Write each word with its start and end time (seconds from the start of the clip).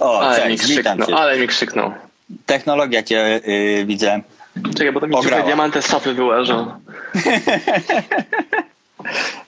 O, 0.00 0.20
Ale 0.20 0.48
mi 0.48 0.58
cześć, 0.58 0.76
witam 0.76 0.98
krzyknął, 0.98 1.20
ale 1.20 1.38
mi 1.38 1.46
krzyknął. 1.46 1.92
Technologia 2.46 3.02
cię 3.02 3.40
y, 3.48 3.84
widzę. 3.86 4.20
Czekaj, 4.76 4.92
bo 4.92 5.00
to 5.00 5.06
mi 5.06 5.16
dzisiaj 5.22 5.44
diamantę 5.44 5.82
z 5.82 5.86
szafy 5.86 6.14
wyłażą. 6.14 6.66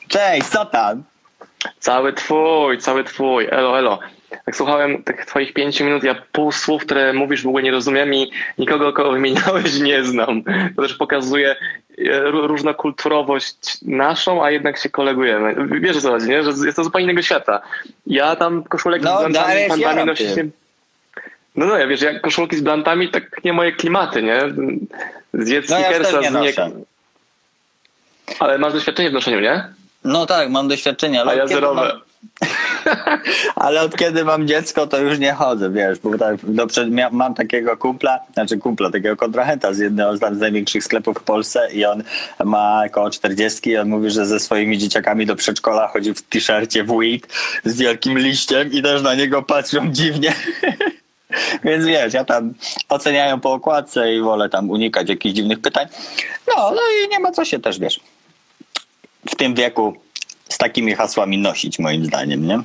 Cześć, 0.09 0.47
co 0.47 0.67
tam? 0.67 1.03
Cały 1.79 2.13
twój, 2.13 2.79
cały 2.79 3.05
twój, 3.05 3.47
elo, 3.51 3.79
elo. 3.79 3.99
Tak 4.45 4.57
słuchałem 4.57 5.03
tych 5.03 5.27
twoich 5.27 5.53
pięciu 5.53 5.85
minut, 5.85 6.03
ja 6.03 6.15
pół 6.33 6.53
słów, 6.53 6.83
które 6.83 7.13
mówisz 7.13 7.43
w 7.43 7.47
ogóle 7.47 7.63
nie 7.65 7.71
rozumiem 7.71 8.15
i 8.15 8.31
nikogo, 8.59 8.93
kogo 8.93 9.13
wymieniałeś 9.13 9.79
nie 9.81 10.05
znam. 10.05 10.43
To 10.77 10.83
też 10.83 10.95
pokazuje 10.95 11.57
różnokulturowość 12.31 13.79
naszą, 13.83 14.45
a 14.45 14.51
jednak 14.51 14.79
się 14.79 14.91
kolegujemy. 14.91 15.55
Wiesz 15.81 15.97
o 15.97 16.01
co 16.01 16.11
chodzi, 16.11 16.29
nie? 16.29 16.43
Że 16.43 16.51
jest 16.67 16.77
to 16.77 16.85
zupełnie 16.85 17.05
innego 17.05 17.23
świata. 17.23 17.61
Ja 18.07 18.37
tam 18.37 18.65
koszulek 18.65 19.03
No, 19.03 19.17
z 19.17 19.19
blantami, 19.21 19.81
jaram, 19.81 20.07
nosić 20.07 20.35
ty. 20.35 20.45
nie... 20.45 20.51
No 21.57 21.67
no, 21.67 21.79
ja 21.79 21.87
wiesz, 21.87 22.01
jak 22.03 22.21
koszulki 22.21 22.57
z 22.57 22.61
blantami, 22.61 23.09
tak 23.09 23.45
nie 23.45 23.53
moje 23.53 23.73
klimaty, 23.73 24.23
nie? 24.23 24.41
Zjedz 25.35 25.71
No 25.71 25.79
ja 25.79 25.85
Snickersa 25.87 26.21
nie 26.21 26.31
z 26.31 26.33
noszę. 26.33 26.71
Ale 28.39 28.59
masz 28.59 28.73
doświadczenie 28.73 29.11
w 29.11 29.13
noszeniu, 29.13 29.41
nie? 29.41 29.69
No 30.05 30.27
tak, 30.27 30.51
mam 30.51 30.69
doświadczenie, 30.69 31.21
ale 31.21 31.31
A 31.31 31.35
ja 31.35 31.47
zerowe. 31.47 31.81
Mam, 31.89 32.01
ale 33.57 33.81
od 33.81 33.97
kiedy 33.97 34.25
mam 34.25 34.49
dziecko, 34.49 34.87
to 34.87 34.99
już 34.99 35.19
nie 35.19 35.33
chodzę, 35.33 35.71
wiesz, 35.71 35.99
bo 35.99 36.19
tak, 36.19 36.37
mam 37.13 37.35
takiego 37.35 37.77
kumpla, 37.77 38.21
znaczy 38.33 38.59
kumpla, 38.59 38.91
takiego 38.91 39.17
kontrahenta 39.17 39.73
z 39.73 39.79
jednego 39.79 40.17
z 40.17 40.21
z 40.21 40.41
największych 40.41 40.85
sklepów 40.85 41.19
w 41.19 41.23
Polsce 41.23 41.69
i 41.73 41.85
on 41.85 42.03
ma 42.45 42.83
około 42.87 43.11
40 43.11 43.71
i 43.71 43.77
on 43.77 43.89
mówi, 43.89 44.11
że 44.11 44.27
ze 44.27 44.41
swoimi 44.41 44.79
dzieciakami 44.79 45.27
do 45.27 45.37
przedszkola 45.37 45.89
chodzi 45.89 46.15
w 46.15 46.23
t-shircie 46.23 46.85
w 46.85 46.93
weed 46.93 47.27
z 47.65 47.77
wielkim 47.77 48.19
liściem 48.19 48.73
i 48.73 48.83
też 48.83 49.03
na 49.03 49.15
niego 49.15 49.43
patrzą 49.43 49.93
dziwnie. 49.93 50.35
Więc 51.65 51.87
wiesz, 51.87 52.15
ja 52.15 52.25
tam 52.25 52.55
oceniają 52.89 53.41
po 53.41 53.53
okładce 53.53 54.15
i 54.15 54.21
wolę 54.21 54.49
tam 54.49 54.71
unikać 54.71 55.09
jakichś 55.09 55.35
dziwnych 55.35 55.61
pytań. 55.61 55.87
No, 56.49 56.71
no 56.71 56.81
i 57.05 57.09
nie 57.09 57.21
ma 57.21 57.33
co 57.33 57.45
się 57.45 57.59
też, 57.59 57.79
wiesz, 57.79 58.01
w 59.31 59.37
tym 59.37 59.55
wieku 59.55 59.97
z 60.49 60.59
takimi 60.59 60.95
hasłami 60.95 61.39
nosić, 61.39 61.79
moim 61.79 62.05
zdaniem, 62.05 62.47
nie? 62.47 62.61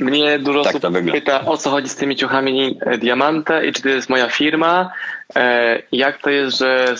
Mnie 0.00 0.38
dużo 0.38 0.64
Tak 0.64 0.76
osób 0.76 0.94
pyta, 1.12 1.44
o 1.44 1.56
co 1.56 1.70
chodzi 1.70 1.88
z 1.88 1.96
tymi 1.96 2.16
ciuchami 2.16 2.78
e, 2.80 2.98
Diamante 2.98 3.66
i 3.66 3.72
czy 3.72 3.82
to 3.82 3.88
jest 3.88 4.08
moja 4.08 4.28
firma. 4.28 4.92
E, 5.36 5.82
jak 5.92 6.18
to 6.18 6.30
jest, 6.30 6.58
że, 6.58 6.94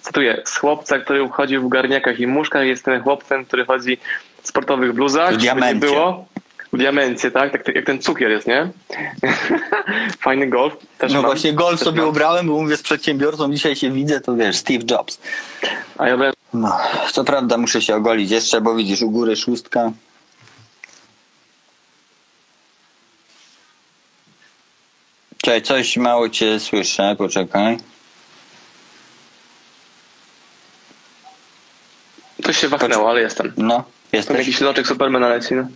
cytuję, 0.00 0.42
z 0.44 0.56
chłopca, 0.56 0.98
który 0.98 1.28
chodził 1.28 1.62
w 1.62 1.68
garniakach 1.68 2.20
i 2.20 2.26
muszkach, 2.26 2.66
jestem 2.66 3.02
chłopcem, 3.02 3.44
który 3.44 3.64
chodzi 3.64 3.98
w 4.42 4.48
sportowych 4.48 4.92
bluzach. 4.92 5.34
W 5.34 5.36
diamencie. 5.36 5.74
Nie 5.74 5.80
było. 5.80 6.26
W 6.72 6.76
diamencie, 6.78 7.30
tak? 7.30 7.52
tak? 7.52 7.74
Jak 7.74 7.86
ten 7.86 8.02
cukier 8.02 8.30
jest, 8.30 8.46
nie? 8.46 8.68
Fajny 10.24 10.46
golf. 10.46 10.76
Też 10.98 11.12
No 11.12 11.22
mam. 11.22 11.30
właśnie 11.30 11.52
golf 11.52 11.78
Też 11.78 11.84
sobie 11.88 12.00
mam. 12.00 12.08
ubrałem, 12.10 12.46
bo 12.46 12.52
mówię 12.62 12.76
z 12.76 12.82
przedsiębiorcą, 12.82 13.52
dzisiaj 13.52 13.76
się 13.76 13.90
widzę, 13.90 14.20
to 14.20 14.36
wiesz, 14.36 14.56
Steve 14.56 14.84
Jobs. 14.90 15.20
A 15.98 16.08
ja 16.08 16.16
byłem 16.16 16.32
No, 16.54 16.78
co 17.12 17.24
prawda 17.24 17.56
muszę 17.58 17.82
się 17.82 17.96
ogolić 17.96 18.30
jeszcze, 18.30 18.60
bo 18.60 18.74
widzisz, 18.74 19.02
u 19.02 19.10
góry 19.10 19.36
szóstka. 19.36 19.92
Cześć, 25.42 25.66
coś 25.66 25.96
mało 25.96 26.28
cię 26.28 26.60
słyszę, 26.60 27.14
poczekaj. 27.18 27.78
Coś 32.44 32.58
się 32.58 32.68
wachnęło, 32.68 33.10
ale 33.10 33.20
jestem. 33.20 33.52
No, 33.56 33.74
Tam 33.76 33.84
jesteś? 34.12 34.38
jakiś 34.38 34.60
loczek 34.60 34.86
Supermana 34.86 35.28
leci, 35.28 35.54
no. 35.54 35.66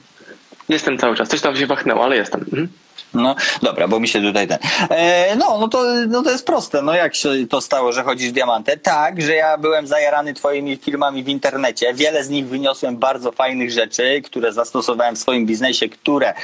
Jestem 0.72 0.98
cały 0.98 1.16
czas. 1.16 1.28
Coś 1.28 1.40
tam 1.40 1.56
się 1.56 1.66
wachnęło, 1.66 2.04
ale 2.04 2.16
jestem. 2.16 2.40
Mhm. 2.40 2.68
No, 3.14 3.34
dobra, 3.62 3.88
bo 3.88 4.00
mi 4.00 4.08
się 4.08 4.22
tutaj 4.22 4.48
ten. 4.48 4.58
E, 4.90 5.36
no, 5.36 5.58
no 5.60 5.68
to, 5.68 5.84
no 6.08 6.22
to 6.22 6.30
jest 6.30 6.46
proste. 6.46 6.82
No 6.82 6.94
jak 6.94 7.14
się 7.14 7.28
to 7.50 7.60
stało, 7.60 7.92
że 7.92 8.02
chodzisz 8.02 8.30
w 8.30 8.32
diamantę? 8.32 8.76
Tak, 8.76 9.22
że 9.22 9.34
ja 9.34 9.58
byłem 9.58 9.86
zajarany 9.86 10.34
twoimi 10.34 10.76
filmami 10.76 11.24
w 11.24 11.28
internecie. 11.28 11.94
Wiele 11.94 12.24
z 12.24 12.28
nich 12.28 12.46
wyniosłem 12.46 12.96
bardzo 12.96 13.32
fajnych 13.32 13.70
rzeczy, 13.70 14.22
które 14.24 14.52
zastosowałem 14.52 15.16
w 15.16 15.18
swoim 15.18 15.46
biznesie, 15.46 15.88
które 15.88 16.34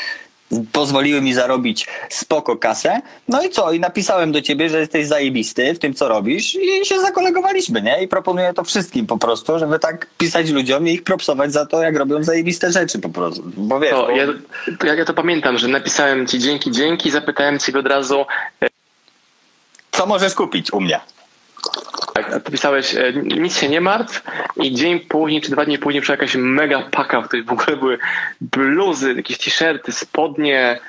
pozwoliły 0.72 1.20
mi 1.20 1.34
zarobić 1.34 1.86
spoko 2.08 2.56
kasę. 2.56 3.00
No 3.28 3.42
i 3.42 3.50
co? 3.50 3.72
I 3.72 3.80
napisałem 3.80 4.32
do 4.32 4.42
ciebie, 4.42 4.70
że 4.70 4.80
jesteś 4.80 5.06
zajebisty 5.06 5.74
w 5.74 5.78
tym, 5.78 5.94
co 5.94 6.08
robisz 6.08 6.54
i 6.54 6.86
się 6.86 7.00
zakolegowaliśmy, 7.00 7.82
nie? 7.82 8.02
I 8.02 8.08
proponuję 8.08 8.52
to 8.54 8.64
wszystkim 8.64 9.06
po 9.06 9.18
prostu, 9.18 9.58
żeby 9.58 9.78
tak 9.78 10.06
pisać 10.18 10.50
ludziom 10.50 10.88
i 10.88 10.92
ich 10.92 11.02
propsować 11.04 11.52
za 11.52 11.66
to, 11.66 11.82
jak 11.82 11.96
robią 11.96 12.24
zajebiste 12.24 12.72
rzeczy 12.72 12.98
po 12.98 13.08
prostu. 13.08 13.42
Bo 13.56 13.80
wiesz, 13.80 13.90
To, 13.90 14.02
bo... 14.06 14.10
ja, 14.10 14.26
to 14.78 14.86
ja, 14.86 15.04
to 15.04 15.14
pamiętam, 15.14 15.58
że 15.58 15.68
napisałem 15.68 16.26
ci 16.26 16.38
dzięki, 16.38 16.70
dzięki, 16.70 17.10
zapytałem 17.10 17.58
ciebie 17.58 17.80
od 17.80 17.86
razu, 17.86 18.24
co 19.92 20.06
możesz 20.06 20.34
kupić 20.34 20.72
u 20.72 20.80
mnie? 20.80 21.00
Tak, 22.14 22.34
a 22.34 22.40
ty 22.40 22.52
pisałeś, 22.52 22.94
e, 22.94 23.12
nic 23.12 23.56
się 23.56 23.68
nie 23.68 23.80
martw 23.80 24.22
i 24.56 24.74
dzień 24.74 25.00
później, 25.00 25.40
czy 25.40 25.50
dwa 25.50 25.64
dni 25.64 25.78
później 25.78 26.00
przyszła 26.00 26.12
jakaś 26.12 26.36
mega 26.36 26.82
paka, 26.90 27.20
w 27.20 27.28
której 27.28 27.44
w 27.44 27.52
ogóle 27.52 27.76
były 27.76 27.98
bluzy, 28.40 29.14
jakieś 29.14 29.38
t-shirty, 29.38 29.92
spodnie. 29.92 30.80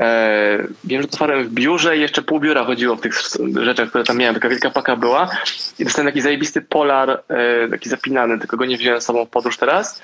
E, 0.00 0.66
wiem, 0.84 1.02
że 1.02 1.08
to 1.08 1.14
otwarłem 1.14 1.44
w 1.44 1.52
biurze 1.52 1.96
i 1.96 2.00
jeszcze 2.00 2.22
pół 2.22 2.40
biura 2.40 2.64
chodziło 2.64 2.96
w 2.96 3.00
tych 3.00 3.14
rzeczach, 3.60 3.88
które 3.88 4.04
tam 4.04 4.16
miałem. 4.16 4.34
Taka 4.34 4.48
wielka 4.48 4.70
paka 4.70 4.96
była 4.96 5.30
i 5.78 5.84
dostałem 5.84 6.12
taki 6.12 6.20
zajebisty 6.20 6.62
polar, 6.62 7.22
e, 7.28 7.68
taki 7.68 7.88
zapinany, 7.88 8.38
tylko 8.38 8.56
go 8.56 8.64
nie 8.64 8.76
wziąłem 8.76 9.00
z 9.00 9.04
sobą 9.04 9.24
w 9.24 9.28
podróż 9.28 9.56
teraz, 9.56 10.02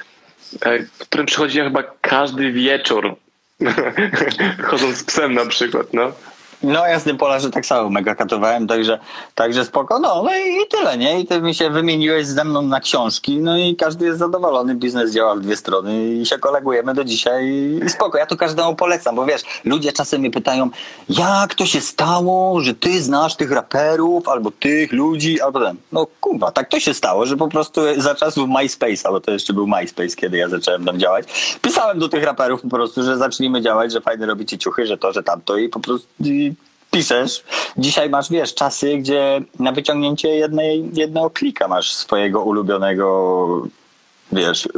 e, 0.62 0.78
w 0.78 0.98
którym 0.98 1.26
przychodziłem 1.26 1.68
chyba 1.68 1.82
każdy 2.00 2.52
wieczór. 2.52 3.16
Chodząc 4.62 4.96
z 4.96 5.04
psem 5.04 5.34
na 5.34 5.46
przykład, 5.46 5.86
no. 5.92 6.12
No 6.62 6.86
ja 6.86 7.00
z 7.00 7.04
tym 7.04 7.16
polarze 7.18 7.50
tak 7.50 7.66
samo 7.66 7.90
mega 7.90 8.14
katowałem, 8.14 8.66
także, 8.66 8.98
także 9.34 9.64
spoko. 9.64 9.98
No, 9.98 10.22
no 10.22 10.30
i, 10.36 10.62
i 10.62 10.68
tyle, 10.70 10.98
nie? 10.98 11.20
I 11.20 11.26
ty 11.26 11.40
mi 11.40 11.54
się 11.54 11.70
wymieniłeś 11.70 12.26
ze 12.26 12.44
mną 12.44 12.62
na 12.62 12.80
książki, 12.80 13.38
no 13.38 13.58
i 13.58 13.76
każdy 13.76 14.06
jest 14.06 14.18
zadowolony, 14.18 14.74
biznes 14.74 15.12
działa 15.12 15.34
w 15.34 15.40
dwie 15.40 15.56
strony 15.56 16.08
i 16.08 16.26
się 16.26 16.38
kolegujemy 16.38 16.94
do 16.94 17.04
dzisiaj 17.04 17.46
i 17.86 17.90
spoko. 17.90 18.18
Ja 18.18 18.26
to 18.26 18.36
każdemu 18.36 18.74
polecam, 18.76 19.16
bo 19.16 19.26
wiesz, 19.26 19.42
ludzie 19.64 19.92
czasem 19.92 20.20
mnie 20.20 20.30
pytają, 20.30 20.70
jak 21.08 21.54
to 21.54 21.66
się 21.66 21.80
stało, 21.80 22.60
że 22.60 22.74
ty 22.74 23.02
znasz 23.02 23.36
tych 23.36 23.52
raperów, 23.52 24.28
albo 24.28 24.50
tych 24.50 24.92
ludzi, 24.92 25.40
albo 25.40 25.60
ten. 25.60 25.76
No 25.92 26.06
kurwa, 26.20 26.52
tak 26.52 26.68
to 26.68 26.80
się 26.80 26.94
stało, 26.94 27.26
że 27.26 27.36
po 27.36 27.48
prostu 27.48 27.80
za 27.96 28.14
czasów 28.14 28.48
MySpace'a, 28.48 29.10
bo 29.10 29.20
to 29.20 29.30
jeszcze 29.30 29.52
był 29.52 29.66
MySpace, 29.66 30.16
kiedy 30.16 30.36
ja 30.36 30.48
zacząłem 30.48 30.84
tam 30.84 30.98
działać, 30.98 31.58
pisałem 31.62 31.98
do 31.98 32.08
tych 32.08 32.24
raperów 32.24 32.62
po 32.62 32.68
prostu, 32.68 33.02
że 33.02 33.16
zacznijmy 33.16 33.62
działać, 33.62 33.92
że 33.92 34.00
fajnie 34.00 34.26
robicie 34.26 34.58
ciuchy, 34.58 34.86
że 34.86 34.98
to, 34.98 35.12
że 35.12 35.22
tamto 35.22 35.56
i 35.56 35.68
po 35.68 35.80
prostu 35.80 36.08
i 36.24 36.49
piszesz. 36.90 37.42
Dzisiaj 37.76 38.10
masz, 38.10 38.30
wiesz, 38.30 38.54
czasy, 38.54 38.96
gdzie 38.96 39.40
na 39.58 39.72
wyciągnięcie 39.72 40.28
jednej, 40.28 40.90
jednego 40.92 41.30
klika 41.30 41.68
masz 41.68 41.92
swojego 41.94 42.42
ulubionego 42.42 43.66
wiesz, 44.32 44.68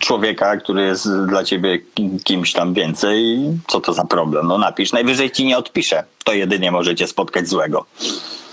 człowieka, 0.00 0.56
który 0.56 0.82
jest 0.82 1.24
dla 1.26 1.44
ciebie 1.44 1.78
kim- 1.94 2.18
kimś 2.24 2.52
tam 2.52 2.74
więcej, 2.74 3.38
co 3.66 3.80
to 3.80 3.92
za 3.92 4.04
problem? 4.04 4.46
No 4.46 4.58
napisz, 4.58 4.92
najwyżej 4.92 5.30
ci 5.30 5.44
nie 5.44 5.58
odpiszę. 5.58 6.04
To 6.24 6.32
jedynie 6.32 6.70
możecie 6.70 7.06
spotkać 7.06 7.48
złego. 7.48 7.86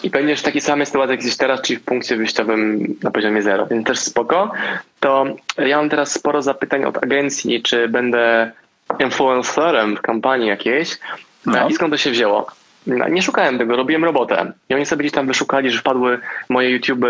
i 0.03 0.09
będziesz 0.09 0.40
w 0.40 0.44
takiej 0.44 0.62
samej 0.62 0.85
sytuacji 0.85 1.12
jak 1.12 1.19
jesteś 1.22 1.38
teraz, 1.38 1.62
czyli 1.62 1.80
w 1.80 1.84
punkcie 1.84 2.18
wyjściowym 2.18 2.88
na 3.03 3.12
poziomie 3.12 3.41
zero, 3.41 3.68
więc 3.68 3.88
też 3.88 4.00
spoko. 4.00 4.51
To 5.00 5.25
ja 5.57 5.78
mam 5.78 5.90
teraz 5.90 6.12
sporo 6.12 6.41
zapytań 6.41 6.85
od 6.85 7.03
agencji, 7.03 7.62
czy 7.62 7.88
będę 7.90 8.51
influencerem 9.00 9.97
w 9.97 10.01
kampanii 10.01 10.47
jakiejś 10.47 10.97
No. 11.45 11.69
i 11.69 11.74
skąd 11.74 11.91
to 11.94 11.97
się 11.97 12.12
wzięło. 12.12 12.47
No, 12.88 13.07
Nie 13.07 13.21
szukałem 13.21 13.57
tego, 13.57 13.75
robiłem 13.75 14.03
robotę. 14.05 14.51
I 14.69 14.73
oni 14.75 14.85
sobie 14.85 14.99
gdzieś 14.99 15.11
tam 15.11 15.27
wyszukali, 15.27 15.71
że 15.71 15.79
wpadły 15.79 16.19
moje 16.49 16.69
YouTube, 16.69 17.05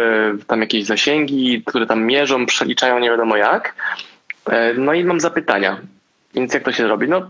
tam 0.47 0.61
jakieś 0.61 0.85
zasięgi, 0.85 1.63
które 1.66 1.85
tam 1.85 2.03
mierzą, 2.03 2.45
przeliczają 2.45 3.00
nie 3.00 3.09
wiadomo 3.09 3.38
jak. 3.38 3.75
E, 4.50 4.73
No 4.73 4.94
i 4.94 5.03
mam 5.03 5.19
zapytania. 5.19 5.78
Więc 6.35 6.53
jak 6.53 6.63
to 6.63 6.72
się 6.72 6.88
robi? 6.88 7.07
No, 7.07 7.22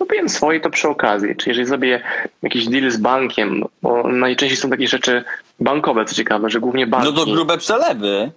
robiłem 0.00 0.28
swoje 0.28 0.60
to 0.60 0.70
przy 0.70 0.88
okazji. 0.88 1.36
Czyli 1.36 1.48
jeżeli 1.50 1.66
zrobię 1.66 2.00
jakiś 2.42 2.68
deal 2.68 2.90
z 2.90 2.96
bankiem, 2.96 3.64
bo 3.82 4.08
najczęściej 4.08 4.56
są 4.56 4.70
takie 4.70 4.88
rzeczy 4.88 5.24
bankowe, 5.60 6.04
co 6.04 6.14
ciekawe, 6.14 6.50
że 6.50 6.60
głównie 6.60 6.86
banki. 6.86 7.06
No 7.06 7.12
to 7.24 7.30
grube 7.32 7.58
przelewy. 7.58 8.30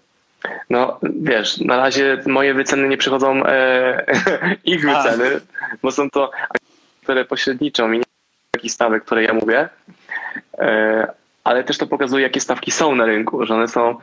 No 0.69 0.99
wiesz, 1.03 1.57
na 1.57 1.77
razie 1.77 2.21
moje 2.25 2.53
wyceny 2.53 2.87
nie 2.87 2.97
przychodzą 2.97 3.45
e, 3.45 4.05
ich 4.63 4.89
A. 4.89 5.03
wyceny, 5.03 5.39
bo 5.81 5.91
są 5.91 6.09
to, 6.09 6.31
które 7.03 7.25
pośredniczą 7.25 7.91
i 7.91 7.97
nie 7.97 8.03
takich 8.65 8.73
stawek, 8.73 9.03
które 9.03 9.23
ja 9.23 9.33
mówię. 9.33 9.69
E, 10.57 11.07
ale 11.43 11.63
też 11.63 11.77
to 11.77 11.87
pokazuje, 11.87 12.23
jakie 12.23 12.39
stawki 12.39 12.71
są 12.71 12.95
na 12.95 13.05
rynku, 13.05 13.45
że 13.45 13.53
one 13.53 13.67
są 13.67 13.95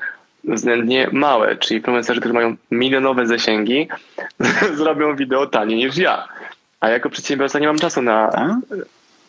względnie 0.44 1.08
małe, 1.12 1.56
czyli 1.56 1.76
influencerzy, 1.78 2.20
którzy 2.20 2.34
mają 2.34 2.56
milionowe 2.70 3.26
zasięgi, 3.26 3.88
zrobią 4.78 5.16
wideo 5.16 5.46
taniej 5.46 5.78
niż 5.78 5.96
ja. 5.96 6.28
A 6.80 6.88
jako 6.88 7.10
przedsiębiorca 7.10 7.58
nie 7.58 7.66
mam 7.66 7.78
czasu 7.78 8.02
na. 8.02 8.30
A? 8.32 8.58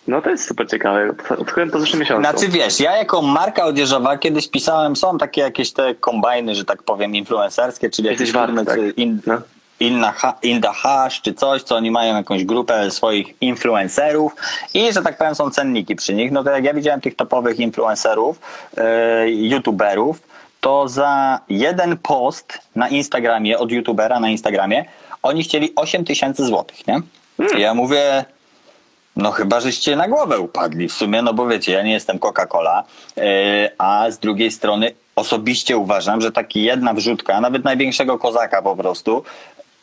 No 0.08 0.22
to 0.22 0.30
jest 0.30 0.48
super 0.48 0.68
ciekawe. 0.68 1.14
Odkryłem 1.38 1.72
to 1.72 1.78
w 1.78 1.82
zeszłym 1.82 2.00
miesiącu. 2.00 2.30
Znaczy 2.30 2.48
wiesz, 2.48 2.80
ja 2.80 2.98
jako 2.98 3.22
marka 3.22 3.66
odzieżowa 3.66 4.18
kiedyś 4.18 4.50
pisałem, 4.50 4.96
są 4.96 5.18
takie 5.18 5.42
jakieś 5.42 5.74
te 5.74 5.96
kombajny, 5.96 6.56
że 6.56 6.66
tak 6.66 6.84
powiem, 6.84 7.16
influencerskie, 7.16 7.90
czyli 7.90 8.08
jakieś 8.08 8.32
warty, 8.32 8.66
tak. 8.66 8.80
in, 8.98 9.22
No. 9.26 9.42
Inna, 9.80 10.14
Inda 10.42 10.74
Hash 10.74 11.22
czy 11.22 11.34
coś, 11.34 11.64
co 11.64 11.76
oni 11.76 11.92
mają 11.92 12.16
jakąś 12.16 12.46
grupę 12.46 12.92
swoich 12.92 13.42
influencerów 13.42 14.36
i 14.74 14.94
że 14.94 15.02
tak 15.02 15.18
powiem 15.18 15.36
są 15.36 15.50
cenniki 15.50 15.96
przy 15.96 16.14
nich. 16.14 16.32
No 16.32 16.44
to 16.44 16.50
jak 16.50 16.64
ja 16.64 16.74
widziałem 16.74 17.02
tych 17.02 17.16
topowych 17.16 17.60
influencerów, 17.60 18.40
yy, 18.78 19.32
youtuberów, 19.32 20.22
to 20.62 20.88
za 20.88 21.40
jeden 21.50 21.98
post 21.98 22.60
na 22.76 22.90
Instagramie, 22.90 23.60
od 23.60 23.72
youtubera 23.72 24.20
na 24.20 24.30
Instagramie, 24.30 24.86
oni 25.24 25.44
chcieli 25.44 25.74
8 25.76 26.06
tysięcy 26.06 26.46
złotych, 26.46 26.88
nie? 26.88 27.02
Ja 27.58 27.74
mówię, 27.74 28.26
no 29.16 29.32
chyba, 29.32 29.60
żeście 29.60 29.96
na 29.96 30.08
głowę 30.08 30.40
upadli 30.40 30.88
w 30.88 30.94
sumie, 30.94 31.22
no 31.22 31.34
bo 31.34 31.48
wiecie, 31.48 31.72
ja 31.72 31.84
nie 31.84 31.92
jestem 31.92 32.20
Coca-Cola, 32.20 32.84
yy, 33.18 33.24
a 33.78 34.12
z 34.12 34.20
drugiej 34.20 34.52
strony 34.52 34.92
osobiście 35.16 35.78
uważam, 35.78 36.22
że 36.22 36.32
taki 36.32 36.64
jedna 36.64 36.94
wrzutka, 36.94 37.42
nawet 37.42 37.64
największego 37.64 38.20
kozaka 38.20 38.62
po 38.62 38.76
prostu, 38.76 39.24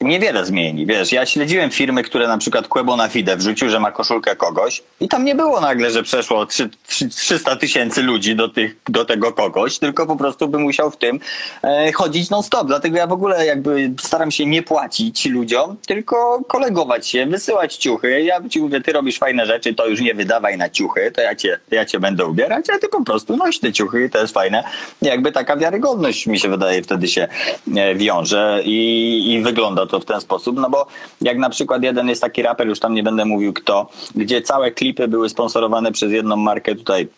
niewiele 0.00 0.44
zmieni. 0.44 0.86
Wiesz, 0.86 1.12
ja 1.12 1.26
śledziłem 1.26 1.70
firmy, 1.70 2.02
które 2.02 2.28
na 2.28 2.38
przykład 2.38 2.68
Quebo 2.68 2.96
na 2.96 3.08
Fide 3.08 3.36
wrzucił, 3.36 3.70
że 3.70 3.80
ma 3.80 3.92
koszulkę 3.92 4.36
kogoś 4.36 4.82
i 5.00 5.08
tam 5.08 5.24
nie 5.24 5.34
było 5.34 5.60
nagle, 5.60 5.90
że 5.90 6.02
przeszło 6.02 6.46
3, 6.46 6.70
300 7.16 7.56
tysięcy 7.56 8.02
ludzi 8.02 8.36
do, 8.36 8.48
tych, 8.48 8.76
do 8.88 9.04
tego 9.04 9.32
kogoś, 9.32 9.78
tylko 9.78 10.06
po 10.06 10.16
prostu 10.16 10.48
by 10.48 10.58
musiał 10.58 10.90
w 10.90 10.96
tym 10.96 11.20
e, 11.62 11.92
chodzić 11.92 12.30
non 12.30 12.42
stop. 12.42 12.66
Dlatego 12.66 12.96
ja 12.96 13.06
w 13.06 13.12
ogóle 13.12 13.46
jakby 13.46 13.92
staram 14.00 14.30
się 14.30 14.46
nie 14.46 14.62
płacić 14.62 15.26
ludziom, 15.26 15.76
tylko 15.86 16.40
kolegować 16.48 17.08
się, 17.08 17.26
wysyłać 17.26 17.76
ciuchy. 17.76 18.22
Ja 18.22 18.48
ci 18.48 18.60
mówię, 18.60 18.80
ty 18.80 18.92
robisz 18.92 19.18
fajne 19.18 19.46
rzeczy, 19.46 19.74
to 19.74 19.86
już 19.86 20.00
nie 20.00 20.14
wydawaj 20.14 20.58
na 20.58 20.68
ciuchy, 20.68 21.12
to 21.14 21.20
ja 21.20 21.34
cię, 21.34 21.58
ja 21.70 21.84
cię 21.84 22.00
będę 22.00 22.26
ubierać, 22.26 22.70
a 22.70 22.78
ty 22.78 22.88
po 22.88 23.04
prostu 23.04 23.36
noś 23.36 23.58
te 23.58 23.72
ciuchy 23.72 24.10
to 24.10 24.18
jest 24.18 24.34
fajne. 24.34 24.64
Jakby 25.02 25.32
taka 25.32 25.56
wiarygodność 25.56 26.26
mi 26.26 26.38
się 26.38 26.48
wydaje 26.48 26.82
wtedy 26.82 27.08
się 27.08 27.28
e, 27.76 27.94
wiąże 27.94 28.60
i, 28.64 29.32
i 29.32 29.42
wygląda 29.42 29.86
to 29.90 30.00
w 30.00 30.04
ten 30.04 30.20
sposób, 30.20 30.56
no 30.56 30.70
bo 30.70 30.86
jak 31.20 31.38
na 31.38 31.50
przykład 31.50 31.82
jeden 31.82 32.08
jest 32.08 32.22
taki 32.22 32.42
raper, 32.42 32.68
już 32.68 32.80
tam 32.80 32.94
nie 32.94 33.02
będę 33.02 33.24
mówił 33.24 33.52
kto, 33.52 33.88
gdzie 34.14 34.42
całe 34.42 34.70
klipy 34.70 35.08
były 35.08 35.28
sponsorowane 35.28 35.92
przez 35.92 36.12
jedną 36.12 36.36
markę 36.36 36.74
tutaj 36.74 37.08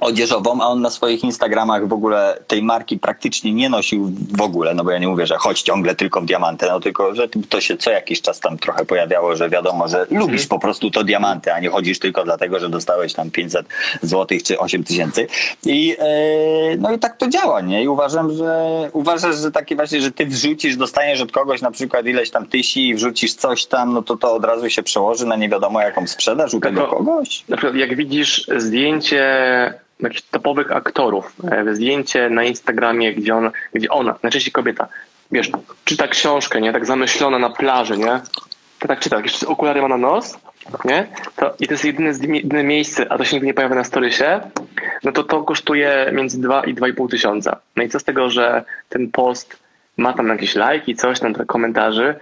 odzieżową, 0.00 0.62
a 0.62 0.66
on 0.66 0.80
na 0.80 0.90
swoich 0.90 1.24
Instagramach 1.24 1.88
w 1.88 1.92
ogóle 1.92 2.38
tej 2.46 2.62
marki 2.62 2.98
praktycznie 2.98 3.52
nie 3.52 3.68
nosił 3.68 4.12
w 4.36 4.40
ogóle, 4.40 4.74
no 4.74 4.84
bo 4.84 4.90
ja 4.90 4.98
nie 4.98 5.08
mówię, 5.08 5.26
że 5.26 5.36
chodź 5.36 5.62
ciągle 5.62 5.94
tylko 5.94 6.20
w 6.20 6.24
diamanty, 6.24 6.66
no 6.66 6.80
tylko, 6.80 7.14
że 7.14 7.28
to 7.48 7.60
się 7.60 7.76
co 7.76 7.90
jakiś 7.90 8.22
czas 8.22 8.40
tam 8.40 8.58
trochę 8.58 8.84
pojawiało, 8.84 9.36
że 9.36 9.50
wiadomo, 9.50 9.88
że 9.88 10.06
lubisz 10.10 10.46
po 10.46 10.58
prostu 10.58 10.90
to 10.90 11.04
diamanty, 11.04 11.52
a 11.52 11.60
nie 11.60 11.70
chodzisz 11.70 11.98
tylko 11.98 12.24
dlatego, 12.24 12.60
że 12.60 12.68
dostałeś 12.68 13.12
tam 13.12 13.30
500 13.30 13.66
złotych 14.02 14.42
czy 14.42 14.58
8 14.58 14.84
tysięcy 14.84 15.26
i 15.66 15.88
yy, 15.88 15.96
no 16.78 16.92
i 16.92 16.98
tak 16.98 17.16
to 17.16 17.28
działa, 17.28 17.60
nie? 17.60 17.82
I 17.82 17.88
uważam, 17.88 18.32
że 18.32 18.90
uważasz, 18.92 19.36
że 19.36 19.50
takie 19.50 19.76
właśnie, 19.76 20.00
że 20.00 20.12
ty 20.12 20.26
wrzucisz, 20.26 20.76
dostaniesz 20.76 21.20
od 21.20 21.32
kogoś 21.32 21.60
na 21.60 21.70
przykład 21.70 22.06
ileś 22.06 22.30
tam 22.30 22.46
tysi 22.46 22.88
i 22.88 22.94
wrzucisz 22.94 23.34
coś 23.34 23.66
tam, 23.66 23.92
no 23.92 24.02
to 24.02 24.16
to 24.16 24.34
od 24.34 24.44
razu 24.44 24.70
się 24.70 24.82
przełoży 24.82 25.26
na 25.26 25.36
nie 25.36 25.48
wiadomo 25.48 25.80
jaką 25.80 26.06
sprzedaż 26.06 26.54
u 26.54 26.60
tego 26.60 26.86
kogoś. 26.86 27.44
Na 27.48 27.56
przykład 27.56 27.76
jak 27.76 27.96
widzisz 27.96 28.46
zdjęcie 28.56 29.22
jakichś 30.02 30.22
topowych 30.22 30.72
aktorów. 30.72 31.32
E, 31.50 31.74
zdjęcie 31.74 32.30
na 32.30 32.44
Instagramie, 32.44 33.14
gdzie, 33.14 33.34
on, 33.34 33.50
gdzie 33.74 33.90
ona, 33.90 34.18
najczęściej 34.22 34.52
kobieta, 34.52 34.88
wiesz, 35.32 35.50
czyta 35.84 36.08
książkę, 36.08 36.60
nie? 36.60 36.72
Tak 36.72 36.86
zamyślona 36.86 37.38
na 37.38 37.50
plaży, 37.50 37.98
nie? 37.98 38.20
To 38.78 38.88
tak 38.88 39.00
czyta, 39.00 39.20
jeszcze 39.20 39.46
okulary 39.46 39.82
ma 39.82 39.88
na 39.88 39.98
nos, 39.98 40.38
nie? 40.84 41.06
To, 41.36 41.54
I 41.60 41.66
to 41.66 41.74
jest 41.74 41.84
jedyne, 41.84 42.12
jedyne 42.28 42.64
miejsce, 42.64 43.12
a 43.12 43.18
to 43.18 43.24
się 43.24 43.36
nigdy 43.36 43.46
nie 43.46 43.54
pojawia 43.54 43.74
na 43.74 43.84
storysie, 43.84 44.40
no 45.04 45.12
to 45.12 45.24
to 45.24 45.42
kosztuje 45.42 46.10
między 46.12 46.40
2 46.40 46.64
i 46.64 46.74
2,5 46.74 47.10
tysiąca. 47.10 47.60
No 47.76 47.82
i 47.82 47.88
co 47.88 47.98
z 47.98 48.04
tego, 48.04 48.30
że 48.30 48.64
ten 48.88 49.10
post 49.10 49.56
ma 49.96 50.12
tam 50.12 50.28
jakieś 50.28 50.54
lajki, 50.54 50.96
coś 50.96 51.20
tam, 51.20 51.34
komentarzy, 51.34 52.14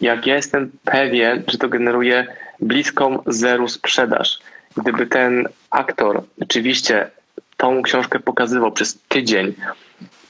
jak 0.00 0.26
ja 0.26 0.36
jestem 0.36 0.70
pewien, 0.84 1.42
że 1.48 1.58
to 1.58 1.68
generuje 1.68 2.26
bliską 2.60 3.22
zeru 3.26 3.68
sprzedaż. 3.68 4.38
Gdyby 4.76 5.06
ten 5.06 5.48
aktor 5.70 6.22
rzeczywiście 6.38 7.10
tą 7.60 7.82
książkę 7.82 8.20
pokazywał 8.20 8.72
przez 8.72 8.98
tydzień 9.08 9.54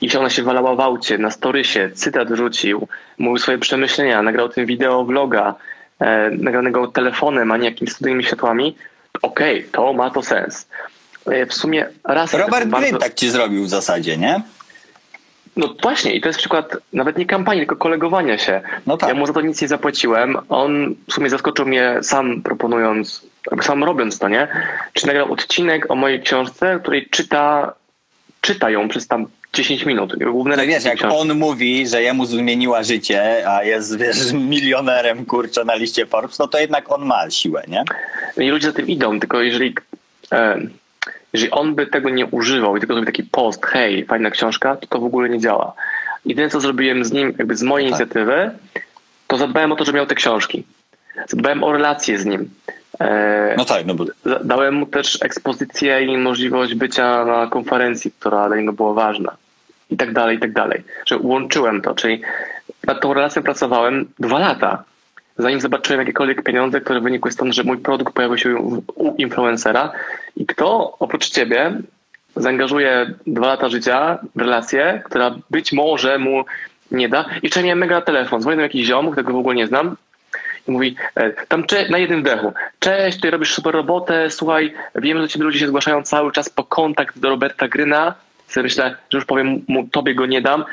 i 0.01 0.17
ona 0.17 0.31
się 0.31 0.43
walała 0.43 0.75
w 0.75 0.81
aucie, 0.81 1.19
na 1.19 1.31
storysie, 1.31 1.91
cytat 1.95 2.33
wrzucił, 2.33 2.89
mówił 3.19 3.39
swoje 3.39 3.59
przemyślenia, 3.59 4.23
nagrał 4.23 4.49
tym 4.49 4.67
wideo 4.67 5.05
vloga, 5.05 5.55
e, 6.01 6.31
nagranego 6.31 6.87
telefonem, 6.87 7.53
a 7.53 7.57
nie 7.57 7.69
jakimiś 7.69 7.93
studyjnymi 7.93 8.25
światłami, 8.25 8.77
okej, 9.23 9.59
okay, 9.59 9.71
to 9.73 9.93
ma 9.93 10.11
to 10.11 10.23
sens. 10.23 10.69
E, 11.27 11.47
w 11.47 11.55
sumie 11.55 11.89
raz... 12.05 12.35
Robert 12.35 12.69
bardzo... 12.69 12.99
tak 12.99 13.15
ci 13.15 13.31
zrobił 13.31 13.65
w 13.65 13.69
zasadzie, 13.69 14.17
nie? 14.17 14.43
No 15.57 15.75
właśnie, 15.83 16.15
i 16.15 16.21
to 16.21 16.29
jest 16.29 16.39
przykład 16.39 16.77
nawet 16.93 17.19
nie 17.19 17.27
kampanii, 17.27 17.61
tylko 17.61 17.77
kolegowania 17.77 18.39
się. 18.39 18.61
No 18.87 18.97
tak. 18.97 19.09
Ja 19.09 19.15
mu 19.15 19.27
za 19.27 19.33
to 19.33 19.41
nic 19.41 19.63
nie 19.63 19.69
zapłaciłem. 19.69 20.37
On 20.49 20.95
w 21.09 21.13
sumie 21.13 21.31
zaskoczył 21.31 21.67
mnie 21.67 21.99
sam 22.03 22.43
proponując, 22.43 23.27
sam 23.63 23.85
robiąc 23.85 24.19
to, 24.19 24.29
nie? 24.29 24.49
Czy 24.93 25.07
nagrał 25.07 25.33
odcinek 25.33 25.91
o 25.91 25.95
mojej 25.95 26.23
książce, 26.23 26.79
której 26.83 27.09
czyta, 27.11 27.75
czyta 28.41 28.71
ją 28.71 28.89
przez 28.89 29.07
tam 29.07 29.27
10 29.53 29.87
minut. 29.87 30.19
Główne 30.19 30.57
no 30.57 30.63
wiesz, 30.67 30.85
jak 30.85 30.97
książki. 30.97 31.19
on 31.19 31.39
mówi, 31.39 31.89
że 31.89 32.03
jemu 32.03 32.25
zmieniła 32.25 32.83
życie, 32.83 33.51
a 33.51 33.65
jest 33.65 33.99
wiesz, 33.99 34.33
milionerem 34.33 35.27
kurczę 35.27 35.65
na 35.65 35.75
liście 35.75 36.07
Forbes, 36.07 36.39
no 36.39 36.49
to 36.49 36.59
jednak 36.59 36.93
on 36.93 37.07
ma 37.07 37.31
siłę, 37.31 37.65
nie? 37.69 37.85
No 38.37 38.43
I 38.43 38.49
ludzie 38.49 38.67
za 38.67 38.73
tym 38.73 38.89
idą, 38.89 39.21
tylko 39.21 39.43
jeżeli 39.43 39.75
e, 40.33 40.61
jeżeli 41.33 41.51
on 41.51 41.75
by 41.75 41.87
tego 41.87 42.11
nie 42.11 42.27
używał 42.27 42.77
i 42.77 42.81
tylko 42.81 42.95
zrobił 42.95 43.13
taki 43.13 43.23
post, 43.23 43.67
hej, 43.67 44.05
fajna 44.05 44.31
książka, 44.31 44.77
to 44.77 44.87
to 44.87 44.99
w 44.99 45.05
ogóle 45.05 45.29
nie 45.29 45.39
działa. 45.39 45.73
Jedyne, 46.25 46.51
co 46.51 46.61
zrobiłem 46.61 47.05
z 47.05 47.13
nim, 47.13 47.35
jakby 47.39 47.57
z 47.57 47.63
mojej 47.63 47.91
tak. 47.91 48.01
inicjatywy, 48.01 48.51
to 49.27 49.37
zadbałem 49.37 49.73
o 49.73 49.77
to, 49.77 49.85
że 49.85 49.93
miał 49.93 50.07
te 50.07 50.15
książki. 50.15 50.65
Zadbałem 51.29 51.65
o 51.65 51.73
relacje 51.73 52.19
z 52.19 52.27
nim. 52.27 52.51
E, 53.01 53.55
no 53.59 53.65
tak, 53.65 53.87
no 53.87 53.95
bo... 53.95 54.05
Dałem 54.45 54.75
mu 54.75 54.87
też 54.87 55.19
ekspozycję 55.23 56.03
i 56.03 56.17
możliwość 56.17 56.75
bycia 56.75 57.25
na 57.25 57.47
konferencji, 57.47 58.13
która 58.19 58.49
dla 58.49 58.57
niego 58.57 58.73
była 58.73 58.93
ważna. 58.93 59.37
I 59.91 59.97
tak 59.97 60.13
dalej, 60.13 60.37
i 60.37 60.41
tak 60.41 60.53
dalej. 60.53 60.83
Że 61.07 61.19
łączyłem 61.19 61.83
to, 61.83 61.95
czyli 61.95 62.23
nad 62.87 63.01
tą 63.01 63.15
relacją 63.15 63.43
pracowałem 63.43 64.09
dwa 64.19 64.39
lata 64.39 64.85
zanim 65.41 65.61
zobaczyłem 65.61 66.01
jakiekolwiek 66.01 66.43
pieniądze, 66.43 66.81
które 66.81 67.01
wynikły 67.01 67.33
stąd, 67.33 67.55
że 67.55 67.65
mój 67.65 67.79
produkt 67.79 68.15
pojawił 68.15 68.39
się 68.39 68.57
u 68.95 69.15
influencera 69.19 69.93
i 70.37 70.47
kto 70.47 70.97
oprócz 70.99 71.29
ciebie 71.29 71.73
zaangażuje 72.37 73.15
dwa 73.27 73.47
lata 73.47 73.69
życia 73.69 74.19
w 74.37 74.41
relację, 74.41 75.03
która 75.05 75.35
być 75.51 75.73
może 75.73 76.19
mu 76.19 76.45
nie 76.91 77.09
da. 77.09 77.23
I 77.23 77.27
jeszcze 77.43 77.63
miałem 77.63 77.79
mega 77.79 78.01
telefon. 78.01 78.41
Dzwonię 78.41 78.57
do 78.57 78.63
jakichś 78.63 78.87
ziomów, 78.87 79.13
którego 79.13 79.33
w 79.33 79.37
ogóle 79.37 79.55
nie 79.55 79.67
znam. 79.67 79.97
Mówi, 80.71 80.97
e, 81.15 81.31
tam 81.31 81.65
na 81.91 81.99
jednym 81.99 82.23
dechu. 82.23 82.53
Cześć, 82.79 83.17
tutaj 83.17 83.31
robisz 83.31 83.55
super 83.55 83.75
robotę, 83.75 84.31
słuchaj, 84.31 84.75
wiemy, 84.95 85.23
że 85.23 85.29
ciebie 85.29 85.45
ludzie 85.45 85.59
się 85.59 85.67
zgłaszają 85.67 86.03
cały 86.03 86.33
czas 86.33 86.49
po 86.49 86.65
kontakt 86.65 87.19
do 87.19 87.29
Roberta 87.29 87.69
Gryna. 87.69 88.15
Sobie 88.49 88.65
myślę, 88.65 88.97
że 89.11 89.19
już 89.19 89.25
powiem 89.25 89.65
mu, 89.69 89.89
tobie 89.89 90.15
go 90.15 90.27
nie 90.27 90.43
dam, 90.43 90.65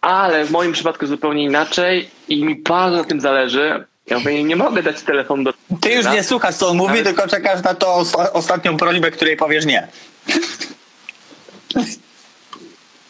ale 0.00 0.44
w 0.44 0.50
moim 0.50 0.72
przypadku 0.72 1.06
zupełnie 1.06 1.44
inaczej 1.44 2.10
i 2.28 2.44
mi 2.44 2.56
bardzo 2.56 2.96
na 2.96 3.04
tym 3.04 3.20
zależy. 3.20 3.84
Ja 4.06 4.18
mówię, 4.18 4.44
nie 4.44 4.56
mogę 4.56 4.82
dać 4.82 5.02
telefon 5.02 5.44
do... 5.44 5.52
Ty 5.80 5.92
już 5.92 6.06
nie 6.06 6.22
słuchasz, 6.22 6.54
co 6.54 6.68
on 6.68 6.76
mówi, 6.76 7.02
tylko 7.02 7.28
czekasz 7.28 7.62
na 7.62 7.74
to 7.74 8.04
ostatnią 8.32 8.76
prośbę, 8.76 9.10
której 9.10 9.36
powiesz 9.36 9.66
nie. 9.66 9.88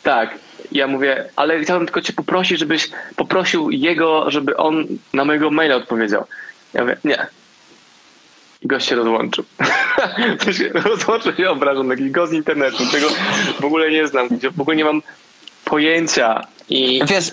Tak. 0.02 0.38
Ja 0.72 0.86
mówię, 0.86 1.24
ale 1.36 1.60
chciałbym 1.60 1.86
tylko 1.86 2.00
cię 2.00 2.12
poprosić, 2.12 2.58
żebyś 2.58 2.88
poprosił 3.16 3.70
jego, 3.70 4.30
żeby 4.30 4.56
on 4.56 4.86
na 5.12 5.24
mojego 5.24 5.50
maila 5.50 5.76
odpowiedział. 5.76 6.24
Ja 6.74 6.80
mówię, 6.82 6.96
nie. 7.04 7.26
I 8.62 8.66
gość 8.66 8.88
się 8.88 8.96
rozłączył. 8.96 9.44
rozłączył 10.90 11.34
się 11.34 11.50
obrażony, 11.50 11.96
taki 11.96 12.10
gość 12.10 12.30
z 12.30 12.34
internetu, 12.34 12.86
czego 12.90 13.08
w 13.60 13.64
ogóle 13.64 13.90
nie 13.90 14.06
znam, 14.06 14.28
w 14.56 14.60
ogóle 14.60 14.76
nie 14.76 14.84
mam 14.84 15.02
pojęcia. 15.64 16.46
I... 16.68 17.00
Wiesz, 17.06 17.32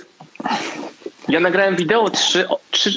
ja 1.28 1.40
nagrałem 1.40 1.76
wideo, 1.76 2.10
trzy, 2.10 2.48
trzy, 2.72 2.90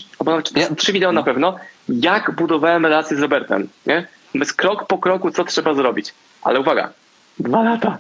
trzy 0.77 0.93
wideo 0.93 1.13
na 1.13 1.23
pewno, 1.23 1.57
jak 1.89 2.31
budowałem 2.31 2.87
relację 2.87 3.17
z 3.17 3.21
Robertem. 3.21 3.69
Nie? 3.87 4.07
Bez 4.35 4.53
krok 4.53 4.87
po 4.87 4.99
kroku, 4.99 5.31
co 5.31 5.45
trzeba 5.45 5.75
zrobić. 5.75 6.15
Ale 6.43 6.61
uwaga, 6.61 6.93
dwa 7.39 7.63
lata. 7.63 7.99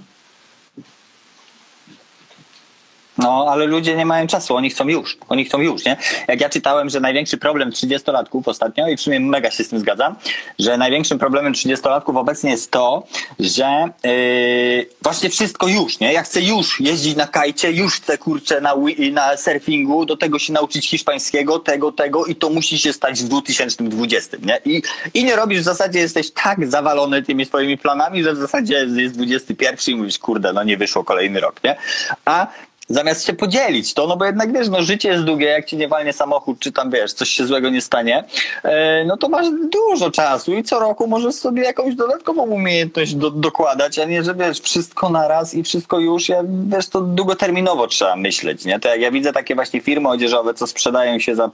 No, 3.18 3.46
ale 3.50 3.66
ludzie 3.66 3.96
nie 3.96 4.06
mają 4.06 4.26
czasu, 4.26 4.56
oni 4.56 4.70
chcą 4.70 4.88
już, 4.88 5.18
oni 5.28 5.44
chcą 5.44 5.60
już, 5.60 5.84
nie? 5.84 5.96
Jak 6.28 6.40
ja 6.40 6.48
czytałem, 6.48 6.90
że 6.90 7.00
największy 7.00 7.38
problem 7.38 7.70
30-latków 7.70 8.42
ostatnio, 8.44 8.88
i 8.88 8.96
w 8.96 9.00
sumie 9.00 9.20
mega 9.20 9.50
się 9.50 9.64
z 9.64 9.68
tym 9.68 9.78
zgadzam, 9.78 10.14
że 10.58 10.78
największym 10.78 11.18
problemem 11.18 11.52
30-latków 11.52 12.18
obecnie 12.18 12.50
jest 12.50 12.70
to, 12.70 13.06
że 13.40 13.88
yy, 14.04 14.86
właśnie 15.02 15.30
wszystko 15.30 15.68
już, 15.68 16.00
nie? 16.00 16.12
Ja 16.12 16.22
chcę 16.22 16.40
już 16.40 16.80
jeździć 16.80 17.16
na 17.16 17.26
kajcie, 17.26 17.72
już 17.72 17.94
chcę, 17.94 18.18
kurczę, 18.18 18.60
na, 18.60 18.74
na 19.12 19.36
surfingu, 19.36 20.06
do 20.06 20.16
tego 20.16 20.38
się 20.38 20.52
nauczyć 20.52 20.88
hiszpańskiego, 20.88 21.58
tego, 21.58 21.92
tego 21.92 22.26
i 22.26 22.36
to 22.36 22.50
musi 22.50 22.78
się 22.78 22.92
stać 22.92 23.22
w 23.22 23.28
2020, 23.28 24.36
nie? 24.42 24.60
I, 24.64 24.82
i 25.14 25.24
nie 25.24 25.36
robisz, 25.36 25.60
w 25.60 25.64
zasadzie 25.64 25.98
jesteś 25.98 26.30
tak 26.30 26.70
zawalony 26.70 27.22
tymi 27.22 27.44
swoimi 27.44 27.78
planami, 27.78 28.22
że 28.22 28.32
w 28.32 28.36
zasadzie 28.36 28.86
jest 28.96 29.14
21 29.14 29.94
i 29.94 29.98
mówisz, 29.98 30.18
kurde, 30.18 30.52
no 30.52 30.64
nie 30.64 30.76
wyszło 30.76 31.04
kolejny 31.04 31.40
rok, 31.40 31.64
nie? 31.64 31.76
A 32.24 32.46
zamiast 32.88 33.26
się 33.26 33.32
podzielić 33.32 33.94
to, 33.94 34.06
no 34.06 34.16
bo 34.16 34.24
jednak 34.24 34.52
wiesz, 34.52 34.68
no 34.68 34.82
życie 34.82 35.08
jest 35.08 35.24
długie, 35.24 35.46
jak 35.46 35.66
ci 35.66 35.76
nie 35.76 35.88
walnie 35.88 36.12
samochód, 36.12 36.58
czy 36.58 36.72
tam 36.72 36.90
wiesz, 36.90 37.12
coś 37.12 37.28
się 37.28 37.46
złego 37.46 37.70
nie 37.70 37.80
stanie, 37.80 38.24
e, 38.62 39.04
no 39.04 39.16
to 39.16 39.28
masz 39.28 39.46
dużo 39.72 40.10
czasu 40.10 40.54
i 40.54 40.62
co 40.62 40.78
roku 40.78 41.06
możesz 41.06 41.34
sobie 41.34 41.62
jakąś 41.62 41.94
dodatkową 41.94 42.42
umiejętność 42.42 43.14
do, 43.14 43.30
dokładać, 43.30 43.98
a 43.98 44.04
nie, 44.04 44.22
że 44.22 44.34
wiesz, 44.34 44.60
wszystko 44.60 45.10
na 45.10 45.28
raz 45.28 45.54
i 45.54 45.62
wszystko 45.62 45.98
już, 45.98 46.28
ja, 46.28 46.42
wiesz, 46.66 46.88
to 46.88 47.00
długoterminowo 47.00 47.86
trzeba 47.86 48.16
myśleć, 48.16 48.64
nie? 48.64 48.80
To 48.80 48.88
jak 48.88 49.00
ja 49.00 49.10
widzę 49.10 49.32
takie 49.32 49.54
właśnie 49.54 49.80
firmy 49.80 50.08
odzieżowe, 50.08 50.54
co 50.54 50.66
sprzedają 50.66 51.18
się 51.18 51.34
za 51.34 51.50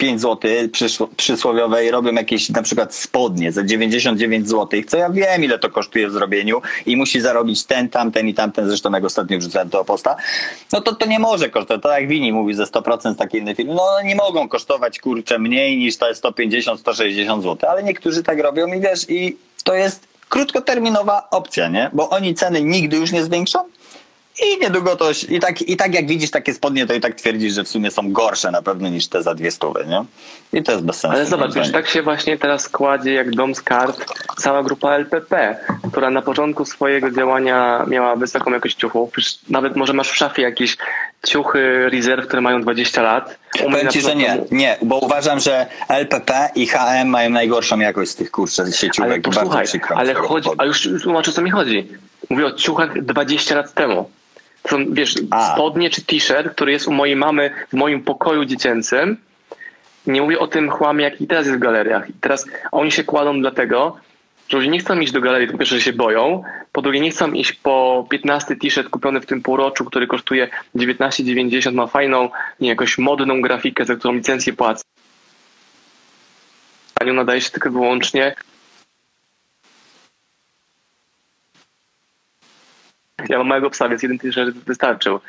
5 0.00 0.20
zł 0.20 0.50
przysłowiowe 1.16 1.86
i 1.86 1.90
robią 1.90 2.12
jakieś 2.12 2.48
na 2.48 2.62
przykład 2.62 2.94
spodnie 2.94 3.52
za 3.52 3.64
99 3.64 4.48
zł, 4.48 4.80
co 4.86 4.96
ja 4.96 5.10
wiem 5.10 5.44
ile 5.44 5.58
to 5.58 5.70
kosztuje 5.70 6.08
w 6.08 6.12
zrobieniu 6.12 6.62
i 6.86 6.96
musi 6.96 7.20
zarobić 7.20 7.64
ten, 7.64 7.88
tamten 7.88 8.28
i 8.28 8.34
tamten, 8.34 8.68
zresztą 8.68 8.92
jak 8.92 9.04
ostatnio 9.04 9.38
wrzucałem 9.38 9.70
to 9.70 9.84
posta, 9.84 10.16
no 10.72 10.80
to 10.80 10.94
to 10.94 11.06
nie 11.06 11.18
może 11.18 11.50
kosztować, 11.50 11.82
to 11.82 11.90
jak 11.90 12.08
Wini 12.08 12.32
mówi 12.32 12.54
ze 12.54 12.64
100% 12.64 13.14
takie 13.14 13.38
inne 13.38 13.54
firmy, 13.54 13.74
no 13.74 14.02
nie 14.04 14.16
mogą 14.16 14.48
kosztować 14.48 14.98
kurczę 14.98 15.38
mniej 15.38 15.78
niż 15.78 15.96
te 15.96 16.12
150-160 16.12 17.42
zł, 17.42 17.70
ale 17.70 17.82
niektórzy 17.82 18.22
tak 18.22 18.40
robią 18.40 18.66
i 18.66 18.80
wiesz, 18.80 19.10
i 19.10 19.36
to 19.64 19.74
jest 19.74 20.08
krótkoterminowa 20.28 21.28
opcja, 21.30 21.68
nie? 21.68 21.90
Bo 21.92 22.10
oni 22.10 22.34
ceny 22.34 22.62
nigdy 22.62 22.96
już 22.96 23.12
nie 23.12 23.24
zwiększą, 23.24 23.58
i 24.42 24.60
niedługo 24.60 24.96
to, 24.96 25.10
i 25.28 25.40
tak, 25.40 25.62
i 25.62 25.76
tak 25.76 25.94
jak 25.94 26.06
widzisz 26.06 26.30
takie 26.30 26.54
spodnie, 26.54 26.86
to 26.86 26.94
i 26.94 27.00
tak 27.00 27.14
twierdzisz, 27.14 27.54
że 27.54 27.64
w 27.64 27.68
sumie 27.68 27.90
są 27.90 28.12
gorsze 28.12 28.50
na 28.50 28.62
pewno 28.62 28.88
niż 28.88 29.08
te 29.08 29.22
za 29.22 29.34
dwie 29.34 29.50
stówy, 29.50 29.84
nie? 29.88 30.04
I 30.60 30.62
to 30.62 30.72
jest 30.72 30.84
bez 30.84 30.96
sensu. 30.96 31.16
Ale 31.16 31.26
zobacz, 31.26 31.54
wiesz, 31.54 31.72
tak 31.72 31.88
się 31.88 32.02
właśnie 32.02 32.38
teraz 32.38 32.68
kładzie 32.68 33.12
jak 33.12 33.30
dom 33.30 33.54
z 33.54 33.62
kart 33.62 34.04
cała 34.38 34.62
grupa 34.62 34.94
LPP, 34.94 35.56
która 35.90 36.10
na 36.10 36.22
początku 36.22 36.64
swojego 36.64 37.10
działania 37.10 37.84
miała 37.88 38.16
wysoką 38.16 38.50
jakość 38.50 38.76
ciuchów. 38.76 39.10
Nawet 39.48 39.76
może 39.76 39.92
masz 39.92 40.10
w 40.10 40.16
szafie 40.16 40.42
jakieś 40.42 40.76
ciuchy 41.26 41.90
rezerw, 41.90 42.26
które 42.26 42.42
mają 42.42 42.62
20 42.62 43.02
lat. 43.02 43.38
Powiem 43.62 43.88
ci, 43.88 44.00
że 44.00 44.16
nie, 44.16 44.38
nie, 44.50 44.78
bo 44.82 44.98
uważam, 44.98 45.40
że 45.40 45.66
LPP 45.88 46.50
i 46.54 46.66
HM 46.66 47.08
mają 47.08 47.30
najgorszą 47.30 47.78
jakość 47.78 48.10
z 48.10 48.16
tych 48.16 48.30
kurczę 48.30 48.72
sieciówek. 48.72 49.12
Ale 49.12 49.20
posłuchaj, 49.20 49.66
ale 49.94 50.14
chodzi, 50.14 50.48
a 50.58 50.64
już 50.64 50.88
tłumaczę, 51.02 51.32
co 51.32 51.42
mi 51.42 51.50
chodzi. 51.50 51.88
Mówię 52.30 52.46
o 52.46 52.52
ciuchach 52.52 53.02
20 53.02 53.54
lat 53.54 53.74
temu. 53.74 54.10
To 54.62 54.68
są, 54.68 54.94
wiesz, 54.94 55.14
A. 55.30 55.52
spodnie 55.52 55.90
czy 55.90 56.04
t-shirt, 56.04 56.54
który 56.54 56.72
jest 56.72 56.88
u 56.88 56.92
mojej 56.92 57.16
mamy 57.16 57.50
w 57.68 57.72
moim 57.72 58.02
pokoju 58.02 58.44
dziecięcym. 58.44 59.16
Nie 60.06 60.22
mówię 60.22 60.38
o 60.38 60.46
tym 60.46 60.70
chłamie, 60.70 61.04
jaki 61.04 61.26
teraz 61.26 61.46
jest 61.46 61.58
w 61.58 61.62
galeriach. 61.62 62.10
I 62.10 62.12
teraz 62.12 62.46
oni 62.72 62.92
się 62.92 63.04
kładą 63.04 63.40
dlatego, 63.40 63.96
że 64.48 64.56
ludzie 64.56 64.70
nie 64.70 64.78
chcą 64.78 65.00
iść 65.00 65.12
do 65.12 65.20
galerii, 65.20 65.48
po 65.48 65.58
pierwsze, 65.58 65.74
że 65.74 65.80
się 65.80 65.92
boją, 65.92 66.42
po 66.72 66.82
drugie 66.82 67.00
nie 67.00 67.10
chcą 67.10 67.32
iść 67.32 67.52
po 67.52 68.06
15 68.10 68.56
t-shirt 68.56 68.88
kupiony 68.88 69.20
w 69.20 69.26
tym 69.26 69.42
półroczu, 69.42 69.84
który 69.84 70.06
kosztuje 70.06 70.48
19,90, 70.76 71.72
ma 71.72 71.86
fajną, 71.86 72.30
nie 72.60 72.68
jakąś 72.68 72.98
modną 72.98 73.40
grafikę, 73.40 73.84
za 73.84 73.96
którą 73.96 74.14
licencję 74.14 74.52
płacę. 74.52 74.82
Nadaje 77.14 77.40
się 77.40 77.50
tylko 77.50 77.70
wyłącznie 77.70 78.34
Ja 83.28 83.38
mam 83.38 83.46
małego 83.46 83.70
psa, 83.70 83.88
więc 83.88 84.02
jeden 84.02 84.18
t-shirt 84.18 84.56
wystarczył. 84.56 85.20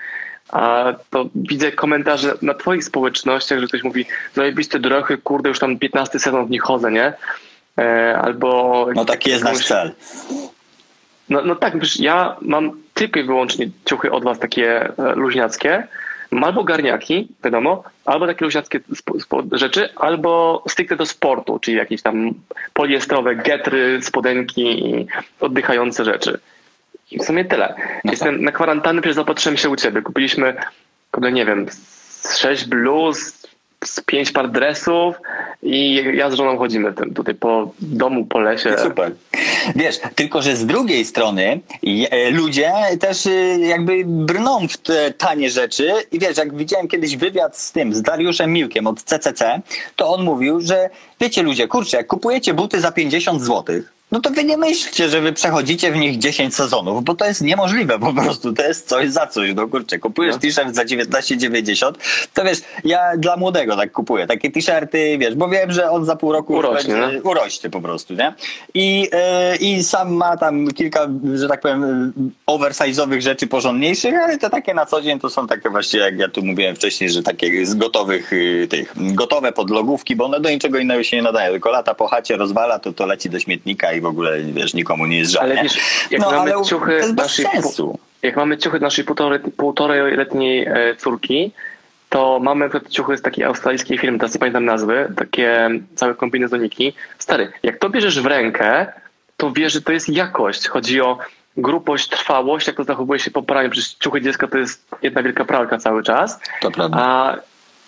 A 0.49 0.93
to 1.09 1.29
widzę 1.35 1.71
komentarze 1.71 2.33
na 2.41 2.53
twoich 2.53 2.83
społecznościach, 2.83 3.59
że 3.59 3.67
ktoś 3.67 3.83
mówi 3.83 4.05
zajebiste 4.33 4.79
drochy, 4.79 5.17
kurde, 5.17 5.49
już 5.49 5.59
tam 5.59 5.79
15 5.79 6.19
sezon 6.19 6.47
w 6.47 6.49
nich 6.49 6.61
chodzę, 6.61 6.91
nie? 6.91 7.13
E, 7.77 8.17
albo... 8.17 8.87
No 8.95 9.05
taki 9.05 9.29
jest 9.29 9.43
nasz 9.43 9.67
cel. 9.67 9.91
No, 11.29 11.41
no 11.41 11.55
tak, 11.55 11.79
wiesz, 11.79 11.99
ja 11.99 12.35
mam 12.41 12.71
tylko 12.93 13.19
i 13.19 13.23
wyłącznie 13.23 13.69
ciuchy 13.85 14.11
od 14.11 14.23
was 14.23 14.39
takie 14.39 14.81
e, 14.83 15.15
luźniackie, 15.15 15.87
albo 16.41 16.63
garniaki, 16.63 17.27
wiadomo, 17.43 17.83
albo 18.05 18.27
takie 18.27 18.45
luźniackie 18.45 18.79
rzeczy, 19.51 19.89
albo 19.95 20.63
stricte 20.69 20.95
do 20.95 21.05
sportu, 21.05 21.59
czyli 21.59 21.77
jakieś 21.77 22.01
tam 22.01 22.33
poliestrowe 22.73 23.35
getry, 23.35 23.99
spodenki 24.01 24.89
i 24.89 25.07
oddychające 25.39 26.05
rzeczy. 26.05 26.39
I 27.11 27.19
w 27.19 27.23
sumie 27.23 27.45
tyle. 27.45 27.75
No 28.03 28.11
Jestem 28.11 28.35
tak. 28.35 28.41
na 28.41 28.51
kwarantanny, 28.51 29.01
przecież 29.01 29.15
zapatrzyłem 29.15 29.57
się 29.57 29.69
u 29.69 29.75
ciebie. 29.75 30.01
Kupiliśmy, 30.01 30.55
nie 31.31 31.45
wiem, 31.45 31.65
sześć 32.37 32.65
bluz, 32.65 33.41
z 33.85 34.01
pięć 34.01 34.31
par 34.31 34.51
dresów 34.51 35.15
i 35.63 36.03
ja 36.13 36.29
z 36.29 36.33
żoną 36.33 36.57
chodzimy 36.57 36.93
tutaj 37.15 37.35
po 37.35 37.71
domu, 37.79 38.25
po 38.25 38.39
lesie. 38.39 38.75
Super. 38.83 39.11
Wiesz, 39.75 39.99
tylko 40.15 40.41
że 40.41 40.55
z 40.55 40.65
drugiej 40.65 41.05
strony 41.05 41.59
e, 42.11 42.31
ludzie 42.31 42.71
też 42.99 43.25
e, 43.25 43.31
jakby 43.59 44.03
brną 44.05 44.67
w 44.67 44.77
te 44.77 45.13
tanie 45.13 45.49
rzeczy 45.49 45.93
i 46.11 46.19
wiesz, 46.19 46.37
jak 46.37 46.55
widziałem 46.55 46.87
kiedyś 46.87 47.17
wywiad 47.17 47.57
z 47.57 47.71
tym, 47.71 47.93
z 47.93 48.01
Dariuszem 48.01 48.53
Miłkiem 48.53 48.87
od 48.87 49.03
CCC, 49.03 49.61
to 49.95 50.13
on 50.13 50.23
mówił, 50.23 50.61
że 50.61 50.89
wiecie 51.19 51.43
ludzie, 51.43 51.67
kurczę, 51.67 51.97
jak 51.97 52.07
kupujecie 52.07 52.53
buty 52.53 52.81
za 52.81 52.91
50 52.91 53.43
złotych, 53.43 53.93
no 54.11 54.19
to 54.19 54.29
wy 54.29 54.43
nie 54.43 54.57
myślcie, 54.57 55.09
że 55.09 55.21
wy 55.21 55.33
przechodzicie 55.33 55.91
w 55.91 55.95
nich 55.95 56.17
10 56.17 56.55
sezonów, 56.55 57.03
bo 57.03 57.15
to 57.15 57.25
jest 57.25 57.41
niemożliwe 57.41 57.99
po 57.99 58.13
prostu, 58.13 58.53
to 58.53 58.63
jest 58.63 58.87
coś 58.87 59.09
za 59.09 59.27
coś, 59.27 59.53
no 59.55 59.67
kurczę, 59.67 59.99
kupujesz 59.99 60.35
no. 60.35 60.41
t-shirt 60.41 60.75
za 60.75 60.83
19,90, 60.83 61.91
to 62.33 62.43
wiesz, 62.43 62.61
ja 62.83 63.17
dla 63.17 63.37
młodego 63.37 63.75
tak 63.75 63.91
kupuję, 63.91 64.27
takie 64.27 64.51
t-shirty, 64.51 65.17
wiesz, 65.17 65.35
bo 65.35 65.49
wiem, 65.49 65.71
że 65.71 65.89
on 65.89 66.05
za 66.05 66.15
pół 66.15 66.31
roku 66.31 66.53
urośnie, 66.53 66.95
będzie, 66.95 67.21
urośnie 67.21 67.69
po 67.69 67.81
prostu, 67.81 68.13
nie? 68.13 68.33
I, 68.73 69.01
yy, 69.01 69.55
I 69.59 69.83
sam 69.83 70.13
ma 70.13 70.37
tam 70.37 70.67
kilka, 70.67 71.07
że 71.35 71.47
tak 71.47 71.61
powiem, 71.61 72.13
oversize'owych 72.47 73.21
rzeczy 73.21 73.47
porządniejszych, 73.47 74.15
ale 74.23 74.37
te 74.37 74.49
takie 74.49 74.73
na 74.73 74.85
co 74.85 75.01
dzień 75.01 75.19
to 75.19 75.29
są 75.29 75.47
takie 75.47 75.69
właśnie, 75.69 75.99
jak 75.99 76.19
ja 76.19 76.27
tu 76.27 76.45
mówiłem 76.45 76.75
wcześniej, 76.75 77.09
że 77.09 77.23
takie 77.23 77.65
z 77.65 77.75
gotowych 77.75 78.31
yy, 78.31 78.67
tych, 78.67 78.93
gotowe 78.97 79.51
podlogówki, 79.51 80.15
bo 80.15 80.25
one 80.25 80.39
do 80.39 80.49
niczego 80.49 80.77
innego 80.77 81.03
się 81.03 81.17
nie 81.17 81.23
nadają, 81.23 81.51
tylko 81.51 81.71
lata 81.71 81.93
po 81.93 82.07
chacie 82.07 82.37
rozwala, 82.37 82.79
to 82.79 82.93
to 82.93 83.05
leci 83.05 83.29
do 83.29 83.39
śmietnika 83.39 83.93
i 83.93 84.00
w 84.01 84.05
ogóle, 84.05 84.41
wiesz, 84.41 84.73
nikomu 84.73 85.05
nie 85.05 85.17
jest 85.17 85.31
żadne. 85.31 85.51
Ale 85.51 85.63
wiesz, 85.63 85.77
jak 86.11 86.21
no, 86.21 86.31
mamy 86.31 86.51
ciuchy 86.65 87.01
naszej, 87.15 87.45
jak 88.21 88.35
mamy 88.35 88.57
ciuchy 88.57 88.79
naszej 88.79 89.05
półtorej, 89.05 89.39
półtorej 89.39 90.17
letniej 90.17 90.65
e, 90.65 90.95
córki, 90.95 91.51
to 92.09 92.39
mamy 92.39 92.69
ciuchy 92.89 93.17
z 93.17 93.21
takiej 93.21 93.43
australijskiej 93.43 93.97
firmy, 93.97 94.19
teraz 94.19 94.33
nie 94.33 94.39
pamiętam 94.39 94.65
nazwy, 94.65 95.13
takie 95.17 95.69
całe 95.95 96.15
kombinezoniki. 96.15 96.93
Stary, 97.19 97.51
jak 97.63 97.79
to 97.79 97.89
bierzesz 97.89 98.21
w 98.21 98.25
rękę, 98.25 98.87
to 99.37 99.51
wiesz, 99.51 99.73
że 99.73 99.81
to 99.81 99.91
jest 99.91 100.09
jakość. 100.09 100.67
Chodzi 100.67 101.01
o 101.01 101.17
grubość, 101.57 102.09
trwałość, 102.09 102.67
jak 102.67 102.75
to 102.75 102.83
zachowuje 102.83 103.19
się 103.19 103.31
po 103.31 103.43
praniu. 103.43 103.69
Przecież 103.69 103.93
ciuchy 103.93 104.21
dziecka 104.21 104.47
to 104.47 104.57
jest 104.57 104.85
jedna 105.01 105.23
wielka 105.23 105.45
pralka 105.45 105.77
cały 105.77 106.03
czas. 106.03 106.39
To 106.61 106.71
prawda. 106.71 106.97
A 106.97 107.37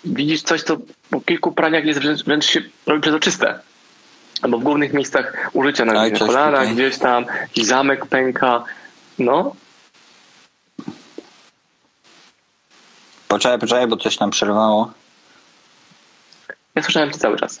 widzisz 0.04 0.42
coś, 0.42 0.62
co 0.62 0.76
po 1.10 1.20
kilku 1.20 1.52
praniach 1.52 1.84
jest 1.84 2.00
wręcz, 2.00 2.24
wręcz 2.24 2.44
się 2.44 2.62
robi 2.86 3.00
przezroczyste 3.00 3.58
albo 4.42 4.58
w 4.58 4.62
głównych 4.62 4.92
miejscach 4.92 5.50
użycia, 5.52 5.84
na 5.84 6.10
kolanach, 6.10 6.74
gdzieś 6.74 6.98
tam, 6.98 7.26
jakiś 7.40 7.66
zamek 7.66 8.06
pęka, 8.06 8.64
no. 9.18 9.54
Poczekaj, 13.28 13.58
poczekaj, 13.58 13.86
bo 13.86 13.96
coś 13.96 14.20
nam 14.20 14.30
przerwało. 14.30 14.92
Ja 16.74 16.82
słyszałem 16.82 17.12
cię 17.12 17.18
cały 17.18 17.36
czas. 17.36 17.60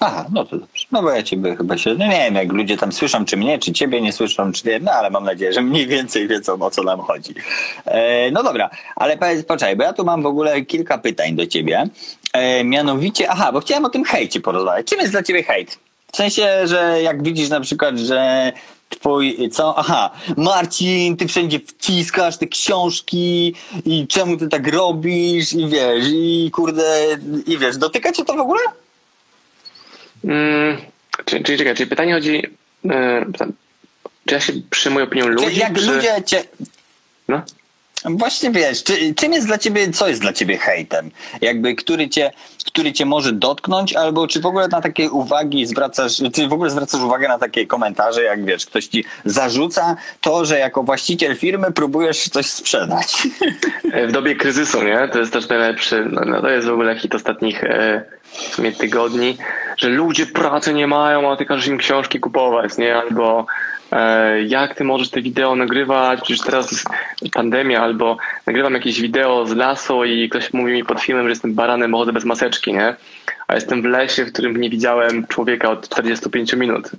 Aha, 0.00 0.26
no 0.32 0.44
to 0.44 0.58
dobrze. 0.58 0.86
No 0.92 1.02
bo 1.02 1.10
ja 1.10 1.22
ciebie 1.22 1.56
chyba 1.56 1.78
się, 1.78 1.94
no 1.94 2.06
nie 2.06 2.10
wiem, 2.10 2.34
jak 2.34 2.52
ludzie 2.52 2.76
tam 2.76 2.92
słyszą, 2.92 3.24
czy 3.24 3.36
mnie, 3.36 3.58
czy 3.58 3.72
ciebie 3.72 4.00
nie 4.00 4.12
słyszą, 4.12 4.52
czy 4.52 4.68
nie, 4.68 4.80
no 4.80 4.92
ale 4.92 5.10
mam 5.10 5.24
nadzieję, 5.24 5.52
że 5.52 5.60
mniej 5.60 5.86
więcej 5.86 6.28
wiedzą, 6.28 6.62
o 6.62 6.70
co 6.70 6.82
nam 6.82 7.00
chodzi. 7.00 7.34
E, 7.84 8.30
no 8.30 8.42
dobra, 8.42 8.70
ale 8.96 9.18
powiedz, 9.18 9.46
poczekaj, 9.46 9.76
bo 9.76 9.84
ja 9.84 9.92
tu 9.92 10.04
mam 10.04 10.22
w 10.22 10.26
ogóle 10.26 10.62
kilka 10.62 10.98
pytań 10.98 11.36
do 11.36 11.46
ciebie. 11.46 11.84
E, 12.32 12.64
mianowicie, 12.64 13.30
aha, 13.30 13.52
bo 13.52 13.60
chciałem 13.60 13.84
o 13.84 13.90
tym 13.90 14.04
hejcie 14.04 14.40
porozmawiać. 14.40 14.86
Czym 14.86 15.00
jest 15.00 15.12
dla 15.12 15.22
ciebie 15.22 15.42
hejt? 15.42 15.78
W 16.12 16.16
sensie, 16.16 16.66
że 16.66 17.02
jak 17.02 17.22
widzisz 17.22 17.48
na 17.48 17.60
przykład, 17.60 17.98
że 17.98 18.52
twój, 18.88 19.50
co? 19.50 19.78
Aha, 19.78 20.10
Marcin, 20.36 21.16
ty 21.16 21.28
wszędzie 21.28 21.60
wciskasz 21.60 22.36
te 22.36 22.46
książki 22.46 23.54
i 23.84 24.06
czemu 24.06 24.36
ty 24.36 24.48
tak 24.48 24.68
robisz 24.68 25.52
i 25.52 25.68
wiesz, 25.68 26.04
i 26.12 26.50
kurde, 26.52 27.06
i 27.46 27.58
wiesz, 27.58 27.76
dotyka 27.76 28.12
cię 28.12 28.24
to 28.24 28.34
w 28.34 28.40
ogóle? 28.40 28.60
Mm, 30.24 30.76
czyli, 31.24 31.44
czyli 31.44 31.58
czekaj, 31.58 31.74
czyli 31.74 31.90
pytanie 31.90 32.14
chodzi, 32.14 32.42
e, 32.90 33.26
czy 34.26 34.34
ja 34.34 34.40
się 34.40 34.52
przyjmuję 34.70 35.04
opinią 35.04 35.26
ludzi? 35.26 35.58
Jak 35.58 35.78
czy... 35.78 35.86
ludzie 35.86 36.22
cię... 36.26 36.44
No? 37.28 37.42
Właśnie 38.04 38.50
wiesz, 38.50 38.84
czy, 38.84 39.14
czym 39.14 39.32
jest 39.32 39.46
dla 39.46 39.58
ciebie, 39.58 39.90
co 39.90 40.08
jest 40.08 40.20
dla 40.20 40.32
ciebie 40.32 40.58
hejtem? 40.58 41.10
Jakby, 41.40 41.74
który 41.74 42.08
cię, 42.08 42.30
który 42.66 42.92
cię 42.92 43.06
może 43.06 43.32
dotknąć, 43.32 43.96
albo 43.96 44.26
czy 44.26 44.40
w 44.40 44.46
ogóle 44.46 44.68
na 44.68 44.80
takie 44.80 45.10
uwagi 45.10 45.66
zwracasz, 45.66 46.22
czy 46.34 46.48
w 46.48 46.52
ogóle 46.52 46.70
zwracasz 46.70 47.00
uwagę 47.00 47.28
na 47.28 47.38
takie 47.38 47.66
komentarze, 47.66 48.22
jak 48.22 48.44
wiesz, 48.44 48.66
ktoś 48.66 48.86
ci 48.86 49.04
zarzuca 49.24 49.96
to, 50.20 50.44
że 50.44 50.58
jako 50.58 50.82
właściciel 50.82 51.36
firmy 51.36 51.72
próbujesz 51.72 52.28
coś 52.28 52.46
sprzedać. 52.46 53.16
W 54.08 54.12
dobie 54.12 54.36
kryzysu, 54.36 54.82
nie? 54.82 55.08
To 55.12 55.18
jest 55.18 55.32
też 55.32 55.48
najlepszy, 55.48 56.06
no, 56.10 56.20
no 56.26 56.40
to 56.40 56.48
jest 56.48 56.66
w 56.66 56.72
ogóle 56.72 56.98
hit 56.98 57.14
ostatnich 57.14 57.64
e, 57.64 58.04
w 58.32 58.54
sumie 58.54 58.72
tygodni, 58.72 59.36
że 59.76 59.88
ludzie 59.88 60.26
pracy 60.26 60.74
nie 60.74 60.86
mają, 60.86 61.32
a 61.32 61.36
ty 61.36 61.46
każesz 61.46 61.66
im 61.66 61.78
książki 61.78 62.20
kupować, 62.20 62.78
nie? 62.78 62.96
Albo 62.96 63.46
jak 64.46 64.74
ty 64.74 64.84
możesz 64.84 65.10
te 65.10 65.22
wideo 65.22 65.56
nagrywać, 65.56 66.20
przecież 66.20 66.46
teraz 66.46 66.72
jest 66.72 66.86
pandemia, 67.32 67.82
albo 67.82 68.16
nagrywam 68.46 68.74
jakieś 68.74 69.00
wideo 69.00 69.46
z 69.46 69.56
lasu 69.56 70.04
i 70.04 70.28
ktoś 70.28 70.52
mówi 70.52 70.72
mi 70.72 70.84
pod 70.84 71.00
filmem, 71.00 71.24
że 71.24 71.30
jestem 71.30 71.54
baranem, 71.54 71.90
bo 71.90 71.98
chodzę 71.98 72.12
bez 72.12 72.24
maseczki, 72.24 72.72
nie? 72.72 72.96
A 73.48 73.54
jestem 73.54 73.82
w 73.82 73.84
lesie, 73.84 74.24
w 74.24 74.32
którym 74.32 74.56
nie 74.56 74.70
widziałem 74.70 75.26
człowieka 75.26 75.70
od 75.70 75.88
45 75.88 76.52
minut. 76.52 76.90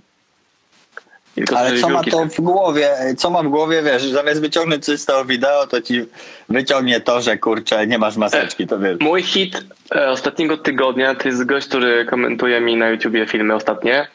Ale 1.56 1.80
co 1.80 1.90
ma 1.90 2.04
to 2.04 2.26
w 2.26 2.42
głowie, 2.42 2.90
co 3.18 3.30
ma 3.30 3.44
w 3.44 3.48
głowie, 3.48 3.82
wiesz, 3.84 4.04
zamiast 4.04 4.42
wyciągnąć 4.42 4.86
coś 4.86 5.00
z 5.00 5.06
tego 5.06 5.26
wideo, 5.26 5.68
to 5.68 5.82
ci 5.82 6.06
wyciągnie 6.50 7.02
to, 7.02 7.22
że 7.22 7.38
kurczę, 7.38 7.88
nie 7.88 7.98
masz 7.98 8.18
maseczki, 8.18 8.68
to 8.68 8.80
wiesz. 8.80 8.98
Mój 9.00 9.24
hit 9.24 9.66
e, 9.96 10.10
ostatniego 10.10 10.58
tygodnia 10.58 11.16
to 11.16 11.28
jest 11.28 11.46
gość, 11.46 11.68
który 11.68 12.06
komentuje 12.06 12.62
mi 12.62 12.76
na 12.76 12.90
YouTubie 12.90 13.26
filmy 13.26 13.56
ostatnie 13.56 14.08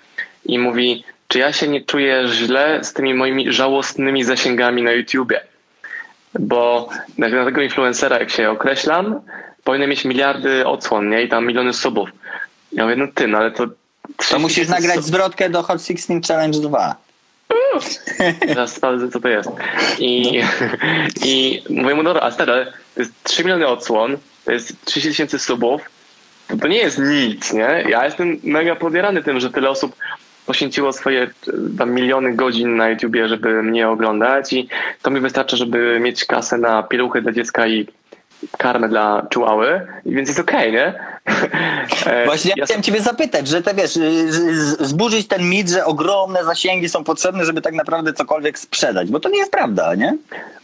i 0.47 0.59
mówi, 0.59 1.05
czy 1.35 1.39
ja 1.39 1.53
się 1.53 1.69
nie 1.69 1.81
czuję 1.81 2.25
źle 2.33 2.85
z 2.85 2.93
tymi 2.93 3.15
moimi 3.15 3.53
żałosnymi 3.53 4.25
zasięgami 4.25 4.83
na 4.83 4.93
YouTubie. 4.93 5.41
Bo 6.39 6.89
na 7.19 7.45
tego 7.45 7.63
influencera, 7.63 8.19
jak 8.19 8.31
się 8.31 8.51
określam, 8.51 9.21
powinien 9.65 9.91
mieć 9.91 10.05
miliardy 10.05 10.67
odsłon, 10.67 11.11
nie? 11.11 11.23
I 11.23 11.29
tam 11.29 11.47
miliony 11.47 11.73
subów. 11.73 12.09
Ja 12.73 12.85
mówię, 12.85 12.97
no 12.97 13.07
ty, 13.15 13.29
no 13.29 13.39
ale 13.39 13.51
to... 13.51 13.67
To 14.29 14.39
musisz 14.39 14.69
nagrać 14.69 15.05
zwrotkę 15.05 15.51
do 15.51 15.63
Hot 15.63 15.87
16 15.87 16.21
Challenge 16.29 16.59
2. 16.59 16.97
Zaraz 18.49 18.77
sprawdzę, 18.77 19.09
co 19.09 19.21
to 19.21 19.29
jest. 19.29 19.51
I, 19.99 20.43
i 21.25 21.63
mówię 21.71 21.95
mu, 21.95 22.03
dobra, 22.03 22.23
a 22.23 22.31
stary, 22.31 22.73
to 22.95 23.01
jest 23.01 23.13
3 23.23 23.45
miliony 23.45 23.67
odsłon, 23.67 24.17
to 24.45 24.53
jest 24.53 24.85
30 24.85 25.11
tysięcy 25.11 25.39
subów, 25.39 25.83
to, 26.49 26.57
to 26.57 26.69
nie 26.69 26.79
jest 26.79 26.99
nic, 26.99 27.53
nie? 27.53 27.85
Ja 27.89 28.05
jestem 28.05 28.41
mega 28.43 28.77
podjarany 28.77 29.23
tym, 29.23 29.41
że 29.41 29.51
tyle 29.51 29.71
osób 29.71 29.97
poświęciło 30.47 30.93
swoje 30.93 31.23
e, 31.23 31.29
tam 31.79 31.91
miliony 31.93 32.35
godzin 32.35 32.77
na 32.77 32.91
YouTubie, 32.91 33.29
żeby 33.29 33.63
mnie 33.63 33.89
oglądać 33.89 34.53
i 34.53 34.69
to 35.03 35.11
mi 35.11 35.21
wystarcza, 35.21 35.57
żeby 35.57 36.01
mieć 36.01 36.25
kasę 36.25 36.59
na 36.59 36.83
pieluchy 36.83 37.23
dla 37.23 37.33
dziecka 37.33 37.67
i 37.67 37.87
karmę 38.59 38.89
dla 38.89 39.27
czułały, 39.31 39.87
więc 40.07 40.29
jest 40.29 40.41
okej, 40.41 40.73
nie? 40.73 40.95
E, 42.07 42.25
Właśnie 42.25 42.53
ja 42.57 42.65
chciałem 42.65 42.83
ciebie 42.83 43.01
zapytać, 43.01 43.49
że 43.49 43.63
te 43.63 43.75
wiesz, 43.75 43.97
y, 43.97 44.87
zburzyć 44.87 45.29
ten 45.29 45.49
mit, 45.49 45.69
że 45.69 45.85
ogromne 45.85 46.45
zasięgi 46.45 46.89
są 46.89 47.05
potrzebne, 47.05 47.45
żeby 47.45 47.63
tak 47.63 47.75
naprawdę 47.75 48.13
cokolwiek 48.13 48.59
sprzedać, 48.59 49.11
bo 49.11 49.21
to 49.21 49.29
nie 49.29 49.39
jest 49.39 49.53
prawda, 49.53 49.95
nie? 49.95 50.17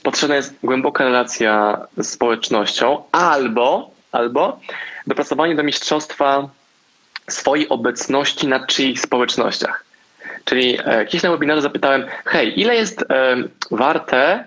potrzebna 0.02 0.36
jest 0.36 0.54
głęboka 0.62 1.04
relacja 1.04 1.80
z 1.96 2.08
społecznością 2.08 3.02
albo, 3.12 3.90
albo 4.12 4.60
dopracowanie 5.06 5.54
do 5.54 5.62
mistrzostwa 5.62 6.48
swojej 7.30 7.68
obecności 7.68 8.46
na 8.46 8.66
czyichś 8.66 9.00
społecznościach. 9.00 9.84
Czyli 10.44 10.78
e, 10.84 11.06
kiedyś 11.06 11.22
na 11.22 11.30
webinarze 11.30 11.62
zapytałem, 11.62 12.04
hej, 12.24 12.60
ile 12.60 12.76
jest 12.76 13.04
e, 13.10 13.36
warte, 13.70 14.44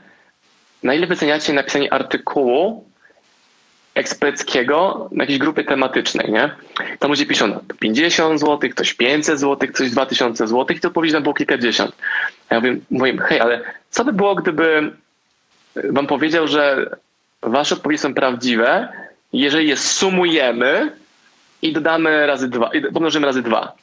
na 0.83 0.93
ile 0.93 1.07
wyceniacie 1.07 1.53
napisanie 1.53 1.93
artykułu 1.93 2.85
eksperckiego 3.95 5.09
na 5.11 5.23
jakiejś 5.23 5.39
grupie 5.39 5.63
tematycznej, 5.63 6.31
nie? 6.31 6.55
Tam 6.99 7.11
ludzie 7.11 7.25
piszą 7.25 7.47
no, 7.47 7.61
50 7.79 8.39
zł, 8.39 8.69
ktoś 8.69 8.93
500 8.93 9.39
zł, 9.39 9.69
ktoś 9.73 9.91
2000 9.91 10.47
zł 10.47 10.77
i 10.77 10.79
to 10.79 10.87
odpowiedzi 10.87 11.13
nam 11.13 11.23
było 11.23 11.35
kilkadziesiąt. 11.35 11.95
Ja 12.49 12.59
mówię, 12.59 12.77
mówię, 12.91 13.17
hej, 13.17 13.39
ale 13.39 13.61
co 13.89 14.05
by 14.05 14.13
było, 14.13 14.35
gdyby 14.35 14.91
wam 15.75 16.07
powiedział, 16.07 16.47
że 16.47 16.89
wasze 17.41 17.75
odpowiedzi 17.75 18.01
są 18.01 18.13
prawdziwe, 18.13 18.87
jeżeli 19.33 19.67
je 19.67 19.77
sumujemy 19.77 20.91
i 21.63 21.73
dodamy 21.73 22.27
razy 22.27 22.47
dwa, 22.49 22.69
i 22.73 22.81
pomnożymy 22.81 23.25
razy 23.25 23.41
dwa. 23.41 23.73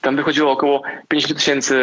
Tam 0.00 0.16
wychodziło 0.16 0.52
około 0.52 0.82
50 1.08 1.38
tysięcy 1.38 1.76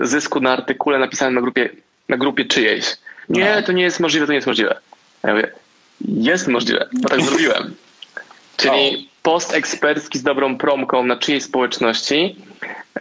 zysku 0.00 0.40
na 0.40 0.52
artykule 0.52 0.98
napisanym 0.98 1.34
na 1.34 1.40
grupie, 1.40 1.70
na 2.08 2.16
grupie 2.16 2.44
czyjejś. 2.44 2.84
Nie, 3.28 3.54
No. 3.56 3.62
to 3.62 3.72
nie 3.72 3.82
jest 3.82 4.00
możliwe, 4.00 4.26
to 4.26 4.32
nie 4.32 4.36
jest 4.36 4.46
możliwe. 4.46 4.78
Ja 5.24 5.34
mówię, 5.34 5.52
jest 6.08 6.48
możliwe, 6.48 6.88
bo 6.92 7.08
tak 7.08 7.22
zrobiłem. 7.26 7.74
Czyli 8.56 9.08
post 9.22 9.54
ekspercki 9.54 10.18
z 10.18 10.22
dobrą 10.22 10.58
promką 10.58 11.04
na 11.04 11.16
czyjejś 11.16 11.44
społeczności 11.44 12.36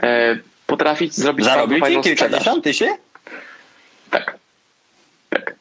e, 0.03 0.37
potrafić 0.67 1.15
zrobić 1.15 1.45
Zarobił 1.45 1.79
fajną 1.79 2.01
kilkadziesiąt 2.01 2.63
tysięcy? 2.63 3.01
Tak. 4.09 4.37
Tak. 5.29 5.55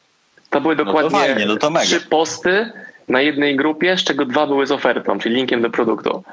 To 0.49 0.61
były 0.61 0.75
to 0.75 0.85
dokładnie 0.85 1.11
fajnie, 1.11 1.45
no 1.45 1.57
to 1.57 1.71
trzy 1.83 2.01
posty 2.01 2.71
na 3.07 3.21
jednej 3.21 3.55
grupie, 3.55 3.97
z 3.97 4.03
czego 4.03 4.25
dwa 4.25 4.47
były 4.47 4.67
z 4.67 4.71
ofertą, 4.71 5.19
czyli 5.19 5.35
linkiem 5.35 5.61
do 5.61 5.69
produktu. 5.69 6.23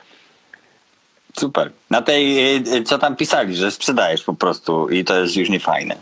Super. 1.39 1.71
Na 1.91 2.03
tej, 2.03 2.55
y, 2.57 2.77
y, 2.77 2.83
co 2.83 2.99
tam 2.99 3.17
pisali, 3.17 3.57
że 3.57 3.71
sprzedajesz 3.71 4.25
po 4.25 4.35
prostu 4.35 4.89
i 4.89 5.05
to 5.05 5.21
jest 5.21 5.37
już 5.37 5.49
nie 5.49 5.61
fajne. 5.61 5.97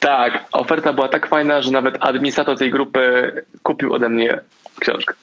Tak, 0.00 0.44
oferta 0.52 0.92
była 0.92 1.08
tak 1.08 1.28
fajna, 1.28 1.62
że 1.62 1.70
nawet 1.70 1.96
administrator 2.00 2.58
tej 2.58 2.70
grupy 2.70 3.32
kupił 3.62 3.94
ode 3.94 4.08
mnie 4.08 4.40
książkę. 4.80 5.14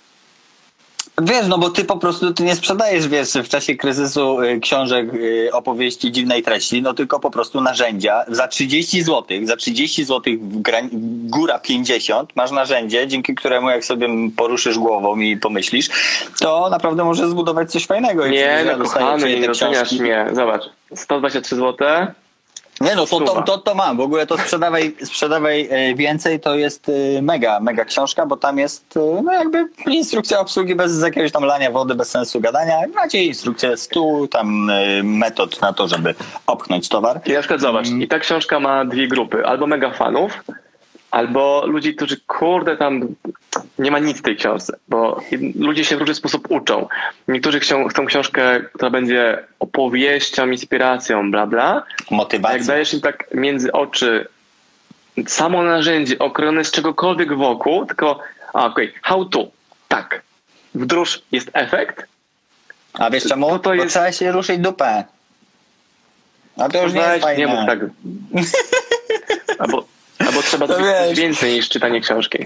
Wiesz, 1.22 1.48
no 1.48 1.58
bo 1.58 1.70
ty 1.70 1.86
po 1.86 1.98
prostu 1.98 2.34
ty 2.34 2.44
nie 2.44 2.56
sprzedajesz, 2.56 3.08
wiesz, 3.08 3.34
w 3.34 3.50
czasie 3.50 3.76
kryzysu 3.76 4.42
y, 4.42 4.60
książek, 4.60 5.14
y, 5.14 5.50
opowieści 5.52 6.12
dziwnej 6.12 6.44
treści, 6.44 6.82
no 6.82 6.94
tylko 6.94 7.20
po 7.20 7.32
prostu 7.32 7.62
narzędzia. 7.62 8.26
Za 8.28 8.48
30 8.48 9.04
zł, 9.04 9.24
za 9.44 9.56
30 9.56 10.04
zł 10.04 10.34
w 10.42 10.62
grań, 10.62 10.90
góra 11.24 11.60
50 11.60 12.36
masz 12.36 12.52
narzędzie, 12.52 13.08
dzięki 13.08 13.36
któremu 13.36 13.70
jak 13.70 13.86
sobie 13.86 14.10
poruszysz 14.38 14.80
głową 14.80 15.20
i 15.20 15.38
pomyślisz, 15.38 15.90
to 16.40 16.70
naprawdę 16.70 17.04
możesz 17.04 17.30
zbudować 17.30 17.72
coś 17.72 17.86
fajnego. 17.86 18.28
Nie, 18.28 18.66
no 18.66 18.84
kochany, 18.84 19.40
nie 19.40 19.48
doceniasz 19.48 19.92
mnie. 19.92 20.28
Zobacz, 20.34 20.64
123 20.96 21.56
zł. 21.56 21.88
Nie 22.82 22.96
no, 22.96 23.06
to, 23.06 23.20
to, 23.20 23.42
to, 23.42 23.58
to 23.58 23.76
mam. 23.76 23.98
W 23.98 24.00
ogóle 24.00 24.28
to 24.28 24.38
sprzedawaj, 24.38 24.96
sprzedawaj 25.04 25.68
e, 25.72 25.96
więcej, 25.96 26.40
to 26.40 26.56
jest 26.56 26.90
e, 26.90 27.22
mega, 27.22 27.60
mega 27.60 27.86
książka, 27.86 28.26
bo 28.26 28.38
tam 28.38 28.58
jest 28.58 28.98
e, 28.98 29.22
no 29.24 29.34
jakby 29.34 29.66
instrukcja 29.88 30.40
obsługi 30.40 30.76
bez 30.76 31.02
jakiegoś 31.02 31.32
tam 31.32 31.44
lania 31.44 31.72
wody, 31.72 31.96
bez 31.96 32.10
sensu 32.10 32.42
gadania. 32.42 32.76
Macie 32.96 33.24
instrukcję 33.24 33.78
stu 33.78 34.28
tam 34.28 34.72
metod 35.04 35.62
na 35.62 35.74
to, 35.74 35.88
żeby 35.88 36.16
opchnąć 36.48 36.90
towar. 36.90 37.22
Przykład 37.22 37.62
zobacz, 37.62 37.88
i 37.88 38.08
ta 38.08 38.20
książka 38.20 38.60
ma 38.60 38.86
dwie 38.86 39.08
grupy. 39.08 39.46
Albo 39.46 39.68
mega 39.68 39.92
fanów, 39.92 40.44
albo 41.14 41.64
ludzi, 41.66 41.96
którzy 41.96 42.18
kurde 42.28 42.78
tam 42.78 43.16
nie 43.80 43.92
ma 43.92 44.00
nic 44.00 44.18
w 44.18 44.22
tej 44.22 44.36
książce, 44.36 44.78
bo 44.88 45.22
ludzie 45.56 45.86
się 45.86 45.96
w 45.98 46.00
różny 46.00 46.16
sposób 46.16 46.52
uczą. 46.52 46.88
Niektórzy 47.28 47.60
chcą, 47.60 47.88
chcą 47.88 48.06
książkę, 48.06 48.62
która 48.74 48.90
będzie 48.90 49.44
opowieścią, 49.60 50.50
inspiracją, 50.50 51.32
bla 51.32 51.48
bla. 51.48 51.84
A 52.44 52.54
jak 52.54 52.64
dajesz 52.66 52.94
im 52.94 53.02
tak 53.02 53.28
między 53.34 53.72
oczy 53.72 54.28
samo 55.28 55.64
narzędzie 55.64 56.20
okrojone 56.20 56.66
z 56.66 56.72
czegokolwiek 56.72 57.34
wokół, 57.38 57.86
tylko 57.86 58.20
a 58.54 58.66
okej, 58.66 58.94
how 59.02 59.26
to, 59.26 59.48
tak. 59.88 60.22
Wdróż 60.76 61.22
jest 61.32 61.50
efekt, 61.54 62.08
A 62.94 63.10
wiesz 63.10 63.24
czemu? 63.24 63.48
To 63.50 63.60
to 63.60 63.70
Bo 63.70 63.74
jest- 63.76 63.90
trzeba 63.90 64.12
się 64.12 64.32
ruszyć 64.32 64.58
dupę. 64.58 65.04
A 66.58 66.70
to 66.70 66.84
już 66.84 66.94
nie 66.94 67.00
jest 67.00 67.12
Weź, 67.14 67.22
fajne. 67.22 67.40
nie 67.40 67.48
mów 67.48 67.66
tak. 67.66 67.80
Albo, 69.60 69.86
albo 70.20 70.42
trzeba 70.42 70.68
zrobić 70.68 70.88
coś 71.08 71.18
więcej 71.18 71.54
niż 71.54 71.70
czytanie 71.70 72.02
książki. 72.02 72.46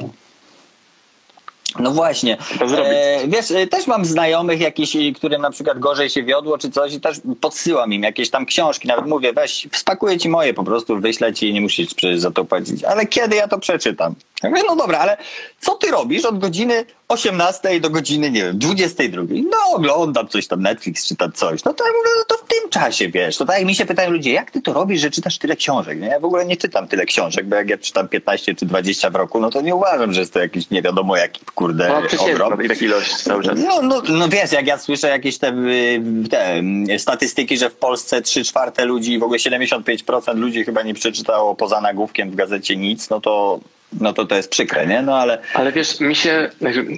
No 1.80 1.91
właśnie. 1.91 2.38
E, 2.62 3.27
wiesz, 3.27 3.51
e, 3.51 3.67
też 3.67 3.88
mam 3.88 4.06
znajomych 4.06 4.60
jakichś, 4.62 4.95
e, 4.95 5.12
którym 5.12 5.41
na 5.41 5.51
przykład 5.51 5.80
gorzej 5.80 6.10
się 6.10 6.23
wiodło 6.23 6.58
czy 6.58 6.71
coś 6.71 6.93
i 6.93 7.01
też 7.01 7.21
podsyłam 7.41 7.93
im 7.93 8.03
jakieś 8.03 8.30
tam 8.30 8.45
książki. 8.45 8.88
Nawet 8.88 9.06
mówię, 9.06 9.34
weź, 9.34 9.67
spakuję 9.73 10.17
ci 10.17 10.30
moje 10.30 10.53
po 10.53 10.63
prostu, 10.63 10.99
wyślę 10.99 11.34
ci 11.34 11.49
i 11.49 11.53
nie 11.53 11.62
musisz 11.62 11.93
przecież 11.93 12.19
za 12.19 12.32
to 12.32 12.45
płacić. 12.45 12.84
Ale 12.84 13.06
kiedy 13.06 13.36
ja 13.36 13.47
to 13.47 13.60
przeczytam? 13.60 14.15
Ja 14.43 14.50
mówię, 14.50 14.62
no 14.67 14.76
dobra, 14.76 15.00
ale 15.00 15.17
co 15.62 15.73
ty 15.76 15.91
robisz 15.91 16.26
od 16.26 16.39
godziny 16.39 16.86
18 17.08 17.80
do 17.80 17.89
godziny, 17.89 18.32
nie 18.32 18.43
wiem, 18.43 18.58
22? 18.58 19.23
No 19.30 19.58
oglądam 19.76 20.28
coś 20.28 20.47
tam, 20.47 20.62
Netflix 20.62 21.08
czy 21.08 21.15
tam 21.15 21.32
coś. 21.32 21.63
No 21.63 21.73
to 21.73 21.86
ja 21.86 21.91
mówię, 21.91 22.10
no 22.17 22.23
to 22.28 22.43
w 22.43 22.47
tym 22.47 22.69
czasie, 22.69 23.10
wiesz. 23.10 23.38
To 23.38 23.45
tak 23.45 23.58
jak 23.58 23.65
mi 23.67 23.76
się 23.76 23.86
pytają 23.86 24.12
ludzie, 24.12 24.34
jak 24.34 24.52
ty 24.52 24.62
to 24.62 24.73
robisz, 24.73 25.02
że 25.02 25.12
czytasz 25.12 25.38
tyle 25.38 25.56
książek? 25.56 26.00
Nie? 26.02 26.08
Ja 26.08 26.19
w 26.19 26.26
ogóle 26.26 26.45
nie 26.45 26.58
czytam 26.58 26.88
tyle 26.88 27.06
książek, 27.06 27.45
bo 27.45 27.56
jak 27.56 27.69
ja 27.69 27.78
czytam 27.78 28.08
15 28.08 28.56
czy 28.56 28.65
20 28.65 29.10
w 29.10 29.15
roku, 29.15 29.39
no 29.39 29.50
to 29.50 29.62
nie 29.62 29.76
uważam, 29.76 30.13
że 30.13 30.19
jest 30.19 30.34
to 30.34 30.39
jakiś 30.39 30.69
nie 30.69 30.82
wiadomo 30.82 31.17
jaki, 31.17 31.45
kurde, 31.56 31.88
No 31.88 32.26
ogrom. 32.34 32.67
tak 32.67 32.82
ilość 32.82 33.15
cały 33.15 33.43
czas. 33.43 33.60
No, 33.67 33.82
no, 33.82 34.02
no 34.10 34.30
wiesz, 34.30 34.52
jak 34.52 34.67
ja 34.67 34.78
słyszę 34.78 35.08
jakieś 35.10 35.38
te, 35.38 35.47
y, 35.50 36.02
te 36.30 36.62
y, 36.95 37.00
statystyki, 37.00 37.58
że 37.58 37.69
w 37.69 37.76
Polsce 37.76 38.21
3 38.21 38.43
czwarte 38.43 38.86
ludzi, 38.86 39.19
w 39.19 39.23
ogóle 39.23 39.39
75% 39.39 40.36
ludzi 40.38 40.63
chyba 40.65 40.82
nie 40.84 40.93
przeczytało 40.93 41.56
poza 41.56 41.82
nagłówkiem 41.82 42.32
w 42.32 42.36
gazecie 42.36 42.76
nic, 42.76 43.10
no 43.10 43.21
to, 43.21 43.60
no 43.93 44.13
to 44.13 44.26
to 44.26 44.36
jest 44.36 44.50
przykre, 44.50 44.88
nie? 44.88 45.02
No 45.02 45.17
ale, 45.17 45.41
Ale 45.54 45.71
wiesz, 45.71 46.00
mi 46.00 46.15
się. 46.15 46.50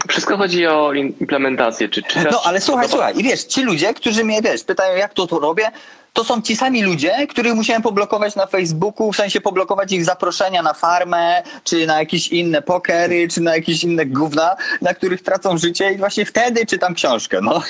Wszystko 0.08 0.38
chodzi 0.38 0.68
o 0.68 0.94
implementację. 0.94 1.90
Czy 1.90 2.04
czytasz, 2.04 2.32
no 2.32 2.42
ale 2.46 2.62
słuchaj, 2.62 2.90
słuchaj, 2.90 3.14
i 3.18 3.24
wiesz, 3.24 3.44
ci 3.44 3.64
ludzie, 3.64 3.94
którzy 3.94 4.24
mnie, 4.24 4.42
wiesz, 4.42 4.64
pytają 4.64 4.98
jak 4.98 5.14
to 5.14 5.28
to 5.28 5.40
robię, 5.40 5.72
to 6.14 6.24
są 6.24 6.42
ci 6.42 6.56
sami 6.56 6.84
ludzie, 6.84 7.28
których 7.30 7.54
musiałem 7.54 7.82
poblokować 7.82 8.36
na 8.36 8.48
Facebooku, 8.48 9.12
w 9.12 9.16
sensie 9.16 9.42
poblokować 9.42 9.92
ich 9.92 10.06
zaproszenia 10.06 10.62
na 10.62 10.74
farmę, 10.74 11.44
czy 11.64 11.88
na 11.88 12.00
jakieś 12.00 12.28
inne 12.28 12.62
pokery, 12.62 13.28
czy 13.28 13.42
na 13.42 13.56
jakieś 13.56 13.84
inne 13.84 14.06
gówna, 14.06 14.56
na 14.82 14.94
których 14.94 15.22
tracą 15.22 15.58
życie 15.58 15.92
i 15.92 15.98
właśnie 15.98 16.26
wtedy 16.26 16.66
czytam 16.66 16.96
książkę, 16.96 17.40
no. 17.42 17.62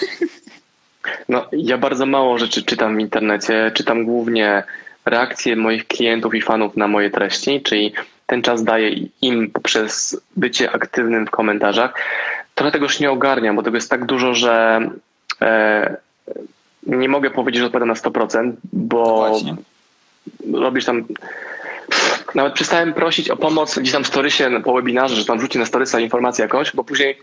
No, 1.29 1.45
ja 1.51 1.77
bardzo 1.77 2.05
mało 2.05 2.37
rzeczy 2.37 2.63
czytam 2.63 2.97
w 2.97 2.99
internecie. 2.99 3.71
Czytam 3.73 4.05
głównie 4.05 4.63
reakcje 5.05 5.55
moich 5.55 5.87
klientów 5.87 6.35
i 6.35 6.41
fanów 6.41 6.77
na 6.77 6.87
moje 6.87 7.09
treści, 7.09 7.61
czyli 7.61 7.93
ten 8.29 8.41
czas 8.41 8.63
daję 8.63 8.89
im 9.21 9.51
poprzez 9.51 10.21
bycie 10.35 10.71
aktywnym 10.71 11.27
w 11.27 11.29
komentarzach. 11.29 11.93
Trochę 12.55 12.71
tego 12.71 12.85
już 12.85 12.99
nie 12.99 13.11
ogarniam, 13.11 13.55
bo 13.55 13.63
tego 13.63 13.77
jest 13.77 13.89
tak 13.89 14.05
dużo, 14.05 14.35
że 14.35 14.81
e, 15.41 15.97
nie 16.83 17.09
mogę 17.09 17.31
powiedzieć, 17.31 17.59
że 17.59 17.65
odpowiadam 17.65 17.87
na 17.87 17.93
100%, 17.93 18.51
bo 18.73 19.15
Właśnie. 19.15 19.55
robisz 20.53 20.85
tam. 20.85 21.05
Nawet 22.35 22.53
przestałem 22.53 22.93
prosić 22.93 23.29
o 23.29 23.37
pomoc 23.37 23.79
gdzieś 23.79 23.93
tam 23.93 24.03
w 24.03 24.07
storysie 24.07 24.61
po 24.63 24.73
webinarze, 24.73 25.15
że 25.15 25.25
tam 25.25 25.41
rzuci 25.41 25.59
na 25.59 25.65
storysa 25.65 25.99
informację 25.99 26.43
jakąś, 26.43 26.75
bo 26.75 26.83
później 26.83 27.19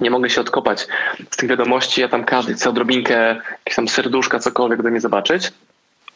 nie 0.00 0.10
mogę 0.10 0.30
się 0.30 0.40
odkopać 0.40 0.86
z 1.30 1.36
tych 1.36 1.48
wiadomości. 1.48 2.00
Ja 2.00 2.08
tam 2.08 2.24
każdy 2.24 2.54
chce 2.54 2.70
odrobinkę, 2.70 3.36
jakieś 3.58 3.76
tam 3.76 3.88
serduszka, 3.88 4.38
cokolwiek 4.38 4.82
do 4.82 4.90
mnie 4.90 5.00
zobaczyć. 5.00 5.52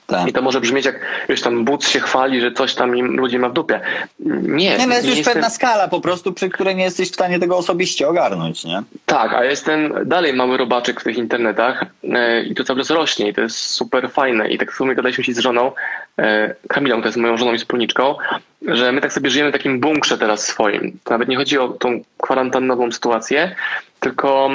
Tak. 0.09 0.29
I 0.29 0.33
to 0.33 0.43
może 0.43 0.61
brzmieć 0.61 0.87
jak, 0.87 1.01
wiesz, 1.29 1.41
tam 1.41 1.65
Boots 1.65 1.89
się 1.89 2.01
chwali, 2.01 2.41
że 2.41 2.53
coś 2.53 2.75
tam 2.75 2.97
im 2.97 3.17
ludzie 3.17 3.39
ma 3.39 3.49
w 3.49 3.53
dupie. 3.53 3.81
Nie, 4.21 4.79
Nie, 4.79 4.87
no 4.87 4.95
jest 4.95 5.07
już 5.07 5.17
jestem- 5.17 5.35
pewna 5.35 5.51
skala 5.51 5.89
po 5.89 6.01
prostu, 6.01 6.33
przy 6.33 6.49
której 6.49 6.77
nie 6.77 6.85
jesteś 6.85 7.11
w 7.11 7.15
stanie 7.15 7.39
tego 7.39 7.57
osobiście 7.57 8.09
ogarnąć, 8.09 8.65
nie? 8.65 8.83
Tak, 9.07 9.33
a 9.33 9.45
jestem 9.45 9.95
dalej 10.05 10.33
mały 10.33 10.57
robaczek 10.57 11.01
w 11.01 11.05
tych 11.05 11.17
internetach 11.17 11.85
e, 12.05 12.43
i 12.43 12.55
to 12.55 12.65
cały 12.65 12.79
czas 12.79 12.91
rośnie 12.91 13.29
i 13.29 13.35
to 13.35 13.41
jest 13.41 13.57
super 13.57 14.11
fajne. 14.11 14.49
I 14.49 14.59
tak 14.59 14.73
w 14.73 14.77
sumie 14.77 14.95
gadaliśmy 14.95 15.25
się 15.25 15.35
z 15.35 15.39
żoną, 15.39 15.73
e, 16.19 16.55
Kamilą, 16.69 17.01
to 17.01 17.09
jest 17.09 17.19
moją 17.19 17.37
żoną 17.37 17.53
i 17.53 17.59
wspólniczką, 17.59 18.17
że 18.63 18.93
my 18.93 19.01
tak 19.01 19.13
sobie 19.13 19.31
żyjemy 19.31 19.51
w 19.51 19.53
takim 19.53 19.81
bunkrze 19.81 20.19
teraz 20.19 20.47
swoim. 20.47 20.99
To 21.05 21.11
nawet 21.11 21.29
nie 21.29 21.37
chodzi 21.37 21.59
o 21.59 21.69
tą 21.69 22.01
kwarantannową 22.23 22.93
sytuację, 22.93 23.55
tylko 24.01 24.51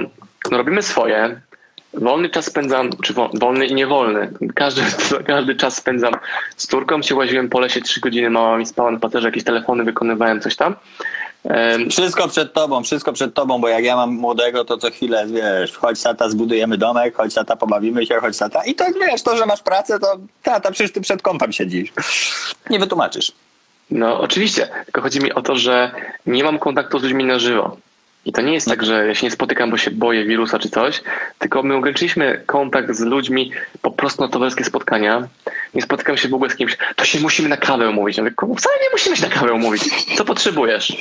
no, 0.51 0.57
robimy 0.57 0.81
swoje. 0.81 1.41
Wolny 1.93 2.29
czas 2.29 2.45
spędzam, 2.45 2.89
czy 3.03 3.13
wo- 3.13 3.29
wolny 3.33 3.65
i 3.65 3.73
niewolny. 3.75 4.31
Każdy, 4.55 4.81
każdy 5.27 5.55
czas 5.55 5.75
spędzam 5.75 6.13
z 6.57 6.67
Turką. 6.67 7.01
Się 7.01 7.15
łaziłem 7.15 7.49
po 7.49 7.59
lesie 7.59 7.81
trzy 7.81 7.99
godziny, 7.99 8.29
mała 8.29 8.57
mi 8.57 8.65
spała 8.65 8.91
na 8.91 8.99
paterze, 8.99 9.27
jakieś 9.27 9.43
telefony 9.43 9.83
wykonywałem, 9.83 10.41
coś 10.41 10.55
tam. 10.55 10.75
Wszystko 11.89 12.27
przed 12.27 12.53
tobą, 12.53 12.83
wszystko 12.83 13.13
przed 13.13 13.33
tobą, 13.33 13.61
bo 13.61 13.67
jak 13.67 13.83
ja 13.83 13.95
mam 13.95 14.13
młodego, 14.13 14.65
to 14.65 14.77
co 14.77 14.91
chwilę, 14.91 15.25
wiesz, 15.27 15.77
chodź 15.77 16.01
tata, 16.03 16.29
zbudujemy 16.29 16.77
domek, 16.77 17.15
chodź 17.15 17.33
tata, 17.33 17.55
pobawimy 17.55 18.05
się, 18.05 18.15
chodź 18.15 18.37
tata. 18.37 18.63
I 18.65 18.75
to 18.75 18.85
wiesz, 19.01 19.23
to, 19.23 19.37
że 19.37 19.45
masz 19.45 19.61
pracę, 19.61 19.99
to 19.99 20.17
tata, 20.43 20.71
przecież 20.71 20.91
ty 20.93 21.01
przed 21.01 21.21
kąpem 21.21 21.51
siedzisz. 21.53 21.93
Nie 22.69 22.79
wytłumaczysz. 22.79 23.31
No 23.91 24.19
oczywiście, 24.19 24.67
tylko 24.85 25.01
chodzi 25.01 25.19
mi 25.19 25.33
o 25.33 25.41
to, 25.41 25.55
że 25.55 25.91
nie 26.25 26.43
mam 26.43 26.59
kontaktu 26.59 26.99
z 26.99 27.03
ludźmi 27.03 27.23
na 27.23 27.39
żywo. 27.39 27.77
I 28.25 28.31
to 28.33 28.41
nie 28.41 28.53
jest 28.53 28.67
tak, 28.67 28.85
że 28.85 29.07
ja 29.07 29.15
się 29.15 29.27
nie 29.27 29.31
spotykam, 29.31 29.71
bo 29.71 29.77
się 29.77 29.91
boję 29.91 30.25
wirusa 30.25 30.59
czy 30.59 30.69
coś, 30.69 31.01
tylko 31.39 31.63
my 31.63 31.75
ograniczyliśmy 31.75 32.43
kontakt 32.45 32.95
z 32.95 32.99
ludźmi 33.01 33.51
po 33.81 33.91
prostu 33.91 34.21
na 34.21 34.27
towarzyskie 34.29 34.63
spotkania. 34.63 35.27
Nie 35.73 35.81
spotykam 35.81 36.17
się 36.17 36.27
w 36.29 36.33
ogóle 36.33 36.49
z 36.49 36.55
kimś, 36.55 36.77
to 36.95 37.05
się 37.05 37.19
musimy 37.19 37.49
na 37.49 37.57
kawę 37.57 37.89
umówić. 37.89 38.17
Ja 38.17 38.23
mówię, 38.23 38.35
"Kurwa, 38.35 38.55
wcale 38.55 38.75
nie 38.83 38.89
musimy 38.91 39.17
się 39.17 39.23
na 39.23 39.29
kawę 39.35 39.53
umówić. 39.53 39.83
Co 40.17 40.25
potrzebujesz? 40.25 40.93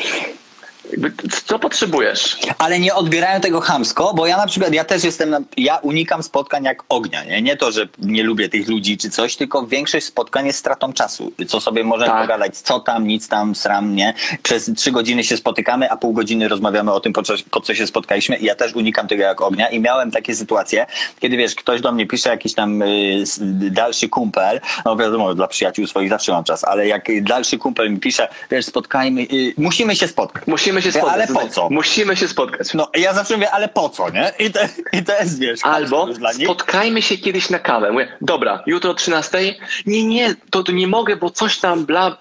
Jakby, 0.93 1.13
Co 1.47 1.59
potrzebujesz? 1.59 2.37
Ale 2.59 2.79
nie 2.81 2.95
odbierają 2.95 3.41
tego 3.41 3.61
chamsko, 3.61 4.15
bo 4.15 4.27
ja 4.27 4.37
na 4.37 4.47
przykład, 4.47 4.73
ja 4.75 4.85
też 4.85 5.05
jestem, 5.05 5.31
na, 5.31 5.41
ja 5.57 5.77
unikam 5.77 6.23
spotkań 6.23 6.65
jak 6.65 6.83
ognia, 6.89 7.25
nie? 7.25 7.43
Nie 7.43 7.57
to, 7.57 7.73
że 7.73 7.89
nie 7.99 8.23
lubię 8.23 8.49
tych 8.49 8.69
ludzi 8.69 8.99
czy 8.99 9.11
coś, 9.11 9.37
tylko 9.37 9.67
większość 9.67 10.07
spotkań 10.07 10.47
jest 10.47 10.59
stratą 10.59 10.93
czasu. 10.93 11.33
Co 11.49 11.61
sobie 11.61 11.85
możemy 11.85 12.11
Tak. 12.11 12.21
pogadać, 12.23 12.57
co 12.59 12.81
tam, 12.81 13.07
nic 13.07 13.29
tam, 13.29 13.55
sram, 13.55 13.95
nie? 13.97 14.15
Przez 14.43 14.71
trzy 14.77 14.91
godziny 14.93 15.25
się 15.25 15.37
spotykamy, 15.37 15.91
a 15.91 15.97
pół 15.97 16.13
godziny 16.13 16.49
rozmawiamy 16.49 16.93
o 16.93 17.01
tym, 17.01 17.13
po 17.13 17.23
co, 17.23 17.35
po 17.51 17.61
co 17.61 17.75
się 17.75 17.87
spotkaliśmy 17.87 18.37
i 18.37 18.45
ja 18.45 18.55
też 18.55 18.75
unikam 18.75 19.09
tego 19.09 19.23
jak 19.23 19.41
ognia 19.41 19.69
i 19.69 19.81
miałem 19.81 20.11
takie 20.11 20.35
sytuacje, 20.35 20.87
kiedy 21.21 21.37
wiesz, 21.37 21.55
ktoś 21.55 21.81
do 21.81 21.93
mnie 21.93 22.07
pisze 22.07 22.31
jakiś 22.31 22.55
tam 22.55 22.83
y, 22.83 23.25
dalszy 23.71 24.09
kumpel, 24.09 24.61
no 24.85 24.97
wiadomo, 24.97 25.35
dla 25.35 25.47
przyjaciół 25.49 25.87
swoich 25.87 26.09
zawsze 26.09 26.33
mam 26.33 26.45
czas, 26.45 26.65
ale 26.65 26.87
jak 26.87 27.23
dalszy 27.23 27.59
kumpel 27.59 27.91
mi 27.91 28.01
pisze, 28.01 28.29
wiesz, 28.51 28.67
spotkajmy, 28.67 29.21
y, 29.23 29.55
musimy 29.57 29.97
się 29.97 30.09
spotkać. 30.09 30.43
Musimy 30.47 30.82
się 30.83 30.89
Ja, 30.89 30.93
spotkać. 30.93 31.15
ale 31.15 31.27
po 31.27 31.49
co? 31.49 31.69
Musimy 31.71 32.17
się 32.17 32.29
spotkać. 32.29 32.75
No 32.75 32.89
ja 32.95 33.15
zawsze 33.15 33.35
mówię, 33.35 33.51
ale 33.51 33.69
po 33.69 33.89
co, 33.89 34.11
nie? 34.11 34.33
I 34.39 34.51
to, 34.51 34.61
i 34.93 35.05
to 35.05 35.13
jest, 35.21 35.39
wiesz, 35.39 35.61
Albo 35.63 36.09
spotkajmy 36.45 37.03
się 37.03 37.19
kiedyś 37.19 37.51
na 37.51 37.59
kawę. 37.59 37.93
Mówię, 37.93 38.09
dobra, 38.21 38.63
jutro 38.67 38.91
o 38.91 38.95
13. 38.95 39.39
Nie, 39.87 40.05
nie, 40.05 40.35
to, 40.51 40.63
to 40.63 40.73
nie 40.73 40.87
mogę, 40.87 41.17
bo 41.17 41.31
coś 41.31 41.59
tam 41.59 41.85
bla. 41.87 42.17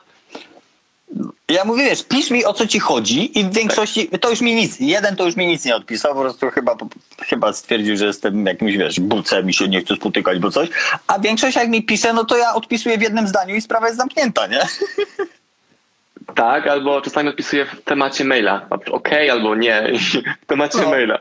Ja 1.50 1.66
mówię, 1.66 1.84
wiesz, 1.86 2.04
pisz 2.04 2.30
mi 2.32 2.46
o 2.46 2.54
co 2.54 2.68
ci 2.68 2.80
chodzi 2.80 3.40
i 3.40 3.44
w 3.46 3.54
większości, 3.54 4.10
to 4.22 4.30
już 4.30 4.42
mi 4.42 4.56
nic, 4.56 4.80
jeden 4.80 5.16
to 5.16 5.26
już 5.26 5.36
mi 5.36 5.48
nic 5.48 5.66
nie 5.66 5.76
odpisał, 5.76 6.14
po 6.16 6.22
prostu 6.22 6.50
chyba, 6.50 6.76
chyba 7.20 7.54
stwierdził, 7.54 7.98
że 7.98 8.06
jestem 8.06 8.46
jakimś, 8.46 8.78
wiesz, 8.78 9.00
bucem 9.00 9.50
i 9.50 9.54
się 9.54 9.68
nie 9.68 9.82
chcę 9.82 9.96
spotykać, 9.96 10.40
bo 10.40 10.52
coś, 10.52 10.70
a 11.08 11.20
większość 11.20 11.56
jak 11.56 11.70
mi 11.70 11.84
pisze, 11.84 12.14
no 12.14 12.26
to 12.26 12.38
ja 12.38 12.54
odpisuję 12.54 12.98
w 12.98 13.02
jednym 13.02 13.28
zdaniu 13.28 13.56
i 13.56 13.62
sprawa 13.62 13.86
jest 13.88 13.98
zamknięta, 13.98 14.48
nie? 14.48 14.60
Tak, 16.36 16.68
albo 16.68 17.02
czasami 17.02 17.30
odpisuję 17.30 17.66
w 17.66 17.82
temacie 17.84 18.24
maila. 18.26 18.68
Okej, 18.92 19.30
albo 19.30 19.56
nie. 19.56 19.92
W 20.44 20.46
temacie 20.46 20.82
No. 20.82 20.90
maila. 20.90 21.20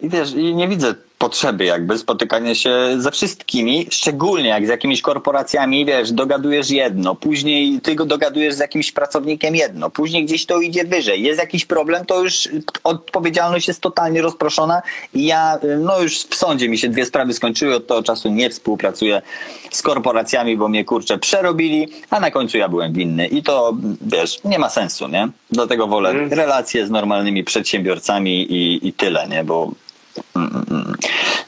I 0.00 0.08
wiesz, 0.08 0.32
i 0.34 0.54
nie 0.54 0.68
widzę 0.68 0.94
potrzeby 1.18 1.64
jakby 1.64 1.98
spotykania 1.98 2.54
się 2.54 2.72
ze 2.98 3.10
wszystkimi, 3.10 3.86
szczególnie 3.90 4.48
jak 4.48 4.66
z 4.66 4.68
jakimiś 4.68 5.02
korporacjami, 5.02 5.84
wiesz, 5.84 6.12
dogadujesz 6.12 6.70
jedno, 6.70 7.14
później 7.14 7.80
ty 7.80 7.94
go 7.94 8.06
dogadujesz 8.06 8.54
z 8.54 8.58
jakimś 8.58 8.92
pracownikiem 8.92 9.56
jedno, 9.56 9.90
później 9.90 10.24
gdzieś 10.24 10.46
to 10.46 10.60
idzie 10.60 10.84
wyżej, 10.84 11.22
jest 11.22 11.40
jakiś 11.40 11.64
problem, 11.64 12.06
to 12.06 12.22
już 12.22 12.48
odpowiedzialność 12.84 13.68
jest 13.68 13.80
totalnie 13.80 14.22
rozproszona 14.22 14.82
i 15.14 15.26
ja, 15.26 15.58
no 15.78 16.00
już 16.02 16.18
w 16.18 16.34
sądzie 16.34 16.68
mi 16.68 16.78
się 16.78 16.88
dwie 16.88 17.06
sprawy 17.06 17.34
skończyły, 17.34 17.74
od 17.76 17.86
tego 17.86 18.02
czasu 18.02 18.28
nie 18.30 18.50
współpracuję 18.50 19.22
z 19.70 19.82
korporacjami, 19.82 20.56
bo 20.56 20.68
mnie 20.68 20.84
kurczę 20.84 21.18
przerobili, 21.18 21.88
a 22.10 22.20
na 22.20 22.30
końcu 22.30 22.58
ja 22.58 22.68
byłem 22.68 22.92
winny 22.92 23.26
i 23.26 23.42
to, 23.42 23.76
wiesz, 24.00 24.40
nie 24.44 24.58
ma 24.58 24.70
sensu, 24.70 25.08
nie? 25.08 25.28
Dlatego 25.50 25.86
wolę 25.86 26.10
Mm. 26.10 26.32
relacje 26.32 26.86
z 26.86 26.90
normalnymi 26.90 27.44
przedsiębiorcami 27.44 28.52
i, 28.52 28.88
i 28.88 28.92
tyle, 28.92 29.28
nie? 29.28 29.44
Bo 29.44 29.70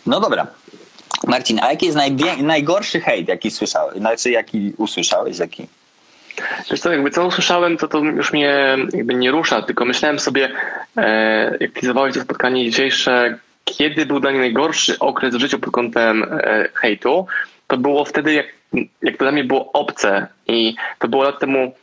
no 0.06 0.20
dobra. 0.20 0.46
Marcin, 1.26 1.60
a 1.62 1.70
jaki 1.70 1.86
jest 1.86 1.98
najgorszy 2.42 3.00
hejt, 3.00 3.28
jaki 3.28 3.50
słyszałeś? 3.50 3.98
Znaczy, 3.98 4.30
jaki 4.30 4.72
usłyszałeś? 4.76 5.38
Jaki? 5.38 5.66
Wiesz 6.70 6.80
co, 6.80 6.92
jakby 6.92 7.10
co 7.10 7.26
usłyszałem, 7.26 7.76
to 7.76 7.88
to 7.88 7.98
już 7.98 8.32
mnie 8.32 8.76
jakby 8.92 9.14
nie 9.14 9.30
rusza, 9.30 9.62
tylko 9.62 9.84
myślałem 9.84 10.18
sobie, 10.18 10.50
e, 10.96 11.56
jak 11.60 11.74
realizowałeś 11.74 12.14
to 12.14 12.20
spotkanie 12.20 12.70
dzisiejsze, 12.70 13.38
kiedy 13.64 14.06
był 14.06 14.20
dla 14.20 14.30
mnie 14.30 14.40
najgorszy 14.40 14.98
okres 14.98 15.34
w 15.34 15.40
życiu 15.40 15.58
pod 15.58 15.70
kątem 15.70 16.22
e, 16.22 16.68
hejtu, 16.74 17.26
to 17.66 17.76
było 17.76 18.04
wtedy, 18.04 18.32
jak, 18.32 18.46
jak 19.02 19.16
to 19.16 19.24
dla 19.24 19.32
mnie 19.32 19.44
było 19.44 19.72
obce 19.72 20.26
i 20.46 20.74
to 20.98 21.08
było 21.08 21.22
lat 21.22 21.38
temu 21.38 21.74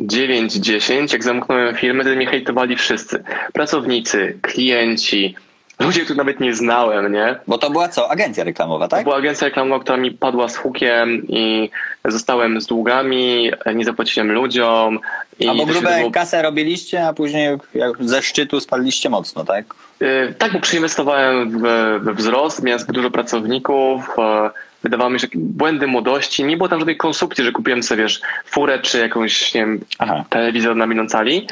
9-10, 0.00 1.12
jak 1.12 1.24
zamknąłem 1.24 1.76
firmę, 1.76 2.02
wtedy 2.02 2.16
mnie 2.16 2.26
hejtowali 2.26 2.76
wszyscy. 2.76 3.24
Pracownicy, 3.52 4.38
klienci, 4.42 5.34
ludzie, 5.82 6.00
których 6.00 6.18
nawet 6.18 6.40
nie 6.40 6.54
znałem, 6.54 7.12
nie? 7.12 7.34
Bo 7.46 7.58
to 7.58 7.70
była 7.70 7.88
co? 7.88 8.10
Agencja 8.10 8.44
reklamowa, 8.44 8.88
To 8.88 8.96
tak? 8.96 9.04
była 9.04 9.16
agencja 9.16 9.44
reklamowa, 9.48 9.80
która 9.84 9.96
mi 9.96 10.10
padła 10.10 10.48
z 10.48 10.56
hukiem 10.56 11.22
i 11.28 11.70
zostałem 12.04 12.60
z 12.60 12.66
długami, 12.66 13.50
nie 13.74 13.84
zapłaciłem 13.84 14.32
ludziom. 14.32 14.98
I 15.38 15.46
to 15.46 15.56
się 15.56 15.66
grube 15.66 15.98
było- 15.98 16.10
kasę 16.10 16.42
robiliście, 16.42 17.06
a 17.06 17.12
później 17.12 17.56
jak 17.74 17.92
ze 18.00 18.22
szczytu 18.22 18.60
spadliście 18.60 19.08
mocno, 19.10 19.44
tak? 19.44 19.64
Y, 20.02 20.34
Tak, 20.38 20.52
bo 20.52 20.60
przeinwestowałem 20.60 21.50
w, 21.50 21.62
we 22.04 22.14
wzrost, 22.14 22.62
miałem 22.62 22.80
zbyt 22.80 22.94
dużo 22.96 23.10
pracowników, 23.10 24.10
e, 24.18 24.50
wydawało 24.82 25.10
mi 25.10 25.20
się, 25.20 25.26
błędy 25.34 25.86
młodości, 25.86 26.44
nie 26.44 26.56
było 26.56 26.68
tam 26.68 26.78
żadnej 26.78 26.96
konsumpcji, 26.96 27.44
że 27.44 27.52
kupiłem 27.52 27.82
sobie, 27.82 28.02
wiesz, 28.02 28.20
furę 28.46 28.78
czy 28.78 28.98
jakąś, 28.98 29.54
nie 29.54 29.60
wiem, 29.60 29.80
Aha. 29.98 30.24
telewizor 30.30 30.76
na 30.76 30.86
minącą 30.86 31.12
cali 31.12 31.46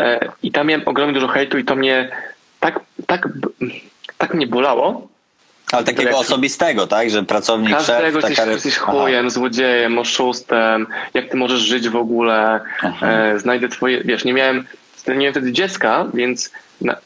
E, 0.00 0.28
i 0.42 0.50
tam 0.52 0.66
miałem 0.66 0.82
ogromnie 0.88 1.14
dużo 1.14 1.28
hejtu 1.28 1.58
i 1.58 1.64
to 1.64 1.76
mnie 1.76 2.08
tak, 2.64 2.80
tak, 3.06 3.28
tak 4.18 4.34
mnie 4.34 4.46
bolało, 4.46 5.08
Ale 5.72 5.84
takiego 5.84 6.10
jak- 6.10 6.16
osobistego, 6.18 6.86
tak? 6.86 7.10
Że 7.10 7.22
pracownik, 7.22 7.70
Każdego 7.70 8.20
szef... 8.20 8.30
jesteś, 8.30 8.48
jesteś 8.48 8.76
chujem, 8.76 9.30
złodziejem, 9.30 9.98
oszustem, 9.98 10.86
jak 11.14 11.28
ty 11.28 11.36
możesz 11.36 11.60
żyć 11.60 11.88
w 11.88 11.96
ogóle, 11.96 12.60
e, 13.02 13.38
znajdę 13.38 13.68
twoje, 13.68 14.04
wiesz, 14.04 14.24
nie 14.24 14.32
miałem, 14.32 14.66
nie 15.08 15.14
miałem 15.14 15.32
wtedy 15.32 15.52
dziecka, 15.52 16.06
więc 16.14 16.52
na, 16.80 16.96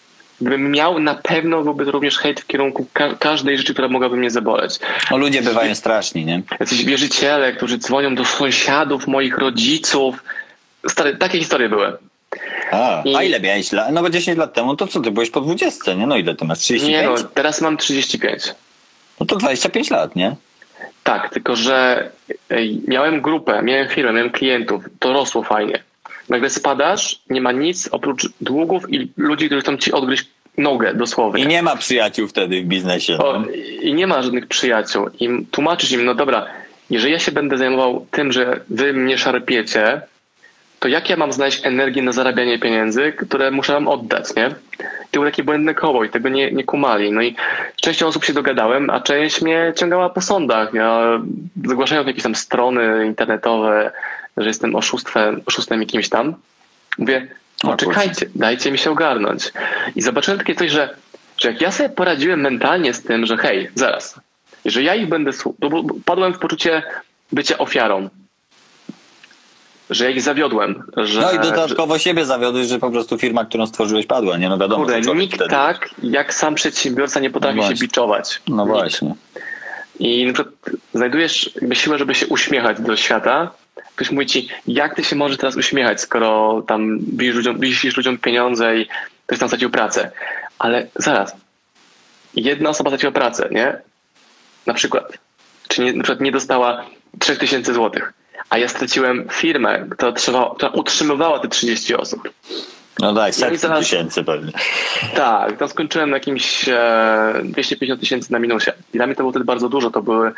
gdybym 0.40 0.70
miał, 0.70 0.98
na 0.98 1.14
pewno 1.14 1.62
byłby 1.62 1.84
to 1.84 1.90
również 1.90 2.18
hejt 2.18 2.40
w 2.40 2.46
kierunku 2.46 2.86
ka- 2.92 3.14
każdej 3.18 3.58
rzeczy, 3.58 3.72
która 3.72 3.88
mogłaby 3.88 4.16
mnie 4.16 4.30
zaboleć. 4.30 4.78
No 5.10 5.16
ludzie 5.16 5.42
bywają 5.42 5.74
straszni, 5.74 6.24
nie? 6.24 6.42
Jacyś 6.60 6.84
wierzyciele, 6.84 7.52
którzy 7.52 7.78
dzwonią 7.78 8.14
do 8.14 8.24
sąsiadów, 8.24 9.06
moich 9.06 9.38
rodziców, 9.38 10.24
Stary, 10.88 11.16
takie 11.16 11.38
historie 11.38 11.68
były. 11.68 11.92
A, 12.72 13.02
I- 13.04 13.14
a 13.16 13.22
ile 13.22 13.40
miałeś 13.40 13.72
lat? 13.72 13.92
No 13.92 14.02
bo 14.02 14.10
10 14.10 14.38
lat 14.38 14.54
temu, 14.54 14.76
to 14.76 14.86
co, 14.86 15.00
ty 15.00 15.10
byłeś 15.10 15.30
po 15.30 15.40
20, 15.40 15.94
nie? 15.94 16.06
No 16.06 16.16
ile 16.16 16.34
ty 16.34 16.44
masz? 16.44 16.58
35? 16.58 16.92
Nie 17.02 17.08
no, 17.08 17.28
teraz 17.34 17.60
mam 17.60 17.76
35. 17.76 18.42
No 19.20 19.26
to 19.26 19.36
25 19.36 19.90
lat, 19.90 20.16
nie? 20.16 20.36
Tak, 21.04 21.32
tylko 21.32 21.56
że 21.56 22.10
miałem 22.88 23.20
grupę, 23.20 23.62
miałem 23.62 23.88
firmę, 23.88 24.12
miałem 24.12 24.30
klientów, 24.30 24.84
to 24.98 25.12
rosło 25.12 25.42
fajnie. 25.42 25.82
Nagle 26.28 26.50
spadasz, 26.50 27.18
nie 27.30 27.40
ma 27.40 27.52
nic 27.52 27.88
oprócz 27.92 28.28
długów 28.40 28.92
i 28.92 29.08
ludzi, 29.16 29.46
którzy 29.46 29.60
chcą 29.60 29.76
ci 29.76 29.92
odgryźć 29.92 30.24
nogę 30.58 30.94
dosłownie. 30.94 31.44
I 31.44 31.46
nie 31.46 31.62
ma 31.62 31.76
przyjaciół 31.76 32.28
wtedy 32.28 32.62
w 32.62 32.64
biznesie. 32.64 33.16
No. 33.18 33.28
O, 33.28 33.42
I 33.82 33.94
nie 33.94 34.06
ma 34.06 34.22
żadnych 34.22 34.46
przyjaciół. 34.46 35.08
I 35.20 35.28
tłumaczysz 35.50 35.92
im, 35.92 36.04
no 36.04 36.14
dobra, 36.14 36.46
jeżeli 36.90 37.12
ja 37.12 37.18
się 37.18 37.32
będę 37.32 37.58
zajmował 37.58 38.06
tym, 38.10 38.32
że 38.32 38.60
wy 38.70 38.92
mnie 38.92 39.18
szarpiecie, 39.18 40.00
to 40.78 40.88
jak 40.88 41.10
ja 41.10 41.16
mam 41.16 41.32
znaleźć 41.32 41.66
energię 41.66 42.02
na 42.02 42.12
zarabianie 42.12 42.58
pieniędzy, 42.58 43.12
które 43.12 43.50
muszę 43.50 43.72
wam 43.72 43.88
oddać, 43.88 44.34
nie? 44.36 44.50
To 44.80 45.12
było 45.12 45.24
takie 45.24 45.42
błędne 45.42 45.74
koło 45.74 46.04
i 46.04 46.10
tego 46.10 46.28
nie, 46.28 46.52
nie 46.52 46.64
kumali. 46.64 47.12
No 47.12 47.22
i 47.22 47.36
częścią 47.76 48.06
osób 48.06 48.24
się 48.24 48.32
dogadałem, 48.32 48.90
a 48.90 49.00
część 49.00 49.42
mnie 49.42 49.72
ciągała 49.76 50.10
po 50.10 50.20
sądach. 50.20 50.74
Ja 50.74 51.20
zgłaszając 51.64 52.06
jakieś 52.06 52.22
tam 52.22 52.34
strony 52.34 53.06
internetowe, 53.06 53.92
że 54.36 54.48
jestem 54.48 54.76
oszustwem, 54.76 55.40
oszustem 55.46 55.80
jakimś 55.80 56.08
tam. 56.08 56.34
Mówię, 56.98 57.28
O 57.64 57.70
o, 57.70 57.76
czekajcie, 57.76 58.26
dajcie 58.34 58.72
mi 58.72 58.78
się 58.78 58.90
ogarnąć. 58.90 59.52
I 59.96 60.02
zobaczyłem 60.02 60.38
takie 60.38 60.54
coś, 60.54 60.70
że, 60.70 60.96
że 61.38 61.48
jak 61.48 61.60
ja 61.60 61.72
sobie 61.72 61.88
poradziłem 61.88 62.40
mentalnie 62.40 62.94
z 62.94 63.02
tym, 63.02 63.26
że 63.26 63.36
hej, 63.36 63.70
zaraz, 63.74 64.20
że 64.64 64.82
ja 64.82 64.94
ich 64.94 65.08
będę 65.08 65.32
słuchał, 65.32 65.84
padłem 66.04 66.34
w 66.34 66.38
poczucie 66.38 66.82
bycia 67.32 67.58
ofiarą. 67.58 68.08
Że 69.90 70.04
ja 70.04 70.10
ich 70.10 70.22
zawiodłem. 70.22 70.82
Że, 70.96 71.20
No 71.20 71.32
i 71.32 71.38
dodatkowo 71.38 71.98
siebie 71.98 72.24
zawiodłeś, 72.24 72.66
że 72.66 72.78
po 72.78 72.90
prostu 72.90 73.18
firma, 73.18 73.44
którą 73.44 73.66
stworzyłeś 73.66 74.06
padła, 74.06 74.36
nie? 74.36 74.48
No 74.48 74.58
wiadomo. 74.58 74.84
Kurde, 74.84 75.00
nikt 75.00 75.34
wtedy. 75.34 75.50
tak, 75.50 75.90
jak 76.02 76.34
sam 76.34 76.54
przedsiębiorca 76.54 77.20
nie 77.20 77.30
potrafi 77.30 77.56
No 77.58 77.68
się 77.68 77.74
biczować. 77.74 78.42
No 78.48 78.64
Nikt. 78.64 78.76
właśnie. 78.76 79.14
I 79.98 80.26
na 80.26 80.32
przykład 80.32 80.54
znajdujesz 80.94 81.50
siłę, 81.72 81.98
żeby 81.98 82.14
się 82.14 82.26
uśmiechać 82.26 82.80
do 82.80 82.96
świata. 82.96 83.50
Ktoś 83.96 84.10
mówi 84.10 84.26
ci, 84.26 84.48
jak 84.66 84.94
ty 84.94 85.04
się 85.04 85.16
możesz 85.16 85.38
teraz 85.38 85.56
uśmiechać, 85.56 86.00
skoro 86.00 86.62
tam 86.66 86.98
wisisz 87.00 87.34
ludziom, 87.34 87.60
wisisz 87.60 87.96
ludziom 87.96 88.18
pieniądze 88.18 88.78
i 88.78 88.86
ktoś 89.26 89.38
tam 89.38 89.48
stracił 89.48 89.70
pracę. 89.70 90.10
Ale 90.58 90.86
zaraz, 90.96 91.32
jedna 92.34 92.70
osoba 92.70 92.90
straciła 92.90 93.12
pracę, 93.12 93.48
nie? 93.50 93.76
Na 94.66 94.74
przykład. 94.74 95.18
Czy 95.68 95.82
nie, 95.82 95.92
na 95.92 96.02
przykład 96.04 96.20
nie 96.20 96.32
dostała 96.32 96.84
3000 97.18 97.74
złotych, 97.74 98.12
a 98.50 98.58
ja 98.58 98.68
straciłem 98.68 99.28
firmę, 99.32 99.86
która, 99.90 100.12
trzeba, 100.12 100.54
która 100.54 100.70
utrzymywała 100.70 101.38
te 101.38 101.48
30 101.48 101.94
osób. 101.94 102.28
No 103.00 103.14
tak, 103.14 103.34
setki 103.34 103.56
zaraz- 103.58 103.78
tysięcy 103.80 104.24
pewnie. 104.24 104.52
Tak, 105.14 105.56
tam 105.56 105.68
skończyłem 105.68 106.10
na 106.10 106.16
jakimś 106.16 106.68
e, 106.68 107.40
250 107.44 108.00
tysięcy 108.00 108.32
na 108.32 108.38
minusie. 108.38 108.70
I 108.94 108.96
dla 108.96 109.06
mnie 109.06 109.14
to 109.14 109.22
było 109.22 109.30
wtedy 109.30 109.44
bardzo 109.44 109.68
dużo. 109.68 109.90
To 109.90 110.02
były 110.02 110.32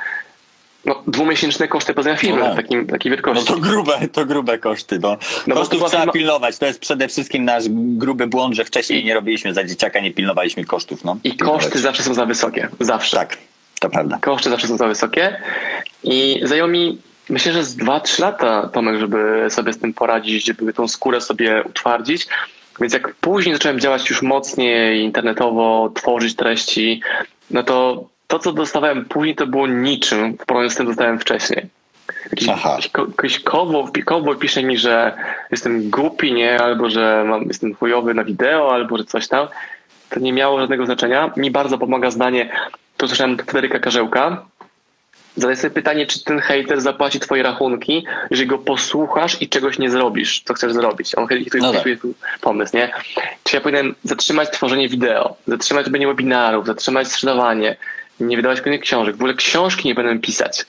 no, 0.85 1.03
dwumiesięczne 1.07 1.68
koszty 1.68 1.94
poznania 1.94 2.16
firmy 2.16 2.40
No. 2.40 2.53
w 2.53 2.57
takim, 2.57 2.87
takiej 2.87 3.11
No 3.11 3.16
wielkości. 3.16 3.46
to 3.46 3.57
grube, 3.61 4.09
to 4.12 4.27
grube 4.27 4.59
koszty. 4.59 4.99
No. 4.99 5.09
No 5.09 5.16
bo 5.46 5.55
to 5.55 5.61
Kosztów 5.61 5.88
trzeba 5.90 6.03
firma- 6.03 6.12
pilnować. 6.12 6.59
To 6.59 6.66
jest 6.66 6.81
przede 6.81 7.09
wszystkim 7.09 7.44
nasz 7.44 7.64
gruby 7.73 8.27
błąd, 8.27 8.55
że 8.55 8.64
wcześniej 8.64 9.05
nie 9.05 9.14
robiliśmy 9.14 9.55
za 9.55 9.64
dzieciaka, 9.64 10.01
nie 10.01 10.11
pilnowaliśmy 10.12 10.64
kosztów. 10.64 11.05
No. 11.05 11.16
I 11.25 11.37
koszty 11.37 11.79
zawsze 11.79 12.03
są 12.03 12.14
za 12.14 12.27
wysokie. 12.27 12.68
Zawsze. 12.81 13.16
Tak, 13.16 13.37
to 13.81 13.88
prawda. 13.90 14.18
Koszty 14.20 14.51
zawsze 14.51 14.66
są 14.68 14.77
za 14.77 14.87
wysokie. 14.87 15.40
I 16.05 16.40
zajęło 16.44 16.68
mi, 16.68 16.99
myślę, 17.30 17.52
że 17.52 17.64
z 17.64 17.76
2-3 17.76 18.20
lata, 18.20 18.68
Tomek, 18.72 18.98
żeby 19.00 19.46
sobie 19.50 19.72
z 19.72 19.78
tym 19.78 19.94
poradzić, 19.94 20.44
żeby 20.46 20.72
tą 20.72 20.88
skórę 20.88 21.20
sobie 21.20 21.62
utwardzić. 21.64 22.28
Więc 22.80 22.92
jak 22.92 23.14
później 23.14 23.54
zacząłem 23.54 23.80
działać 23.80 24.10
już 24.10 24.22
mocniej 24.22 25.00
internetowo, 25.02 25.90
tworzyć 25.94 26.36
treści, 26.36 27.02
no 27.50 27.62
to 27.62 28.04
to, 28.26 28.38
co 28.38 28.52
dostawałem 28.52 29.04
później, 29.04 29.34
to 29.36 29.46
było 29.46 29.66
niczym 29.66 30.32
w 30.38 30.46
porównaniu 30.46 30.70
z 30.70 30.74
tym, 30.76 30.86
co 30.86 30.90
dostałem 30.90 31.18
wcześniej. 31.18 31.66
Jakiś, 32.30 32.48
jakiś 32.72 32.88
ko- 32.88 33.06
jakiś 33.22 33.40
kowo, 33.40 33.88
kowo 34.04 34.34
pisze 34.34 34.62
mi, 34.62 34.78
że 34.78 35.12
jestem 35.50 35.90
głupi, 35.90 36.32
nie? 36.32 36.60
Albo 36.60 36.90
że 36.90 37.24
mam, 37.26 37.42
jestem 37.42 37.74
chujowy 37.74 38.14
na 38.14 38.24
wideo, 38.24 38.74
albo 38.74 38.96
że 38.98 39.04
coś 39.04 39.28
tam. 39.28 39.46
To 40.10 40.20
nie 40.20 40.32
miało 40.32 40.60
żadnego 40.60 40.86
znaczenia. 40.86 41.30
Mi 41.36 41.50
bardzo 41.50 41.78
pomaga 41.78 42.10
zdanie, 42.10 42.50
to 42.96 43.08
słyszałem 43.08 43.36
Federyka 43.36 43.78
Karzełka. 43.78 44.42
Zadaj 45.36 45.56
sobie 45.56 45.70
pytanie, 45.70 46.06
czy 46.06 46.24
ten 46.24 46.38
hater 46.40 46.80
zapłaci 46.80 47.20
twoje 47.20 47.42
rachunki, 47.42 48.04
jeżeli 48.30 48.48
go 48.48 48.58
posłuchasz 48.58 49.42
i 49.42 49.48
czegoś 49.48 49.78
nie 49.78 49.90
zrobisz, 49.90 50.42
co 50.44 50.54
chcesz 50.54 50.72
zrobić. 50.72 51.14
On 51.14 51.26
hejtuje 51.26 51.62
No 51.62 51.72
tak. 51.72 51.82
pomysł, 52.40 52.76
nie? 52.76 52.90
Czy 53.44 53.56
ja 53.56 53.60
powinienem 53.62 53.94
zatrzymać 54.04 54.50
tworzenie 54.50 54.88
wideo, 54.88 55.36
zatrzymać 55.46 55.86
robienie 55.86 56.06
webinarów, 56.06 56.66
zatrzymać 56.66 57.08
sprzedawanie, 57.08 57.76
nie 58.20 58.36
wydawać 58.36 58.60
kolejnych 58.60 58.80
książek, 58.84 59.16
w 59.16 59.18
ogóle 59.20 59.34
książki 59.34 59.88
nie 59.88 59.94
będę 59.94 60.18
pisać. 60.18 60.64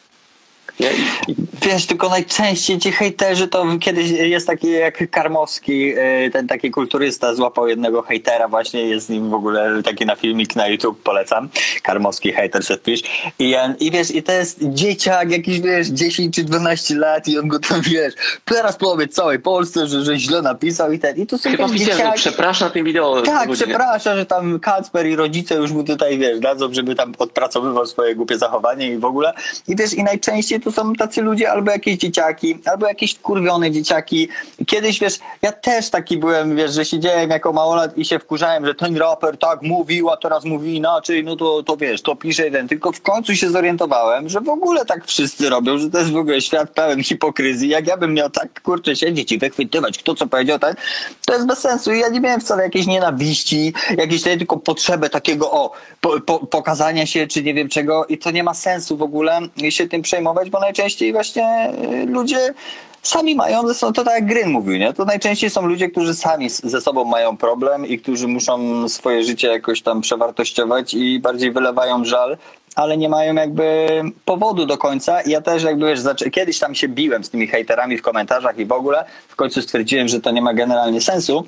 Wiesz, 1.62 1.86
tylko 1.86 2.10
najczęściej 2.10 2.80
ci 2.80 2.92
hejterzy 2.92 3.48
to 3.48 3.66
kiedyś 3.80 4.10
jest 4.10 4.48
taki 4.48 4.72
jak 4.72 5.10
Karmowski, 5.12 5.98
y, 5.98 6.30
ten 6.34 6.48
taki 6.48 6.72
kulturysta 6.72 7.36
złapał 7.36 7.68
jednego 7.68 8.02
hejtera 8.02 8.48
właśnie, 8.48 8.82
jest 8.82 9.06
z 9.06 9.10
nim 9.10 9.30
w 9.30 9.34
ogóle 9.34 9.84
taki 9.84 10.06
na 10.06 10.16
filmik 10.16 10.56
na 10.56 10.68
YouTube, 10.68 11.04
polecam. 11.04 11.50
Karmowski, 11.84 12.34
hater 12.34 12.64
set 12.64 12.84
fish. 12.84 13.04
I, 13.40 13.56
I 13.80 13.92
wiesz, 13.92 14.16
i 14.16 14.24
to 14.24 14.32
jest 14.32 14.60
dzieciak 14.62 15.32
jakiś, 15.32 15.60
wiesz, 15.60 15.88
10 15.88 16.36
czy 16.36 16.44
12 16.44 16.96
lat 16.96 17.28
i 17.28 17.40
on 17.40 17.48
go 17.48 17.60
tam, 17.60 17.82
wiesz, 17.82 18.14
teraz 18.46 18.78
powiedz 18.78 19.14
całej 19.14 19.40
Polsce, 19.40 19.88
że, 19.88 20.06
że 20.06 20.20
źle 20.20 20.42
napisał 20.42 20.92
i 20.92 21.00
ten. 21.00 21.18
I 21.18 21.28
to 21.28 21.38
są 21.38 21.52
chyba 21.52 21.70
dzieciaki. 21.70 22.12
przepraszam 22.16 22.68
na 22.68 22.74
tym 22.74 22.86
wideo. 22.86 23.22
Tak, 23.22 23.50
przepraszam, 23.52 24.18
że 24.18 24.26
tam 24.26 24.60
Kacper 24.60 25.08
i 25.08 25.16
rodzice 25.16 25.56
już 25.56 25.72
mu 25.72 25.84
tutaj, 25.84 26.18
wiesz, 26.18 26.40
dadzą, 26.40 26.74
żeby 26.74 26.96
tam 26.96 27.14
odpracowywał 27.18 27.86
swoje 27.86 28.16
głupie 28.16 28.38
zachowanie 28.38 28.88
i 28.88 28.98
w 28.98 29.06
ogóle. 29.06 29.34
I 29.68 29.76
wiesz, 29.76 29.94
i 29.94 30.04
najczęściej 30.04 30.62
to 30.62 30.71
są 30.72 30.94
tacy 30.94 31.22
ludzie 31.22 31.52
albo 31.52 31.72
jakieś 31.72 31.98
dzieciaki, 31.98 32.58
albo 32.66 32.88
jakieś 32.88 33.14
wkurwione 33.14 33.72
dzieciaki. 33.72 34.30
Kiedyś, 34.68 35.00
wiesz, 35.00 35.20
ja 35.42 35.52
też 35.52 35.90
taki 35.90 36.18
byłem, 36.18 36.56
wiesz, 36.56 36.74
że 36.74 36.86
siedziałem 36.86 37.30
jako 37.30 37.54
małolat 37.54 37.98
i 37.98 38.06
się 38.06 38.20
wkurzałem, 38.20 38.66
że 38.66 38.76
ten 38.76 38.98
raper 38.98 39.38
tak 39.38 39.62
mówił, 39.62 40.10
a 40.10 40.18
teraz 40.18 40.46
mówi 40.46 40.76
inaczej, 40.76 41.24
no 41.24 41.36
to, 41.36 41.64
to 41.64 41.78
wiesz, 41.78 42.02
to 42.02 42.16
pisze 42.16 42.44
jeden. 42.44 42.68
Tylko 42.68 42.92
w 42.92 43.02
końcu 43.02 43.36
się 43.36 43.50
zorientowałem, 43.50 44.30
że 44.30 44.42
w 44.42 44.50
ogóle 44.50 44.86
tak 44.86 45.06
wszyscy 45.06 45.50
robią, 45.50 45.78
że 45.78 45.90
to 45.90 46.00
jest 46.00 46.12
w 46.12 46.18
ogóle 46.18 46.42
świat 46.42 46.70
pełen 46.70 47.04
hipokryzji. 47.04 47.70
Jak 47.70 47.88
ja 47.88 47.98
bym 47.98 48.14
miał 48.14 48.30
tak, 48.30 48.62
kurczę, 48.62 48.96
siedzieć 48.96 49.32
i 49.32 49.38
wychwytywać, 49.38 49.98
kto 49.98 50.16
co 50.16 50.28
powiedział, 50.28 50.60
tak, 50.60 50.78
to 51.26 51.34
jest 51.34 51.48
bez 51.48 51.60
sensu. 51.60 51.94
I 51.94 52.00
ja 52.00 52.10
nie 52.10 52.20
miałem 52.20 52.42
wcale 52.42 52.64
jakiejś 52.64 52.88
nienawiści, 52.88 53.74
jakiejś 53.98 54.22
tylko 54.24 54.58
potrzebę 54.58 55.10
takiego, 55.10 55.52
o, 55.52 55.72
po, 56.02 56.22
po, 56.22 56.40
pokazania 56.40 57.06
się, 57.06 57.28
czy 57.28 57.44
nie 57.44 57.54
wiem 57.54 57.70
czego 57.70 58.06
i 58.06 58.18
to 58.18 58.32
nie 58.32 58.44
ma 58.44 58.54
sensu 58.54 58.98
w 58.98 59.02
ogóle 59.02 59.40
się 59.70 59.88
tym 59.88 60.02
przejmować, 60.02 60.50
bo 60.52 60.60
najczęściej 60.60 61.14
właśnie 61.14 61.74
y, 62.04 62.06
ludzie 62.06 62.54
sami 63.02 63.36
mają, 63.36 63.64
to 63.80 63.92
tak 64.04 64.14
jak 64.14 64.26
Gryn 64.26 64.50
mówił, 64.50 64.78
nie? 64.78 64.94
To 64.94 65.06
najczęściej 65.06 65.50
są 65.50 65.66
ludzie, 65.66 65.90
którzy 65.90 66.14
sami 66.14 66.50
ze 66.50 66.82
sobą 66.82 67.06
mają 67.06 67.38
problem 67.38 67.86
i 67.86 68.00
którzy 68.00 68.28
muszą 68.28 68.90
swoje 68.90 69.24
życie 69.24 69.48
jakoś 69.48 69.82
tam 69.82 70.02
przewartościować 70.02 70.94
i 70.94 71.20
bardziej 71.20 71.52
wylewają 71.52 72.06
żal, 72.06 72.38
ale 72.76 72.98
nie 72.98 73.10
mają 73.10 73.36
jakby 73.36 73.88
powodu 74.26 74.66
do 74.66 74.78
końca. 74.78 75.22
Ja 75.26 75.42
też 75.42 75.64
jakby 75.64 75.86
wiesz, 75.86 76.00
kiedyś 76.32 76.60
tam 76.60 76.76
się 76.76 76.88
biłem 76.88 77.24
z 77.24 77.30
tymi 77.30 77.48
hejterami 77.48 77.98
w 77.98 78.02
komentarzach 78.02 78.58
i 78.58 78.66
w 78.66 78.72
ogóle. 78.72 79.06
W 79.28 79.36
końcu 79.36 79.62
stwierdziłem, 79.62 80.08
że 80.08 80.20
to 80.20 80.32
nie 80.32 80.42
ma 80.42 80.54
generalnie 80.54 81.02
sensu. 81.02 81.46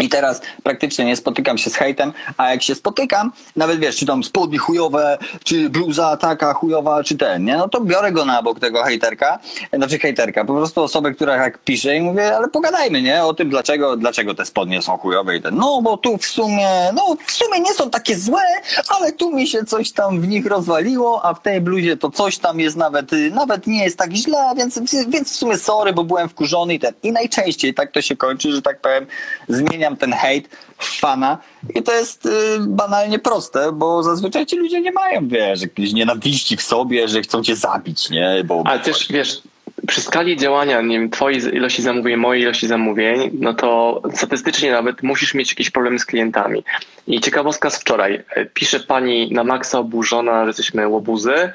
I 0.00 0.08
teraz 0.08 0.40
praktycznie 0.62 1.04
nie 1.04 1.16
spotykam 1.16 1.58
się 1.58 1.70
z 1.70 1.74
hejtem, 1.74 2.12
a 2.36 2.50
jak 2.50 2.62
się 2.62 2.74
spotykam, 2.74 3.32
nawet 3.56 3.80
wiesz, 3.80 3.96
czy 3.96 4.06
tam 4.06 4.24
spodnie 4.24 4.58
chujowe, 4.58 5.18
czy 5.44 5.70
bluza 5.70 6.16
taka 6.16 6.52
chujowa, 6.52 7.04
czy 7.04 7.16
ten, 7.16 7.44
nie? 7.44 7.56
No 7.56 7.68
to 7.68 7.80
biorę 7.80 8.12
go 8.12 8.24
na 8.24 8.42
bok 8.42 8.60
tego 8.60 8.82
hejterka, 8.82 9.38
znaczy 9.72 9.98
hejterka, 9.98 10.44
po 10.44 10.54
prostu 10.54 10.82
osobę, 10.82 11.12
która 11.12 11.36
jak 11.36 11.58
pisze 11.58 11.96
i 11.96 12.00
mówię, 12.00 12.36
ale 12.36 12.48
pogadajmy, 12.48 13.02
nie? 13.02 13.24
O 13.24 13.34
tym, 13.34 13.50
dlaczego, 13.50 13.96
dlaczego 13.96 14.34
te 14.34 14.44
spodnie 14.44 14.82
są 14.82 14.96
chujowe 14.96 15.36
i 15.36 15.42
ten. 15.42 15.56
No, 15.56 15.82
bo 15.82 15.96
tu 15.96 16.18
w 16.18 16.24
sumie, 16.24 16.68
no 16.94 17.16
w 17.26 17.32
sumie 17.32 17.60
nie 17.60 17.74
są 17.74 17.90
takie 17.90 18.18
złe, 18.18 18.42
ale 18.88 19.12
tu 19.12 19.30
mi 19.30 19.48
się 19.48 19.64
coś 19.64 19.92
tam 19.92 20.20
w 20.20 20.28
nich 20.28 20.46
rozwaliło, 20.46 21.24
a 21.24 21.34
w 21.34 21.42
tej 21.42 21.60
bluzie 21.60 21.96
to 21.96 22.10
coś 22.10 22.38
tam 22.38 22.60
jest 22.60 22.76
nawet, 22.76 23.12
y, 23.12 23.30
nawet 23.30 23.66
nie 23.66 23.84
jest 23.84 23.98
tak 23.98 24.12
źle, 24.12 24.52
więc, 24.56 24.80
więc 25.08 25.32
w 25.32 25.36
sumie 25.36 25.56
sorry, 25.56 25.92
bo 25.92 26.04
byłem 26.04 26.28
wkurzony 26.28 26.74
i 26.74 26.78
ten. 26.78 26.94
I 27.02 27.12
najczęściej 27.12 27.74
tak 27.74 27.92
to 27.92 28.02
się 28.02 28.16
kończy, 28.16 28.52
że 28.52 28.62
tak 28.62 28.80
powiem, 28.80 29.06
zmieniam 29.74 29.96
ten 29.96 30.12
hejt 30.12 30.48
w 30.78 31.00
fana 31.00 31.38
i 31.74 31.82
to 31.82 31.92
jest 31.92 32.26
y, 32.26 32.30
banalnie 32.60 33.18
proste, 33.18 33.72
bo 33.72 34.02
zazwyczaj 34.02 34.46
ci 34.46 34.56
ludzie 34.56 34.80
nie 34.80 34.92
mają, 34.92 35.28
wiesz, 35.28 35.62
jakiejś 35.62 35.92
nienawiści 35.92 36.56
w 36.56 36.62
sobie, 36.62 37.08
że 37.08 37.22
chcą 37.22 37.42
cię 37.42 37.56
zabić, 37.56 38.10
nie? 38.10 38.42
Bo, 38.44 38.62
Ale 38.66 38.80
też 38.80 39.06
wiesz, 39.10 39.42
przy 39.86 40.00
skali 40.00 40.36
działania, 40.36 40.80
nie 40.80 40.98
wiem, 40.98 41.10
twojej 41.10 41.56
ilości 41.56 41.82
zamówień, 41.82 42.16
mojej 42.16 42.42
ilości 42.42 42.66
zamówień, 42.66 43.30
no 43.40 43.54
to 43.54 44.02
statystycznie 44.14 44.72
nawet 44.72 45.02
musisz 45.02 45.34
mieć 45.34 45.50
jakieś 45.50 45.70
problemy 45.70 45.98
z 45.98 46.06
klientami. 46.06 46.64
I 47.06 47.20
ciekawostka 47.20 47.70
z 47.70 47.78
wczoraj. 47.78 48.22
Pisze 48.54 48.80
pani 48.80 49.32
na 49.32 49.44
maksa 49.44 49.78
oburzona, 49.78 50.42
że 50.44 50.46
jesteśmy 50.46 50.88
łobuzy, 50.88 51.52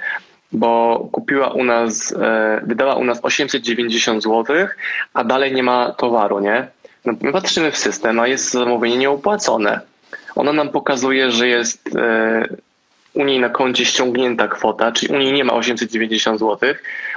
bo 0.52 1.00
kupiła 1.12 1.48
u 1.48 1.64
nas, 1.64 2.12
e, 2.12 2.62
wydała 2.66 2.96
u 2.96 3.04
nas 3.04 3.20
890 3.22 4.24
zł, 4.24 4.46
a 5.14 5.24
dalej 5.24 5.54
nie 5.54 5.64
ma 5.64 5.92
towaru, 5.92 6.40
nie? 6.40 6.68
No, 7.10 7.18
my 7.22 7.32
patrzymy 7.32 7.72
w 7.72 7.78
system, 7.78 8.20
a 8.20 8.28
jest 8.28 8.52
zamówienie 8.52 8.98
nieopłacone. 8.98 9.80
Ono 10.36 10.54
nam 10.54 10.70
pokazuje, 10.70 11.32
że 11.32 11.48
jest 11.48 11.96
e, 11.96 12.48
u 13.14 13.24
niej 13.24 13.40
na 13.40 13.50
koncie 13.50 13.86
ściągnięta 13.86 14.48
kwota, 14.48 14.92
czyli 14.92 15.14
u 15.14 15.18
niej 15.18 15.34
nie 15.34 15.44
ma 15.44 15.54
890 15.54 16.40
zł, 16.40 16.74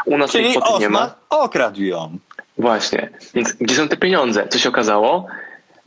u 0.07 0.19
nas 0.19 0.33
tej 0.33 0.43
Czyli 0.45 0.57
kwoty 0.57 0.81
nie 0.81 0.89
ma. 0.89 1.15
Okradł 1.31 1.83
ją. 1.83 2.19
Właśnie. 2.59 3.11
Więc 3.35 3.53
gdzie 3.53 3.75
są 3.75 3.89
te 3.89 3.97
pieniądze? 3.97 4.49
Co 4.49 4.59
się 4.59 4.69
okazało? 4.69 5.27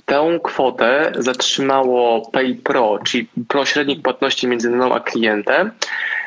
Tę 0.06 0.40
kwotę 0.44 1.12
zatrzymało 1.16 2.30
PayPro, 2.32 3.00
czyli 3.06 3.30
pośrednik 3.48 4.02
płatności 4.02 4.48
między 4.48 4.70
mną 4.70 4.94
a 4.94 5.00
klientem, 5.00 5.72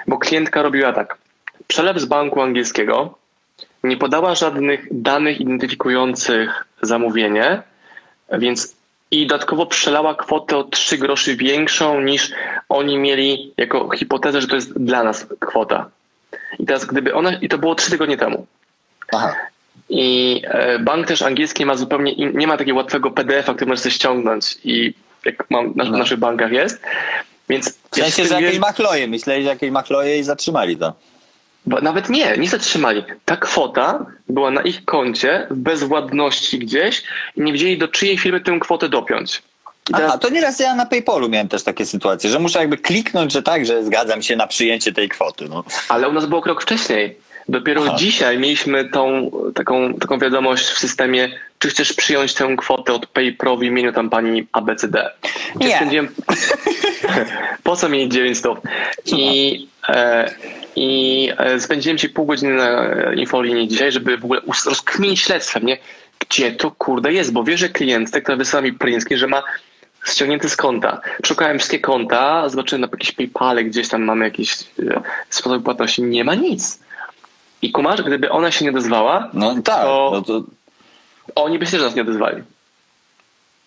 bo 0.07 0.19
klientka 0.19 0.63
robiła 0.63 0.93
tak. 0.93 1.19
przelew 1.67 1.99
z 1.99 2.05
banku 2.05 2.43
angielskiego, 2.43 3.19
nie 3.85 3.97
podała 3.97 4.35
żadnych 4.35 4.87
danych 4.91 5.41
identyfikujących 5.41 6.65
zamówienie, 6.83 7.63
więc 8.33 8.75
i 9.11 9.27
dodatkowo 9.27 9.67
przelała 9.67 10.15
kwotę 10.15 10.57
o 10.57 10.65
3 10.65 10.99
groszy 10.99 11.37
większą 11.37 12.01
niż 12.01 12.31
oni 12.69 12.99
mieli 12.99 13.53
jako 13.57 13.91
hipotezę, 13.91 14.41
że 14.41 14.47
to 14.49 14.55
jest 14.55 14.79
dla 14.85 15.03
nas 15.05 15.27
kwota. 15.41 15.91
I 16.59 16.67
teraz 16.67 16.85
gdyby 16.85 17.15
ona, 17.15 17.33
i 17.33 17.49
to 17.49 17.59
było 17.59 17.75
3 17.75 17.91
tygodnie 17.91 18.17
temu. 18.17 18.47
Aha. 19.13 19.35
I 19.89 20.43
e, 20.45 20.79
bank 20.79 21.07
też 21.07 21.23
angielski 21.23 21.67
ma 21.67 21.75
zupełnie, 21.77 22.15
nie 22.17 22.47
ma 22.47 22.57
takiego 22.57 22.77
łatwego 22.77 23.11
PDF-a, 23.11 23.55
który 23.55 23.69
możesz 23.69 23.95
ściągnąć 23.95 24.57
i 24.65 24.95
jak 25.25 25.51
mam 25.51 25.73
na, 25.77 25.85
w 25.85 25.91
No. 25.91 25.99
naszych 25.99 26.19
bankach 26.19 26.53
jest. 26.53 26.83
Więc 27.49 27.79
W 27.91 27.97
sensie, 27.97 28.25
że 28.25 28.43
jakieś 28.43 28.59
machloje. 28.59 29.09
Myśleli, 29.09 29.43
że 29.43 29.49
jakieś 29.49 29.71
machloje 29.71 30.19
i 30.19 30.23
zatrzymali 30.23 30.77
to. 30.77 30.93
Bo 31.67 31.81
nawet 31.81 32.09
nie, 32.09 32.37
nie 32.37 32.49
zatrzymali. 32.49 33.05
Ta 33.25 33.37
kwota 33.37 34.07
była 34.29 34.51
na 34.51 34.63
ich 34.63 34.85
koncie 34.85 35.47
w 35.51 35.57
bezwładności 35.57 36.59
gdzieś 36.59 37.03
i 37.37 37.41
nie 37.41 37.53
wiedzieli 37.53 37.79
do 37.79 37.89
czyjej 37.89 38.19
firmy 38.19 38.41
tę 38.41 38.59
kwotę 38.61 38.89
dopiąć. 38.89 39.43
Teraz, 39.85 40.03
Aha, 40.09 40.19
to 40.19 40.29
nieraz 40.29 40.61
ja 40.61 40.75
na 40.75 40.87
PayPalu 40.87 41.29
miałem 41.29 41.49
też 41.49 41.63
takie 41.63 41.87
sytuacje, 41.87 42.31
że 42.31 42.39
muszę 42.39 42.59
jakby 42.59 42.79
kliknąć, 42.79 43.33
że 43.33 43.43
tak, 43.43 43.67
że 43.67 43.85
zgadzam 43.85 44.23
się 44.23 44.37
na 44.37 44.47
przyjęcie 44.47 44.93
tej 44.93 45.09
kwoty. 45.09 45.49
No. 45.49 45.65
ale 45.89 46.09
u 46.09 46.13
nas 46.13 46.27
było 46.27 46.43
krok 46.43 46.63
wcześniej. 46.63 47.17
Dopiero 47.49 47.83
Aha. 47.87 47.97
dzisiaj 47.97 48.39
mieliśmy 48.39 48.89
tą 48.89 49.31
taką, 49.55 49.95
taką 49.95 50.19
wiadomość 50.19 50.65
w 50.67 50.79
systemie, 50.79 51.29
czy 51.59 51.69
chcesz 51.69 51.93
przyjąć 51.93 52.35
tę 52.35 52.55
kwotę 52.59 52.93
od 52.93 53.07
PayPro 53.07 53.57
w 53.57 53.63
imieniu 53.63 53.93
tam 53.93 54.11
pani 54.11 54.47
ABCD. 54.53 55.11
Gdzie 55.57 55.69
Nie. 55.69 55.77
spędziłem... 55.77 56.09
po 57.65 57.77
co 57.77 57.89
mieć 57.89 58.13
9 58.13 58.39
stop? 58.39 58.61
I, 59.07 59.69
e, 59.89 60.31
i 60.77 61.31
e, 61.39 61.61
spędziłem 61.61 61.99
ci 61.99 62.09
pół 62.09 62.27
godziny 62.27 62.55
na 62.55 62.83
e, 62.85 63.15
infolinii 63.15 63.69
dzisiaj, 63.69 63.93
żeby 63.93 64.19
w 64.19 64.25
ogóle 64.25 64.41
rozkminić 64.67 65.21
śledztwem, 65.21 65.67
nie? 65.67 65.79
Gdzie 66.19 66.53
to 66.53 66.71
kurde 66.71 67.13
jest? 67.13 67.33
Bo 67.33 67.45
wie, 67.45 67.59
że 67.59 67.69
klient, 67.69 68.11
która 68.11 68.37
wysłała 68.37 68.67
mi 68.67 68.73
screen, 68.73 69.19
że 69.19 69.27
ma 69.27 69.43
ściągnięty 70.07 70.49
z 70.49 70.57
konta. 70.57 71.01
Szukałem 71.27 71.59
wszystkie 71.59 71.81
konta, 71.81 72.49
zobaczyłem 72.49 72.81
na 72.81 72.89
jakieś 72.93 73.13
PayPale, 73.13 73.65
gdzieś 73.65 73.89
tam 73.89 74.03
mamy 74.03 74.25
jakieś 74.25 74.53
e, 74.53 75.01
sposoby 75.31 75.65
płatności. 75.65 76.03
Nie 76.03 76.25
ma 76.25 76.35
nic. 76.35 76.79
I 77.63 77.73
kumasz, 77.73 78.03
gdyby 78.03 78.31
ona 78.31 78.51
się 78.51 78.65
nie 78.65 78.71
odezwała, 78.71 79.31
No 79.35 79.55
tak, 79.63 79.83
To- 79.83 80.11
no 80.13 80.23
to... 80.23 80.43
oni 81.35 81.59
by 81.59 81.67
się 81.67 81.79
nas 81.79 81.95
nie 81.95 82.03
odezwali. 82.03 82.43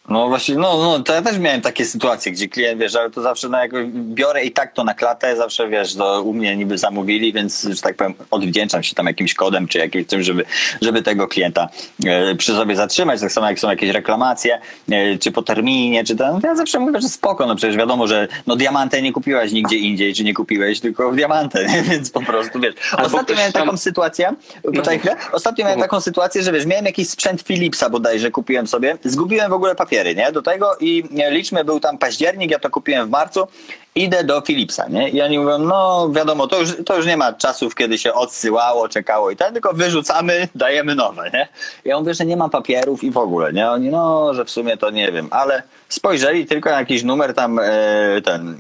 No 0.10 0.28
właśnie, 0.28 0.56
no, 0.56 0.78
no 0.78 1.00
to 1.00 1.14
ja 1.14 1.22
też 1.22 1.38
miałem 1.40 1.62
takie 1.62 1.86
sytuacje, 1.86 2.32
gdzie 2.32 2.48
klient, 2.48 2.80
wiesz, 2.82 2.96
ale 2.96 3.10
to 3.10 3.22
zawsze 3.22 3.50
na 3.50 3.60
jakoś, 3.62 3.86
biorę 3.94 4.44
i 4.46 4.52
tak 4.52 4.74
to 4.74 4.84
na 4.84 4.94
klatę, 4.94 5.36
zawsze, 5.36 5.70
wiesz, 5.70 5.96
to 5.96 6.22
u 6.22 6.34
mnie 6.34 6.58
niby 6.58 6.78
zamówili, 6.78 7.34
więc, 7.34 7.68
że 7.72 7.82
tak 7.82 7.96
powiem, 7.96 8.14
odwdzięczam 8.32 8.84
się 8.84 8.96
tam 8.96 9.06
jakimś 9.06 9.34
kodem, 9.34 9.68
czy 9.68 9.78
jakimś 9.78 10.06
tym, 10.08 10.24
żeby, 10.24 10.46
żeby 10.82 11.02
tego 11.02 11.28
klienta 11.28 11.70
e, 12.06 12.36
przy 12.36 12.54
sobie 12.54 12.76
zatrzymać, 12.76 13.22
tak 13.22 13.32
samo 13.32 13.48
jak 13.50 13.60
są 13.60 13.70
jakieś 13.70 13.90
reklamacje, 13.90 14.60
e, 14.92 15.18
czy 15.18 15.32
po 15.32 15.42
terminie, 15.42 16.04
czy 16.04 16.16
ten, 16.16 16.40
ja 16.44 16.56
zawsze 16.56 16.80
mówię, 16.80 17.02
że 17.02 17.10
spoko, 17.10 17.46
no 17.46 17.56
przecież 17.56 17.78
wiadomo, 17.78 18.08
że 18.08 18.28
no 18.48 18.56
diamantę 18.56 19.02
nie 19.02 19.14
kupiłaś 19.14 19.52
nigdzie 19.52 19.78
indziej, 19.78 20.14
czy 20.14 20.24
nie 20.24 20.34
kupiłeś, 20.34 20.80
tylko 20.80 21.12
w 21.12 21.16
diamantę, 21.16 21.66
więc 21.90 22.10
po 22.12 22.22
prostu, 22.22 22.60
wiesz. 22.60 22.74
Ostatnio 22.98 23.36
miałem 23.36 23.52
tam- 23.52 23.66
taką 23.66 23.78
sytuację, 23.78 24.34
poczekaj 24.64 25.00
chwilę, 25.00 25.16
ostatnio 25.32 25.66
miałem 25.66 25.80
No. 25.80 25.86
taką 25.86 26.02
sytuację, 26.02 26.44
że 26.44 26.52
wiesz, 26.52 26.66
miałem 26.66 26.86
jakiś 26.86 27.10
sprzęt 27.10 27.42
Philipsa 27.42 27.90
bodajże, 27.90 28.32
kupiłem 28.32 28.68
sobie, 28.68 28.98
zgubiłem 29.04 29.50
w 29.50 29.54
ogóle 29.54 29.76
papiery, 29.92 30.16
nie, 30.16 30.32
do 30.32 30.42
tego 30.42 30.76
i 30.80 31.04
e, 31.20 31.32
liczmy, 31.32 31.64
był 31.64 31.80
tam 31.80 31.98
październik, 31.98 32.52
ja 32.52 32.60
to 32.60 32.70
kupiłem 32.70 33.08
w 33.08 33.10
marcu, 33.10 33.48
idę 33.96 34.24
do 34.24 34.42
Philipsa, 34.42 34.88
nie, 34.90 35.10
i 35.10 35.22
oni 35.22 35.40
mówią, 35.40 35.58
no 35.58 36.10
wiadomo, 36.16 36.48
to 36.48 36.60
już, 36.60 36.70
to 36.86 36.98
już 36.98 37.06
nie 37.06 37.18
ma 37.18 37.34
czasów, 37.34 37.76
kiedy 37.76 37.98
się 37.98 38.14
odsyłało, 38.14 38.90
czekało 38.90 39.32
i 39.32 39.36
tak, 39.36 39.54
tylko 39.54 39.74
wyrzucamy, 39.74 40.48
dajemy 40.56 40.96
nowe, 40.96 41.32
nie. 41.34 41.48
Ja 41.86 42.00
mówię, 42.00 42.14
że 42.14 42.26
nie 42.26 42.38
ma 42.38 42.50
papierów 42.50 43.04
i 43.04 43.12
w 43.12 43.18
ogóle, 43.18 43.54
nie, 43.54 43.70
oni, 43.70 43.90
no, 43.90 44.34
że 44.34 44.46
w 44.46 44.50
sumie 44.50 44.78
to 44.78 44.90
nie 44.90 45.12
wiem, 45.12 45.28
ale 45.32 45.64
spojrzeli 45.94 46.46
tylko 46.46 46.70
na 46.70 46.80
jakiś 46.80 47.04
numer 47.04 47.34
tam 47.34 47.60
e, 47.60 48.22
ten, 48.26 48.58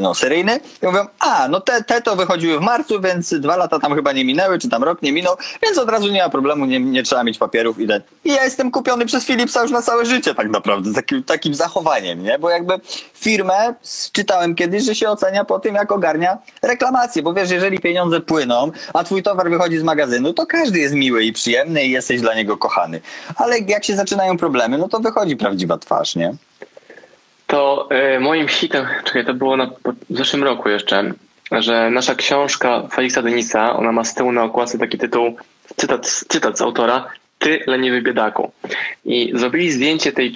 no, 0.00 0.14
seryjny 0.14 0.60
i 0.82 0.86
mówią, 0.86 1.06
a, 1.18 1.48
no 1.48 1.60
te, 1.60 1.84
te 1.84 2.02
to 2.02 2.16
wychodziły 2.16 2.58
w 2.58 2.62
marcu, 2.62 3.00
więc 3.00 3.34
dwa 3.34 3.56
lata 3.56 3.78
tam 3.78 3.94
chyba 3.94 4.12
nie 4.12 4.24
minęły, 4.24 4.58
czy 4.58 4.68
tam 4.68 4.84
rok 4.84 5.02
nie 5.02 5.12
minął, 5.12 5.36
więc 5.62 5.78
od 5.78 5.90
razu 5.90 6.08
nie 6.08 6.22
ma 6.22 6.28
problemu, 6.28 6.66
nie, 6.66 6.80
nie 6.80 7.02
trzeba 7.02 7.24
mieć 7.24 7.38
papierów 7.38 7.78
i 7.78 7.86
ten. 7.86 8.02
I 8.24 8.28
ja 8.28 8.44
jestem 8.44 8.70
kupiony 8.70 9.06
przez 9.06 9.24
Philipsa 9.24 9.62
już 9.62 9.70
na 9.70 9.82
całe 9.82 10.06
życie 10.06 10.34
tak 10.34 10.50
naprawdę, 10.50 10.94
takim, 10.94 11.22
takim 11.22 11.54
zachowaniem, 11.54 12.22
nie? 12.22 12.38
Bo 12.38 12.50
jakby 12.50 12.80
firmę 13.14 13.74
czytałem 14.12 14.54
kiedyś, 14.54 14.84
że 14.84 14.94
się 14.94 15.08
ocenia 15.08 15.44
po 15.44 15.58
tym, 15.58 15.74
jak 15.74 15.92
ogarnia 15.92 16.38
reklamację, 16.62 17.22
bo 17.22 17.34
wiesz, 17.34 17.50
jeżeli 17.50 17.78
pieniądze 17.78 18.20
płyną, 18.20 18.70
a 18.94 19.04
twój 19.04 19.22
towar 19.22 19.50
wychodzi 19.50 19.78
z 19.78 19.82
magazynu, 19.82 20.32
to 20.32 20.46
każdy 20.46 20.78
jest 20.78 20.94
miły 20.94 21.24
i 21.24 21.32
przyjemny 21.32 21.84
i 21.84 21.90
jesteś 21.90 22.20
dla 22.20 22.34
niego 22.34 22.56
kochany. 22.56 23.00
Ale 23.36 23.58
jak 23.58 23.84
się 23.84 23.96
zaczynają 23.96 24.38
problemy, 24.38 24.78
no 24.78 24.88
to 24.88 25.00
wychodzi 25.00 25.36
prawdziwa 25.36 25.78
twarz, 25.78 26.16
nie? 26.16 26.34
To 27.50 27.88
e, 27.90 28.20
moim 28.20 28.48
hitem, 28.48 28.86
czekaj, 29.04 29.24
to 29.24 29.34
było 29.34 29.56
na, 29.56 29.66
po- 29.66 29.92
w 30.10 30.16
zeszłym 30.16 30.44
roku 30.44 30.68
jeszcze, 30.68 31.12
że 31.52 31.90
nasza 31.90 32.14
książka 32.14 32.88
Felixa 32.92 33.22
Denisa, 33.22 33.76
ona 33.76 33.92
ma 33.92 34.04
z 34.04 34.14
tyłu 34.14 34.32
na 34.32 34.42
okładce 34.44 34.78
taki 34.78 34.98
tytuł, 34.98 35.36
cytat, 35.76 36.06
cytat 36.06 36.58
z 36.58 36.62
autora, 36.62 37.08
Ty 37.40 37.64
leniwy 37.66 38.02
biedaku. 38.02 38.52
I 39.04 39.32
zrobili 39.34 39.72
zdjęcie 39.72 40.12
tej 40.12 40.32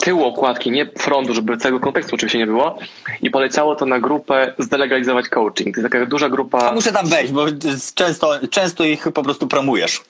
tyłu 0.00 0.24
okładki, 0.24 0.70
nie 0.70 0.86
frontu, 0.86 1.34
żeby 1.34 1.56
całego 1.56 1.80
kontekstu 1.80 2.14
oczywiście 2.14 2.38
nie 2.38 2.46
było 2.46 2.78
i 3.22 3.30
poleciało 3.30 3.76
to 3.76 3.86
na 3.86 4.00
grupę 4.00 4.54
Zdelegalizować 4.58 5.28
Coaching. 5.28 5.74
To 5.74 5.80
jest 5.80 5.92
taka 5.92 6.06
duża 6.06 6.28
grupa... 6.28 6.72
Muszę 6.72 6.92
tam 6.92 7.06
wejść, 7.06 7.32
bo 7.32 7.46
często, 7.94 8.38
często 8.50 8.84
ich 8.84 9.12
po 9.14 9.22
prostu 9.22 9.46
promujesz. 9.46 10.00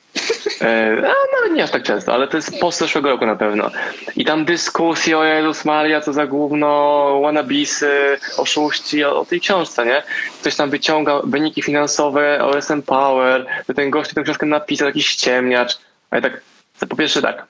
E, 0.60 0.92
a 0.96 1.36
nawet 1.36 1.52
nie 1.56 1.64
aż 1.64 1.70
tak 1.70 1.82
często, 1.82 2.14
ale 2.14 2.28
to 2.28 2.36
jest 2.36 2.58
post 2.58 2.78
zeszłego 2.78 3.08
roku 3.08 3.26
na 3.26 3.36
pewno. 3.36 3.70
I 4.16 4.24
tam 4.24 4.44
dyskusje 4.44 5.18
o 5.18 5.24
Jezus 5.24 5.64
Maria, 5.64 6.00
co 6.00 6.12
za 6.12 6.26
gówno, 6.26 7.20
wannabisy, 7.22 8.18
oszuści, 8.36 9.04
o, 9.04 9.20
o 9.20 9.24
tej 9.24 9.40
książce, 9.40 9.86
nie? 9.86 10.02
Ktoś 10.40 10.56
tam 10.56 10.70
wyciąga 10.70 11.20
wyniki 11.24 11.62
finansowe 11.62 12.44
OSM 12.44 12.82
Power, 12.82 13.46
ten 13.76 13.90
gość 13.90 14.14
tę 14.14 14.22
książkę 14.22 14.46
napisał, 14.46 14.88
jakiś 14.88 15.06
ściemniacz. 15.06 15.78
Ale 16.10 16.22
tak, 16.22 16.40
po 16.88 16.96
pierwsze 16.96 17.22
tak, 17.22 17.46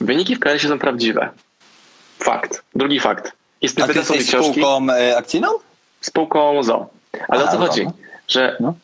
wyniki 0.00 0.36
w 0.36 0.40
KRS 0.40 0.62
są 0.62 0.78
prawdziwe. 0.78 1.28
Fakt. 2.18 2.62
Drugi 2.74 3.00
fakt. 3.00 3.32
Jest 3.62 3.80
A 3.80 3.86
ty 3.88 3.98
jesteś 3.98 4.26
spółką 4.28 4.86
e, 4.90 5.16
akcyjną? 5.16 5.48
spółką 6.00 6.62
ZO. 6.62 6.86
Ale 7.28 7.44
o 7.44 7.48
A, 7.48 7.52
co 7.52 7.58
ZO, 7.58 7.66
chodzi? 7.66 7.84
no. 7.84 7.92
Że 8.28 8.56
No. 8.60 8.74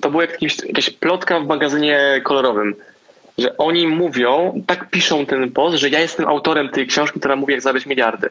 to 0.00 0.10
była 0.10 0.22
jakimś, 0.22 0.56
jakaś 0.64 0.90
plotka 0.90 1.40
w 1.40 1.46
magazynie 1.46 2.20
kolorowym, 2.24 2.74
że 3.38 3.56
oni 3.56 3.86
mówią, 3.86 4.62
tak 4.66 4.90
piszą 4.90 5.26
ten 5.26 5.52
post, 5.52 5.76
że 5.76 5.88
ja 5.88 6.00
jestem 6.00 6.28
autorem 6.28 6.68
tej 6.68 6.86
książki, 6.86 7.18
która 7.20 7.36
mówi 7.36 7.52
jak 7.52 7.62
zarobić 7.62 7.86
miliardy. 7.86 8.28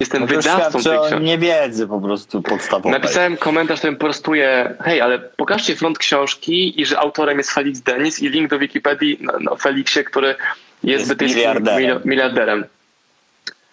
Jestem 0.00 0.20
No 0.20 0.26
wydawcą 0.26 0.82
tej 0.82 0.98
o 0.98 1.06
książki. 1.06 1.24
niewiedzy 1.24 1.86
po 1.86 2.00
prostu 2.00 2.42
podstawowej. 2.42 2.92
Napisałem 2.92 3.36
komentarz, 3.36 3.78
w 3.78 3.80
którym 3.80 3.96
prostuję, 3.96 4.74
hej, 4.84 5.00
ale 5.00 5.18
pokażcie 5.18 5.76
front 5.76 5.98
książki 5.98 6.80
i 6.80 6.86
że 6.86 6.98
autorem 6.98 7.38
jest 7.38 7.50
Felix 7.50 7.80
Denis 7.80 8.22
i 8.22 8.28
link 8.28 8.50
do 8.50 8.58
Wikipedii 8.58 9.18
na, 9.20 9.32
na 9.38 9.56
Felixie, 9.56 10.04
który 10.04 10.34
jest, 10.82 10.98
Jest 10.98 11.08
brytyjskim 11.08 11.38
miliarderem. 11.38 11.98
mili- 11.98 12.06
miliarderem. 12.06 12.64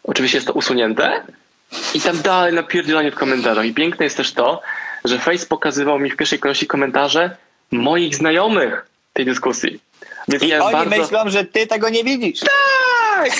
Oczywiście 0.03 0.37
jest 0.37 0.47
to 0.47 0.53
usunięte 0.53 1.23
i 1.93 2.01
tam 2.01 2.21
dalej 2.21 2.53
napierdzielanie 2.53 3.11
w 3.11 3.15
komentarzach. 3.15 3.65
I 3.65 3.73
piękne 3.73 4.03
jest 4.05 4.17
też 4.17 4.33
to, 4.33 4.61
że 5.05 5.19
Face 5.19 5.45
pokazywał 5.45 5.99
mi 5.99 6.09
w 6.11 6.15
pierwszej 6.17 6.39
kolejności 6.39 6.67
komentarze 6.67 7.37
moich 7.71 8.15
znajomych 8.15 8.85
tej 9.13 9.25
dyskusji. 9.25 9.79
Więc 10.27 10.43
I 10.43 10.53
oni 10.53 10.71
bardzo... 10.73 10.97
myślą, 10.97 11.29
że 11.29 11.45
ty 11.45 11.67
tego 11.67 11.89
nie 11.89 12.03
widzisz. 12.03 12.39
Tak! 12.39 13.31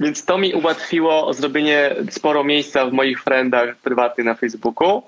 Więc 0.00 0.24
to 0.24 0.38
mi 0.38 0.54
ułatwiło 0.54 1.34
zrobienie 1.34 1.94
sporo 2.10 2.44
miejsca 2.44 2.86
w 2.86 2.92
moich 2.92 3.22
friendach 3.22 3.76
prywatnych 3.76 4.26
na 4.26 4.34
Facebooku. 4.34 5.02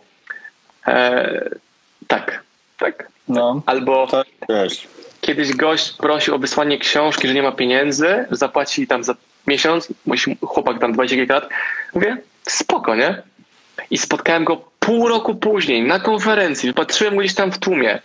E, 0.87 1.51
tak, 2.07 2.43
tak. 2.79 3.09
No, 3.29 3.63
Albo 3.67 4.07
to 4.07 4.23
wiesz. 4.49 4.89
Kiedyś 5.27 5.57
gość 5.57 5.93
prosił 5.93 6.35
o 6.35 6.39
wysłanie 6.39 6.79
książki, 6.79 7.29
że 7.29 7.35
nie 7.35 7.43
ma 7.43 7.53
pieniędzy, 7.53 8.27
zapłaci 8.31 8.87
tam 8.87 9.05
za 9.05 9.15
miesiąc, 9.47 9.89
mój 10.07 10.19
chłopak 10.41 10.81
tam 10.81 10.93
20 10.93 11.17
kilka 11.17 11.35
lat. 11.35 11.49
Mówię, 11.95 12.17
spoko, 12.49 12.95
nie? 12.95 13.23
I 13.91 13.99
spotkałem 13.99 14.45
go 14.45 14.65
pół 14.81 15.09
roku 15.09 15.35
później 15.35 15.83
na 15.83 16.01
konferencji, 16.01 16.75
patrzyłem 16.75 17.15
go 17.15 17.21
gdzieś 17.21 17.35
tam 17.35 17.53
w 17.53 17.59
tłumie. 17.59 18.03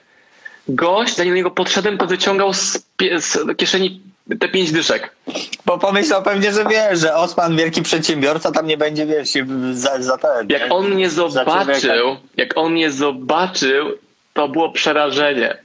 Gość, 0.68 1.16
zanim 1.16 1.34
do 1.34 1.36
niego 1.36 1.52
podszedłem, 1.52 1.98
to 1.98 2.08
wyciągał 2.08 2.54
z, 2.54 2.86
z 3.20 3.58
kieszeni 3.58 4.02
te 4.40 4.50
pięć 4.50 4.72
dyszek. 4.72 5.16
Bo 5.66 5.78
pomyślał 5.78 6.24
pewnie, 6.24 6.54
że 6.54 6.66
wiesz, 6.66 7.00
że 7.00 7.16
Osman, 7.16 7.58
wielki 7.58 7.82
przedsiębiorca, 7.82 8.52
tam 8.52 8.68
nie 8.68 8.78
będzie, 8.78 9.06
wiesz, 9.06 9.30
za, 9.72 10.02
za 10.02 10.18
ten. 10.18 10.50
Jak 10.50 10.62
on 10.70 10.90
mnie 10.90 11.10
zobaczył, 11.10 12.18
jak 12.38 12.58
on 12.58 12.72
mnie 12.72 12.92
zobaczył, 12.92 13.98
to 14.34 14.48
było 14.48 14.72
przerażenie. 14.72 15.58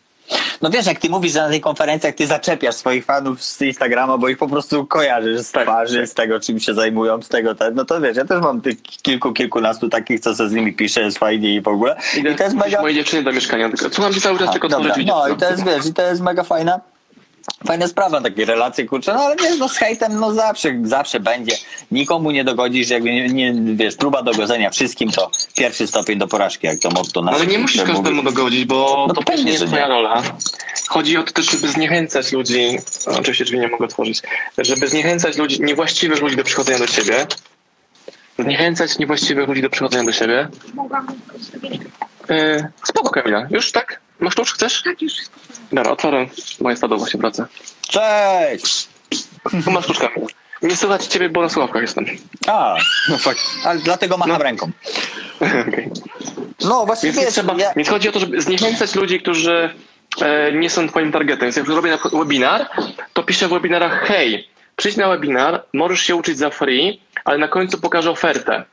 No 0.63 0.71
wiesz, 0.71 0.87
jak 0.87 0.99
ty 0.99 1.09
mówisz, 1.11 1.33
że 1.33 1.43
na 1.43 1.49
tej 1.49 1.61
konferencjach 1.61 2.15
ty 2.15 2.27
zaczepiasz 2.27 2.75
swoich 2.75 3.05
fanów 3.05 3.43
z 3.43 3.63
Instagrama, 3.63 4.19
bo 4.19 4.29
ich 4.29 4.39
po 4.39 4.49
prostu 4.49 4.87
kojarzysz 4.87 5.41
z 5.41 5.53
Tak, 5.53 5.63
twarzy, 5.63 5.99
tak. 5.99 6.09
z 6.09 6.15
tego, 6.15 6.41
czym 6.41 6.61
się 6.61 6.75
zajmują, 6.75 7.23
z 7.23 7.29
tego, 7.29 7.55
no 7.75 7.85
to 7.85 8.01
wiesz, 8.01 8.17
ja 8.17 8.25
też 8.25 8.43
mam 8.43 8.61
tych 8.61 8.83
kilku, 8.83 9.33
kilkunastu 9.33 9.89
takich, 9.89 10.21
co 10.21 10.35
se 10.35 10.49
z 10.49 10.53
nimi 10.53 10.73
piszę, 10.73 11.01
jest 11.01 11.19
fajnie 11.19 11.55
i 11.55 11.61
w 11.61 11.69
ogóle. 11.69 11.97
Idę 12.17 12.31
I 12.31 12.37
to 12.37 12.45
jest 12.45 12.57
mega... 12.57 12.81
mojej 12.81 12.97
dziewczyny 12.97 13.23
do 13.23 13.33
mieszkania, 13.33 13.69
tylko 13.69 13.91
słucham 13.95 14.15
cały 14.15 14.39
czas, 14.39 14.49
A, 14.49 14.53
tylko 14.53 14.69
dobra, 14.69 14.91
tworzyć 14.91 15.09
No 15.09 15.29
i 15.29 15.37
to 15.37 15.51
jest, 15.51 15.65
wiesz, 15.65 15.87
i 15.87 15.95
to 15.95 16.03
jest 16.03 16.21
mega 16.23 16.43
fajna. 16.43 16.81
Fajna 17.67 17.89
sprawa, 17.89 18.21
takie 18.21 18.45
relacje, 18.45 18.85
kurczę, 18.85 19.15
no 19.15 19.21
ale 19.21 19.37
wiesz, 19.37 19.59
no 19.59 19.69
z 19.69 19.77
hejtem, 19.77 20.21
no 20.21 20.35
zawsze, 20.35 20.79
zawsze 20.83 21.21
będzie. 21.21 21.57
Nikomu 21.91 22.31
nie 22.31 22.45
dogodzisz, 22.45 22.89
jakby 22.91 23.11
nie, 23.13 23.29
nie 23.29 23.55
wiesz, 23.77 23.97
próba 23.97 24.23
dogodzenia 24.23 24.71
wszystkim 24.71 25.11
to 25.11 25.31
pierwszy 25.57 25.87
stopień 25.87 26.19
do 26.19 26.29
porażki, 26.29 26.67
jak 26.67 26.79
to 26.79 26.91
motto 26.91 27.23
nasze. 27.23 27.37
ale 27.39 27.47
nie 27.47 27.59
musisz 27.59 27.83
każdemu 27.83 28.23
mówi. 28.23 28.35
dogodzić, 28.37 28.65
bo 28.65 29.05
No 29.09 29.15
to 29.15 29.23
też 29.23 29.27
pewnie, 29.27 29.45
nie 29.45 29.53
jest 29.53 29.67
twoja 29.67 29.89
rola. 29.89 30.23
Chodzi 30.89 31.17
o 31.17 31.23
to 31.23 31.33
też, 31.33 31.51
żeby 31.51 31.69
zniechęcać 31.69 32.33
ludzi, 32.33 32.79
oczywiście 33.07 33.45
drzwi 33.45 33.59
nie 33.59 33.69
mogę 33.69 33.85
otworzyć, 33.85 34.23
żeby 34.59 34.89
zniechęcać 34.89 35.37
ludzi, 35.37 35.63
niewłaściwych 35.63 36.21
ludzi 36.21 36.37
do 36.37 36.45
przychodzenia 36.45 36.79
do 36.79 36.87
ciebie, 36.87 37.27
zniechęcać 38.39 38.99
niewłaściwych 38.99 39.49
ludzi 39.49 39.63
do 39.63 39.71
przychodzenia 39.71 40.05
do 40.05 40.13
siebie. 40.13 40.49
Mogłam 40.75 41.07
Yy, 42.29 42.69
spoko 42.85 43.11
Kamila, 43.11 43.47
już 43.51 43.73
tak? 43.73 44.01
Masz 44.21 44.35
klucz, 44.35 44.53
chcesz? 44.53 44.83
tak 44.83 45.03
już 45.03 45.13
wszystko. 45.13 45.37
Dobra, 45.73 45.91
otworzę 45.93 46.27
moje 46.61 46.77
stado 46.77 46.97
właśnie 46.97 47.21
pracę. 47.21 47.47
Cześć! 47.89 48.89
Tu 49.65 49.71
masz 49.71 49.85
klucz 49.87 49.99
Kamila. 49.99 50.27
Nie 50.63 50.77
słychać 50.77 51.05
ciebie, 51.07 51.29
bo 51.29 51.43
na 51.43 51.49
słuchawkach 51.49 51.83
jestem. 51.83 52.05
A, 52.47 52.77
no 53.09 53.19
fakt, 53.19 53.41
ale 53.65 53.81
dlatego 53.81 54.17
macham 54.17 54.39
No. 54.39 54.45
ręką. 54.45 54.71
Okej. 55.69 55.91
No 56.61 56.87
właśnie, 56.87 57.07
Więc, 57.07 57.19
nie 57.19 57.25
wiesz, 57.25 57.35
trzeba, 57.35 57.55
ja, 57.59 57.73
więc 57.77 57.89
chodzi 57.89 58.09
o 58.09 58.13
to, 58.13 58.21
żeby 58.21 58.41
zniechęcać 58.43 58.95
ludzi, 58.95 59.21
którzy 59.21 59.75
e, 60.23 60.53
nie 60.53 60.71
są 60.71 60.89
twoim 60.89 61.13
targetem. 61.13 61.43
Więc 61.43 61.57
jak 61.57 61.69
robię 61.69 61.91
na 61.91 61.99
przykład 61.99 62.23
webinar, 62.23 62.67
to 63.13 63.23
piszę 63.23 63.49
w 63.49 63.51
webinarach, 63.51 64.05
hej, 64.07 64.49
przyjdź 64.77 64.97
na 64.97 65.09
webinar, 65.09 65.65
możesz 65.75 66.01
się 66.01 66.17
uczyć 66.17 66.39
za 66.39 66.51
free, 66.51 67.01
ale 67.25 67.39
na 67.39 67.49
końcu 67.49 67.81
pokażę 67.81 68.11
ofertę, 68.11 68.65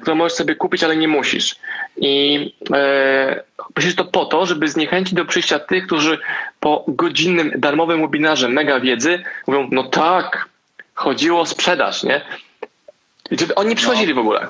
którą 0.00 0.16
możesz 0.16 0.32
sobie 0.32 0.54
kupić, 0.54 0.84
ale 0.84 0.96
nie 0.96 1.08
musisz. 1.08 1.56
I 1.96 2.54
e, 2.72 3.42
piszesz 3.74 3.94
to 3.94 4.04
po 4.04 4.24
to, 4.24 4.46
żeby 4.46 4.68
zniechęcić 4.68 5.14
do 5.14 5.24
przyjścia 5.24 5.58
tych, 5.58 5.86
którzy 5.86 6.18
po 6.60 6.84
godzinnym, 6.88 7.52
darmowym 7.56 8.00
webinarze 8.00 8.48
mega 8.48 8.80
wiedzy 8.80 9.22
mówią, 9.46 9.68
no 9.72 9.82
tak, 9.82 10.48
chodziło 10.94 11.40
o 11.40 11.46
sprzedaż, 11.46 12.02
nie? 12.02 12.20
I 13.30 13.36
oni 13.56 13.68
nie 13.68 13.76
przychodzili 13.76 14.14
w 14.14 14.18
ogóle. 14.18 14.48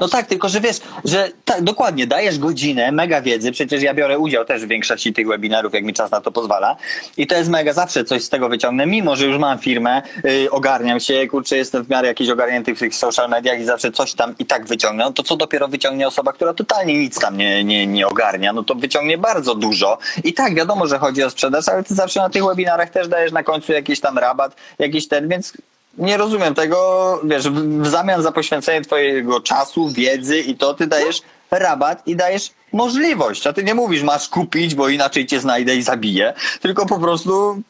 No 0.00 0.08
tak, 0.08 0.26
tylko 0.26 0.48
że 0.48 0.60
wiesz, 0.60 0.80
że 1.04 1.30
tak, 1.44 1.62
dokładnie, 1.62 2.06
dajesz 2.06 2.38
godzinę, 2.38 2.92
mega 2.92 3.22
wiedzy, 3.22 3.52
przecież 3.52 3.82
ja 3.82 3.94
biorę 3.94 4.18
udział 4.18 4.44
też 4.44 4.64
w 4.64 4.68
większości 4.68 5.12
tych 5.12 5.26
webinarów, 5.26 5.74
jak 5.74 5.84
mi 5.84 5.94
czas 5.94 6.10
na 6.10 6.20
to 6.20 6.32
pozwala. 6.32 6.76
I 7.16 7.26
to 7.26 7.34
jest 7.34 7.50
mega, 7.50 7.72
zawsze 7.72 8.04
coś 8.04 8.22
z 8.22 8.28
tego 8.28 8.48
wyciągnę, 8.48 8.86
mimo, 8.86 9.16
że 9.16 9.26
już 9.26 9.38
mam 9.38 9.58
firmę, 9.58 10.02
yy, 10.24 10.50
ogarniam 10.50 11.00
się, 11.00 11.26
kurczę, 11.26 11.56
jestem 11.56 11.84
w 11.84 11.88
miarę 11.88 12.08
jakiś 12.08 12.30
ogarnięty 12.30 12.74
w 12.74 12.78
tych 12.78 12.94
social 12.94 13.30
mediach 13.30 13.60
i 13.60 13.64
zawsze 13.64 13.92
coś 13.92 14.14
tam 14.14 14.34
i 14.38 14.46
tak 14.46 14.66
wyciągnę, 14.66 15.04
no 15.04 15.12
to 15.12 15.22
co 15.22 15.36
dopiero 15.36 15.68
wyciągnie 15.68 16.08
osoba, 16.08 16.32
która 16.32 16.54
totalnie 16.54 16.98
nic 16.98 17.20
tam 17.20 17.36
nie, 17.36 17.64
nie, 17.64 17.86
nie 17.86 18.06
ogarnia, 18.06 18.52
no 18.52 18.62
to 18.62 18.74
wyciągnie 18.74 19.18
bardzo 19.18 19.54
dużo. 19.54 19.98
I 20.24 20.34
tak, 20.34 20.54
wiadomo, 20.54 20.86
że 20.86 20.98
chodzi 20.98 21.22
o 21.22 21.30
sprzedaż, 21.30 21.68
ale 21.68 21.84
ty 21.84 21.94
zawsze 21.94 22.20
na 22.20 22.30
tych 22.30 22.44
webinarach 22.44 22.90
też 22.90 23.08
dajesz 23.08 23.32
na 23.32 23.42
końcu 23.42 23.72
jakiś 23.72 24.00
tam 24.00 24.18
rabat, 24.18 24.56
jakiś 24.78 25.08
ten, 25.08 25.28
więc 25.28 25.52
nie 25.98 26.16
rozumiem 26.16 26.54
tego, 26.54 27.20
wiesz, 27.24 27.50
w 27.50 27.86
zamian 27.86 28.22
za 28.22 28.32
poświęcenie 28.32 28.82
twojego 28.82 29.40
czasu, 29.40 29.90
wiedzy 29.90 30.40
i 30.40 30.56
to 30.56 30.74
ty 30.74 30.86
dajesz 30.86 31.22
rabat 31.50 32.06
i 32.06 32.16
dajesz 32.16 32.50
możliwość, 32.72 33.46
a 33.46 33.52
ty 33.52 33.64
nie 33.64 33.74
mówisz 33.74 34.02
masz 34.02 34.28
kupić, 34.28 34.74
bo 34.74 34.88
inaczej 34.88 35.26
cię 35.26 35.40
znajdę 35.40 35.76
i 35.76 35.82
zabiję, 35.82 36.34
tylko 36.60 36.86
po 36.86 36.98
prostu 36.98 37.62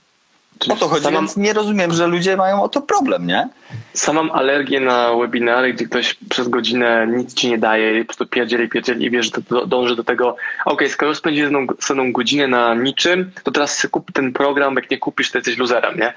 o 0.71 0.77
to 0.77 0.89
chodzi, 0.89 1.05
Sam 1.05 1.15
więc 1.15 1.37
nie 1.37 1.53
rozumiem, 1.53 1.93
że 1.93 2.07
ludzie 2.07 2.37
mają 2.37 2.63
o 2.63 2.69
to 2.69 2.83
problem, 2.83 3.27
nie? 3.27 3.49
Sam 3.95 4.15
mam 4.17 4.31
alergię 4.31 4.81
na 4.81 5.15
webinary, 5.15 5.73
gdzie 5.75 5.85
ktoś 5.85 6.17
przez 6.31 6.49
godzinę 6.49 7.07
nic 7.07 7.35
ci 7.35 7.49
nie 7.49 7.59
daje, 7.59 7.99
i 7.99 8.01
po 8.01 8.07
prostu 8.07 8.27
pierdzieli, 8.27 8.69
pierdzieli 8.69 9.07
i 9.07 9.11
wiesz, 9.11 9.27
że 9.27 9.43
do, 9.51 9.67
dąży 9.67 9.97
do 9.97 10.05
tego, 10.05 10.37
okej, 10.65 10.89
skoro 10.91 11.15
spędzisz 11.15 11.49
ze 11.79 11.95
mną 11.95 12.13
godzinę 12.13 12.49
na 12.49 12.75
niczym, 12.75 13.31
to 13.43 13.51
teraz 13.51 13.87
kup 13.91 14.13
ten 14.13 14.33
program, 14.33 14.75
jak 14.75 14.91
nie 14.91 14.99
kupisz, 14.99 15.31
to 15.31 15.39
jesteś 15.39 15.59
loserem, 15.59 15.99
nie? 15.99 16.13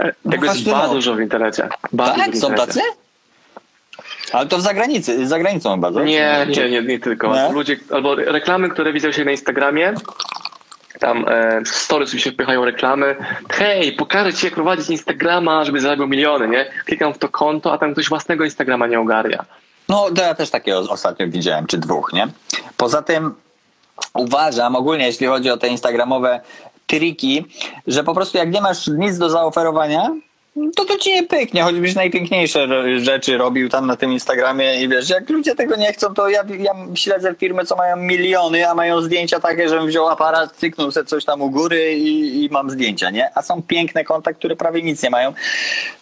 E, 0.00 0.14
No 0.24 0.30
Tego 0.32 0.46
jest 0.46 0.64
bardzo 0.64 0.88
no. 0.88 0.94
dużo 0.94 1.14
w 1.14 1.20
internecie. 1.20 1.68
Bardzo 1.92 2.20
tak, 2.20 2.30
dużo 2.30 2.46
w 2.46 2.50
są 2.50 2.56
tacy? 2.56 2.80
Ale 4.32 4.46
to 4.46 4.58
w 4.58 4.60
zagranicy, 4.60 5.26
za 5.26 5.38
granicą 5.38 5.80
co? 5.92 6.04
Nie, 6.04 6.46
nie, 6.48 6.70
nie, 6.70 6.82
nie 6.82 6.98
tylko. 6.98 7.34
Nie? 7.34 7.52
Ludzie, 7.52 7.76
albo 7.90 8.14
reklamy, 8.14 8.68
które 8.68 8.92
widzą 8.92 9.12
się 9.12 9.24
na 9.24 9.30
Instagramie, 9.30 9.94
tam 10.98 11.24
e, 11.28 11.60
w 11.64 11.68
stories 11.68 12.14
mi 12.14 12.20
się 12.20 12.32
wpychają 12.32 12.64
reklamy. 12.64 13.16
Hej, 13.50 13.92
pokażę 13.92 14.32
ci 14.32 14.46
jak 14.46 14.54
prowadzić 14.54 14.90
Instagrama, 14.90 15.64
żeby 15.64 15.80
zarabiał 15.80 16.08
miliony, 16.08 16.48
nie? 16.48 16.70
Klikam 16.84 17.14
w 17.14 17.18
to 17.18 17.28
konto, 17.28 17.72
a 17.72 17.78
tam 17.78 17.92
ktoś 17.92 18.08
własnego 18.08 18.44
Instagrama 18.44 18.86
nie 18.86 19.00
ogarnia. 19.00 19.44
No, 19.88 20.06
to 20.16 20.22
ja 20.22 20.34
też 20.34 20.50
takie 20.50 20.78
ostatnio 20.78 21.28
widziałem, 21.28 21.66
czy 21.66 21.78
dwóch, 21.78 22.12
nie? 22.12 22.28
Poza 22.76 23.02
tym 23.02 23.34
uważam, 24.14 24.76
ogólnie 24.76 25.06
jeśli 25.06 25.26
chodzi 25.26 25.50
o 25.50 25.56
te 25.56 25.68
instagramowe 25.68 26.40
triki, 26.86 27.46
że 27.86 28.04
po 28.04 28.14
prostu 28.14 28.38
jak 28.38 28.50
nie 28.50 28.60
masz 28.60 28.86
nic 28.86 29.18
do 29.18 29.30
zaoferowania, 29.30 30.10
to 30.76 30.84
to 30.84 30.98
ci 30.98 31.10
nie 31.10 31.22
pyknie, 31.22 31.62
choćbyś 31.62 31.94
najpiękniejsze 31.94 32.68
rzeczy 33.00 33.38
robił 33.38 33.68
tam 33.68 33.86
na 33.86 33.96
tym 33.96 34.12
Instagramie 34.12 34.82
i 34.82 34.88
wiesz, 34.88 35.10
jak 35.10 35.30
ludzie 35.30 35.54
tego 35.54 35.76
nie 35.76 35.92
chcą, 35.92 36.14
to 36.14 36.28
ja, 36.28 36.44
ja 36.58 36.72
śledzę 36.94 37.34
firmy, 37.34 37.64
co 37.64 37.76
mają 37.76 37.96
miliony, 37.96 38.68
a 38.68 38.74
mają 38.74 39.00
zdjęcia 39.00 39.40
takie, 39.40 39.68
żebym 39.68 39.86
wziął 39.86 40.08
aparat, 40.08 40.52
cyknął 40.56 40.90
sobie 40.90 41.06
coś 41.06 41.24
tam 41.24 41.42
u 41.42 41.50
góry 41.50 41.94
i, 41.94 42.44
i 42.44 42.48
mam 42.50 42.70
zdjęcia, 42.70 43.10
nie? 43.10 43.30
A 43.34 43.42
są 43.42 43.62
piękne 43.62 44.04
konta, 44.04 44.32
które 44.32 44.56
prawie 44.56 44.82
nic 44.82 45.02
nie 45.02 45.10
mają, 45.10 45.32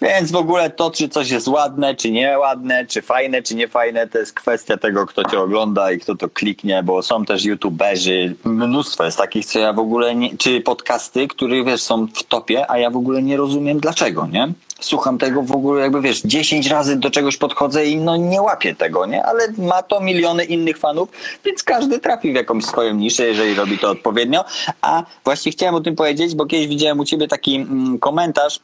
więc 0.03 0.33
w 0.33 0.37
ogóle 0.37 0.71
to, 0.71 0.91
czy 0.91 1.09
coś 1.09 1.31
jest 1.31 1.49
ładne, 1.49 1.95
czy 1.95 2.11
nieładne, 2.11 2.87
czy 2.87 3.03
fajne, 3.03 3.43
czy 3.43 3.55
niefajne, 3.55 4.07
to 4.07 4.19
jest 4.19 4.33
kwestia 4.33 4.77
tego, 4.77 5.07
kto 5.07 5.25
cię 5.25 5.41
ogląda 5.41 5.93
i 5.93 5.99
kto 5.99 6.15
to 6.15 6.29
kliknie, 6.29 6.83
bo 6.83 7.03
są 7.03 7.25
też 7.25 7.45
youtuberzy, 7.45 8.35
mnóstwo 8.45 9.05
jest 9.05 9.19
takich, 9.19 9.47
co 9.47 9.59
ja 9.59 9.73
w 9.73 9.79
ogóle 9.79 10.15
nie, 10.15 10.37
czy 10.37 10.61
podcasty, 10.61 11.29
które 11.29 11.65
wiesz, 11.65 11.83
są 11.83 12.07
w 12.07 12.23
topie, 12.23 12.71
a 12.71 12.79
ja 12.79 12.91
w 12.91 12.97
ogóle 12.97 13.23
nie 13.23 13.37
rozumiem 13.37 13.81
dlaczego, 13.81 14.27
nie? 14.27 14.46
Słucham 14.81 15.19
tego 15.19 15.43
w 15.43 15.53
ogóle 15.53 15.83
jakby 15.83 16.01
wiesz, 16.01 16.23
10 16.23 16.67
razy 16.67 16.97
do 16.97 17.11
czegoś 17.11 17.37
podchodzę 17.37 17.87
i 17.87 17.97
no 17.97 18.17
nie 18.17 18.43
łapię 18.43 18.75
tego, 18.75 19.07
nie? 19.07 19.25
Ale 19.25 19.49
ma 19.59 19.83
to 19.83 20.01
miliony 20.01 20.45
innych 20.45 20.79
fanów, 20.79 21.09
więc 21.45 21.63
każdy 21.63 21.99
trafi 21.99 22.33
w 22.33 22.35
jakąś 22.35 22.65
swoją 22.65 22.95
niszę, 22.95 23.27
jeżeli 23.27 23.55
robi 23.55 23.79
to 23.79 23.91
odpowiednio. 23.91 24.45
A 24.83 25.03
właśnie 25.25 25.53
chciałem 25.53 25.75
o 25.75 25.81
tym 25.81 25.97
powiedzieć, 25.97 26.35
bo 26.35 26.47
kiedyś 26.47 26.67
widziałem 26.69 27.01
u 27.01 27.05
ciebie 27.05 27.29
taki 27.29 27.57
mm, 27.57 27.99
komentarz, 27.99 28.61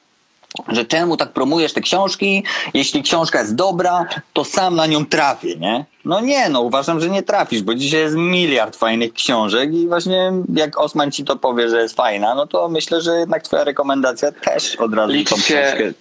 że 0.68 0.84
czemu 0.84 1.16
tak 1.16 1.32
promujesz 1.32 1.72
te 1.72 1.80
książki? 1.80 2.44
Jeśli 2.74 3.03
książka 3.03 3.40
jest 3.40 3.55
dobra, 3.55 4.07
to 4.32 4.44
sam 4.44 4.76
na 4.76 4.86
nią 4.86 5.07
trafię, 5.07 5.57
nie? 5.57 5.84
No 6.05 6.20
nie, 6.20 6.48
no 6.48 6.61
uważam, 6.61 7.00
że 7.00 7.09
nie 7.11 7.22
trafisz, 7.22 7.62
bo 7.62 7.74
dzisiaj 7.74 8.00
jest 8.00 8.16
miliard 8.16 8.76
fajnych 8.76 9.12
książek 9.12 9.74
i 9.74 9.88
właśnie 9.88 10.32
jak 10.55 10.78
Osman 10.78 11.11
ci 11.12 11.24
to 11.24 11.36
powie, 11.36 11.68
że 11.68 11.82
jest 11.82 11.96
fajna, 11.96 12.34
no 12.34 12.46
to 12.46 12.68
myślę, 12.68 13.00
że 13.00 13.12
jednak 13.18 13.42
twoja 13.42 13.64
rekomendacja 13.64 14.32
też 14.32 14.76
od 14.76 14.94
razu 14.94 15.12
Liczy 15.12 15.34
tą 15.34 15.40
się- 15.40 15.55
książkę. 15.62 15.92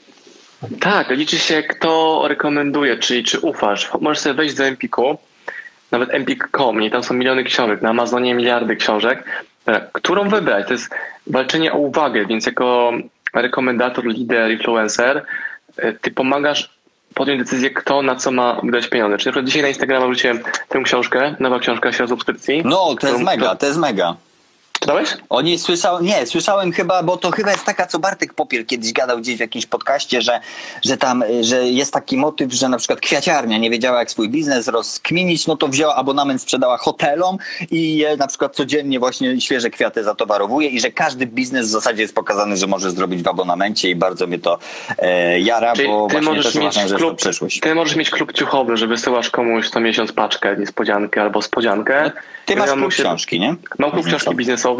Tak, 0.79 1.09
liczy 1.09 1.39
się 1.39 1.63
kto 1.63 2.21
rekomenduje, 2.27 2.97
czyli 2.97 3.23
czy 3.23 3.39
ufasz. 3.39 3.89
Możesz 4.01 4.19
sobie 4.19 4.33
wejść 4.35 4.55
do 4.55 4.63
Empiku, 4.65 5.17
nawet 5.91 6.09
empik.com 6.13 6.83
i 6.83 6.91
tam 6.91 7.03
są 7.03 7.13
miliony 7.13 7.43
książek, 7.43 7.81
na 7.81 7.89
Amazonie 7.89 8.33
miliardy 8.35 8.75
książek. 8.75 9.23
E, 9.67 9.87
Którą 9.93 10.29
wybrać? 10.29 10.67
To 10.67 10.73
jest 10.73 10.89
walczenie 11.27 11.73
o 11.73 11.77
uwagę, 11.77 12.25
więc 12.25 12.45
jako 12.45 12.91
rekomendator, 13.33 14.05
lider, 14.05 14.51
influencer, 14.51 15.25
e, 15.77 15.93
ty 15.93 16.11
pomagasz 16.11 16.69
podjąć 17.13 17.39
decyzję, 17.39 17.69
kto 17.69 18.01
na 18.01 18.15
co 18.15 18.31
ma 18.31 18.57
wydać 18.63 18.87
pieniądze. 18.87 19.17
Czyli 19.17 19.25
na 19.27 19.31
przykład 19.31 19.45
dzisiaj 19.45 19.61
na 19.61 19.67
Instagrama 19.67 20.07
wrzuciłem 20.07 20.39
tę 20.69 20.81
książkę, 20.83 21.35
nowa 21.39 21.59
książka 21.59 21.91
się 21.91 22.07
subskrypcji. 22.07 22.61
No, 22.65 22.77
to 22.85 22.89
jest 22.91 22.99
Którą- 22.99 23.19
mega, 23.19 23.55
to 23.55 23.65
jest 23.65 23.79
mega. 23.79 24.15
Czytałeś? 24.81 25.09
Oni 25.29 25.59
słyszałem, 25.59 26.05
nie, 26.05 26.25
słyszałem 26.25 26.71
chyba, 26.71 27.03
bo 27.03 27.17
to 27.17 27.31
chyba 27.31 27.51
jest 27.51 27.65
taka, 27.65 27.85
co 27.87 27.99
Bartek 27.99 28.33
Popiel 28.33 28.65
kiedyś 28.65 28.93
gadał 28.93 29.17
gdzieś 29.17 29.37
w 29.37 29.39
jakimś 29.39 29.65
podcaście, 29.65 30.21
że, 30.21 30.39
że 30.85 30.97
tam, 30.97 31.23
y, 31.23 31.43
że 31.43 31.67
jest 31.67 31.93
taki 31.93 32.17
motyw, 32.17 32.53
że 32.53 32.69
na 32.69 32.77
przykład 32.77 32.99
kwiaciarnia 32.99 33.57
nie 33.57 33.69
wiedziała 33.69 33.99
jak 33.99 34.11
swój 34.11 34.29
biznes 34.29 34.67
rozkminić, 34.67 35.47
no 35.47 35.57
to 35.57 35.67
wzięła 35.67 35.95
abonament, 35.95 36.41
sprzedała 36.41 36.77
hotelom 36.77 37.37
i 37.71 37.97
je 37.97 38.17
na 38.17 38.27
przykład 38.27 38.55
codziennie 38.55 38.99
właśnie 38.99 39.41
świeże 39.41 39.69
kwiaty 39.69 40.03
zatowarowuje 40.03 40.67
i 40.69 40.79
że 40.79 40.91
każdy 40.91 41.25
biznes 41.25 41.67
w 41.67 41.69
zasadzie 41.69 42.01
jest 42.01 42.15
pokazany, 42.15 42.57
że 42.57 42.67
może 42.67 42.91
zrobić 42.91 43.23
w 43.23 43.27
abonamencie 43.27 43.89
i 43.89 43.95
bardzo 43.95 44.27
mnie 44.27 44.39
to 44.39 44.59
e, 44.97 45.39
jara, 45.39 45.73
Czyli 45.73 45.87
bo 45.87 46.07
ty 46.07 46.13
właśnie 46.13 46.29
możesz, 46.35 46.55
mieć 46.55 46.75
uważam, 46.77 46.97
klub, 46.97 47.17
przyszłość. 47.17 47.59
ty 47.59 47.75
możesz 47.75 47.95
mieć 47.95 48.09
klub 48.09 48.33
ciuchowy, 48.33 48.77
że 48.77 48.87
wysyłasz 48.87 49.29
komuś 49.29 49.69
co 49.69 49.79
miesiąc 49.79 50.11
paczkę, 50.11 50.57
niespodziankę 50.57 51.21
albo 51.21 51.41
spodziankę. 51.41 52.11
Ty 52.45 52.55
masz 52.55 52.67
Ja 52.67 52.73
klub 52.73 52.85
muszę- 52.85 53.03
książki, 53.03 53.39
nie? 53.39 53.55
Mam 53.79 53.91
klub 53.91 54.05
książki 54.05 54.35
biznesowej, 54.35 54.70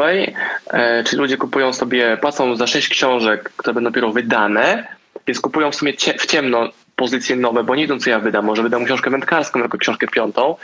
e, 0.70 1.04
czyli 1.04 1.22
ludzie 1.22 1.38
kupują 1.38 1.74
sobie, 1.74 2.18
płacą 2.22 2.56
za 2.56 2.68
sześć 2.68 2.88
książek, 2.88 3.52
które 3.58 3.74
będą 3.74 3.90
dopiero 3.90 4.12
wydane, 4.12 4.88
więc 5.28 5.40
kupują 5.40 5.72
w 5.72 5.76
sumie 5.76 5.94
w 5.94 6.26
ciemno 6.26 6.70
pozycje 6.96 7.36
nowe, 7.36 7.64
bo 7.64 7.76
nie 7.76 7.84
wiedzą 7.84 8.00
co 8.00 8.10
ja 8.10 8.20
wydam, 8.20 8.46
może 8.46 8.64
wydam 8.64 8.86
książkę 8.86 9.10
wędkarską 9.10 9.60
jako 9.60 9.78
książkę 9.78 10.08
piątą, 10.08 10.56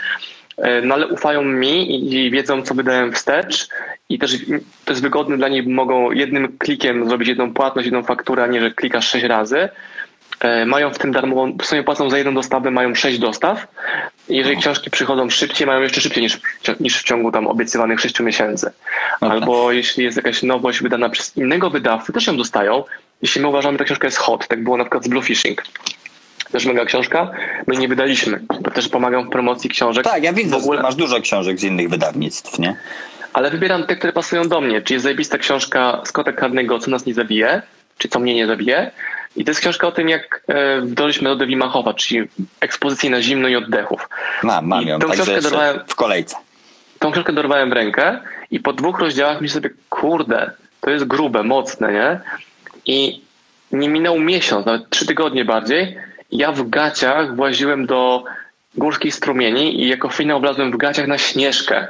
e, 0.58 0.82
no 0.82 0.96
ale 0.96 1.08
ufają 1.08 1.44
mi 1.44 1.92
i, 1.96 2.26
i 2.26 2.32
wiedzą 2.32 2.62
co 2.62 2.74
wydałem 2.74 3.14
wstecz 3.14 3.70
i 4.10 4.20
też 4.20 4.38
to 4.86 4.92
jest 4.92 5.02
wygodne 5.02 5.38
dla 5.38 5.48
nich, 5.48 5.68
mogą 5.68 6.12
jednym 6.12 6.58
klikiem 6.58 7.10
zrobić 7.10 7.30
jedną 7.30 7.54
płatność, 7.54 7.86
jedną 7.86 8.04
fakturę, 8.04 8.44
a 8.44 8.48
nie, 8.48 8.62
że 8.62 8.72
klikasz 8.72 9.10
sześć 9.10 9.26
razy. 9.26 9.70
E, 10.40 10.66
mają 10.66 10.90
w 10.94 10.98
tym 10.98 11.12
darmową, 11.12 11.58
w 11.62 11.66
sumie 11.66 11.84
płacą 11.84 12.10
za 12.10 12.18
jedną 12.18 12.34
dostawę, 12.34 12.72
mają 12.72 12.96
sześć 12.96 13.20
dostaw. 13.20 13.68
Jeżeli 14.30 14.56
No. 14.56 14.62
książki 14.62 14.90
przychodzą 14.90 15.30
szybciej, 15.30 15.68
mają 15.68 15.82
jeszcze 15.82 16.02
szybciej 16.02 16.24
niż, 16.24 16.40
niż 16.80 17.00
w 17.00 17.04
ciągu 17.04 17.32
tam 17.32 17.48
obiecywanych 17.48 18.00
sześciu 18.00 18.24
miesięcy. 18.24 18.72
No 19.22 19.30
tak. 19.30 19.32
Albo 19.32 19.72
jeśli 19.72 20.04
jest 20.04 20.18
jakaś 20.18 20.44
nowość 20.44 20.82
wydana 20.82 21.10
przez 21.10 21.38
innego 21.38 21.70
wydawcę, 21.70 22.14
też 22.14 22.28
ją 22.28 22.38
dostają. 22.38 22.84
Jeśli 23.22 23.42
my 23.42 23.48
uważamy, 23.48 23.74
że 23.76 23.80
ta 23.80 23.86
książka 23.86 24.08
jest 24.08 24.18
hot, 24.18 24.48
tak 24.48 24.64
było 24.64 24.78
na 24.78 24.84
przykład 24.84 25.04
z 25.04 25.08
Bluefishing. 25.08 25.64
Też 26.52 26.66
mega 26.66 26.86
książka. 26.86 27.32
My 27.68 27.78
nie 27.78 27.88
wydaliśmy. 27.88 28.40
To 28.64 28.72
też 28.72 28.90
pomagam 28.90 29.28
w 29.28 29.30
promocji 29.30 29.70
książek. 29.70 30.04
Tak, 30.04 30.24
ja 30.24 30.34
widzę, 30.34 30.52
w 30.60 30.60
ogóle, 30.60 30.78
że 30.78 30.84
masz 30.84 30.96
dużo 30.96 31.22
książek 31.22 31.60
z 31.60 31.64
innych 31.64 31.90
wydawnictw, 31.90 32.60
nie? 32.60 32.76
ale 33.34 33.52
wybieram 33.52 33.84
te, 33.84 33.96
które 33.96 34.14
pasują 34.14 34.48
do 34.50 34.62
mnie. 34.62 34.82
Czyli 34.82 34.94
jest 34.94 35.04
zajebista 35.04 35.38
książka 35.38 36.02
Scotta 36.06 36.34
Carnego, 36.34 36.80
Co 36.80 36.92
nas 36.92 37.06
nie 37.06 37.14
zabije, 37.14 37.62
czy 37.98 38.08
Co 38.08 38.20
mnie 38.20 38.36
nie 38.36 38.48
zabije. 38.48 38.92
I 39.36 39.46
to 39.46 39.52
jest 39.52 39.62
książka 39.62 39.88
o 39.88 39.92
tym, 39.92 40.10
jak 40.10 40.42
e, 40.48 40.82
wdrożyć 40.82 41.22
metodę 41.22 41.46
Wima 41.46 41.68
Hofa, 41.68 41.94
czyli 41.94 42.28
ekspozycji 42.62 43.10
na 43.10 43.22
zimno 43.22 43.48
i 43.48 43.56
oddechów. 43.56 44.10
Mam, 44.44 44.68
mam 44.68 44.88
ją, 44.88 45.00
tą 45.00 45.10
książkę 45.10 45.42
dorwałem- 45.42 45.80
w 45.88 45.96
kolejce. 45.96 46.36
Tą 47.00 47.12
książkę 47.12 47.34
dorwałem 47.34 47.70
w 47.70 47.74
rękę 47.74 48.20
i 48.52 48.60
po 48.60 48.74
dwóch 48.74 49.00
rozdziałach 49.00 49.42
myślę 49.42 49.54
sobie, 49.54 49.70
kurde, 49.90 50.52
to 50.82 50.90
jest 50.90 51.06
grube, 51.06 51.44
mocne, 51.44 51.94
nie? 51.94 52.20
I 52.86 53.22
nie 53.72 53.90
minął 53.90 54.20
miesiąc, 54.20 54.66
nawet 54.66 54.90
trzy 54.90 55.06
tygodnie 55.06 55.46
bardziej. 55.46 55.98
Ja 56.32 56.52
w 56.52 56.70
gaciach 56.70 57.36
właziłem 57.36 57.86
do 57.86 58.24
górskich 58.76 59.16
strumieni 59.16 59.82
i 59.84 59.88
jako 59.88 60.10
finał 60.10 60.40
wlazłem 60.40 60.72
w 60.72 60.78
gaciach 60.78 61.08
na 61.08 61.18
śnieżkę. 61.18 61.88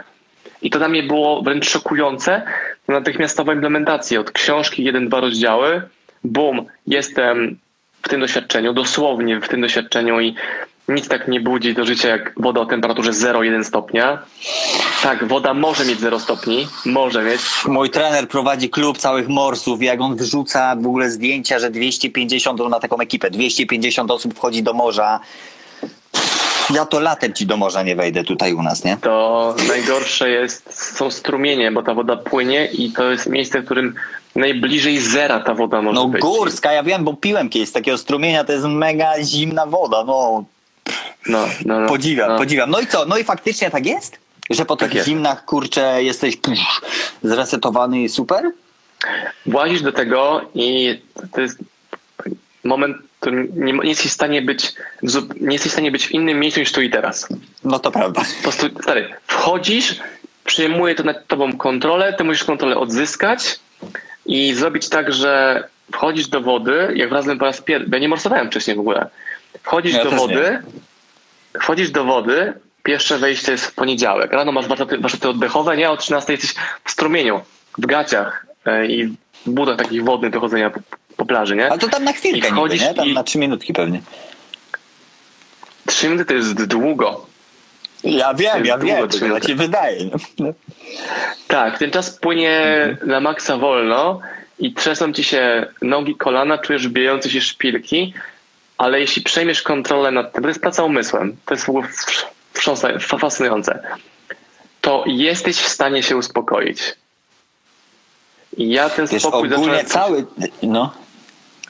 I 0.61 0.69
to 0.69 0.79
dla 0.79 0.87
mnie 0.87 1.03
było 1.03 1.41
wręcz 1.41 1.69
szokujące. 1.69 2.41
Natychmiastowa 2.87 3.53
implementacja 3.53 4.19
od 4.19 4.31
książki, 4.31 4.83
jeden, 4.83 5.07
dwa 5.07 5.19
rozdziały. 5.19 5.81
Bum, 6.27 6.65
jestem 6.87 7.57
w 8.01 8.09
tym 8.09 8.19
doświadczeniu, 8.19 8.73
dosłownie 8.73 9.39
w 9.39 9.47
tym 9.47 9.61
doświadczeniu 9.61 10.19
i 10.19 10.35
nic 10.89 11.07
tak 11.07 11.27
nie 11.27 11.39
budzi 11.41 11.73
do 11.73 11.85
życia 11.85 12.09
jak 12.09 12.33
woda 12.37 12.61
o 12.61 12.65
temperaturze 12.65 13.11
0,1 13.11 13.63
stopnia. 13.63 14.19
Tak, 15.03 15.27
woda 15.27 15.53
może 15.53 15.85
mieć 15.85 15.99
0 15.99 16.19
stopni, 16.19 16.67
może 16.85 17.23
mieć. 17.23 17.41
Mój 17.65 17.89
trener 17.89 18.27
prowadzi 18.27 18.69
klub 18.69 18.97
całych 18.97 19.27
morsów 19.27 19.81
jak 19.81 20.01
on 20.01 20.15
wrzuca 20.15 20.75
w 20.75 20.87
ogóle 20.87 21.09
zdjęcia, 21.09 21.59
że 21.59 21.69
250, 21.69 22.61
on 22.61 22.71
taką 22.81 22.99
ekipę, 22.99 23.31
250 23.31 24.11
osób 24.11 24.33
wchodzi 24.33 24.63
do 24.63 24.73
morza. 24.73 25.19
Ja 26.73 26.85
to 26.85 26.99
latem 26.99 27.33
ci 27.33 27.45
do 27.45 27.57
morza 27.57 27.83
nie 27.83 27.95
wejdę 27.95 28.23
tutaj 28.23 28.53
u 28.53 28.63
nas, 28.63 28.83
nie? 28.83 28.97
To 29.01 29.55
najgorsze 29.67 30.29
jest, 30.29 30.93
są 30.97 31.11
strumienie, 31.11 31.71
bo 31.71 31.83
ta 31.83 31.93
woda 31.93 32.17
płynie 32.17 32.65
i 32.65 32.91
to 32.91 33.11
jest 33.11 33.27
miejsce, 33.27 33.61
w 33.61 33.65
którym 33.65 33.95
najbliżej 34.35 34.99
zera 34.99 35.39
ta 35.39 35.53
woda 35.53 35.81
może 35.81 35.95
No 35.99 36.07
być. 36.07 36.21
górska, 36.21 36.71
ja 36.71 36.83
wiem, 36.83 37.03
bo 37.03 37.13
piłem 37.13 37.49
kiedyś 37.49 37.69
z 37.69 37.71
takiego 37.71 37.97
strumienia, 37.97 38.43
to 38.43 38.51
jest 38.53 38.65
mega 38.65 39.23
zimna 39.23 39.65
woda, 39.65 40.03
no 40.03 40.43
No, 41.27 41.47
no, 41.65 41.79
no, 41.79 41.87
podziwiam, 41.87 42.29
no. 42.31 42.37
podziwiam. 42.37 42.69
No 42.69 42.79
i 42.79 42.87
co, 42.87 43.05
no 43.05 43.17
i 43.17 43.23
faktycznie 43.23 43.69
tak 43.71 43.85
jest? 43.85 44.17
Że 44.49 44.65
po 44.65 44.75
Tak 44.75 44.87
tych 44.89 44.95
jest. 44.95 45.07
zimnach, 45.07 45.45
kurczę, 45.45 46.03
jesteś 46.03 46.37
pff, 46.37 46.61
zresetowany 47.23 48.01
i 48.03 48.09
super? 48.09 48.51
Włazisz 49.45 49.81
do 49.81 49.91
tego 49.91 50.41
i 50.55 50.99
to 51.31 51.41
jest 51.41 51.57
moment, 52.63 52.97
którym 53.27 53.65
nie, 53.65 53.73
nie 53.73 53.89
jesteś 53.89 54.11
w 54.11 54.13
stanie 54.13 54.41
być 54.41 54.73
w, 55.03 55.41
nie 55.41 55.53
jesteś 55.53 55.71
w 55.71 55.73
stanie 55.73 55.91
być 55.91 56.07
w 56.07 56.11
innym 56.11 56.39
miejscu 56.39 56.59
niż 56.59 56.71
tu 56.71 56.81
i 56.81 56.89
teraz. 56.89 57.27
No 57.63 57.79
to 57.79 57.91
prawda. 57.91 58.21
Po 58.37 58.43
prostu, 58.43 58.67
stary, 58.81 59.09
wchodzisz, 59.27 59.95
przyjmuje 60.45 60.95
to 60.95 61.03
nad 61.03 61.27
tobą 61.27 61.57
kontrolę, 61.57 62.13
ty 62.13 62.23
musisz 62.23 62.43
kontrolę 62.43 62.77
odzyskać 62.77 63.59
i 64.25 64.53
zrobić 64.53 64.89
tak, 64.89 65.13
że 65.13 65.63
wchodzisz 65.91 66.27
do 66.27 66.41
wody, 66.41 66.93
jak 66.95 67.09
wlazłem 67.09 67.37
po 67.37 67.45
raz 67.45 67.61
pierwszy, 67.61 67.89
ja 67.91 67.99
nie 67.99 68.09
morsowałem 68.09 68.47
wcześniej 68.47 68.75
w 68.75 68.79
ogóle. 68.79 69.09
Wchodzisz 69.63 69.93
Ja 69.93 70.03
do 70.03 70.11
wody, 70.11 70.61
wchodzisz 71.61 71.91
do 71.91 72.03
wody, 72.03 72.53
pierwsze 72.83 73.17
wejście 73.17 73.51
jest 73.51 73.65
w 73.65 73.73
poniedziałek. 73.73 74.33
Rano 74.33 74.51
masz 74.51 74.67
warsztaty, 74.67 74.97
warsztaty 74.97 75.29
oddechowe, 75.29 75.77
nie? 75.77 75.89
O 75.89 75.97
13 75.97 76.33
jesteś 76.33 76.55
w 76.83 76.91
strumieniu, 76.91 77.41
w 77.77 77.85
gaciach 77.85 78.45
e, 78.65 78.85
i 78.85 79.05
w 79.45 79.49
butach 79.49 79.77
takich 79.77 80.03
wodnych 80.03 80.31
do 80.31 80.39
chodzenia 80.39 80.69
po, 80.69 80.79
po 81.17 81.25
plaży, 81.25 81.55
nie? 81.55 81.69
Ale 81.69 81.79
to 81.79 81.89
tam 81.89 82.03
na 82.03 82.13
chwilkę 82.13 82.37
I 82.37 82.41
niby, 82.41 82.55
wchodzisz 82.55 82.81
nie? 82.81 82.93
Tam 82.93 83.07
i- 83.07 83.13
na 83.13 83.23
trzy 83.23 83.37
minutki 83.37 83.73
pewnie. 83.73 84.01
Trzy 85.85 86.05
minuty 86.09 86.25
to 86.25 86.33
jest 86.33 86.65
długo. 86.65 87.25
Ja 88.03 88.33
wiem, 88.33 88.65
ja 88.65 88.77
wiem, 88.77 88.95
minuty. 88.97 89.45
ci 89.45 89.55
wydaje. 89.55 90.09
No. 90.39 90.49
Tak, 91.47 91.77
ten 91.79 91.91
czas 91.91 92.09
płynie 92.19 92.61
na 93.05 93.19
maksa 93.19 93.57
wolno 93.57 94.19
i 94.59 94.73
trzęsą 94.73 95.13
ci 95.13 95.23
się 95.23 95.67
nogi, 95.81 96.15
kolana, 96.15 96.57
czujesz 96.57 96.87
bijące 96.87 97.29
się 97.29 97.41
szpilki, 97.41 98.13
ale 98.77 98.99
jeśli 98.99 99.21
przejmiesz 99.21 99.61
kontrolę 99.61 100.11
nad 100.11 100.33
tym, 100.33 100.41
to 100.43 100.47
jest 100.49 100.61
praca 100.61 100.83
umysłem, 100.83 101.37
to 101.45 101.53
jest 101.53 101.65
w 101.65 101.69
ogóle 101.69 101.87
fascynujące, 103.19 103.79
to 104.81 105.03
jesteś 105.07 105.57
w 105.57 105.67
stanie 105.67 106.03
się 106.03 106.17
uspokoić. 106.17 106.79
I 108.57 108.69
ja 108.69 108.89
ten 108.89 109.07
Wiesz, 109.07 109.21
spokój 109.21 109.53
ogólnie 109.53 109.83
zacząłem, 109.83 109.85
cały... 109.85 110.25
No. 110.63 110.93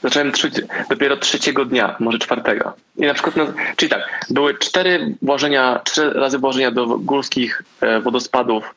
Zacząłem 0.02 0.32
trzeci, 0.32 0.62
dopiero 0.90 1.16
trzeciego 1.16 1.64
dnia, 1.64 1.96
może 2.00 2.18
czwartego. 2.18 2.72
I 2.96 3.02
na 3.06 3.14
przykład, 3.14 3.36
no, 3.36 3.46
czyli 3.76 3.90
tak, 3.90 4.26
były 4.30 4.58
cztery 4.58 5.14
włożenia, 5.22 5.80
cztery 5.84 6.10
razy 6.10 6.38
włożenia 6.38 6.70
do 6.70 6.86
górskich 6.86 7.62
e, 7.80 8.00
wodospadów, 8.00 8.74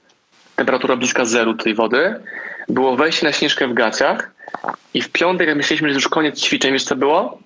temperatura 0.56 0.96
bliska 0.96 1.26
zeru 1.26 1.54
tej 1.54 1.76
wody. 1.76 2.16
Było 2.70 2.96
wejście 2.96 3.26
na 3.26 3.34
śnieżkę 3.34 3.68
w 3.68 3.74
gaciach 3.74 4.32
i 4.94 5.02
w 5.02 5.10
piątek, 5.10 5.48
jak 5.48 5.58
myśleliśmy, 5.58 5.90
że 5.90 5.96
już 5.96 6.08
koniec 6.08 6.42
ćwiczeń, 6.42 6.74
wiesz 6.74 6.84
co 6.84 6.96
było? 6.96 7.40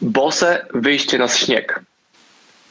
Bose 0.00 0.66
wyjście 0.74 1.18
na 1.18 1.28
śnieg. 1.28 1.80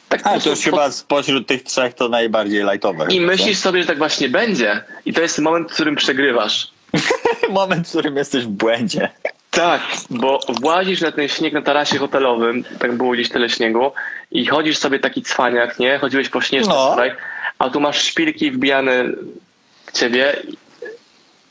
Tak 0.08 0.20
A, 0.24 0.40
to 0.40 0.50
już 0.50 0.60
chyba 0.60 0.90
spośród 0.90 1.46
tych 1.46 1.62
trzech 1.62 1.94
to 1.94 2.08
najbardziej 2.08 2.64
lightowe. 2.64 3.06
I 3.10 3.20
myślisz 3.20 3.58
sobie, 3.58 3.80
że 3.80 3.86
tak 3.86 3.98
właśnie 3.98 4.28
będzie. 4.28 4.84
I 5.04 5.12
to 5.12 5.20
jest 5.20 5.38
moment, 5.38 5.70
w 5.70 5.74
którym 5.74 5.96
przegrywasz. 5.96 6.70
Moment, 7.50 7.86
w 7.86 7.90
którym 7.90 8.16
jesteś 8.16 8.44
w 8.44 8.48
błędzie. 8.48 9.08
Tak, 9.50 9.80
bo 10.10 10.40
włazisz 10.60 11.00
na 11.00 11.12
ten 11.12 11.28
śnieg 11.28 11.52
na 11.52 11.62
tarasie 11.62 11.98
hotelowym, 11.98 12.64
tak 12.78 12.92
było 12.92 13.12
gdzieś 13.12 13.28
tyle 13.28 13.48
śniegu, 13.48 13.92
i 14.30 14.46
chodzisz 14.46 14.78
sobie 14.78 14.98
taki 14.98 15.22
cwaniak, 15.22 15.78
nie? 15.78 15.98
Chodziłeś 15.98 16.28
po 16.28 16.40
śnieżce 16.40 16.72
No. 16.74 16.90
tutaj, 16.90 17.12
a 17.58 17.70
tu 17.70 17.80
masz 17.80 18.02
szpilki 18.02 18.50
wbijane 18.50 19.04
w 19.86 19.92
ciebie, 19.92 20.36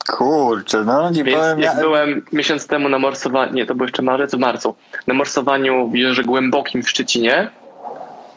Kurczę, 0.08 0.84
no 0.84 1.12
ci 1.14 1.24
więc 1.24 1.38
powiem... 1.38 1.60
jak 1.60 1.74
Ja... 1.74 1.80
byłem 1.80 2.22
miesiąc 2.32 2.66
temu 2.66 2.88
na 2.88 2.98
morsowaniu, 2.98 3.52
nie, 3.52 3.66
to 3.66 3.74
był 3.74 3.84
jeszcze 3.86 4.02
marzec, 4.02 4.34
w 4.34 4.38
marcu, 4.38 4.74
na 5.06 5.14
morsowaniu 5.14 5.88
w 5.88 6.22
Głębokim 6.26 6.82
w 6.82 6.90
Szczecinie, 6.90 7.50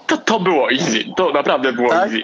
to 0.07 0.18
to 0.18 0.39
było 0.39 0.72
easy, 0.72 1.03
to 1.18 1.32
naprawdę 1.32 1.74
było 1.74 1.89
Tak? 1.89 2.03
easy. 2.03 2.22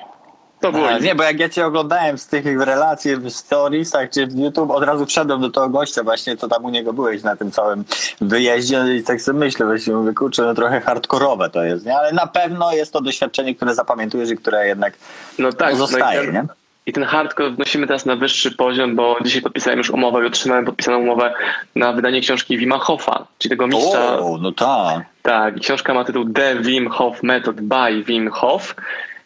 To 0.61 0.71
było 0.71 0.87
A, 0.87 0.91
easy. 0.91 1.05
nie, 1.05 1.15
bo 1.15 1.23
jak 1.23 1.39
ja 1.39 1.49
cię 1.49 1.65
oglądałem 1.65 2.17
z 2.17 2.27
tych 2.27 2.45
relacji 2.45 3.15
w 3.15 3.29
storiesach 3.29 4.09
czy 4.09 4.27
w 4.27 4.37
YouTube, 4.39 4.71
od 4.71 4.83
razu 4.83 5.05
wszedłem 5.05 5.41
do 5.41 5.49
tego 5.49 5.69
gościa 5.69 6.03
właśnie, 6.03 6.37
co 6.37 6.47
tam 6.47 6.65
u 6.65 6.69
niego 6.69 6.93
byłeś 6.93 7.23
na 7.23 7.35
tym 7.35 7.51
całym 7.51 7.83
wyjeździe 8.21 8.83
i 8.99 9.03
tak 9.03 9.21
sobie 9.21 9.39
myślę, 9.39 9.65
właśnie 9.65 9.93
mówię, 9.93 10.13
kurczę, 10.13 10.43
no 10.43 10.53
trochę 10.53 10.81
hardkorowe 10.81 11.49
to 11.49 11.63
jest, 11.63 11.85
nie? 11.85 11.97
Ale 11.97 12.11
na 12.13 12.27
pewno 12.27 12.73
jest 12.73 12.93
to 12.93 13.01
doświadczenie, 13.01 13.55
które 13.55 13.75
zapamiętujesz 13.75 14.29
i 14.29 14.37
które 14.37 14.67
jednak 14.67 14.93
No 15.39 15.53
tak, 15.53 15.75
zostaje, 15.75 16.17
no 16.17 16.23
i 16.23 16.25
ten, 16.25 16.35
nie? 16.35 16.43
I 16.85 16.93
ten 16.93 17.03
hardcore 17.03 17.51
wnosimy 17.51 17.87
teraz 17.87 18.05
na 18.05 18.15
wyższy 18.15 18.51
poziom, 18.51 18.95
bo 18.95 19.17
dzisiaj 19.25 19.41
podpisałem 19.41 19.77
już 19.77 19.89
umowę 19.89 20.23
i 20.23 20.27
otrzymałem 20.27 20.65
podpisaną 20.65 20.99
umowę 20.99 21.33
na 21.75 21.93
wydanie 21.93 22.21
książki 22.21 22.57
Wima 22.57 22.77
Hofa, 22.77 23.25
czyli 23.37 23.49
tego 23.49 23.67
mistrza. 23.67 24.19
O, 24.19 24.37
no 24.41 24.51
tak. 24.51 25.05
Tak, 25.21 25.59
książka 25.59 25.93
ma 25.93 26.03
tytuł 26.03 26.29
The 26.33 26.55
Wim 26.55 26.89
Hof 26.89 27.23
Method 27.23 27.61
by 27.61 28.03
Wim 28.03 28.31
Hof. 28.31 28.75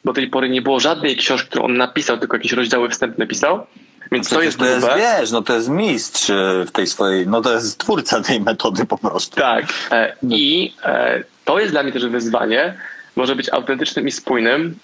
Do 0.06 0.14
tej 0.14 0.28
pory 0.28 0.49
nie 0.49 0.62
było 0.62 0.80
żadnej 0.80 1.18
książki, 1.18 1.49
którą 1.49 1.66
on 1.66 1.78
napisał, 1.78 2.18
tylko 2.18 2.38
jakieś 2.38 2.51
rozdziały 2.51 2.89
wstępne 2.89 3.28
pisał. 3.28 3.66
Więc 4.12 4.30
to 4.30 4.41
jest 4.41 4.58
to 4.58 4.66
jest, 4.66 4.88
wiesz, 4.97 5.32
no 5.32 5.41
to 5.41 5.56
jest 5.56 5.70
mistrz 5.70 6.30
e, 6.30 6.66
w 6.68 6.72
tej 6.72 6.88
swojej, 6.88 7.28
no 7.28 7.41
to 7.41 7.54
jest 7.54 7.78
twórca 7.78 8.22
tej 8.22 8.41
metody 8.41 8.86
po 8.86 8.97
prostu. 8.97 9.36
Tak. 9.36 9.66
E, 9.91 10.16
I 10.30 10.74
e, 10.84 11.24
to 11.45 11.60
jest 11.60 11.72
dla 11.72 11.84
mnie 11.84 11.91
też 11.91 12.06
wyzwanie. 12.06 12.78
Może 13.16 13.36
być 13.36 13.49
autentycznym 13.49 14.08
i 14.08 14.12
spójnym. 14.12 14.76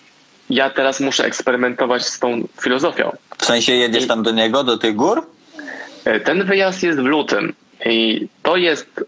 Ja 0.49 0.69
teraz 0.69 0.99
muszę 0.99 1.25
eksperymentować 1.25 2.05
z 2.05 2.19
tą 2.19 2.47
filozofią. 2.61 3.11
W 3.37 3.45
sensie 3.45 3.73
jedziesz 3.73 4.07
tam 4.07 4.23
do 4.23 4.31
niego, 4.31 4.63
do 4.63 4.77
tych 4.77 4.95
gór? 4.95 5.25
Ten 6.23 6.43
wyjazd 6.43 6.83
jest 6.83 6.99
w 6.99 7.03
lutym 7.03 7.53
i 7.85 8.27
to 8.43 8.57
jest, 8.57 9.05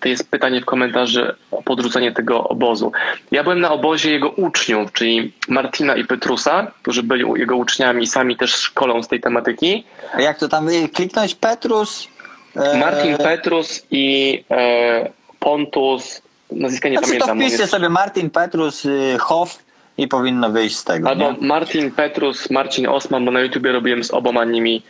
to 0.00 0.08
jest 0.08 0.30
pytanie 0.30 0.60
w 0.60 0.64
komentarzu 0.64 1.20
o 1.50 1.62
podrzucenie 1.62 2.12
tego 2.12 2.44
obozu. 2.48 2.92
Ja 3.30 3.42
byłem 3.42 3.60
na 3.60 3.70
obozie 3.72 4.10
jego 4.10 4.28
uczniów, 4.30 4.92
czyli 4.92 5.32
Martina 5.48 5.96
i 5.96 6.04
Petrusa, 6.04 6.66
którzy 6.82 7.02
byli 7.02 7.24
jego 7.36 7.56
uczniami 7.56 8.02
i 8.04 8.06
sami 8.06 8.36
też 8.36 8.54
szkolą 8.54 9.02
z 9.02 9.08
tej 9.08 9.20
tematyki. 9.20 9.84
A 10.14 10.20
Jak 10.20 10.38
to 10.38 10.48
tam 10.48 10.68
y, 10.68 10.88
kliknąć? 10.88 11.34
Petrus? 11.34 12.08
e, 12.56 12.78
Martin 12.78 13.16
Petrus 13.16 13.86
i 13.90 14.44
e, 14.50 15.10
Pontus, 15.38 16.22
nazwiska 16.52 16.88
nie 16.88 16.98
Znaczy 16.98 17.06
to 17.06 17.10
pamiętam. 17.12 17.30
on 17.30 17.38
wpiszcie 17.44 17.60
jest- 17.62 17.72
sobie 17.72 17.88
Martin 17.88 18.30
Petrus 18.30 18.84
y, 18.84 19.16
Hoff 19.20 19.58
i 19.98 20.08
powinno 20.08 20.50
wyjść 20.50 20.76
z 20.76 20.84
tego. 20.84 21.08
Albo 21.08 21.32
nie? 21.32 21.46
Martin 21.48 21.90
Petrus, 21.90 22.50
Marcin 22.50 22.86
Osman, 22.88 23.24
bo 23.24 23.30
na 23.30 23.40
YouTubie 23.40 23.72
robiłem 23.72 24.04
z 24.04 24.10
oboma 24.10 24.44
nimi 24.44 24.82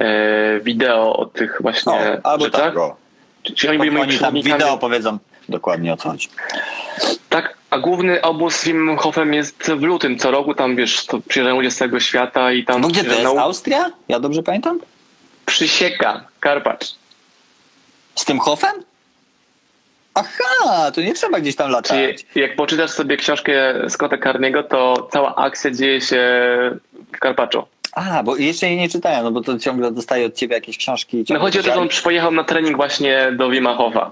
e, 0.00 0.60
wideo 0.60 1.16
o 1.16 1.26
tych 1.26 1.58
właśnie 1.60 2.20
albo 2.22 2.44
rzeczach. 2.44 2.74
tak. 2.74 2.74
Czyli 3.54 3.70
oni 3.70 3.90
byli 3.90 4.00
Oni 4.00 4.18
tam 4.18 4.34
wideo 4.34 4.78
powiedzą 4.78 5.18
dokładnie 5.48 5.92
o 5.92 5.96
co 5.96 6.10
chodzi. 6.10 6.28
Tak, 7.28 7.56
a 7.70 7.78
główny 7.78 8.22
obóz 8.22 8.56
z 8.56 8.64
Wimhofem 8.64 9.34
jest 9.34 9.62
w 9.62 9.82
lutym 9.82 10.18
co 10.18 10.30
roku, 10.30 10.54
tam 10.54 10.76
wiesz, 10.76 11.06
to 11.06 11.20
przyjeżdżają 11.28 11.56
ludzie 11.56 11.70
z 11.70 11.76
całego 11.76 12.00
świata 12.00 12.52
i 12.52 12.64
tam 12.64 12.80
No 12.80 12.88
gdzie 12.88 13.04
to 13.04 13.14
jest? 13.14 13.26
Austria? 13.26 13.90
Ja 14.08 14.20
dobrze 14.20 14.42
pamiętam? 14.42 14.80
Przysieka, 15.46 16.24
Karpacz. 16.40 16.94
Z 18.14 18.24
tym 18.24 18.38
Hofem? 18.38 18.72
Aha, 20.14 20.90
to 20.94 21.00
nie 21.00 21.14
trzeba 21.14 21.40
gdzieś 21.40 21.56
tam 21.56 21.70
latać. 21.70 21.90
Czyli 22.32 22.42
jak 22.42 22.56
poczytasz 22.56 22.90
sobie 22.90 23.16
książkę 23.16 23.74
Scotta 23.88 24.18
Carniego, 24.18 24.62
to 24.62 25.08
cała 25.12 25.34
akcja 25.36 25.70
dzieje 25.70 26.00
się 26.00 26.18
w 27.16 27.18
Karpaczu. 27.18 27.62
A, 27.96 28.22
bo 28.22 28.36
jeszcze 28.36 28.66
jej 28.66 28.76
nie 28.76 28.88
czytałem, 28.88 29.24
no 29.24 29.30
bo 29.30 29.40
to 29.40 29.58
ciągle 29.58 29.92
dostaję 29.92 30.26
od 30.26 30.34
ciebie 30.34 30.54
jakieś 30.54 30.78
książki. 30.78 31.24
No 31.30 31.40
chodzi 31.40 31.60
o 31.60 31.62
to, 31.62 31.68
że 31.68 31.80
on 31.80 31.88
pojechał 32.04 32.32
na 32.32 32.44
trening 32.44 32.76
właśnie 32.76 33.32
do 33.32 33.50
Wimachowa. 33.50 34.10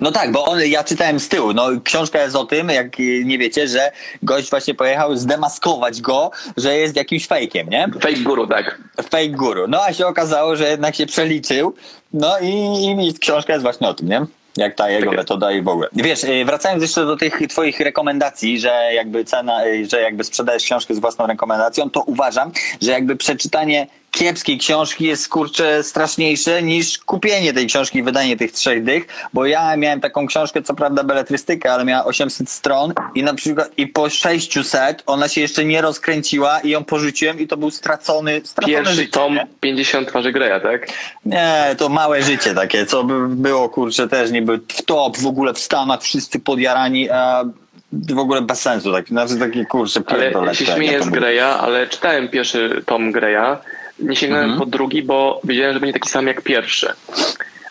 No 0.00 0.12
tak, 0.12 0.32
bo 0.32 0.44
on, 0.44 0.58
ja 0.66 0.84
czytałem 0.84 1.20
z 1.20 1.28
tyłu. 1.28 1.52
No, 1.52 1.68
książka 1.84 2.22
jest 2.22 2.36
o 2.36 2.44
tym, 2.44 2.68
jak 2.68 2.98
nie 3.24 3.38
wiecie, 3.38 3.68
że 3.68 3.92
gość 4.22 4.50
właśnie 4.50 4.74
pojechał 4.74 5.16
zdemaskować 5.16 6.00
go, 6.00 6.30
że 6.56 6.76
jest 6.76 6.96
jakimś 6.96 7.26
fejkiem, 7.26 7.68
nie? 7.68 7.88
Fake 8.00 8.20
guru, 8.20 8.46
tak. 8.46 8.78
Fake 9.02 9.28
guru. 9.28 9.68
No 9.68 9.82
a 9.84 9.92
się 9.92 10.06
okazało, 10.06 10.56
że 10.56 10.70
jednak 10.70 10.94
się 10.94 11.06
przeliczył. 11.06 11.74
No 12.12 12.38
i, 12.38 12.48
i, 12.48 13.08
i 13.08 13.14
książka 13.14 13.52
jest 13.52 13.62
właśnie 13.62 13.88
o 13.88 13.94
tym, 13.94 14.08
nie? 14.08 14.26
Jak 14.56 14.74
ta 14.74 14.90
jego 14.90 15.06
Tak 15.06 15.16
metoda 15.16 15.52
i 15.52 15.62
w 15.62 15.68
ogóle. 15.68 15.88
Wiesz, 15.92 16.24
y, 16.24 16.44
wracając 16.44 16.82
jeszcze 16.82 17.06
do 17.06 17.16
tych 17.16 17.40
twoich 17.48 17.80
rekomendacji, 17.80 18.60
że 18.60 18.90
jakby 18.94 19.24
cena, 19.24 19.66
y, 19.66 19.86
że 19.86 20.00
jakby 20.00 20.24
sprzedajesz 20.24 20.64
książkę 20.64 20.94
z 20.94 20.98
własną 20.98 21.26
rekomendacją, 21.26 21.90
to 21.90 22.02
uważam, 22.02 22.52
że 22.82 22.92
jakby 22.92 23.16
przeczytanie 23.16 23.86
kiepskiej 24.16 24.58
książki 24.58 25.04
jest 25.04 25.28
kurczę 25.28 25.82
straszniejsze 25.82 26.62
niż 26.62 26.98
kupienie 26.98 27.52
tej 27.52 27.66
książki 27.66 27.98
i 27.98 28.02
wydanie 28.02 28.36
tych 28.36 28.52
trzech 28.52 28.84
dych, 28.84 29.06
bo 29.32 29.46
ja 29.46 29.76
miałem 29.76 30.00
taką 30.00 30.26
książkę, 30.26 30.62
co 30.62 30.74
prawda 30.74 31.04
beletrystykę, 31.04 31.72
ale 31.72 31.84
miała 31.84 32.04
800 32.04 32.50
stron 32.50 32.92
i 33.14 33.22
na 33.22 33.34
przykład 33.34 33.70
i 33.76 33.86
po 33.86 34.10
600 34.10 35.02
ona 35.06 35.28
się 35.28 35.40
jeszcze 35.40 35.64
nie 35.64 35.80
rozkręciła 35.80 36.60
i 36.60 36.70
ją 36.70 36.84
porzuciłem 36.84 37.40
i 37.40 37.46
to 37.46 37.56
był 37.56 37.70
stracony, 37.70 38.40
stracone 38.44 38.76
Pierwszy 38.76 38.94
życie. 38.94 39.10
tom 39.12 39.34
nie? 39.34 39.46
50 39.60 40.08
twarzy 40.08 40.32
Greya, 40.32 40.60
tak? 40.62 40.86
Nie, 41.26 41.74
to 41.78 41.88
małe 41.88 42.22
życie 42.22 42.54
takie, 42.54 42.86
co 42.86 43.04
by 43.04 43.28
było, 43.28 43.68
kurczę, 43.68 44.08
też 44.08 44.30
niby 44.30 44.60
w 44.68 44.82
top, 44.82 45.18
w 45.18 45.26
ogóle 45.26 45.54
w 45.54 45.58
Stanach 45.58 46.02
wszyscy 46.02 46.40
podjarani, 46.40 47.10
a 47.10 47.44
w 47.92 48.18
ogóle 48.18 48.42
bez 48.42 48.60
sensu, 48.60 48.92
tak, 48.92 49.08
znaczy 49.08 49.36
takie, 49.36 49.64
kurczę, 49.64 50.00
Ale 50.06 50.20
pierdolę. 50.22 50.54
się 50.54 50.64
tak, 50.66 50.76
śmieję 50.76 51.02
z. 51.02 51.08
Greya, 51.08 51.40
ale 51.60 51.86
czytałem 51.86 52.28
pierwszy 52.28 52.82
tom 52.86 53.12
Greya. 53.12 53.56
Nie 54.02 54.16
sięgnąłem 54.16 54.44
Mhm. 54.50 54.60
po 54.60 54.66
drugi, 54.66 55.02
bo 55.02 55.40
wiedziałem, 55.44 55.74
że 55.74 55.80
będzie 55.80 55.92
taki 55.92 56.08
sam 56.08 56.26
jak 56.26 56.42
pierwszy. 56.42 56.92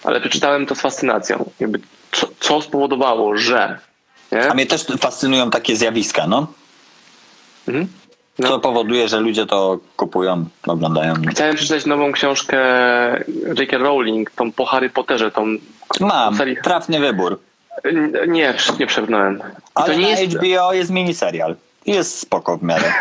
Ale 0.04 0.22
przeczytałem 0.22 0.66
to 0.66 0.76
z 0.76 0.82
fascynacją. 0.82 1.50
Jakby 1.60 1.80
co, 2.12 2.28
co 2.40 2.62
spowodowało, 2.62 3.38
że... 3.38 3.80
Nie? 4.32 4.52
A 4.52 4.54
mnie 4.54 4.66
też 4.66 4.86
fascynują 5.00 5.50
takie 5.50 5.76
zjawiska, 5.76 6.28
no, 6.28 6.48
Mhm. 7.68 7.88
No. 8.40 8.48
co 8.48 8.60
powoduje, 8.60 9.08
że 9.08 9.20
ludzie 9.20 9.46
to 9.46 9.80
kupują, 9.98 10.46
oglądają. 10.68 11.14
Chciałem 11.30 11.56
przeczytać 11.56 11.86
nową 11.86 12.12
książkę 12.12 12.58
J.K. 13.60 13.78
Rowling, 13.78 14.32
tą 14.32 14.52
po 14.52 14.66
Harry 14.66 14.90
Potterze, 14.90 15.32
tą... 15.32 15.46
Mam, 16.00 16.36
Serii- 16.38 16.62
trafny 16.64 17.00
wybór, 17.00 17.40
Nie, 18.28 18.54
nie 18.80 18.88
przebrnąłem. 18.88 19.42
Ale 19.76 19.94
to 19.94 20.00
nie 20.00 20.14
na 20.14 20.20
jest... 20.20 20.36
HBO 20.38 20.74
jest 20.74 20.92
miniserial. 20.92 21.56
Jest 21.86 22.20
spoko 22.20 22.58
w 22.58 22.64
miarę. 22.64 22.94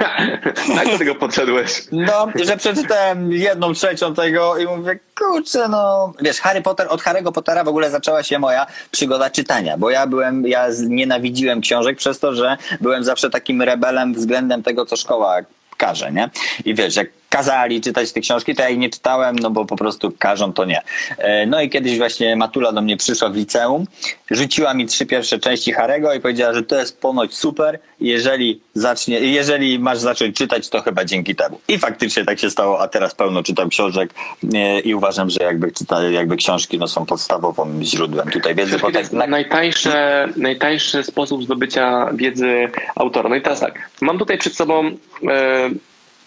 Jak 0.76 0.89
do 0.93 0.99
tego 0.99 1.14
podszedłeś? 1.14 1.83
No, 1.93 2.28
że 2.45 2.57
przeczytałem 2.57 3.33
jedną 3.33 3.72
trzecią 3.72 4.14
tego 4.14 4.59
i 4.59 4.66
mówię, 4.66 4.99
kurczę, 5.18 5.68
no. 5.68 6.12
Wiesz, 6.20 6.41
Harry 6.41 6.62
Potter, 6.62 6.87
od 6.91 7.03
Harry'ego 7.03 7.33
Pottera 7.33 7.64
w 7.64 7.68
ogóle 7.68 7.91
zaczęła 7.91 8.22
się 8.22 8.39
moja 8.39 8.66
przygoda 8.91 9.31
czytania, 9.31 9.78
bo 9.78 9.91
ja 9.91 10.07
byłem, 10.07 10.47
ja 10.47 10.66
nienawidziłem 10.89 11.61
książek 11.61 11.99
przez 11.99 12.18
to, 12.18 12.35
że 12.35 12.57
byłem 12.81 13.05
zawsze 13.05 13.31
takim 13.31 13.62
rebelem 13.62 14.14
względem 14.14 14.62
tego, 14.62 14.87
co 14.87 14.97
szkoła 14.97 15.37
każe, 15.76 16.12
nie? 16.12 16.31
I 16.64 16.74
wiesz, 16.74 16.97
jak 16.97 17.20
kazali 17.31 17.81
czytać 17.81 18.12
te 18.12 18.20
książki, 18.20 18.55
to 18.55 18.62
ja 18.62 18.68
ich 18.68 18.78
nie 18.78 18.91
czytałem, 18.91 19.37
no 19.37 19.51
bo 19.51 19.64
po 19.64 19.76
prostu 19.76 20.12
każą 20.18 20.53
to 20.53 20.64
nie. 20.64 20.83
E, 21.18 21.47
No 21.47 21.61
i 21.61 21.70
kiedyś 21.70 21.99
właśnie 21.99 22.37
Matula 22.37 22.72
do 22.72 22.83
mnie 22.83 22.97
przyszła 22.97 23.28
w 23.28 23.37
liceum, 23.37 23.87
rzuciła 24.31 24.74
mi 24.74 24.87
trzy 24.87 25.07
pierwsze 25.07 25.39
części 25.39 25.72
Harego 25.72 26.14
i 26.14 26.20
powiedziała, 26.20 26.55
że 26.55 26.62
to 26.62 26.78
jest 26.78 27.01
ponoć 27.01 27.35
super, 27.35 27.78
jeżeli 28.01 28.61
zacznie, 28.74 29.20
jeżeli 29.20 29.78
masz 29.78 29.99
zacząć 29.99 30.37
czytać, 30.37 30.68
to 30.68 30.83
chyba 30.83 31.05
dzięki 31.05 31.35
temu. 31.35 31.61
I 31.68 31.78
faktycznie 31.78 32.24
tak 32.24 32.39
się 32.39 32.51
stało, 32.51 32.81
a 32.81 32.89
teraz 32.89 33.14
pełno 33.14 33.43
czytam 33.43 33.68
książek 33.68 34.14
e, 34.55 34.81
i 34.81 34.95
uważam, 34.95 35.31
że 35.31 35.45
jakby, 35.45 35.72
czyta, 35.72 36.03
jakby 36.03 36.37
książki 36.37 36.78
no, 36.78 36.89
są 36.89 37.07
podstawowym 37.07 37.83
źródłem 37.83 38.28
tutaj 38.28 38.55
wiedzy. 38.55 38.78
Bo 38.78 38.87
to 38.87 38.93
tak, 38.93 38.97
jest 38.97 39.12
najtańsze, 39.12 40.28
najtańszy 40.37 41.05
sposób 41.05 41.45
zdobycia 41.45 42.11
wiedzy 42.14 42.70
autora. 42.95 43.28
No 43.28 43.37
i 43.37 43.43
teraz 43.43 43.61
tak, 43.61 43.91
mam 44.01 44.18
tutaj 44.18 44.39
przed 44.39 44.57
sobą, 44.57 44.91
e, 45.28 45.70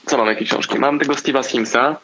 co 0.06 0.18
mam, 0.18 0.28
jakie 0.28 0.45
książki? 0.45 0.80
Mam 0.80 0.99
tego 0.99 1.14
Steve'a 1.14 1.43
Simsa 1.43 1.95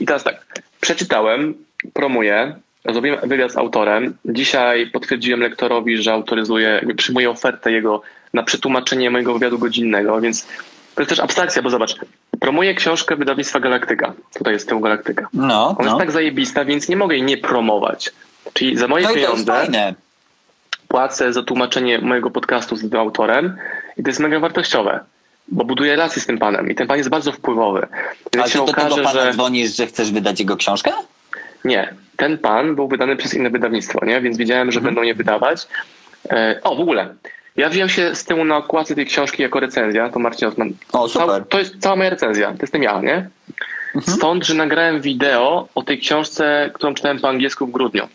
i 0.00 0.06
teraz 0.06 0.24
tak, 0.24 0.46
przeczytałem, 0.80 1.54
promuję, 1.92 2.56
zrobiłem 2.90 3.28
wywiad 3.28 3.52
z 3.52 3.56
autorem. 3.56 4.16
Dzisiaj 4.24 4.90
potwierdziłem 4.90 5.40
lektorowi, 5.40 6.02
że 6.02 6.12
autoryzuję, 6.12 6.86
przyjmuję 6.96 7.30
ofertę 7.30 7.72
jego 7.72 8.02
na 8.34 8.42
przetłumaczenie 8.42 9.10
mojego 9.10 9.34
wywiadu 9.34 9.58
godzinnego, 9.58 10.20
więc 10.20 10.46
to 10.94 11.02
jest 11.02 11.10
też 11.10 11.20
abstrakcja, 11.20 11.62
bo 11.62 11.70
zobacz, 11.70 11.96
promuję 12.40 12.74
książkę 12.74 13.16
wydawnictwa 13.16 13.60
Galaktyka. 13.60 14.12
Tutaj 14.34 14.52
jest 14.52 14.68
tył 14.68 14.80
Galaktyka. 14.80 15.28
no, 15.32 15.68
Ona 15.68 15.76
no. 15.78 15.84
jest 15.84 15.98
tak 15.98 16.10
zajebista, 16.10 16.64
więc 16.64 16.88
nie 16.88 16.96
mogę 16.96 17.16
jej 17.16 17.24
nie 17.24 17.36
promować. 17.36 18.10
Czyli 18.52 18.76
za 18.76 18.88
moje 18.88 19.04
no 19.04 19.14
pieniądze 19.14 19.94
płacę 20.88 21.32
za 21.32 21.42
tłumaczenie 21.42 21.98
mojego 21.98 22.30
podcastu 22.30 22.76
z 22.76 22.90
tym 22.90 23.00
autorem 23.00 23.56
i 23.96 24.02
to 24.02 24.10
jest 24.10 24.20
mega 24.20 24.40
wartościowe, 24.40 25.00
bo 25.52 25.64
buduję 25.64 25.90
relacje 25.92 26.22
z 26.22 26.26
tym 26.26 26.38
panem 26.38 26.70
i 26.70 26.74
ten 26.74 26.86
pan 26.86 26.98
jest 26.98 27.10
bardzo 27.10 27.32
wpływowy. 27.32 27.86
A 27.92 28.36
Więc 28.36 28.46
ty 28.46 28.52
się 28.52 28.58
do 28.58 28.72
tego 28.72 28.82
okaże, 28.82 29.02
pana 29.02 29.24
że 29.24 29.32
dzwonisz, 29.32 29.76
że 29.76 29.86
chcesz 29.86 30.12
wydać 30.12 30.40
jego 30.40 30.56
książkę? 30.56 30.90
nie, 31.64 31.94
ten 32.16 32.38
pan 32.38 32.74
był 32.74 32.88
wydany 32.88 33.16
przez 33.16 33.34
inne 33.34 33.50
wydawnictwo, 33.50 34.04
nie? 34.04 34.20
więc 34.20 34.36
wiedziałem, 34.36 34.72
że 34.72 34.78
Mhm. 34.78 34.94
będą 34.94 35.06
je 35.08 35.14
wydawać. 35.14 35.66
E, 36.30 36.60
o, 36.62 36.76
w 36.76 36.80
ogóle. 36.80 37.14
Ja 37.56 37.68
wziąłem 37.68 37.88
się 37.88 38.14
z 38.14 38.24
tyłu 38.24 38.44
na 38.44 38.56
okładce 38.56 38.94
tej 38.94 39.06
książki 39.06 39.42
jako 39.42 39.60
recenzja, 39.60 40.08
to 40.08 40.18
Marcin 40.18 40.48
Osman. 40.48 40.72
O, 40.92 41.08
super. 41.08 41.44
To 41.48 41.58
jest 41.58 41.78
cała 41.80 41.96
moja 41.96 42.10
recenzja, 42.10 42.50
to 42.50 42.56
jestem 42.60 42.82
ja, 42.82 43.00
nie? 43.00 43.28
Mhm. 43.94 44.16
Stąd, 44.16 44.46
że 44.46 44.54
nagrałem 44.54 45.00
wideo 45.00 45.68
o 45.74 45.82
tej 45.82 45.98
książce, 45.98 46.70
którą 46.74 46.94
czytałem 46.94 47.18
po 47.20 47.28
angielsku 47.28 47.66
w 47.66 47.70
grudniu. 47.70 48.08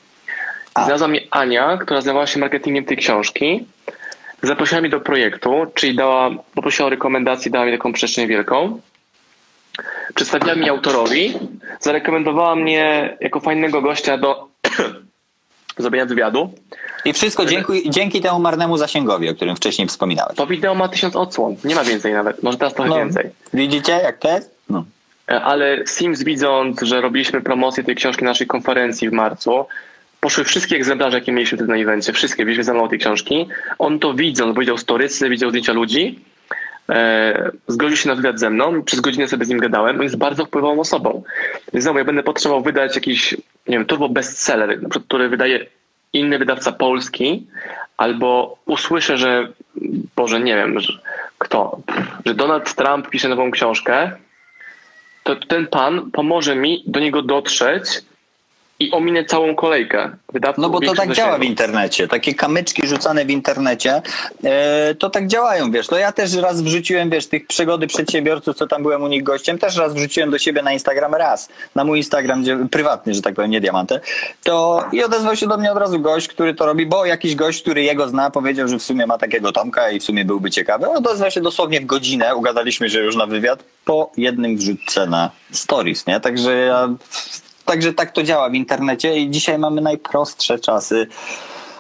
A. 0.74 0.84
Znalazła 0.84 1.08
mnie 1.08 1.22
Ania, 1.32 1.78
która 1.78 2.02
zajmowała 2.02 2.28
się 2.28 2.40
marketingiem 2.40 2.86
tej 2.86 2.98
książki. 2.98 3.66
Zaprosiła 4.44 4.82
mnie 4.82 4.90
do 4.90 5.00
projektu, 5.00 5.66
czyli 5.74 5.96
dała, 5.96 6.30
poprosiła 6.56 6.88
o 6.88 6.90
rekomendację, 6.90 7.52
dała 7.52 7.66
mi 7.66 7.72
taką 7.72 7.94
przestrzeń 7.94 8.28
wielką. 8.28 8.80
Przedstawiła 10.16 10.56
mi 10.56 10.70
autorowi, 10.70 11.34
zarekomendowała 11.80 12.56
mnie 12.56 13.18
jako 13.22 13.40
fajnego 13.40 13.82
gościa 13.82 14.18
do 14.18 14.48
zrobienia 15.78 16.06
wywiadu. 16.06 16.54
I 17.06 17.14
wszystko 17.14 17.46
dzięki, 17.46 17.90
dzięki 17.90 18.22
temu 18.22 18.40
marnemu 18.40 18.78
zasięgowi, 18.78 19.30
o 19.30 19.36
którym 19.36 19.56
wcześniej 19.56 19.88
wspominałeś. 19.88 20.38
To 20.38 20.48
wideo 20.48 20.76
ma 20.76 20.88
tysiąc 20.88 21.16
odsłon, 21.16 21.56
nie 21.64 21.76
ma 21.76 21.84
więcej 21.84 22.14
nawet, 22.14 22.44
może 22.44 22.58
teraz 22.58 22.74
trochę 22.74 22.90
No, 22.90 22.96
więcej. 22.96 23.30
Widzicie, 23.54 23.92
jak 23.92 24.18
to 24.18 24.28
jest? 24.36 24.58
No. 24.70 24.86
E, 25.32 25.42
Ale 25.42 25.88
Sims 25.88 26.24
widząc, 26.24 26.82
że 26.82 27.02
robiliśmy 27.02 27.42
promocję 27.42 27.84
tej 27.84 27.96
książki 27.96 28.24
na 28.24 28.32
naszej 28.32 28.48
konferencji 28.48 29.10
w 29.10 29.14
marcu, 29.14 29.66
poszły 30.28 30.44
wszystkie 30.44 30.76
egzemplarze, 30.76 31.18
jakie 31.18 31.32
mieliśmy 31.32 31.58
wtedy 31.58 31.72
na 31.72 31.78
evencie, 31.78 32.14
wszystkie, 32.14 32.44
wzięliśmy 32.44 32.64
za 32.64 32.74
mało 32.74 32.88
tej 32.88 33.00
książki. 33.00 33.48
On 33.80 34.00
to 34.00 34.14
widząc, 34.14 34.56
bo 34.56 34.60
widział 34.60 34.78
storycy, 34.78 35.30
widział 35.30 35.50
zdjęcia 35.50 35.74
ludzi, 35.74 36.20
e, 36.90 37.52
zgodził 37.68 37.98
się 37.98 38.10
na 38.10 38.16
wywiad 38.16 38.40
ze 38.40 38.50
mną, 38.50 38.84
przez 38.84 39.00
godzinę 39.00 39.28
sobie 39.28 39.46
z 39.46 39.50
nim 39.50 39.60
gadałem, 39.60 39.96
on 39.96 40.04
jest 40.04 40.18
bardzo 40.18 40.46
wpływową 40.46 40.80
osobą. 40.80 41.24
Więc 41.74 41.84
znowu, 41.84 42.00
ja 42.00 42.06
będę 42.06 42.24
potrzebował 42.24 42.64
wydać 42.64 42.96
jakiś, 42.96 43.34
nie 43.68 43.78
wiem, 43.78 43.86
turbo 43.86 44.10
bestseller, 44.10 44.70
na 44.70 44.90
przykład, 44.90 45.06
który 45.08 45.30
wydaje 45.30 45.66
inny 46.14 46.40
wydawca 46.40 46.72
polski, 46.72 47.48
albo 47.98 48.58
usłyszę, 48.66 49.18
że, 49.18 49.48
Boże, 50.16 50.40
nie 50.40 50.56
wiem, 50.56 50.80
że, 50.80 50.94
kto, 51.38 51.80
że 52.26 52.34
Donald 52.34 52.76
Trump 52.76 53.10
pisze 53.10 53.30
nową 53.30 53.52
książkę, 53.52 54.12
to 55.24 55.36
ten 55.36 55.68
pan 55.68 56.12
pomoże 56.12 56.56
mi 56.56 56.84
do 56.88 57.00
niego 57.00 57.22
dotrzeć 57.22 57.84
i 58.80 58.92
ominę 58.92 59.26
całą 59.26 59.56
kolejkę 59.56 60.12
wydawców. 60.34 60.62
No 60.62 60.70
bo 60.70 60.82
to 60.82 60.94
tak 60.94 61.14
działa 61.14 61.38
w 61.38 61.44
internecie. 61.44 62.08
Takie 62.08 62.36
kamyczki 62.36 62.88
rzucane 62.88 63.26
w 63.26 63.30
internecie, 63.30 64.02
e, 64.44 64.96
to 64.96 65.10
tak 65.10 65.28
działają, 65.28 65.72
wiesz. 65.72 65.88
To 65.88 65.98
ja 65.98 66.12
też 66.12 66.36
raz 66.36 66.62
wrzuciłem, 66.62 67.10
wiesz, 67.10 67.28
tych 67.28 67.48
przygody 67.48 67.88
przedsiębiorców, 67.88 68.58
co 68.58 68.68
tam 68.68 68.84
byłem 68.84 69.04
u 69.04 69.08
nich 69.08 69.24
gościem, 69.24 69.58
też 69.58 69.78
raz 69.78 69.94
wrzuciłem 69.94 70.32
do 70.32 70.40
siebie 70.40 70.62
na 70.62 70.74
Instagram 70.74 71.16
raz. 71.16 71.50
Na 71.76 71.84
mój 71.84 71.98
Instagram, 71.98 72.42
gdzie, 72.42 72.58
prywatny, 72.72 73.14
że 73.14 73.22
tak 73.22 73.36
powiem, 73.36 73.52
nie 73.52 73.62
diamantę. 73.62 74.00
To 74.44 74.86
i 74.92 75.04
odezwał 75.04 75.36
się 75.36 75.48
do 75.48 75.58
mnie 75.58 75.72
od 75.72 75.78
razu 75.78 76.00
gość, 76.00 76.28
który 76.28 76.54
to 76.56 76.66
robi, 76.66 76.86
bo 76.86 77.06
jakiś 77.06 77.36
gość, 77.36 77.62
który 77.62 77.84
jego 77.84 78.08
zna, 78.08 78.30
powiedział, 78.32 78.68
że 78.68 78.80
w 78.80 78.84
sumie 78.84 79.08
ma 79.08 79.18
takiego 79.18 79.52
Tomka 79.52 79.90
i 79.90 80.00
w 80.00 80.04
sumie 80.04 80.26
byłby 80.26 80.52
ciekawy. 80.52 80.90
Odezwał 80.90 81.32
się 81.32 81.42
dosłownie 81.42 81.82
w 81.82 81.86
godzinę, 81.86 82.36
ugadaliśmy 82.36 82.90
się 82.90 83.00
już 83.00 83.16
na 83.16 83.26
wywiad, 83.26 83.64
po 83.86 84.12
jednym 84.18 84.58
wrzutce 84.58 85.08
na 85.08 85.32
stories, 85.52 86.08
nie? 86.08 86.20
Także 86.20 86.58
ja 86.58 86.90
Także 87.68 87.94
tak 87.94 88.12
to 88.12 88.24
działa 88.24 88.50
w 88.50 88.54
internecie 88.54 89.18
i 89.18 89.30
dzisiaj 89.30 89.58
mamy 89.58 89.82
najprostsze 89.82 90.60
czasy 90.60 91.08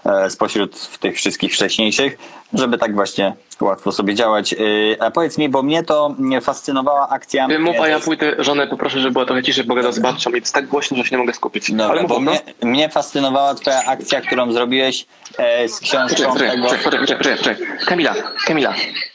e, 0.05 0.29
spośród 0.29 0.97
tych 0.99 1.15
wszystkich 1.15 1.53
wcześniejszych, 1.53 2.17
żeby 2.53 2.77
tak 2.77 2.95
właśnie 2.95 3.33
łatwo 3.61 3.91
sobie 3.91 4.15
działać. 4.15 4.53
E, 4.53 4.57
A 4.99 5.11
powiedz 5.11 5.37
mi, 5.37 5.49
bo 5.49 5.63
mnie 5.63 5.83
to 5.83 6.15
fascynowała 6.41 7.09
akcja. 7.09 7.47
Ty 7.47 7.59
Mów, 7.59 7.75
a 7.79 7.87
ja 7.87 7.97
e, 7.97 7.99
pójdę 7.99 8.35
żonę 8.39 8.67
poproszę, 8.67 8.99
żeby 8.99 9.13
była 9.13 9.25
trochę 9.25 9.43
ciszej, 9.43 9.63
bo 9.63 9.75
gada 9.75 9.91
z 9.91 9.99
babcią 9.99 10.29
i 10.29 10.35
jest 10.35 10.53
tak 10.53 10.67
głośno, 10.67 10.97
że 10.97 11.03
się 11.03 11.11
nie 11.11 11.17
mogę 11.17 11.33
skupić. 11.33 11.71
Dobra, 11.71 11.85
Ale 11.85 12.01
mów, 12.01 12.09
bo 12.09 12.19
no. 12.19 12.31
mnie, 12.31 12.41
mnie 12.63 12.89
fascynowała 12.89 13.55
twoja 13.55 13.85
akcja, 13.85 14.21
którą 14.21 14.51
zrobiłeś 14.51 15.05
e, 15.37 15.69
z 15.69 15.79
książką 15.79 16.33
poczekaj, 16.33 16.61
poczekaj, 16.61 16.99
poczekaj, 16.99 17.37
poczekaj. 17.37 17.67
Kamila, 17.85 18.15
Kamila, 18.45 18.73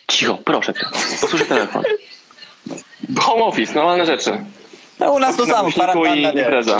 cicho, 0.08 0.38
proszę 0.44 0.74
cię. 0.74 0.86
Posłuchaj 1.20 1.46
telefon. 1.46 1.82
Home 3.20 3.44
office, 3.44 3.74
normalne 3.74 4.06
rzeczy. 4.06 4.38
No, 4.98 5.12
u 5.12 5.18
nas 5.18 5.36
to 5.36 5.46
samo, 5.46 5.70
kwarantanna, 5.70 6.30
i 6.32 6.38
impreza. 6.38 6.78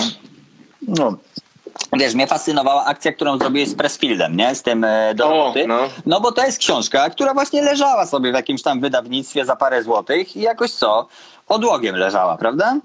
No. 0.87 1.17
Wiesz, 1.93 2.13
mnie 2.13 2.27
fascynowała 2.27 2.85
akcja, 2.85 3.13
którą 3.13 3.37
zrobiłeś 3.37 3.69
z 3.69 3.75
Pressfieldem, 3.75 4.37
nie? 4.37 4.55
Z 4.55 4.63
tym 4.63 4.83
e, 4.83 5.13
do 5.15 5.29
roboty. 5.29 5.67
no. 5.67 5.89
no 6.05 6.21
bo 6.21 6.31
to 6.31 6.45
jest 6.45 6.57
książka, 6.57 7.09
która 7.09 7.33
właśnie 7.33 7.61
leżała 7.61 8.05
sobie 8.05 8.31
w 8.31 8.35
jakimś 8.35 8.61
tam 8.61 8.81
wydawnictwie 8.81 9.45
za 9.45 9.55
parę 9.55 9.83
złotych 9.83 10.35
i 10.35 10.41
jakoś 10.41 10.71
co? 10.71 11.07
Odłogiem 11.47 11.95
leżała, 11.95 12.37
prawda? 12.37 12.75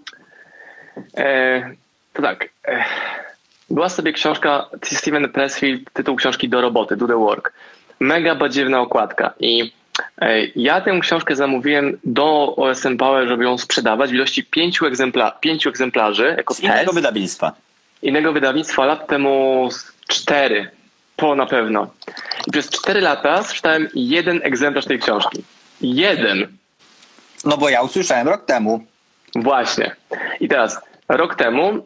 E, 1.17 1.71
to 2.13 2.23
tak. 2.23 2.49
E, 2.69 2.85
była 3.71 3.89
sobie 3.89 4.13
książka 4.13 4.67
Steven 4.85 5.29
Pressfield, 5.29 5.93
tytuł 5.93 6.17
książki 6.17 6.49
Do 6.49 6.61
roboty, 6.61 6.97
Do 6.97 7.07
the 7.07 7.17
Work. 7.17 7.53
Mega 8.01 8.35
badziewna 8.35 8.81
okładka 8.81 9.35
i 9.41 9.73
ja 10.57 10.81
tę 10.81 10.99
książkę 11.01 11.37
zamówiłem 11.37 11.99
do 12.05 12.57
OSM 12.57 12.97
Power, 12.97 13.29
żeby 13.29 13.45
ją 13.45 13.59
sprzedawać 13.59 14.11
w 14.11 14.15
ilości 14.15 14.45
pięciu, 14.45 14.87
egzempla 14.87 15.31
pięciu 15.31 15.69
egzemplarzy 15.69 16.35
jako 16.37 16.55
Z 16.55 16.61
innego 16.61 16.79
test 16.85 16.95
wydawnictwa. 16.95 17.53
innego 18.03 18.33
wydawnictwa 18.33 18.85
lat 18.87 19.07
temu 19.07 19.69
z 19.71 19.93
cztery, 20.09 20.71
po 21.17 21.35
na 21.35 21.47
pewno. 21.47 21.91
I 22.47 22.51
przez 22.51 22.71
cztery 22.71 23.01
lata 23.01 23.43
przeczytałem 23.43 23.89
jeden 23.95 24.41
egzemplarz 24.43 24.85
tej 24.85 24.99
książki. 24.99 25.45
Jeden. 25.81 26.47
No 27.45 27.57
bo 27.57 27.69
ja 27.69 27.83
usłyszałem 27.83 28.29
rok 28.29 28.45
temu. 28.45 28.85
Właśnie. 29.35 29.97
I 30.41 30.49
teraz, 30.49 30.81
rok 31.09 31.35
temu 31.35 31.69
e, 31.69 31.83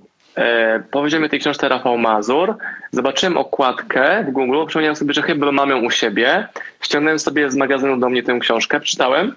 powiedział 0.90 1.20
mi 1.20 1.28
tej 1.28 1.40
książce 1.40 1.68
Rafał 1.68 1.98
Mazur, 1.98 2.56
zobaczyłem 2.92 3.36
okładkę 3.36 4.24
w 4.28 4.30
Google, 4.30 4.66
przypomniałem 4.66 4.96
sobie, 4.96 5.14
że 5.14 5.22
chyba 5.22 5.52
mam 5.52 5.70
ją 5.70 5.84
u 5.84 5.90
siebie, 5.90 6.48
ściągnąłem 6.80 7.18
sobie 7.18 7.50
z 7.50 7.56
magazynu 7.56 7.96
do 7.96 8.08
mnie 8.08 8.22
tę 8.22 8.38
książkę, 8.38 8.80
przeczytałem, 8.80 9.34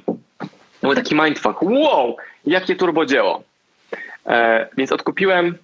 był 0.82 0.96
taki 0.96 1.16
mindfuck, 1.16 1.62
wow, 1.62 2.18
jakie 2.46 2.76
turbodzieło. 2.76 3.43
E, 4.26 4.68
więc 4.78 4.91
odkupiłem 4.91 5.58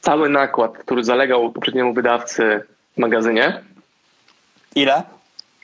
cały 0.00 0.28
nakład, 0.28 0.78
który 0.78 1.04
zalegał 1.04 1.52
poprzedniemu 1.52 1.94
wydawcy 1.94 2.60
w 2.96 3.00
magazynie, 3.00 3.62
Ile? 4.74 5.02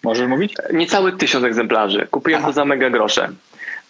Możesz 0.05 0.29
mówić? 0.29 0.55
Niecały 0.73 1.13
tysiąc 1.13 1.45
egzemplarzy. 1.45 2.07
Kupiłem 2.11 2.43
to 2.43 2.53
za 2.53 2.65
mega 2.65 2.91
grosze. 2.91 3.29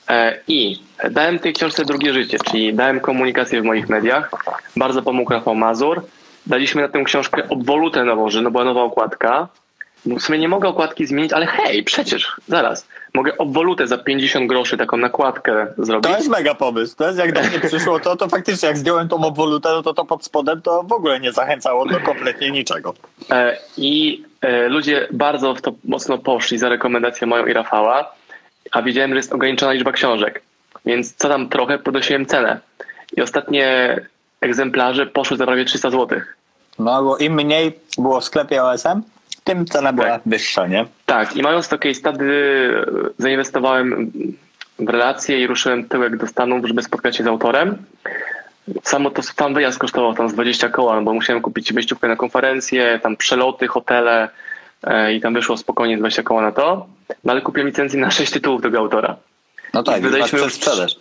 E, 0.09 0.41
I 0.49 0.83
dałem 1.11 1.39
tej 1.39 1.53
książce 1.53 1.85
drugie 1.85 2.13
życie, 2.13 2.39
czyli 2.51 2.75
dałem 2.75 3.01
komunikację 3.01 3.63
w 3.63 3.65
moich 3.65 3.89
mediach. 3.89 4.31
Bardzo 4.77 5.03
pomógł 5.03 5.33
Rafał 5.33 5.55
Mazur. 5.55 6.03
Daliśmy 6.47 6.83
na 6.83 6.89
tę 6.89 7.05
książkę 7.05 7.49
obwolutę 7.49 8.05
nową, 8.05 8.31
że 8.31 8.43
no 8.43 8.51
była 8.51 8.65
nowa 8.65 8.83
okładka. 8.83 9.49
No 10.07 10.17
w 10.17 10.23
sumie 10.23 10.39
nie 10.39 10.49
mogę 10.49 10.69
okładki 10.69 11.07
zmienić, 11.07 11.33
ale 11.33 11.47
hej, 11.47 11.85
przecież, 11.85 12.37
zaraz. 12.49 12.89
Mogę 13.15 13.39
obwolutę 13.39 13.87
za 13.87 13.99
50 13.99 14.47
groszy, 14.47 14.77
taką 14.77 14.97
nakładkę 14.97 15.67
zrobić. 15.79 16.11
To 16.11 16.17
jest 16.17 16.29
mega 16.29 16.55
pomysł. 16.55 16.97
To 16.97 17.07
jest 17.07 17.19
jak 17.19 17.33
do 17.33 17.41
mnie 17.41 17.61
przyszło, 17.61 18.01
to, 18.01 18.17
to 18.17 18.29
faktycznie 18.29 18.69
jak 18.69 18.79
zdjąłem 18.79 19.09
tą 19.09 19.25
obwolutę, 19.25 19.69
no 19.73 19.83
to 19.83 19.95
to 19.95 20.05
pod 20.05 20.25
spodem 20.25 20.63
to 20.63 20.83
w 20.83 20.93
ogóle 20.93 21.21
nie 21.21 21.33
zachęcało 21.33 21.87
do 21.87 22.01
kompletnie 22.01 22.51
niczego. 22.51 22.95
E, 23.31 23.59
I 23.77 24.25
e, 24.41 24.69
ludzie 24.69 25.09
bardzo 25.13 25.55
w 25.55 25.63
to 25.63 25.73
mocno 25.85 26.19
poszli 26.19 26.59
za 26.59 26.69
rekomendację 26.69 27.27
moją 27.27 27.47
i 27.47 27.53
Rafała, 27.53 28.18
a 28.73 28.83
wiedziałem, 28.83 29.11
że 29.11 29.17
jest 29.17 29.33
ograniczona 29.33 29.73
liczba 29.73 29.93
książek, 29.93 30.43
więc 30.87 31.15
co 31.15 31.29
tam 31.29 31.49
trochę 31.49 31.79
podnosiłem 31.79 32.27
cenę. 32.27 32.61
I 33.17 33.23
ostatnie 33.23 33.97
egzemplarze 34.41 35.07
poszły 35.07 35.37
za 35.37 35.47
prawie 35.47 35.65
300 35.65 35.91
zł. 35.91 36.21
No 36.79 37.03
bo 37.03 37.17
im 37.17 37.35
mniej 37.35 37.73
było 37.99 38.21
w 38.21 38.25
sklepie 38.25 38.63
OSM, 38.63 39.03
tym 39.45 39.67
cena 39.67 39.93
była 39.93 40.07
Tak. 40.09 40.23
wyższa, 40.27 40.67
nie? 40.67 40.85
Tak, 41.07 41.37
i 41.37 41.43
mając 41.43 41.69
to 41.69 41.79
case 41.79 41.95
study, 41.95 42.73
zainwestowałem 43.19 44.13
w 44.79 44.89
relacje 44.89 45.41
i 45.41 45.47
ruszyłem 45.47 45.89
tyłek 45.89 46.17
do 46.17 46.27
Stanów, 46.27 46.67
żeby 46.67 46.83
spotkać 46.83 47.17
się 47.17 47.25
z 47.25 47.27
autorem. 47.27 47.77
Samo 48.83 49.11
to 49.11 49.23
sam 49.23 49.55
wyjazd 49.55 49.79
kosztował 49.79 50.15
tam 50.15 50.29
z 50.29 50.33
20 50.35 50.69
koła, 50.69 51.01
bo 51.01 51.15
musiałem 51.15 51.43
kupić 51.43 51.73
wejściówkę 51.73 52.09
na 52.09 52.17
konferencję, 52.17 53.01
tam 53.03 53.17
przeloty, 53.17 53.67
hotele 53.67 54.29
e, 54.85 55.15
i 55.15 55.21
tam 55.21 55.35
wyszło 55.35 55.57
spokojnie 55.57 55.97
20 55.99 56.23
koła 56.23 56.43
na 56.43 56.53
to. 56.53 56.87
No 57.25 57.33
ale 57.33 57.41
kupiłem 57.41 57.67
licencję 57.69 58.01
na 58.01 58.11
6 58.11 58.33
tytułów 58.33 58.63
tego 58.63 58.79
autora. 58.79 59.17
No 59.75 59.83
tak, 59.83 60.03
Wydaliśmy 60.03 60.39
już 60.39 60.55
sprzedaż. 60.55 60.97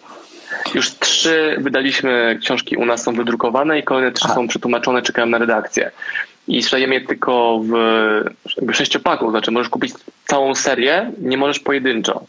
Już 0.74 0.92
trzy 1.00 1.56
wydaliśmy 1.60 2.40
książki 2.42 2.76
u 2.78 2.86
nas 2.86 3.04
są 3.04 3.14
wydrukowane 3.14 3.80
i 3.80 3.84
kolejne 3.84 4.12
trzy 4.12 4.26
Aha. 4.26 4.36
są 4.36 4.48
przetłumaczone, 4.48 5.02
czekają 5.02 5.28
na 5.28 5.38
redakcję. 5.38 5.92
I 6.48 6.64
sprzedajemy 6.64 6.96
je 6.96 7.02
tylko 7.02 7.60
w 7.64 7.72
jakby 8.58 8.74
sześciopaku, 8.74 9.32
znaczy 9.32 9.52
możesz 9.52 9.70
kupić 9.70 9.94
całą 10.28 10.56
serię, 10.56 11.12
nie 11.22 11.38
możesz 11.38 11.60
pojedynczo. 11.60 12.24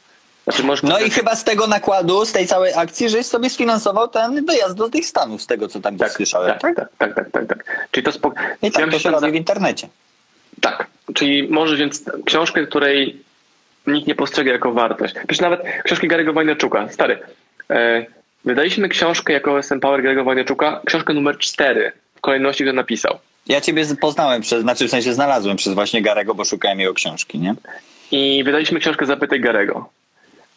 Znaczy 0.44 0.62
możesz 0.62 0.82
No 0.82 0.98
i 0.98 1.02
kupić- 1.02 1.14
chyba 1.14 1.36
z 1.36 1.44
tego 1.44 1.66
nakładu, 1.66 2.24
z 2.24 2.32
tej 2.32 2.46
całej 2.46 2.74
akcji, 2.74 3.08
żeś 3.08 3.26
sobie 3.26 3.50
sfinansował 3.50 4.08
ten 4.08 4.46
wyjazd 4.46 4.76
do 4.76 4.88
tych 4.90 5.06
Stanów, 5.06 5.42
z 5.42 5.46
tego 5.46 5.68
co 5.68 5.80
tam 5.80 5.96
tak, 5.96 6.12
słyszałem. 6.12 6.58
tak, 6.58 6.76
tak, 6.76 6.88
tak, 6.98 7.14
tak, 7.14 7.30
tak, 7.30 7.46
tak. 7.46 7.88
Czyli 7.90 8.04
to 8.04 8.10
spok- 8.10 8.34
I 8.62 8.70
tak 8.70 8.90
to 8.90 8.98
się 8.98 9.10
robi 9.10 9.32
w 9.32 9.34
internecie. 9.34 9.88
Tak, 10.60 10.86
czyli 11.14 11.48
możesz 11.50 11.78
więc 11.78 12.02
książkę, 12.24 12.66
której 12.66 13.22
nikt 13.92 14.06
nie 14.08 14.14
postrzega 14.14 14.52
jako 14.52 14.72
wartość. 14.72 15.14
Przecież 15.14 15.40
nawet 15.40 15.60
książki 15.84 16.08
Gary'ego 16.08 16.34
Wojnaczuka, 16.34 16.88
stary. 16.88 17.18
E, 17.70 18.06
wydaliśmy 18.44 18.88
książkę 18.88 19.32
jako 19.32 19.58
SM 19.58 19.80
Power 19.80 20.02
Gary'ego 20.02 20.24
Wojnaczuka, 20.24 20.80
książkę 20.86 21.14
numer 21.14 21.38
4 21.38 21.92
w 22.16 22.20
kolejności, 22.20 22.64
którą 22.64 22.76
napisał. 22.76 23.18
Ja 23.46 23.60
ciebie 23.60 23.84
poznałem, 24.00 24.42
przez, 24.42 24.62
znaczy 24.62 24.86
w 24.88 24.90
sensie 24.90 25.12
znalazłem 25.12 25.56
przez 25.56 25.74
właśnie 25.74 26.02
Garego, 26.02 26.34
bo 26.34 26.44
szukałem 26.44 26.80
jego 26.80 26.94
książki, 26.94 27.38
nie? 27.38 27.54
I 28.10 28.44
wydaliśmy 28.44 28.80
książkę 28.80 29.06
Zapytaj 29.06 29.40
Garego. 29.40 29.88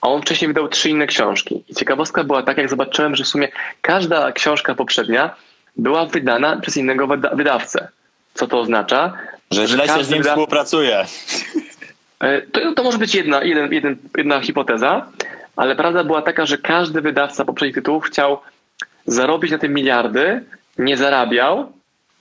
A 0.02 0.08
on 0.10 0.22
wcześniej 0.22 0.48
wydał 0.48 0.68
trzy 0.68 0.90
inne 0.90 1.08
książki. 1.08 1.64
I 1.70 1.76
ciekawostka 1.76 2.24
była 2.24 2.44
taka, 2.44 2.62
jak 2.62 2.70
zobaczyłem, 2.70 3.16
że 3.16 3.24
w 3.24 3.28
sumie 3.28 3.48
każda 3.82 4.32
książka 4.32 4.76
poprzednia 4.76 5.36
była 5.78 6.06
wydana 6.06 6.58
przez 6.62 6.78
innego 6.78 7.08
wyda- 7.08 7.36
wydawcę. 7.36 7.88
Co 8.34 8.48
to 8.48 8.60
oznacza? 8.60 9.14
Że 9.52 9.68
źle 9.68 9.88
się 9.88 10.04
z 10.04 10.10
nim 10.10 10.24
współpracuje. 10.24 11.06
E, 12.22 12.42
To, 12.42 12.74
to 12.74 12.84
może 12.84 12.98
być 12.98 13.16
jedna, 13.16 13.44
jeden, 13.44 13.74
jeden, 13.74 13.98
jedna 14.18 14.42
hipoteza, 14.42 15.06
ale 15.56 15.76
prawda 15.76 16.04
była 16.04 16.22
taka, 16.22 16.46
że 16.46 16.58
każdy 16.58 17.02
wydawca 17.02 17.46
poprzednich 17.46 17.76
tytułów 17.76 18.06
chciał 18.06 18.40
zarobić 19.06 19.52
na 19.52 19.58
tym 19.58 19.74
miliardy, 19.74 20.44
nie 20.78 20.98
zarabiał, 20.98 21.72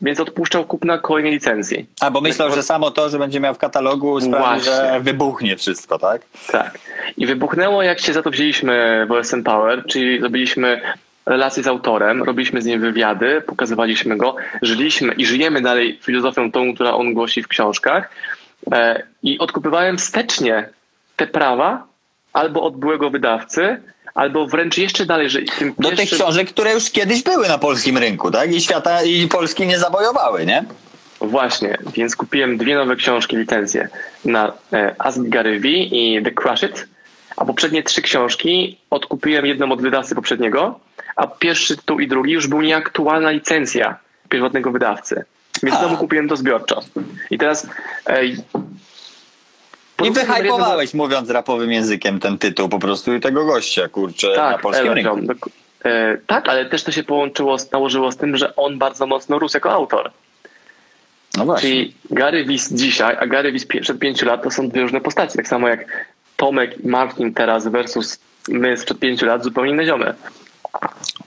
więc 0.03 0.21
odpuszczał 0.21 0.65
kupna 0.65 0.99
kolejnej 0.99 1.33
licencji. 1.33 1.87
A, 2.01 2.11
bo 2.11 2.21
myślał, 2.21 2.53
że 2.55 2.63
samo 2.63 2.91
to, 2.91 3.09
że 3.09 3.19
będzie 3.19 3.41
miał 3.41 3.55
w 3.55 3.59
katalogu 3.59 4.21
sprawi, 4.21 4.45
Właśnie. 4.45 4.73
że 4.73 5.01
wybuchnie 5.01 5.57
wszystko, 5.57 5.99
tak? 5.99 6.23
Tak. 6.53 6.79
I 7.17 7.27
wybuchnęło, 7.27 7.83
jak 7.83 8.01
się 8.01 8.13
za 8.13 8.23
to 8.23 8.31
wzięliśmy 8.31 9.07
w 9.09 9.13
OSM 9.13 9.43
Power, 9.43 9.85
czyli 9.89 10.21
zrobiliśmy 10.21 10.81
relacje 11.27 11.63
z 11.63 11.67
autorem, 11.67 12.23
robiliśmy 12.23 12.63
z 12.63 12.67
nim 12.67 12.81
wywiady, 12.81 13.43
pokazywaliśmy 13.47 14.17
go, 14.17 14.37
żyliśmy 14.63 15.13
i 15.13 15.27
żyjemy 15.27 15.61
dalej 15.61 15.99
filozofią 16.03 16.53
tą, 16.53 16.75
która 16.75 16.95
on 16.95 17.15
głosi 17.15 17.43
w 17.43 17.49
książkach 17.49 18.11
i 19.23 19.39
odkupywałem 19.39 19.99
wstecznie 19.99 20.69
te 21.17 21.27
prawa 21.27 21.87
albo 22.33 22.63
od 22.63 22.77
byłego 22.77 23.11
wydawcy, 23.11 23.83
albo 24.15 24.47
wręcz 24.47 24.79
jeszcze 24.79 25.07
dalej, 25.07 25.31
że 25.31 25.43
tym 25.59 25.75
Do 25.79 25.91
tych 25.91 26.11
książek, 26.11 26.49
które 26.49 26.73
już 26.73 26.91
kiedyś 26.91 27.23
były 27.23 27.49
na 27.49 27.59
polskim 27.59 27.99
rynku, 27.99 28.31
tak? 28.31 28.53
I 28.53 28.61
świata, 28.61 29.03
i 29.03 29.29
Polski 29.29 29.67
nie 29.67 29.79
zawojowały, 29.79 30.47
nie? 30.47 30.65
Właśnie, 31.21 31.79
więc 31.95 32.17
kupiłem 32.17 32.59
dwie 32.59 32.75
nowe 32.75 32.97
książki, 32.97 33.37
licencje 33.37 33.89
na 34.25 34.53
e, 34.73 34.95
Ask 34.99 35.19
Gary 35.23 35.61
V 35.61 35.69
i 35.69 36.23
The 36.25 36.31
Crush 36.31 36.63
It, 36.63 36.89
a 37.37 37.45
poprzednie 37.45 37.83
trzy 37.83 38.03
książki 38.03 38.79
odkupiłem 38.91 39.47
jedną 39.47 39.73
od 39.73 39.83
wydawcy 39.83 40.15
poprzedniego, 40.15 40.81
a 41.17 41.27
pierwszy 41.27 41.77
tytuł 41.77 42.01
i 42.01 42.09
drugi 42.09 42.33
już 42.33 42.47
był 42.47 42.61
nieaktualna 42.61 43.31
licencja, 43.31 43.97
pierwotnego 44.29 44.71
wydawcy. 44.73 45.25
Więc 45.63 45.79
znowu 45.79 45.97
kupiłem 45.97 46.29
to 46.29 46.37
zbiorczo. 46.37 46.81
I 47.31 47.39
teraz... 47.39 47.67
E, 48.07 48.25
I 48.27 50.11
wyhypowałeś, 50.11 50.95
mówiąc 50.95 51.31
rapowym 51.31 51.73
językiem, 51.73 52.21
ten 52.21 52.39
tytuł 52.39 52.69
po 52.69 52.79
prostu 52.79 53.15
i 53.15 53.21
tego 53.21 53.45
gościa, 53.45 53.89
kurczę, 53.89 54.29
na 54.29 54.35
Tak, 54.35 54.61
polskim 54.61 54.93
Elron. 54.93 55.27
rynku. 55.29 55.51
E, 55.85 56.19
tak, 56.27 56.49
ale 56.49 56.67
też 56.67 56.83
to 56.85 56.93
się 56.93 57.03
połączyło, 57.03 57.57
nałożyło 57.73 58.13
z 58.13 58.17
tym, 58.17 58.37
że 58.37 58.57
on 58.57 58.79
bardzo 58.79 59.07
mocno 59.07 59.39
rósł 59.39 59.57
jako 59.57 59.71
autor. 59.73 60.11
No 61.37 61.45
właśnie. 61.45 61.69
Czyli 61.71 61.95
Gary 62.11 62.45
Wiss 62.45 62.73
dzisiaj, 62.73 63.17
a 63.21 63.27
Gary 63.27 63.53
Wiss 63.53 63.67
przed 63.81 63.99
pięciu 63.99 64.27
lat 64.27 64.43
to 64.43 64.51
są 64.51 64.69
dwie 64.69 64.83
różne 64.83 65.01
postacie. 65.01 65.37
Tak 65.37 65.49
samo 65.49 65.69
jak 65.69 66.07
Tomek 66.37 66.85
i 66.85 66.89
Martin 66.89 67.35
teraz 67.35 67.69
versus 67.69 68.19
my 68.49 68.77
sprzed 68.77 68.99
pięciu 68.99 69.27
lat, 69.27 69.45
zupełnie 69.45 69.71
inne 69.73 69.85
ziomy. 69.87 70.15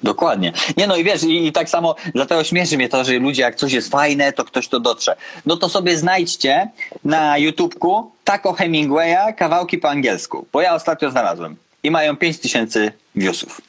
Dokładnie. 0.04 0.54
Nie 0.78 0.88
no 0.88 0.96
i 0.96 1.04
wiesz, 1.04 1.24
i, 1.24 1.48
i 1.48 1.52
tak 1.52 1.70
samo, 1.70 1.96
dlatego 2.14 2.44
śmieszy 2.44 2.78
mnie 2.78 2.90
to, 2.90 3.04
że 3.04 3.14
ludzie 3.14 3.42
jak 3.42 3.56
coś 3.56 3.74
jest 3.74 3.90
fajne, 3.90 4.34
to 4.34 4.46
ktoś 4.46 4.68
to 4.68 4.80
dotrze. 4.80 5.16
No 5.46 5.58
to 5.58 5.70
sobie 5.70 5.98
znajdźcie 5.98 6.70
na 7.04 7.38
YouTubeku 7.38 8.12
Taco 8.24 8.54
Hemingwaya 8.54 9.34
kawałki 9.38 9.78
po 9.78 9.90
angielsku, 9.90 10.48
bo 10.54 10.62
ja 10.62 10.76
ostatnio 10.76 11.12
znalazłem 11.12 11.56
i 11.84 11.92
mają 11.92 12.18
5000 12.18 12.92
viewsów. 13.16 13.62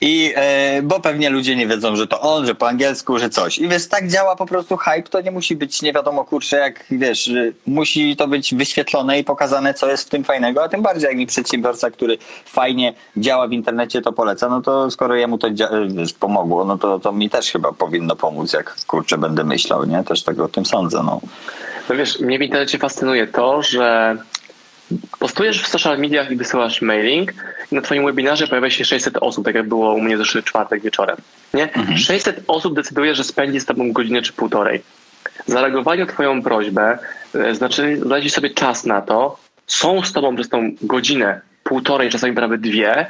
I 0.00 0.32
e, 0.36 0.82
bo 0.82 1.00
pewnie 1.00 1.30
ludzie 1.30 1.56
nie 1.56 1.66
wiedzą, 1.66 1.96
że 1.96 2.06
to 2.06 2.20
on, 2.20 2.46
że 2.46 2.54
po 2.54 2.68
angielsku, 2.68 3.18
że 3.18 3.30
coś. 3.30 3.58
I 3.58 3.68
wiesz, 3.68 3.88
tak 3.88 4.08
działa 4.08 4.36
po 4.36 4.46
prostu 4.46 4.76
hype, 4.76 5.02
to 5.02 5.20
nie 5.20 5.30
musi 5.30 5.56
być 5.56 5.82
nie 5.82 5.92
wiadomo 5.92 6.24
kurczę, 6.24 6.56
jak 6.56 6.84
wiesz, 6.90 7.30
musi 7.66 8.16
to 8.16 8.28
być 8.28 8.54
wyświetlone 8.54 9.18
i 9.18 9.24
pokazane, 9.24 9.74
co 9.74 9.88
jest 9.90 10.06
w 10.06 10.08
tym 10.10 10.24
fajnego, 10.24 10.64
a 10.64 10.68
tym 10.68 10.82
bardziej 10.82 11.08
jak 11.08 11.16
mi 11.16 11.26
przedsiębiorca, 11.26 11.90
który 11.90 12.18
fajnie 12.44 12.94
działa 13.16 13.48
w 13.48 13.52
internecie, 13.52 14.02
to 14.02 14.12
poleca, 14.12 14.48
no 14.48 14.62
to 14.62 14.90
skoro 14.90 15.14
jemu 15.14 15.38
to 15.38 15.50
dzia- 15.50 15.92
wiesz, 15.96 16.12
pomogło, 16.12 16.64
no 16.64 16.78
to, 16.78 16.98
to 16.98 17.12
mi 17.12 17.30
też 17.30 17.50
chyba 17.50 17.72
powinno 17.72 18.16
pomóc, 18.16 18.52
jak 18.52 18.76
kurczę 18.86 19.18
będę 19.18 19.44
myślał, 19.44 19.84
nie? 19.84 20.04
Też 20.04 20.22
tego 20.22 20.44
o 20.44 20.48
tym 20.48 20.66
sądzę, 20.66 21.02
no. 21.02 21.20
No 21.88 21.96
wiesz, 21.96 22.20
mnie 22.20 22.38
w 22.38 22.42
internecie 22.42 22.78
fascynuje 22.78 23.26
to, 23.26 23.62
że 23.62 24.16
postujesz 25.18 25.62
w 25.62 25.68
social 25.68 25.98
mediach 25.98 26.30
i 26.30 26.36
wysyłasz 26.36 26.82
mailing 26.82 27.32
i 27.72 27.74
na 27.74 27.80
twoim 27.80 28.04
webinarze 28.04 28.46
pojawia 28.46 28.70
się 28.70 28.84
600 28.84 29.16
osób, 29.16 29.44
tak 29.44 29.54
jak 29.54 29.68
było 29.68 29.94
u 29.94 30.00
mnie 30.00 30.18
zeszły 30.18 30.42
czwartek 30.42 30.82
wieczorem. 30.82 31.16
Nie? 31.54 31.68
600 31.96 32.44
osób 32.46 32.74
decyduje, 32.74 33.14
że 33.14 33.24
spędzi 33.24 33.60
z 33.60 33.66
tobą 33.66 33.92
godzinę 33.92 34.22
czy 34.22 34.32
półtorej. 34.32 34.82
Zareagowali 35.46 36.00
na 36.00 36.06
twoją 36.06 36.42
prośbę, 36.42 36.98
e, 37.34 37.54
znaczy 37.54 37.96
znaleźli 37.96 38.30
sobie 38.30 38.50
czas 38.50 38.84
na 38.84 39.02
to, 39.02 39.38
są 39.66 40.02
z 40.02 40.12
tobą 40.12 40.34
przez 40.34 40.48
tą 40.48 40.70
godzinę, 40.82 41.40
półtorej, 41.64 42.10
czasami 42.10 42.34
prawie 42.34 42.58
dwie 42.58 43.06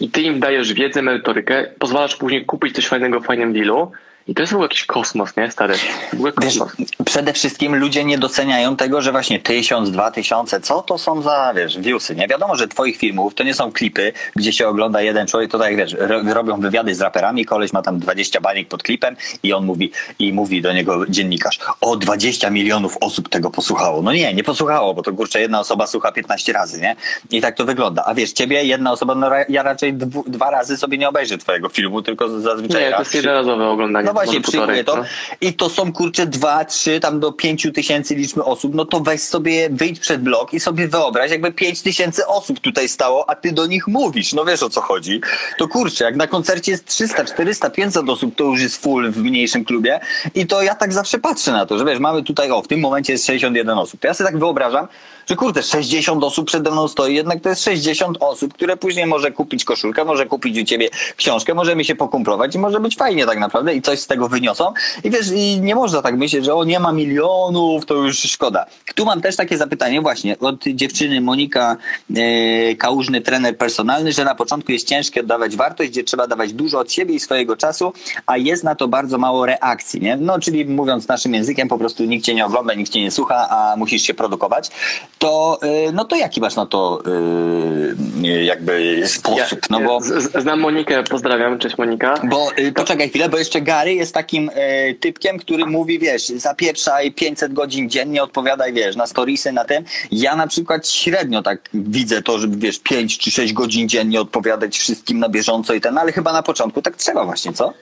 i 0.00 0.10
ty 0.10 0.22
im 0.22 0.40
dajesz 0.40 0.72
wiedzę, 0.72 1.02
merytorykę, 1.02 1.66
pozwalasz 1.78 2.16
później 2.16 2.44
kupić 2.44 2.74
coś 2.74 2.86
fajnego 2.86 3.20
w 3.20 3.26
fajnym 3.26 3.52
dealu 3.52 3.92
i 4.28 4.34
to 4.34 4.42
jest 4.42 4.52
ogóle 4.52 4.64
jakiś 4.64 4.84
kosmos, 4.86 5.36
nie, 5.36 5.50
stary? 5.50 5.74
Ogóle 6.14 6.32
Wiesz, 6.42 6.58
kosmos. 6.58 6.88
przede 7.04 7.32
wszystkim 7.32 7.76
ludzie 7.76 8.04
nie 8.04 8.18
doceniają 8.18 8.76
tego, 8.76 9.02
że 9.02 9.12
właśnie 9.12 9.40
tysiąc, 9.40 9.90
dwa 9.90 10.10
tysiące, 10.10 10.60
co 10.60 10.82
to 10.82 10.98
są 10.98 11.22
za, 11.22 11.52
wiesz, 11.56 11.78
viewsy, 11.78 12.16
nie? 12.16 12.28
Wiadomo, 12.28 12.56
że 12.56 12.68
twoich 12.68 12.96
filmów 12.96 13.34
to 13.34 13.44
nie 13.44 13.54
są 13.54 13.72
klipy, 13.72 14.12
gdzie 14.36 14.52
się 14.52 14.68
ogląda 14.68 15.02
jeden 15.02 15.26
człowiek, 15.26 15.50
to 15.50 15.58
tak 15.58 15.68
jak 15.68 15.76
wiesz, 15.76 15.96
ro, 15.98 16.20
robią 16.34 16.60
wywiady 16.60 16.94
z 16.94 17.00
raperami, 17.00 17.44
koleś 17.44 17.72
ma 17.72 17.82
tam 17.82 17.98
20 17.98 18.40
baniek 18.40 18.68
pod 18.68 18.82
klipem 18.82 19.16
i 19.42 19.52
on 19.52 19.64
mówi, 19.64 19.92
i 20.18 20.32
mówi 20.32 20.62
do 20.62 20.72
niego 20.72 21.06
dziennikarz, 21.08 21.58
o 21.80 21.96
20 21.96 22.50
milionów 22.50 22.96
osób 23.00 23.28
tego 23.28 23.50
posłuchało. 23.50 24.02
No 24.02 24.12
nie, 24.12 24.34
nie 24.34 24.44
posłuchało, 24.44 24.94
bo 24.94 25.02
to 25.02 25.12
kurczę 25.12 25.40
jedna 25.40 25.60
osoba 25.60 25.86
słucha 25.86 26.12
15 26.12 26.52
razy, 26.52 26.80
nie? 26.80 26.96
I 27.30 27.40
tak 27.40 27.56
to 27.56 27.64
wygląda. 27.64 28.04
A 28.06 28.14
wiesz, 28.14 28.32
ciebie 28.32 28.64
jedna 28.64 28.92
osoba, 28.92 29.14
no 29.14 29.30
ja 29.48 29.62
raczej 29.62 29.94
dwu, 29.94 30.24
dwa 30.26 30.50
razy 30.50 30.76
sobie 30.76 30.98
nie 30.98 31.08
obejrzę 31.08 31.38
twojego 31.38 31.68
filmu, 31.68 32.02
tylko 32.02 32.40
zazwyczaj 32.40 32.80
Nie, 32.82 32.86
to 32.86 32.90
raz. 32.90 32.98
jest 33.00 33.10
przy- 33.10 33.16
jednorazowe 33.18 33.68
oglądanie. 33.68 34.06
no 34.06 34.15
właśnie, 34.24 34.40
przyjmuję 34.40 34.84
to. 34.84 34.96
no. 34.96 35.04
I 35.40 35.54
to 35.54 35.70
są 35.70 35.92
kurczę 35.92 36.26
dwa, 36.26 36.64
trzy, 36.64 37.00
tam 37.00 37.20
do 37.20 37.32
pięciu 37.32 37.72
tysięcy 37.72 38.14
liczmy 38.14 38.44
osób. 38.44 38.74
No 38.74 38.84
to 38.84 39.00
weź 39.00 39.20
sobie, 39.20 39.68
wyjdź 39.70 40.00
przed 40.00 40.22
blok 40.22 40.54
i 40.54 40.60
sobie 40.60 40.88
wyobraź, 40.88 41.30
jakby 41.30 41.52
pięć 41.52 41.82
tysięcy 41.82 42.26
osób 42.26 42.60
tutaj 42.60 42.88
stało, 42.88 43.30
a 43.30 43.34
ty 43.34 43.52
do 43.52 43.66
nich 43.66 43.88
mówisz. 43.88 44.32
No 44.32 44.44
wiesz 44.44 44.62
o 44.62 44.70
co 44.70 44.80
chodzi. 44.80 45.20
To 45.58 45.68
kurczę, 45.68 46.04
jak 46.04 46.16
na 46.16 46.26
koncercie 46.26 46.72
jest 46.72 46.84
300, 46.84 47.24
400, 47.24 47.70
500 47.70 48.08
osób, 48.08 48.34
to 48.34 48.44
już 48.44 48.60
jest 48.60 48.82
full 48.82 49.10
w 49.12 49.16
mniejszym 49.16 49.64
klubie. 49.64 50.00
I 50.34 50.46
to 50.46 50.62
ja 50.62 50.74
tak 50.74 50.92
zawsze 50.92 51.18
patrzę 51.18 51.52
na 51.52 51.66
to, 51.66 51.78
że 51.78 51.84
wiesz, 51.84 51.98
mamy 51.98 52.22
tutaj, 52.22 52.50
o, 52.50 52.62
w 52.62 52.68
tym 52.68 52.80
momencie 52.80 53.12
jest 53.12 53.26
61 53.26 53.78
osób. 53.78 54.00
To 54.00 54.06
ja 54.06 54.14
sobie 54.14 54.30
tak 54.30 54.38
wyobrażam, 54.38 54.88
że 55.26 55.36
kurde, 55.36 55.62
60 55.62 56.24
osób 56.24 56.46
przede 56.46 56.70
mną 56.70 56.88
stoi, 56.88 57.14
jednak 57.14 57.40
to 57.40 57.48
jest 57.48 57.64
60 57.64 58.16
osób, 58.20 58.54
które 58.54 58.76
później 58.76 59.06
może 59.06 59.32
kupić 59.32 59.64
koszulkę, 59.64 60.04
może 60.04 60.26
kupić 60.26 60.58
u 60.58 60.64
ciebie 60.64 60.88
książkę, 61.16 61.54
możemy 61.54 61.84
się 61.84 61.94
pokumplować 61.94 62.54
i 62.54 62.58
może 62.58 62.80
być 62.80 62.96
fajnie 62.96 63.26
tak 63.26 63.38
naprawdę 63.38 63.74
i 63.74 63.82
coś 63.82 64.00
z 64.00 64.06
tego 64.06 64.28
wyniosą. 64.28 64.72
I 65.04 65.10
wiesz, 65.10 65.30
i 65.34 65.60
nie 65.60 65.74
można 65.74 66.02
tak 66.02 66.16
myśleć, 66.16 66.44
że 66.44 66.54
o 66.54 66.64
nie 66.64 66.80
ma 66.80 66.92
milionów, 66.92 67.86
to 67.86 67.94
już 67.94 68.18
szkoda. 68.18 68.66
Tu 68.94 69.04
mam 69.04 69.20
też 69.20 69.36
takie 69.36 69.58
zapytanie 69.58 70.00
właśnie 70.00 70.38
od 70.38 70.64
dziewczyny 70.64 71.20
Monika 71.20 71.76
e, 72.16 72.74
Kałużny, 72.74 73.20
trener 73.20 73.58
personalny, 73.58 74.12
że 74.12 74.24
na 74.24 74.34
początku 74.34 74.72
jest 74.72 74.88
ciężkie 74.88 75.20
oddawać 75.20 75.56
wartość, 75.56 75.90
gdzie 75.90 76.04
trzeba 76.04 76.26
dawać 76.26 76.52
dużo 76.52 76.78
od 76.78 76.92
siebie 76.92 77.14
i 77.14 77.20
swojego 77.20 77.56
czasu, 77.56 77.92
a 78.26 78.36
jest 78.36 78.64
na 78.64 78.74
to 78.74 78.88
bardzo 78.88 79.18
mało 79.18 79.46
reakcji, 79.46 80.00
nie? 80.00 80.16
No, 80.16 80.38
czyli 80.38 80.64
mówiąc 80.64 81.08
naszym 81.08 81.34
językiem, 81.34 81.68
po 81.68 81.78
prostu 81.78 82.04
nikt 82.04 82.24
cię 82.24 82.34
nie 82.34 82.46
ogląda, 82.46 82.74
nikt 82.74 82.92
cię 82.92 83.00
nie 83.00 83.10
słucha, 83.10 83.48
a 83.50 83.76
musisz 83.76 84.02
się 84.02 84.14
produkować, 84.14 84.70
to 85.18 85.58
e, 85.62 85.92
no 85.92 86.04
to 86.04 86.16
jaki 86.16 86.40
masz 86.40 86.56
na 86.56 86.66
to 86.66 87.02
e, 87.06 88.44
jakby 88.44 89.02
sposób? 89.06 89.60
No 89.70 89.80
bo... 89.80 90.00
Znam 90.40 90.60
Monikę, 90.60 91.02
pozdrawiam, 91.02 91.58
cześć 91.58 91.78
Monika. 91.78 92.14
Bo 92.24 92.50
y, 92.58 92.72
poczekaj 92.72 93.08
chwilę, 93.08 93.28
bo 93.28 93.38
jeszcze 93.38 93.60
Gary 93.60 93.94
jest 93.94 94.14
takim 94.14 94.50
y, 94.50 94.94
typkiem, 95.00 95.38
który 95.38 95.66
mówi, 95.66 95.98
wiesz, 95.98 96.28
zapieprzaj 96.28 97.12
500 97.12 97.52
godzin 97.52 97.90
dziennie, 97.90 98.22
odpowiadaj, 98.22 98.72
wiesz, 98.72 98.96
na 98.96 99.06
storiesy, 99.06 99.52
na 99.52 99.64
tym. 99.64 99.84
Ja 100.10 100.36
na 100.36 100.46
przykład 100.46 100.88
średnio 100.88 101.42
tak 101.42 101.58
widzę 101.74 102.22
to, 102.22 102.38
żeby, 102.38 102.56
wiesz, 102.56 102.78
5 102.78 103.18
czy 103.18 103.30
6 103.30 103.52
godzin 103.52 103.88
dziennie 103.88 104.20
odpowiadać 104.20 104.78
wszystkim 104.78 105.18
na 105.18 105.28
bieżąco 105.28 105.74
i 105.74 105.80
ten, 105.80 105.98
ale 105.98 106.12
chyba 106.12 106.32
na 106.32 106.42
początku 106.42 106.82
tak 106.82 106.96
trzeba 106.96 107.24
właśnie, 107.24 107.52
co? 107.52 107.72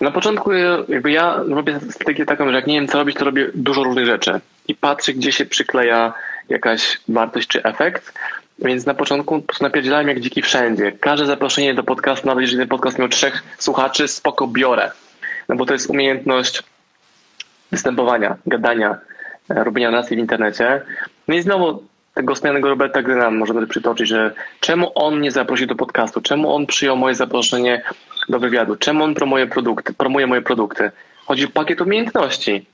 Na 0.00 0.10
początku 0.10 0.52
jakby 0.88 1.12
ja 1.12 1.40
robię 1.48 1.80
strategię 1.90 2.26
taką, 2.26 2.48
że 2.48 2.56
jak 2.56 2.66
nie 2.66 2.74
wiem 2.74 2.88
co 2.88 2.98
robić, 2.98 3.16
to 3.16 3.24
robię 3.24 3.50
dużo 3.54 3.84
różnych 3.84 4.06
rzeczy 4.06 4.40
i 4.68 4.74
patrzę, 4.74 5.12
gdzie 5.12 5.32
się 5.32 5.46
przykleja 5.46 6.14
jakaś 6.48 7.00
wartość 7.08 7.48
czy 7.48 7.62
efekt. 7.62 8.12
Więc 8.58 8.86
na 8.86 8.94
początku 8.94 9.40
po 9.40 9.46
prostu 9.46 9.64
napierdzielałem 9.64 10.08
jak 10.08 10.20
dziki 10.20 10.42
wszędzie. 10.42 10.92
Każde 10.92 11.26
zaproszenie 11.26 11.74
do 11.74 11.82
podcastu, 11.82 12.26
nawet 12.26 12.42
jeżeli 12.42 12.58
ten 12.58 12.68
podcast 12.68 12.98
miał 12.98 13.08
trzech 13.08 13.42
słuchaczy, 13.58 14.08
spoko 14.08 14.46
biorę. 14.46 14.90
No 15.48 15.56
bo 15.56 15.66
to 15.66 15.72
jest 15.72 15.90
umiejętność 15.90 16.62
występowania, 17.72 18.36
gadania, 18.46 18.98
e, 19.50 19.64
robienia 19.64 19.90
narracji 19.90 20.16
w 20.16 20.20
internecie. 20.20 20.82
No 21.28 21.34
i 21.34 21.42
znowu 21.42 21.82
tego 22.14 22.34
wspomnianego 22.34 22.68
Roberta 22.68 23.02
Gryna 23.02 23.30
możemy 23.30 23.66
przytoczyć, 23.66 24.08
że 24.08 24.34
czemu 24.60 24.92
on 24.94 25.20
nie 25.20 25.30
zaprosił 25.30 25.66
do 25.66 25.74
podcastu, 25.74 26.20
czemu 26.20 26.54
on 26.54 26.66
przyjął 26.66 26.96
moje 26.96 27.14
zaproszenie 27.14 27.82
do 28.28 28.38
wywiadu, 28.38 28.76
czemu 28.76 29.04
on 29.04 29.14
promuje 29.14 29.46
produkty, 29.46 29.94
promuje 29.94 30.26
moje 30.26 30.42
produkty. 30.42 30.90
Chodzi 31.26 31.44
o 31.44 31.48
pakiet 31.48 31.80
umiejętności. 31.80 32.66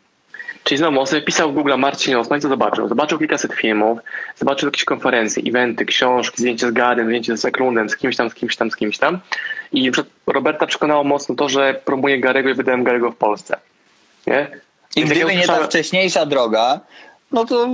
Czyli 0.64 0.78
znowu 0.78 1.00
on 1.00 1.06
sobie 1.06 1.22
pisał 1.22 1.50
w 1.50 1.54
Google 1.54 1.74
Marcin 1.78 2.16
Osman 2.16 2.38
i 2.38 2.42
co 2.42 2.48
zobaczył? 2.48 2.88
Zobaczył 2.88 3.18
kilkaset 3.18 3.54
filmów, 3.54 3.98
zobaczył 4.36 4.66
jakieś 4.66 4.84
konferencje, 4.84 5.42
eventy, 5.46 5.84
książki, 5.84 6.42
zdjęcie 6.42 6.68
z 6.68 6.72
Gadem, 6.72 7.06
zdjęcie 7.06 7.36
z 7.36 7.40
Seklundem, 7.40 7.88
z 7.88 7.96
kimś 7.96 8.16
tam, 8.16 8.30
z 8.30 8.34
kimś 8.34 8.56
tam, 8.56 8.70
z 8.70 8.76
kimś 8.76 8.98
tam. 8.98 9.18
I 9.72 9.92
Roberta 10.26 10.66
przekonało 10.66 11.04
mocno 11.04 11.34
to, 11.34 11.48
że 11.48 11.80
promuje 11.84 12.20
Garego 12.20 12.50
i 12.50 12.54
wydałem 12.54 12.84
Garego 12.84 13.10
w 13.10 13.16
Polsce. 13.16 13.56
Nie? 14.26 14.46
I 14.96 15.00
Więc 15.00 15.10
gdyby 15.10 15.36
nie 15.36 15.46
ta 15.46 15.64
wcześniejsza 15.64 16.26
droga, 16.26 16.80
no 17.32 17.44
to 17.44 17.68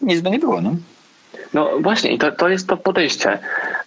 nic 0.00 0.20
by 0.20 0.30
nie 0.30 0.38
było, 0.38 0.60
no. 0.60 0.74
No 1.54 1.70
właśnie, 1.80 2.12
i 2.12 2.18
to, 2.18 2.32
to 2.32 2.48
jest 2.48 2.68
to 2.68 2.76
podejście. 2.76 3.38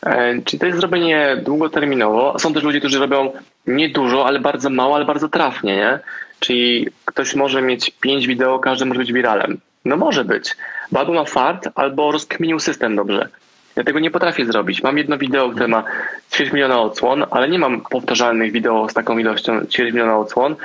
E, 0.05 0.41
czyli 0.45 0.59
to 0.59 0.65
jest 0.65 0.79
zrobienie 0.79 1.37
długoterminowo. 1.45 2.39
Są 2.39 2.53
też 2.53 2.63
ludzie, 2.63 2.79
którzy 2.79 2.99
robią 2.99 3.31
niedużo, 3.67 4.25
ale 4.25 4.39
bardzo 4.39 4.69
mało, 4.69 4.95
ale 4.95 5.05
bardzo 5.05 5.29
trafnie, 5.29 5.75
nie? 5.75 5.99
Czyli 6.39 6.87
ktoś 7.05 7.35
może 7.35 7.61
mieć 7.61 7.91
pięć 8.01 8.27
wideo, 8.27 8.59
każdy 8.59 8.85
może 8.85 8.99
być 8.99 9.13
wiralem. 9.13 9.57
No 9.85 9.97
może 9.97 10.25
być, 10.25 10.57
bo 10.91 10.99
albo 10.99 11.13
ma 11.13 11.25
fart, 11.25 11.69
albo 11.75 12.11
rozkminił 12.11 12.59
system 12.59 12.95
dobrze. 12.95 13.29
Ja 13.75 13.83
tego 13.83 13.99
nie 13.99 14.11
potrafię 14.11 14.45
zrobić. 14.45 14.83
Mam 14.83 14.97
jedno 14.97 15.17
wideo, 15.17 15.49
które 15.49 15.67
ma 15.67 15.83
ćwierć 16.33 16.51
miliona 16.53 16.81
odsłon, 16.81 17.25
ale 17.31 17.49
nie 17.49 17.59
mam 17.59 17.81
powtarzalnych 17.81 18.51
wideo 18.51 18.89
z 18.89 18.93
taką 18.93 19.17
ilością 19.17 19.65
ćwierć 19.65 19.93
miliona 19.93 20.17
odsłon, 20.17 20.55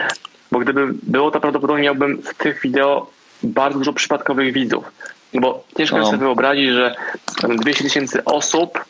bo 0.53 0.59
gdyby 0.59 0.87
było 1.03 1.31
to 1.31 1.41
prawdopodobnie 1.41 1.83
miałbym 1.83 2.23
w 2.23 2.35
tych 2.35 2.61
wideo 2.61 3.11
bardzo 3.43 3.79
dużo 3.79 3.93
przypadkowych 3.93 4.53
widzów. 4.53 4.93
Bo 5.35 5.65
ciężko 5.77 5.99
No. 5.99 6.07
sobie 6.07 6.19
wyobrazić, 6.19 6.71
że 6.71 6.95
tam 7.41 7.57
200 7.57 7.85
tysięcy 7.85 8.25
osób 8.25 8.85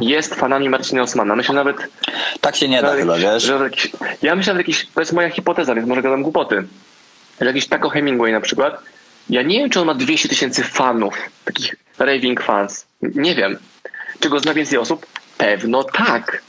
jest 0.00 0.34
fanami 0.34 0.68
Marcina 0.68 1.02
Osmana. 1.02 1.36
Myślę 1.36 1.54
nawet, 1.54 1.76
Tak 2.40 2.56
się 2.56 2.68
nie 2.68 2.82
da 2.82 2.96
chyba, 2.96 3.18
wiesz? 3.18 3.42
że 3.42 3.54
jakiś, 3.54 3.90
ja 4.22 4.36
myślę, 4.36 4.52
że 4.52 4.60
jakiś, 4.60 4.86
to 4.94 5.00
jest 5.00 5.12
moja 5.12 5.30
hipoteza, 5.30 5.74
więc 5.74 5.88
może 5.88 6.02
gadam 6.02 6.22
głupoty, 6.22 6.62
że 7.40 7.46
jakiś 7.46 7.68
Taco 7.68 7.88
Hemingway 7.88 8.32
na 8.32 8.40
przykład, 8.40 8.82
ja 9.30 9.42
nie 9.42 9.58
wiem, 9.58 9.70
czy 9.70 9.80
on 9.80 9.86
ma 9.86 9.94
200 9.94 10.28
tysięcy 10.28 10.64
fanów, 10.64 11.14
takich 11.44 11.74
raving 11.98 12.42
fans. 12.42 12.86
Nie 13.02 13.34
wiem. 13.34 13.58
Czy 14.20 14.28
go 14.28 14.40
zna 14.40 14.54
więcej 14.54 14.78
osób? 14.78 15.06
Pewno 15.38 15.84
tak. 15.84 16.42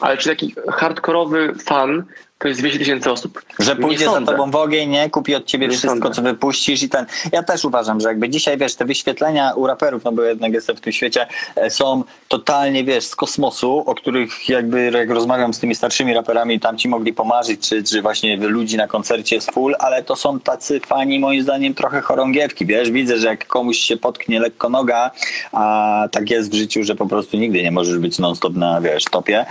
Ale 0.00 0.16
czy 0.16 0.28
taki 0.28 0.54
hardkorowy 0.72 1.54
fan 1.64 2.04
to 2.42 2.48
jest 2.48 2.60
200 2.60 2.78
tysięcy 2.78 3.10
osób. 3.10 3.42
Że 3.58 3.76
pójdzie 3.76 4.04
za 4.04 4.20
tobą 4.20 4.50
w 4.50 4.56
ogień, 4.56 4.90
nie? 4.90 5.10
Kupi 5.10 5.34
od 5.34 5.44
ciebie 5.44 5.66
Nie 5.68 5.72
wszystko, 5.72 5.98
sądzę. 5.98 6.10
co 6.14 6.22
wypuścisz 6.22 6.82
i 6.82 6.88
ten. 6.88 7.06
Ja 7.32 7.42
też 7.42 7.64
uważam, 7.64 8.00
że 8.00 8.08
jakby 8.08 8.28
dzisiaj, 8.28 8.58
wiesz, 8.58 8.74
te 8.74 8.84
wyświetlenia 8.84 9.52
u 9.54 9.66
raperów, 9.66 10.04
no 10.04 10.12
bo 10.12 10.22
jednak 10.22 10.52
jestem 10.52 10.76
w 10.76 10.80
tym 10.80 10.92
świecie, 10.92 11.26
e, 11.56 11.70
są 11.70 12.04
totalnie, 12.28 12.84
wiesz, 12.84 13.04
z 13.04 13.16
kosmosu, 13.16 13.78
o 13.86 13.94
których 13.94 14.48
jakby 14.48 14.90
jak 14.94 15.10
rozmawiam 15.10 15.54
z 15.54 15.58
tymi 15.58 15.74
starszymi 15.74 16.14
raperami, 16.14 16.60
tam 16.60 16.78
ci 16.78 16.88
mogli 16.88 17.12
pomarzyć, 17.12 17.68
czy, 17.68 17.82
czy 17.82 18.02
właśnie 18.02 18.36
ludzi 18.36 18.76
na 18.76 18.86
koncercie 18.86 19.36
jest 19.36 19.50
full, 19.52 19.74
ale 19.78 20.02
to 20.02 20.16
są 20.16 20.40
tacy 20.40 20.80
fani, 20.80 21.18
moim 21.18 21.42
zdaniem, 21.42 21.74
trochę 21.74 22.00
chorągiewki, 22.00 22.66
wiesz? 22.66 22.90
Widzę, 22.90 23.18
że 23.18 23.26
jak 23.28 23.46
komuś 23.46 23.78
się 23.78 23.96
potknie 23.96 24.40
lekko 24.40 24.68
noga, 24.68 25.10
a 25.52 26.08
tak 26.10 26.30
jest 26.30 26.50
w 26.50 26.54
życiu, 26.54 26.84
że 26.84 26.94
po 26.94 27.06
prostu 27.06 27.36
nigdy 27.36 27.62
nie 27.62 27.70
możesz 27.70 27.98
być 27.98 28.18
non-stop 28.18 28.54
na, 28.54 28.80
wiesz, 28.80 29.04
topie, 29.04 29.46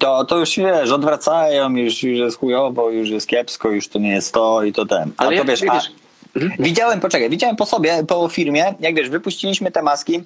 to, 0.00 0.24
to 0.24 0.38
już, 0.38 0.56
wiesz, 0.56 0.90
odwracają, 0.90 1.76
już, 1.76 2.02
już 2.02 2.18
jest 2.18 2.35
chujowo, 2.36 2.90
już 2.90 3.08
jest 3.08 3.26
kiepsko, 3.28 3.68
już 3.68 3.88
to 3.88 3.98
nie 3.98 4.10
jest 4.10 4.34
to 4.34 4.62
i 4.64 4.72
to 4.72 4.86
ten. 4.86 5.12
Ale 5.16 5.36
to 5.38 5.44
wiesz, 5.44 5.62
a, 5.70 5.80
Mhm. 6.36 6.52
widziałem, 6.58 7.00
poczekaj, 7.00 7.30
widziałem 7.30 7.56
po 7.56 7.66
sobie, 7.66 8.04
po 8.08 8.28
firmie, 8.28 8.74
jak 8.80 8.94
wiesz, 8.94 9.08
wypuściliśmy 9.10 9.70
te 9.70 9.82
maski, 9.82 10.22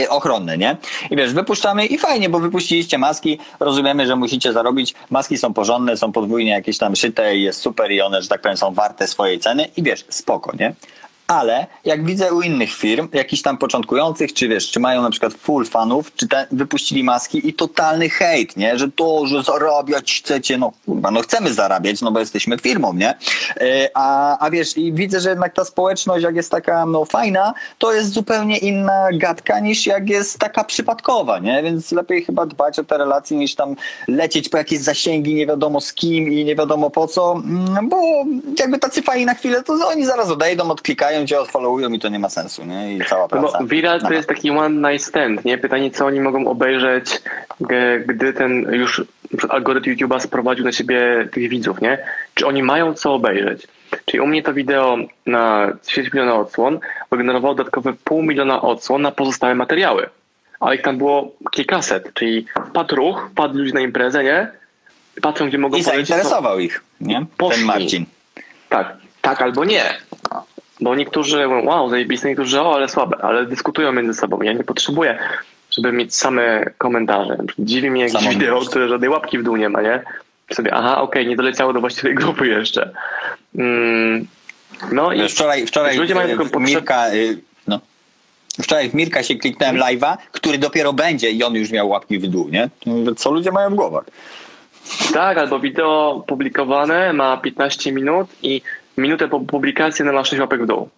Yy, 0.00 0.08
ochronne, 0.08 0.58
nie? 0.58 0.76
I 1.10 1.16
wiesz, 1.16 1.32
wypuszczamy 1.32 1.86
i 1.86 1.98
fajnie, 1.98 2.28
bo 2.28 2.38
wypuściliście 2.38 2.98
maski, 2.98 3.38
rozumiemy, 3.60 4.06
że 4.06 4.16
musicie 4.16 4.52
zarobić, 4.52 4.94
maski 5.10 5.38
są 5.38 5.54
porządne, 5.54 5.96
są 5.96 6.12
podwójnie 6.12 6.50
jakieś 6.50 6.78
tam 6.78 6.96
szyte 6.96 7.36
i 7.36 7.42
jest 7.42 7.60
super 7.60 7.92
i 7.92 8.00
one, 8.00 8.22
że 8.22 8.28
tak 8.28 8.40
powiem, 8.40 8.56
są 8.56 8.74
warte 8.74 9.06
swojej 9.08 9.38
ceny 9.38 9.68
i 9.76 9.82
wiesz, 9.82 10.04
spoko, 10.08 10.52
nie? 10.56 10.74
Ale 11.26 11.66
jak 11.84 12.04
widzę 12.04 12.32
u 12.32 12.42
innych 12.42 12.74
firm, 12.74 13.08
jakichś 13.12 13.42
tam 13.42 13.58
początkujących, 13.58 14.32
czy 14.32 14.48
wiesz, 14.48 14.70
czy 14.70 14.80
mają 14.80 15.02
na 15.02 15.10
przykład 15.10 15.34
full 15.34 15.66
fanów, 15.66 16.14
czy 16.14 16.28
te, 16.28 16.46
wypuścili 16.50 17.04
maski 17.04 17.48
i 17.48 17.54
totalny 17.54 18.08
hejt, 18.08 18.56
nie? 18.56 18.78
Że 18.78 18.90
to, 18.90 19.26
że 19.26 19.42
zarabiać 19.42 20.22
chcecie, 20.24 20.58
no 20.58 20.72
kurwa, 20.86 21.10
no 21.10 21.20
chcemy 21.20 21.54
zarabiać, 21.54 22.00
no 22.00 22.12
bo 22.12 22.20
jesteśmy 22.20 22.58
firmą, 22.58 22.92
nie? 22.92 23.14
Yy, 23.60 23.88
a, 23.94 24.38
a 24.38 24.50
wiesz, 24.50 24.78
i 24.78 24.92
widzę, 24.92 25.20
że 25.20 25.30
jednak 25.30 25.54
ta 25.54 25.64
społeczność, 25.64 26.24
jak 26.24 26.36
jest 26.36 26.50
taka, 26.50 26.86
no 26.86 27.04
fajna, 27.04 27.54
to 27.78 27.92
jest 27.92 28.12
zupełnie 28.12 28.58
inna 28.58 29.08
gadka 29.12 29.60
niż 29.60 29.86
jak 29.86 30.08
jest 30.08 30.38
taka 30.38 30.64
przypadkowa, 30.64 31.38
nie? 31.38 31.62
Więc 31.62 31.92
lepiej 31.92 32.24
chyba 32.24 32.46
dbać 32.46 32.78
o 32.78 32.84
te 32.84 32.98
relacje 32.98 33.36
niż 33.36 33.54
tam 33.54 33.76
lecieć 34.08 34.48
po 34.48 34.58
jakieś 34.58 34.80
zasięgi 34.80 35.34
nie 35.34 35.46
wiadomo 35.46 35.80
z 35.80 35.92
kim 35.92 36.32
i 36.32 36.44
nie 36.44 36.56
wiadomo 36.56 36.90
po 36.90 37.08
co, 37.08 37.32
mm, 37.32 37.88
bo 37.88 38.24
jakby 38.58 38.78
tacy 38.78 39.02
fajni 39.02 39.26
na 39.26 39.34
chwilę, 39.34 39.62
to 39.62 39.88
oni 39.88 40.06
zaraz 40.06 40.30
odejdą, 40.30 40.70
odklikają 40.70 41.13
cię, 41.26 41.40
odfollowują 41.40 41.90
i 41.92 41.98
to 41.98 42.08
nie 42.08 42.18
ma 42.18 42.28
sensu, 42.28 42.64
nie? 42.64 42.94
I 42.96 43.00
cała 43.08 43.22
No 43.22 43.28
praca. 43.28 43.58
bo 43.58 43.66
Viral 43.66 44.00
to 44.00 44.12
jest 44.12 44.28
taki 44.28 44.50
one 44.50 44.90
night 44.90 45.06
stand, 45.08 45.44
nie? 45.44 45.58
Pytanie, 45.58 45.90
co 45.90 46.06
oni 46.06 46.20
mogą 46.20 46.46
obejrzeć, 46.46 47.22
gdy 48.06 48.32
ten 48.32 48.62
już 48.72 49.02
algorytm 49.48 49.90
YouTube'a 49.90 50.20
sprowadził 50.20 50.64
na 50.64 50.72
siebie 50.72 51.28
tych 51.32 51.48
widzów, 51.48 51.80
nie? 51.80 51.98
Czy 52.34 52.46
oni 52.46 52.62
mają 52.62 52.94
co 52.94 53.14
obejrzeć? 53.14 53.66
Czyli 54.04 54.20
u 54.20 54.26
mnie 54.26 54.42
to 54.42 54.52
wideo 54.54 54.96
na 55.26 55.72
10 55.86 56.12
miliona 56.12 56.34
odsłon 56.34 56.78
wygenerowało 57.10 57.54
dodatkowe 57.54 57.92
pół 58.04 58.22
miliona 58.22 58.62
odsłon 58.62 59.02
na 59.02 59.10
pozostałe 59.12 59.54
materiały. 59.54 60.06
Ale 60.60 60.76
ich 60.76 60.82
tam 60.82 60.98
było 60.98 61.32
kilkaset, 61.50 62.14
czyli 62.14 62.46
padł 62.72 62.96
ruch, 62.96 63.28
padli 63.34 63.58
ludzie 63.60 63.72
na 63.74 63.80
imprezę, 63.80 64.24
nie? 64.24 64.48
Patrzą, 65.22 65.48
gdzie 65.48 65.58
mogą 65.58 65.76
I 65.76 65.84
polecieć, 65.84 66.06
co- 66.08 66.12
zainteresował 66.14 66.58
ich, 66.58 66.82
nie? 67.00 67.26
Poszli. 67.36 67.58
Ten 67.58 67.66
Marcin. 67.66 68.06
tak, 68.68 68.96
tak 69.22 69.42
albo 69.42 69.64
nie. 69.64 69.82
Bo 70.84 70.94
niektórzy 70.94 71.48
mówią, 71.48 71.64
wow, 71.64 71.90
zajebiste, 71.90 72.28
niektórzy, 72.28 72.60
o, 72.60 72.74
ale 72.74 72.88
słabe, 72.88 73.16
ale 73.22 73.46
dyskutują 73.46 73.92
między 73.92 74.14
sobą. 74.14 74.42
Ja 74.42 74.52
nie 74.52 74.64
potrzebuję, 74.64 75.18
żeby 75.70 75.92
mieć 75.92 76.14
same 76.14 76.70
komentarze. 76.78 77.36
Dziwi 77.58 77.90
mnie 77.90 78.00
jakieś 78.02 78.20
Samą 78.20 78.30
wideo, 78.30 78.60
które 78.60 78.88
żadnej 78.88 79.10
łapki 79.10 79.38
w 79.38 79.42
dół 79.42 79.56
nie 79.56 79.68
ma, 79.68 79.82
nie? 79.82 80.02
Sobie, 80.52 80.74
aha, 80.74 81.00
okej, 81.00 81.26
nie 81.26 81.36
doleciało 81.36 81.72
do 81.72 81.80
właściwej 81.80 82.14
grupy 82.14 82.46
jeszcze. 82.46 82.90
Mm, 83.58 84.26
no 84.92 85.12
i 85.12 85.28
wczoraj, 85.28 85.66
wczoraj 85.66 85.96
ludzie 85.98 86.14
mają 86.14 86.28
e, 86.28 86.30
taką 86.30 86.44
w 86.44 86.50
potrzebę- 86.50 86.66
Mirka, 86.66 87.14
y, 87.14 87.38
no. 87.66 87.80
Wczoraj 88.62 88.90
w 88.90 88.94
Mirka 88.94 89.22
się 89.22 89.34
kliknąłem 89.34 89.76
live'a, 89.76 90.16
który 90.32 90.58
dopiero 90.58 90.92
będzie 90.92 91.30
i 91.30 91.42
on 91.42 91.54
już 91.54 91.70
miał 91.70 91.88
łapki 91.88 92.18
w 92.18 92.26
dół, 92.26 92.48
nie? 92.48 92.68
Mówię, 92.86 93.14
Co 93.14 93.30
ludzie 93.30 93.52
mają 93.52 93.70
w 93.70 93.74
głowach? 93.74 94.04
Tak, 95.12 95.38
albo 95.38 95.60
wideo 95.60 96.24
publikowane 96.26 97.12
ma 97.12 97.36
15 97.36 97.92
minut 97.92 98.28
i 98.42 98.62
minutę 98.96 99.28
po 99.28 99.40
publikacji 99.40 100.02
ono 100.02 100.12
ma 100.12 100.24
6 100.24 100.40
łapek 100.40 100.62
w 100.62 100.66
dół. 100.66 100.88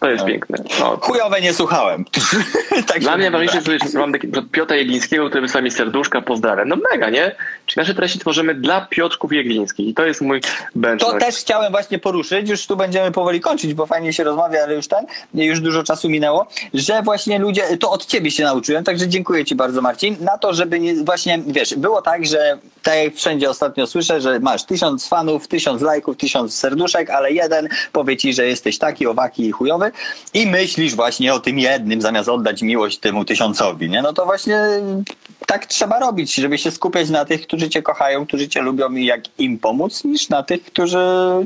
To 0.00 0.10
jest 0.10 0.20
No. 0.22 0.28
piękne. 0.28 0.58
No, 0.80 0.96
Chujowe 1.02 1.40
nie 1.40 1.52
słuchałem. 1.52 2.04
tak 2.86 3.00
Dla 3.00 3.16
mnie 3.16 3.30
mówi. 3.30 3.46
najważniejsze 3.46 3.72
jest, 3.72 3.92
że 3.92 3.98
mam 3.98 4.12
taki 4.12 4.28
Piotra 4.52 4.76
Jeglińskiego, 4.76 5.28
który 5.28 5.40
wysłał 5.42 5.62
mi 5.62 5.70
serduszka, 5.70 6.20
pozdrawiam. 6.22 6.68
No 6.68 6.76
mega, 6.92 7.10
nie? 7.10 7.34
Czyli 7.66 7.82
nasze 7.82 7.94
treści 7.94 8.18
tworzymy 8.18 8.54
dla 8.54 8.86
Piotrków 8.90 9.32
Jeglińskich 9.32 9.88
i 9.88 9.94
to 9.94 10.06
jest 10.06 10.20
mój 10.20 10.40
To 10.40 10.48
benchmark. 10.74 11.20
też 11.20 11.36
chciałem 11.36 11.72
właśnie 11.72 11.98
poruszyć, 11.98 12.48
już 12.48 12.66
tu 12.66 12.76
będziemy 12.76 13.12
powoli 13.12 13.40
kończyć, 13.40 13.74
bo 13.74 13.86
fajnie 13.86 14.12
się 14.12 14.24
rozmawia, 14.24 14.62
ale 14.62 14.74
już 14.74 14.88
ten, 14.88 15.06
już 15.34 15.60
dużo 15.60 15.82
czasu 15.82 16.08
minęło, 16.08 16.46
że 16.74 17.02
właśnie 17.02 17.38
ludzie, 17.38 17.62
to 17.80 17.90
od 17.90 18.06
ciebie 18.06 18.30
się 18.30 18.44
nauczyłem, 18.44 18.84
także 18.84 19.08
dziękuję 19.08 19.44
ci 19.44 19.54
bardzo 19.54 19.82
Marcin, 19.82 20.16
na 20.20 20.38
to, 20.38 20.54
żeby 20.54 20.80
nie, 20.80 20.94
właśnie, 21.04 21.38
wiesz, 21.46 21.74
było 21.74 22.02
tak, 22.02 22.26
że 22.26 22.58
tak 22.82 22.94
jak 23.04 23.14
wszędzie 23.14 23.50
ostatnio 23.50 23.86
słyszę, 23.86 24.20
że 24.20 24.40
masz 24.40 24.64
tysiąc 24.64 25.08
fanów, 25.08 25.48
tysiąc 25.48 25.82
lajków, 25.82 26.16
tysiąc 26.16 26.54
serduszek, 26.54 27.10
ale 27.10 27.32
jeden 27.32 27.68
powie 27.92 28.16
ci, 28.16 28.34
że 28.34 28.46
jesteś 28.46 28.78
taki, 28.78 29.06
owaki 29.06 29.46
i 29.46 29.52
chujowy 29.52 29.92
i 30.34 30.46
myślisz 30.46 30.94
właśnie 30.94 31.34
o 31.34 31.40
tym 31.40 31.58
jednym, 31.58 32.00
zamiast 32.00 32.28
oddać 32.28 32.62
miłość 32.62 32.98
temu 32.98 33.24
tysiącowi, 33.24 33.90
nie? 33.90 34.02
No 34.02 34.12
to 34.12 34.24
właśnie 34.24 34.58
tak 35.46 35.66
trzeba 35.66 35.98
robić, 35.98 36.34
żeby 36.34 36.58
się 36.58 36.70
skupiać 36.70 37.10
na 37.10 37.24
tych, 37.24 37.42
którzy 37.46 37.68
cię 37.68 37.82
kochają, 37.82 38.26
którzy 38.26 38.48
cię 38.48 38.62
lubią 38.62 38.90
i 38.92 39.04
jak 39.04 39.20
im 39.38 39.58
pomóc, 39.58 40.04
niż 40.04 40.28
na 40.28 40.42
tych, 40.42 40.64
którzy 40.64 40.98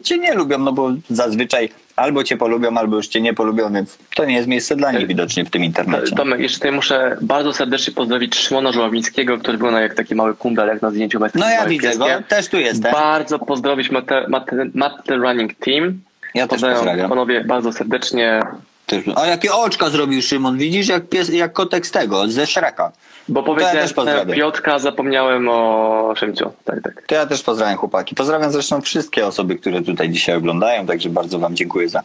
cię 0.03 0.19
nie 0.19 0.35
lubią, 0.35 0.59
no 0.59 0.73
bo 0.73 0.91
zazwyczaj 1.11 1.69
albo 1.97 2.25
cię 2.25 2.37
polubią, 2.37 2.79
albo 2.79 2.97
już 2.97 3.09
cię 3.09 3.21
nie 3.21 3.35
polubią, 3.35 3.73
więc 3.73 3.99
to 4.15 4.25
nie 4.25 4.35
jest 4.35 4.49
miejsce 4.49 4.77
dla 4.77 4.93
nich 4.93 5.07
widocznie 5.07 5.45
w 5.45 5.51
tym 5.51 5.65
internecie. 5.65 6.17
Tomek, 6.17 6.41
jeszcze 6.41 6.59
tutaj 6.59 6.73
muszę 6.73 7.17
bardzo 7.21 7.53
serdecznie 7.53 7.95
pozdrowić 7.95 8.37
Szymona 8.37 8.73
Żuławińskiego, 8.73 9.39
który 9.39 9.59
wygląda 9.59 9.81
jak 9.81 9.95
taki 9.95 10.15
mały 10.15 10.35
kundel, 10.35 10.69
jak 10.69 10.83
na 10.83 10.91
zdjęciu. 10.91 11.19
No 11.35 11.49
ja 11.51 11.67
widzę 11.67 11.97
go, 11.97 12.07
też 12.29 12.49
tu 12.49 12.59
jestem. 12.59 12.93
Bardzo 12.93 13.39
pozdrowić 13.39 13.91
Matte, 13.91 14.27
Matte, 14.29 14.57
Matte 14.75 15.17
Running 15.17 15.55
Team. 15.55 16.01
Ja 16.35 16.47
też 16.47 16.51
Pozdrawiam 16.51 16.79
pozdrawiam. 16.79 17.09
panowie 17.09 17.45
bardzo 17.45 17.73
serdecznie. 17.73 18.43
Też- 18.91 19.05
A 19.17 19.27
jakie 19.27 19.55
oczka 19.55 19.91
zrobił 19.91 20.23
Szymon, 20.23 20.59
widzisz, 20.59 20.89
jak, 20.89 21.09
pies, 21.09 21.29
jak 21.29 21.53
kotek 21.53 21.87
z 21.87 21.91
tego, 21.91 22.29
ze 22.29 22.47
Shreka. 22.47 22.93
Bo 23.29 23.41
ja 23.41 23.47
powiedziałem 23.47 23.77
też 23.79 23.93
pozdrawiam. 23.93 24.37
Piotrka, 24.37 24.79
zapomniałem 24.79 25.49
o 25.49 26.15
Szymciu. 26.17 26.53
Tak, 26.65 26.83
tak. 26.83 27.03
To 27.07 27.15
ja 27.15 27.27
też 27.27 27.43
pozdrawiam 27.43 27.77
chłopaki. 27.77 28.15
Pozdrawiam 28.15 28.53
zresztą 28.53 28.81
wszystkie 28.81 29.27
osoby, 29.27 29.57
które 29.57 29.83
tutaj 29.83 30.11
dzisiaj 30.11 30.37
oglądają, 30.37 30.87
także 30.87 31.09
bardzo 31.09 31.39
wam 31.39 31.57
dziękuję 31.57 31.89
za, 31.89 32.03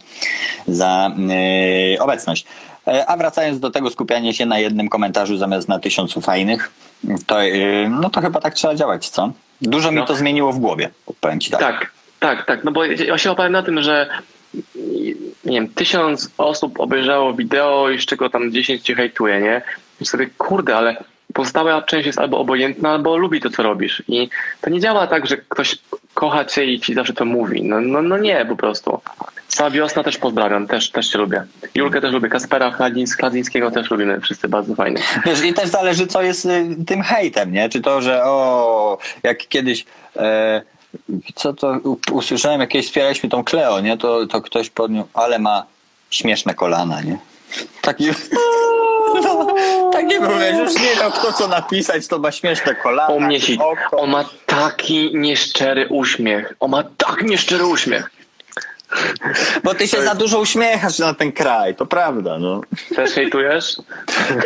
za 0.68 1.12
yy, 1.92 2.00
obecność. 2.00 2.46
E, 2.88 3.06
A 3.10 3.18
wracając 3.18 3.60
do 3.60 3.72
tego 3.72 3.90
skupiania 3.90 4.34
się 4.34 4.46
na 4.46 4.60
jednym 4.60 4.90
komentarzu 4.90 5.38
zamiast 5.38 5.68
na 5.68 5.80
tysiącu 5.80 6.22
fajnych, 6.22 6.72
to, 7.26 7.42
yy, 7.42 7.90
no 7.90 8.10
to 8.10 8.22
chyba 8.22 8.42
tak 8.42 8.54
trzeba 8.54 8.76
działać, 8.76 9.10
co? 9.10 9.32
Dużo 9.62 9.92
mi 9.92 9.98
No. 9.98 10.06
to 10.06 10.16
zmieniło 10.16 10.54
w 10.54 10.60
głowie, 10.60 10.90
powiem 11.22 11.40
ci 11.40 11.52
tak. 11.52 11.60
Tak, 11.62 11.92
tak, 12.20 12.46
tak. 12.46 12.64
No 12.64 12.72
bo 12.72 12.86
ja 12.86 13.18
się 13.18 13.32
opowiem 13.32 13.52
na 13.52 13.64
tym, 13.64 13.82
że 13.82 14.10
nie 15.46 15.54
wiem, 15.62 15.70
tysiąc 15.70 16.32
osób 16.38 16.80
obejrzało 16.80 17.34
wideo 17.34 17.90
i 17.90 18.02
z 18.02 18.06
czego 18.06 18.30
tam 18.30 18.52
10 18.52 18.82
cię 18.82 18.96
hejtuje, 18.96 19.42
nie? 19.42 19.62
I 20.02 20.06
sobie, 20.06 20.28
kurde, 20.38 20.76
ale 20.78 21.04
pozostała 21.34 21.82
część 21.82 22.06
jest 22.06 22.20
albo 22.20 22.38
obojętna, 22.40 22.90
albo 22.90 23.18
lubi 23.18 23.42
to, 23.42 23.50
co 23.50 23.64
robisz. 23.64 24.04
I 24.08 24.30
to 24.62 24.70
nie 24.70 24.80
działa 24.80 25.08
tak, 25.08 25.28
że 25.28 25.38
ktoś 25.38 25.78
kocha 26.14 26.46
cię 26.46 26.66
i 26.66 26.80
ci 26.80 26.94
zawsze 26.94 27.14
to 27.14 27.26
mówi. 27.26 27.64
No, 27.64 27.82
no, 27.82 28.02
no 28.02 28.18
nie, 28.18 28.46
po 28.50 28.56
prostu. 28.56 29.02
Cała 29.48 29.70
wiosna 29.70 30.04
też 30.04 30.18
pozdrawiam, 30.18 30.68
też, 30.68 30.92
też 30.92 31.08
cię 31.10 31.18
lubię. 31.18 31.44
Julkę 31.76 32.02
też 32.02 32.14
lubię, 32.14 32.30
Kaspera 32.30 32.72
Chladzińs- 32.72 33.16
Chladzińskiego 33.18 33.72
też 33.72 33.92
lubimy, 33.92 34.22
wszyscy 34.22 34.48
bardzo 34.48 34.76
fajnie. 34.76 35.02
Wiesz, 35.26 35.44
i 35.46 35.54
też 35.54 35.70
zależy, 35.70 36.08
co 36.08 36.22
jest 36.22 36.46
y, 36.46 36.66
tym 36.88 37.02
hejtem, 37.02 37.52
nie? 37.52 37.70
Czy 37.70 37.82
to, 37.82 38.02
że 38.02 38.24
o, 38.24 38.98
jak 39.24 39.48
kiedyś, 39.48 39.86
e, 40.16 40.62
co 41.36 41.54
to, 41.54 41.80
usłyszałem 42.12 42.62
jakieś, 42.62 42.86
wspieraliśmy 42.86 43.30
tą 43.30 43.44
Kleo, 43.44 43.80
nie? 43.80 43.98
To, 43.98 44.28
to 44.28 44.42
ktoś 44.42 44.70
podniósł, 44.70 45.10
ale 45.14 45.40
ma 45.40 45.66
śmieszne 46.10 46.54
kolana, 46.54 47.02
nie? 47.02 47.18
Taki, 47.82 48.08
no, 49.24 49.54
taki 49.92 50.20
był, 50.20 50.40
wiesz, 50.40 50.58
już 50.58 50.76
nie 50.76 50.96
wiem, 50.96 51.12
kto 51.12 51.34
co 51.34 51.48
napisać, 51.48 52.08
to 52.08 52.20
ma 52.20 52.32
śmieszne 52.32 52.76
kolana. 52.76 53.14
O 53.14 53.20
mnie 53.20 53.42
się, 53.42 53.54
on 53.92 54.10
ma 54.10 54.26
taki 54.46 55.12
nieszczery 55.14 55.88
uśmiech. 55.90 56.54
On 56.60 56.72
ma 56.72 56.84
tak 56.98 57.22
nieszczery 57.22 57.66
uśmiech. 57.66 58.15
Bo 59.64 59.74
ty 59.74 59.88
się 59.88 60.02
za 60.02 60.16
dużo 60.16 60.40
uśmiechasz 60.40 61.00
na 61.00 61.14
ten 61.14 61.32
kraj, 61.32 61.76
to 61.76 61.86
prawda, 61.86 62.40
no. 62.40 62.62
Też 62.96 63.12
hejtujesz? 63.12 63.78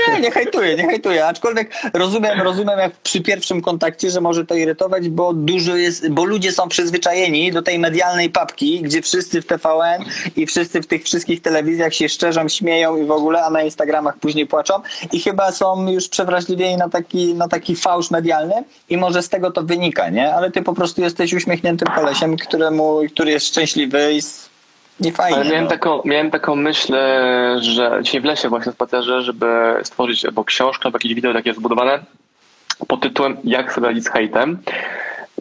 Nie, 0.08 0.20
nie 0.20 0.32
hejtuję, 0.32 0.76
nie 0.76 0.84
hejtuję. 0.84 1.26
Aczkolwiek 1.26 1.72
rozumiem, 1.94 2.42
rozumiem 2.42 2.80
jak 2.80 2.92
przy 2.96 3.22
pierwszym 3.22 3.62
kontakcie, 3.62 4.12
że 4.12 4.22
może 4.22 4.46
to 4.46 4.56
irytować, 4.56 5.10
bo 5.10 5.34
dużo 5.34 5.76
jest, 5.76 6.10
bo 6.10 6.26
ludzie 6.26 6.52
są 6.52 6.70
przyzwyczajeni 6.70 7.52
do 7.52 7.62
tej 7.62 7.80
medialnej 7.80 8.30
papki, 8.30 8.82
gdzie 8.82 9.02
wszyscy 9.02 9.42
w 9.42 9.46
TVN 9.46 10.04
i 10.36 10.46
wszyscy 10.46 10.82
w 10.82 10.88
tych 10.88 11.04
wszystkich 11.04 11.42
telewizjach 11.42 11.94
się 11.94 12.10
szczerzą, 12.10 12.50
śmieją 12.50 12.98
i 12.98 13.06
w 13.06 13.12
ogóle, 13.12 13.44
a 13.44 13.50
na 13.50 13.62
Instagramach 13.62 14.18
później 14.18 14.48
płaczą 14.48 14.74
i 15.12 15.20
chyba 15.20 15.52
są 15.52 15.92
już 15.92 16.08
przewrażliwieni 16.08 16.78
na 16.78 16.90
taki, 16.90 17.34
na 17.34 17.48
taki 17.48 17.76
fałsz 17.76 18.12
medialny 18.12 18.64
i 18.90 18.98
może 18.98 19.24
z 19.24 19.30
tego 19.30 19.52
to 19.52 19.64
wynika, 19.64 20.10
nie? 20.10 20.34
Ale 20.34 20.52
ty 20.52 20.62
po 20.62 20.74
prostu 20.74 21.02
jesteś 21.02 21.34
uśmiechniętym 21.34 21.88
kolesiem, 21.96 22.38
któremu, 22.38 23.02
który 23.14 23.32
jest 23.32 23.48
szczęśliwy 23.48 24.14
i 24.14 24.22
nie 25.00 25.12
fajnie. 25.12 25.38
Ale 25.38 25.50
miałem, 25.50 25.64
no. 25.64 25.70
taką, 25.70 26.02
miałem 26.06 26.32
taką 26.32 26.56
myśl, 26.56 26.96
e, 26.96 27.58
że 27.62 28.00
dzisiaj 28.04 28.22
w 28.22 28.26
lesie 28.26 28.50
właśnie 28.50 28.72
spacerze, 28.72 29.22
żeby 29.22 29.80
stworzyć 29.84 30.26
albo 30.26 30.44
książkę, 30.44 30.86
albo 30.86 30.96
jakieś 30.96 31.14
wideo 31.14 31.34
takie 31.34 31.54
zbudowane 31.54 32.00
pod 32.88 33.02
tytułem 33.02 33.38
Jak 33.44 33.74
sobie 33.74 33.88
radzić 33.88 34.04
z 34.04 34.10
hejtem. 34.10 34.58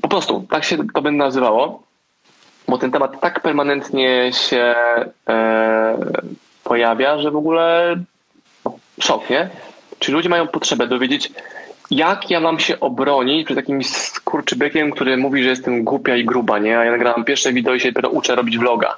Po 0.02 0.08
prostu, 0.08 0.46
tak 0.50 0.64
się 0.64 0.76
to 0.94 1.02
będzie 1.02 1.18
nazywało, 1.18 1.82
bo 2.68 2.78
ten 2.78 2.90
temat 2.90 3.20
tak 3.20 3.40
permanentnie 3.40 4.30
się 4.32 4.74
e, 5.28 5.96
pojawia, 6.64 7.18
że 7.18 7.30
w 7.30 7.36
ogóle 7.36 7.96
szok, 9.00 9.30
nie? 9.30 9.48
Czy 9.98 10.12
ludzie 10.12 10.28
mają 10.28 10.46
potrzebę 10.46 10.86
dowiedzieć, 10.86 11.32
jak 11.90 12.30
ja 12.30 12.40
mam 12.40 12.58
się 12.58 12.80
obronić 12.80 13.44
przed 13.44 13.58
takim 13.58 13.84
skurczybykiem, 13.84 14.90
który 14.90 15.16
mówi, 15.16 15.42
że 15.42 15.48
jestem 15.48 15.84
głupia 15.84 16.16
i 16.16 16.24
gruba, 16.24 16.58
nie? 16.58 16.78
A 16.78 16.84
ja 16.84 16.90
nagrałam 16.90 17.24
pierwsze 17.24 17.52
wideo 17.52 17.74
i 17.74 17.80
się 17.80 17.92
dopiero 17.92 18.08
uczę 18.08 18.34
robić 18.34 18.58
vloga. 18.58 18.96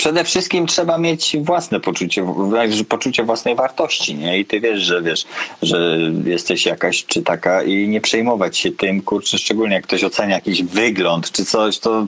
Przede 0.00 0.24
wszystkim 0.24 0.66
trzeba 0.66 0.98
mieć 0.98 1.36
własne 1.40 1.80
poczucie, 1.80 2.26
poczucie 2.88 3.24
własnej 3.24 3.54
wartości, 3.54 4.14
nie? 4.14 4.38
I 4.38 4.44
ty 4.44 4.60
wiesz, 4.60 4.80
że 4.80 5.02
wiesz, 5.02 5.24
że 5.62 5.98
jesteś 6.24 6.66
jakaś 6.66 7.04
czy 7.04 7.22
taka 7.22 7.62
i 7.62 7.88
nie 7.88 8.00
przejmować 8.00 8.58
się 8.58 8.70
tym, 8.70 9.02
kurczę, 9.02 9.38
szczególnie 9.38 9.74
jak 9.74 9.84
ktoś 9.84 10.04
ocenia 10.04 10.34
jakiś 10.34 10.62
wygląd 10.62 11.32
czy 11.32 11.44
coś, 11.44 11.78
to 11.78 12.06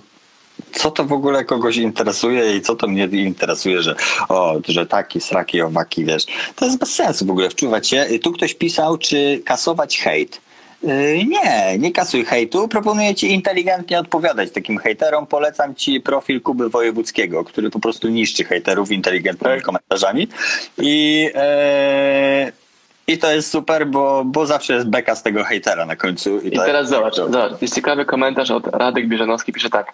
co 0.73 0.91
to 0.91 1.05
w 1.05 1.13
ogóle 1.13 1.45
kogoś 1.45 1.77
interesuje 1.77 2.57
i 2.57 2.61
co 2.61 2.77
to 2.77 2.89
mnie 2.89 3.05
interesuje, 3.05 3.83
że 3.83 3.97
o, 4.29 4.57
że 4.69 4.87
taki, 4.87 5.21
sraki, 5.21 5.63
owaki, 5.63 6.05
wiesz. 6.05 6.27
To 6.57 6.65
jest 6.65 6.79
bez 6.79 6.95
sensu 6.95 7.27
w 7.27 7.31
ogóle 7.31 7.51
wczuwać 7.51 7.89
się. 7.89 8.07
Tu 8.23 8.33
ktoś 8.33 8.55
pisał, 8.55 8.99
czy 8.99 9.43
kasować 9.45 9.99
hejt. 9.99 10.41
Yy, 10.83 11.25
nie, 11.25 11.79
nie 11.79 11.93
kasuj 11.93 12.25
hejtu. 12.25 12.69
Proponuję 12.69 13.15
ci 13.15 13.33
inteligentnie 13.33 13.99
odpowiadać 13.99 14.51
takim 14.51 14.79
hejterom. 14.79 15.27
Polecam 15.27 15.75
ci 15.75 16.01
profil 16.01 16.41
Kuby 16.41 16.69
Wojewódzkiego, 16.69 17.45
który 17.45 17.71
po 17.71 17.81
prostu 17.81 18.09
niszczy 18.09 18.45
hejterów 18.45 18.91
inteligentnymi 18.91 19.55
Tak. 19.55 19.65
komentarzami. 19.65 20.29
I, 20.79 21.23
yy, 22.45 22.53
I 23.07 23.19
to 23.19 23.33
jest 23.33 23.51
super, 23.51 23.87
bo, 23.87 24.23
bo 24.27 24.47
zawsze 24.47 24.75
jest 24.75 24.89
beka 24.89 25.15
z 25.15 25.23
tego 25.23 25.45
hejtera 25.45 25.87
na 25.87 25.97
końcu. 25.97 26.41
I, 26.41 26.49
I 26.49 26.51
teraz 26.51 26.81
jest... 26.81 26.91
zobacz, 26.91 27.17
zobacz, 27.17 27.63
jest 27.63 27.75
ciekawy 27.75 28.05
komentarz 28.05 28.51
od 28.51 28.67
Radek 28.67 29.09
Bieżanowski, 29.09 29.53
pisze 29.53 29.71
tak. 29.71 29.93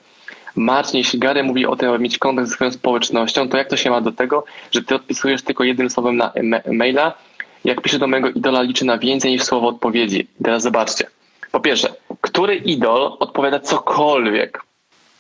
Marcin, 0.57 0.99
jeśli 0.99 1.19
Gary 1.19 1.43
mówi 1.43 1.67
o 1.67 1.77
tym, 1.77 1.89
aby 1.89 1.99
mieć 1.99 2.19
kontakt 2.19 2.49
ze 2.49 2.55
swoją 2.55 2.73
społecznością, 2.73 3.49
to 3.49 3.57
jak 3.57 3.69
to 3.69 3.77
się 3.77 3.91
ma 3.91 4.01
do 4.01 4.13
tego, 4.13 4.45
że 4.71 4.83
ty 4.83 4.95
odpisujesz 4.95 5.43
tylko 5.43 5.65
jednym 5.65 5.91
słowem 5.91 6.17
na 6.17 6.33
e- 6.33 6.73
maila? 6.73 7.15
Jak 7.65 7.81
pisze 7.81 7.99
do 7.99 8.07
mojego 8.07 8.29
idola, 8.29 8.63
liczy 8.63 8.85
na 8.85 8.99
więcej 8.99 9.31
niż 9.31 9.43
słowo 9.43 9.69
odpowiedzi. 9.69 10.29
I 10.41 10.45
teraz 10.45 10.63
zobaczcie. 10.63 11.07
Po 11.53 11.61
pierwsze, 11.61 11.95
który 12.21 12.57
idol 12.57 13.17
odpowiada 13.21 13.61
cokolwiek? 13.61 14.63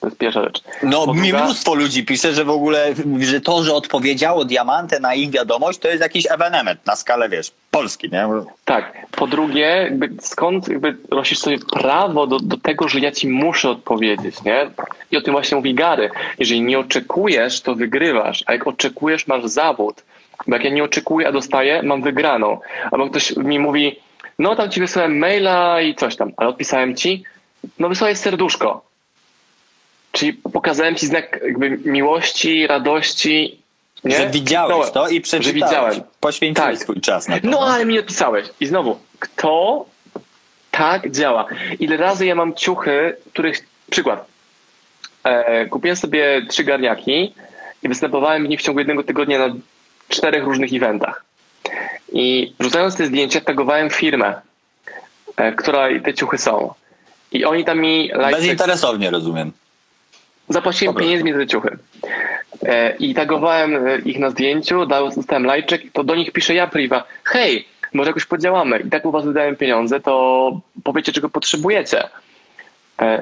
To 0.00 0.06
jest 0.06 0.18
pierwsza 0.18 0.42
rzecz. 0.44 0.62
No, 0.82 1.14
mi 1.14 1.32
mnóstwo 1.32 1.74
ludzi 1.74 2.04
pisze, 2.04 2.32
że 2.32 2.44
w 2.44 2.50
ogóle, 2.50 2.94
że 3.20 3.40
to, 3.40 3.62
że 3.62 3.74
odpowiedziało 3.74 4.44
diamantę 4.44 5.00
na 5.00 5.14
ich 5.14 5.30
wiadomość, 5.30 5.78
to 5.78 5.88
jest 5.88 6.02
jakiś 6.02 6.26
ewenement 6.30 6.86
na 6.86 6.96
skalę, 6.96 7.28
wiesz, 7.28 7.52
Polski, 7.70 8.08
nie? 8.12 8.28
Tak. 8.64 8.92
Po 9.10 9.26
drugie, 9.26 9.60
jakby 9.60 10.10
skąd 10.20 10.68
jakby 10.68 10.96
sobie 11.34 11.58
prawo 11.72 12.26
do, 12.26 12.38
do 12.40 12.56
tego, 12.56 12.88
że 12.88 13.00
ja 13.00 13.12
ci 13.12 13.28
muszę 13.28 13.70
odpowiedzieć, 13.70 14.42
nie? 14.42 14.70
I 15.10 15.16
o 15.16 15.20
tym 15.20 15.32
właśnie 15.32 15.56
mówi 15.56 15.74
Gary. 15.74 16.10
Jeżeli 16.38 16.60
nie 16.60 16.78
oczekujesz, 16.78 17.60
to 17.60 17.74
wygrywasz, 17.74 18.44
a 18.46 18.52
jak 18.52 18.66
oczekujesz, 18.66 19.26
masz 19.26 19.44
zawód. 19.44 20.02
Bo 20.46 20.56
jak 20.56 20.64
ja 20.64 20.70
nie 20.70 20.84
oczekuję, 20.84 21.28
a 21.28 21.32
dostaję, 21.32 21.82
mam 21.82 22.02
wygraną. 22.02 22.60
Albo 22.90 23.10
ktoś 23.10 23.36
mi 23.36 23.58
mówi, 23.58 24.00
no 24.38 24.56
tam 24.56 24.70
ci 24.70 24.80
wysłałem 24.80 25.18
maila 25.18 25.80
i 25.80 25.94
coś 25.94 26.16
tam, 26.16 26.32
ale 26.36 26.48
odpisałem 26.48 26.96
ci, 26.96 27.24
no 27.78 27.88
wysłałeś 27.88 28.18
serduszko. 28.18 28.84
Czyli 30.12 30.32
pokazałem 30.32 30.94
ci 30.94 31.06
znak 31.06 31.40
jakby 31.44 31.70
miłości, 31.84 32.66
radości, 32.66 33.58
nie? 34.04 34.16
Że 34.16 34.30
widziałeś 34.30 34.82
Kliknąłem, 34.82 34.92
to 34.92 35.08
i 35.08 35.14
że 35.14 35.20
przeczytałeś. 35.20 35.54
widziałem. 35.54 36.00
Poświęciłeś 36.20 36.70
Tak. 36.70 36.82
swój 36.82 37.00
czas 37.00 37.28
na 37.28 37.40
to. 37.40 37.48
No 37.48 37.60
ale 37.60 37.84
mi 37.86 37.98
odpisałeś. 37.98 38.46
I 38.60 38.66
znowu, 38.66 38.98
kto 39.18 39.84
tak 40.70 41.10
działa? 41.10 41.46
Ile 41.80 41.96
razy 41.96 42.26
ja 42.26 42.34
mam 42.34 42.54
ciuchy, 42.54 43.16
których... 43.32 43.66
Przykład. 43.90 44.26
E, 45.24 45.66
kupiłem 45.66 45.96
sobie 45.96 46.42
trzy 46.48 46.64
garniaki 46.64 47.34
i 47.82 47.88
występowałem 47.88 48.46
w 48.46 48.48
nich 48.48 48.60
w 48.60 48.62
ciągu 48.62 48.78
jednego 48.78 49.02
tygodnia 49.02 49.38
na 49.38 49.54
czterech 50.08 50.44
różnych 50.44 50.74
eventach. 50.74 51.24
I 52.12 52.52
wrzucając 52.60 52.96
te 52.96 53.06
zdjęcia, 53.06 53.40
tagowałem 53.40 53.90
firmę, 53.90 54.34
e, 55.36 55.52
w 55.52 55.56
której 55.56 56.02
te 56.02 56.14
ciuchy 56.14 56.38
są. 56.38 56.74
I 57.32 57.44
oni 57.44 57.64
tam 57.64 57.80
mi... 57.80 58.10
Bezinteresownie 58.30 59.10
rozumiem. 59.10 59.52
Zapłaciłem 60.48 60.94
Dobra. 60.94 61.04
pieniędzmi 61.04 61.32
za 61.32 61.38
te 61.38 61.46
ciuchy. 61.46 61.78
E, 62.62 62.96
I 62.96 63.14
tagowałem 63.14 63.86
e, 63.86 63.98
ich 63.98 64.18
na 64.18 64.30
zdjęciu, 64.30 64.86
dostałem 64.86 65.44
lajczek, 65.44 65.82
to 65.92 66.04
do 66.04 66.14
nich 66.14 66.32
piszę 66.32 66.54
ja 66.54 66.66
priwa. 66.66 67.04
Hej, 67.24 67.68
może 67.94 68.10
jakoś 68.10 68.24
podziałamy. 68.24 68.78
I 68.78 68.90
tak 68.90 69.06
u 69.06 69.10
was 69.10 69.24
wydałem 69.24 69.56
pieniądze, 69.56 70.00
to 70.00 70.60
powiecie, 70.84 71.12
czego 71.12 71.28
potrzebujecie. 71.28 72.08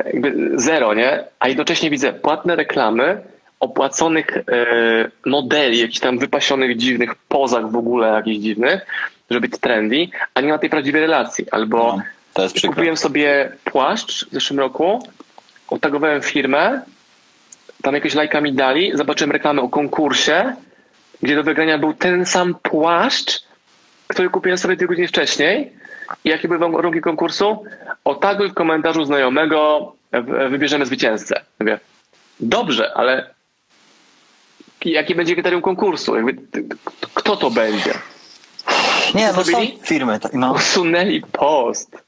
Jakby 0.04 0.52
zero, 0.54 0.94
nie? 0.94 1.24
A 1.38 1.48
jednocześnie 1.48 1.90
widzę 1.90 2.12
płatne 2.12 2.56
reklamy, 2.56 3.22
opłaconych 3.60 4.36
e, 4.36 4.42
modeli, 5.26 5.78
jakichś 5.78 6.00
tam 6.00 6.18
wypasionych, 6.18 6.76
dziwnych 6.76 7.14
pozach 7.14 7.70
w 7.70 7.76
ogóle 7.76 8.08
jakichś 8.08 8.38
dziwnych, 8.38 8.86
żeby 9.30 9.48
być 9.48 9.60
trendy, 9.60 10.08
a 10.34 10.40
nie 10.40 10.48
ma 10.48 10.58
tej 10.58 10.70
prawdziwej 10.70 11.00
relacji. 11.00 11.50
Albo 11.50 11.96
No. 11.96 12.02
Kupiłem 12.68 12.96
sobie 12.96 13.52
płaszcz 13.64 14.26
w 14.26 14.32
zeszłym 14.32 14.60
roku, 14.60 15.08
otagowałem 15.68 16.22
firmę, 16.22 16.82
tam 17.82 17.94
jakieś 17.94 18.14
lajka 18.14 18.40
mi 18.40 18.52
dali, 18.52 18.92
zobaczyłem 18.94 19.32
reklamę 19.32 19.62
o 19.62 19.68
konkursie, 19.68 20.56
gdzie 21.22 21.36
do 21.36 21.42
wygrania 21.42 21.78
był 21.78 21.94
ten 21.94 22.26
sam 22.26 22.54
płaszcz, 22.62 23.42
który 24.06 24.30
kupiłem 24.30 24.58
sobie 24.58 24.76
dwie 24.76 24.86
godziny 24.86 25.08
wcześniej. 25.08 25.72
I 26.24 26.28
jakie 26.28 26.48
były 26.48 26.72
warunki 26.72 27.00
konkursu? 27.00 27.64
Otaguj 28.04 28.50
w 28.50 28.54
komentarzu 28.54 29.04
znajomego, 29.04 29.92
wybierzemy 30.50 30.86
zwycięzcę. 30.86 31.40
Mówię, 31.60 31.78
dobrze, 32.40 32.92
ale 32.94 33.34
jakie 34.92 35.14
będzie 35.14 35.34
kryterium 35.34 35.62
konkursu? 35.62 36.16
Jakby, 36.16 36.36
kto 37.14 37.36
to 37.36 37.50
będzie? 37.50 37.94
Nie, 39.14 39.32
no 39.32 39.44
są 39.44 39.58
firmy, 39.82 40.20
no. 40.32 40.52
Usunęli 40.52 41.22
post. 41.32 42.05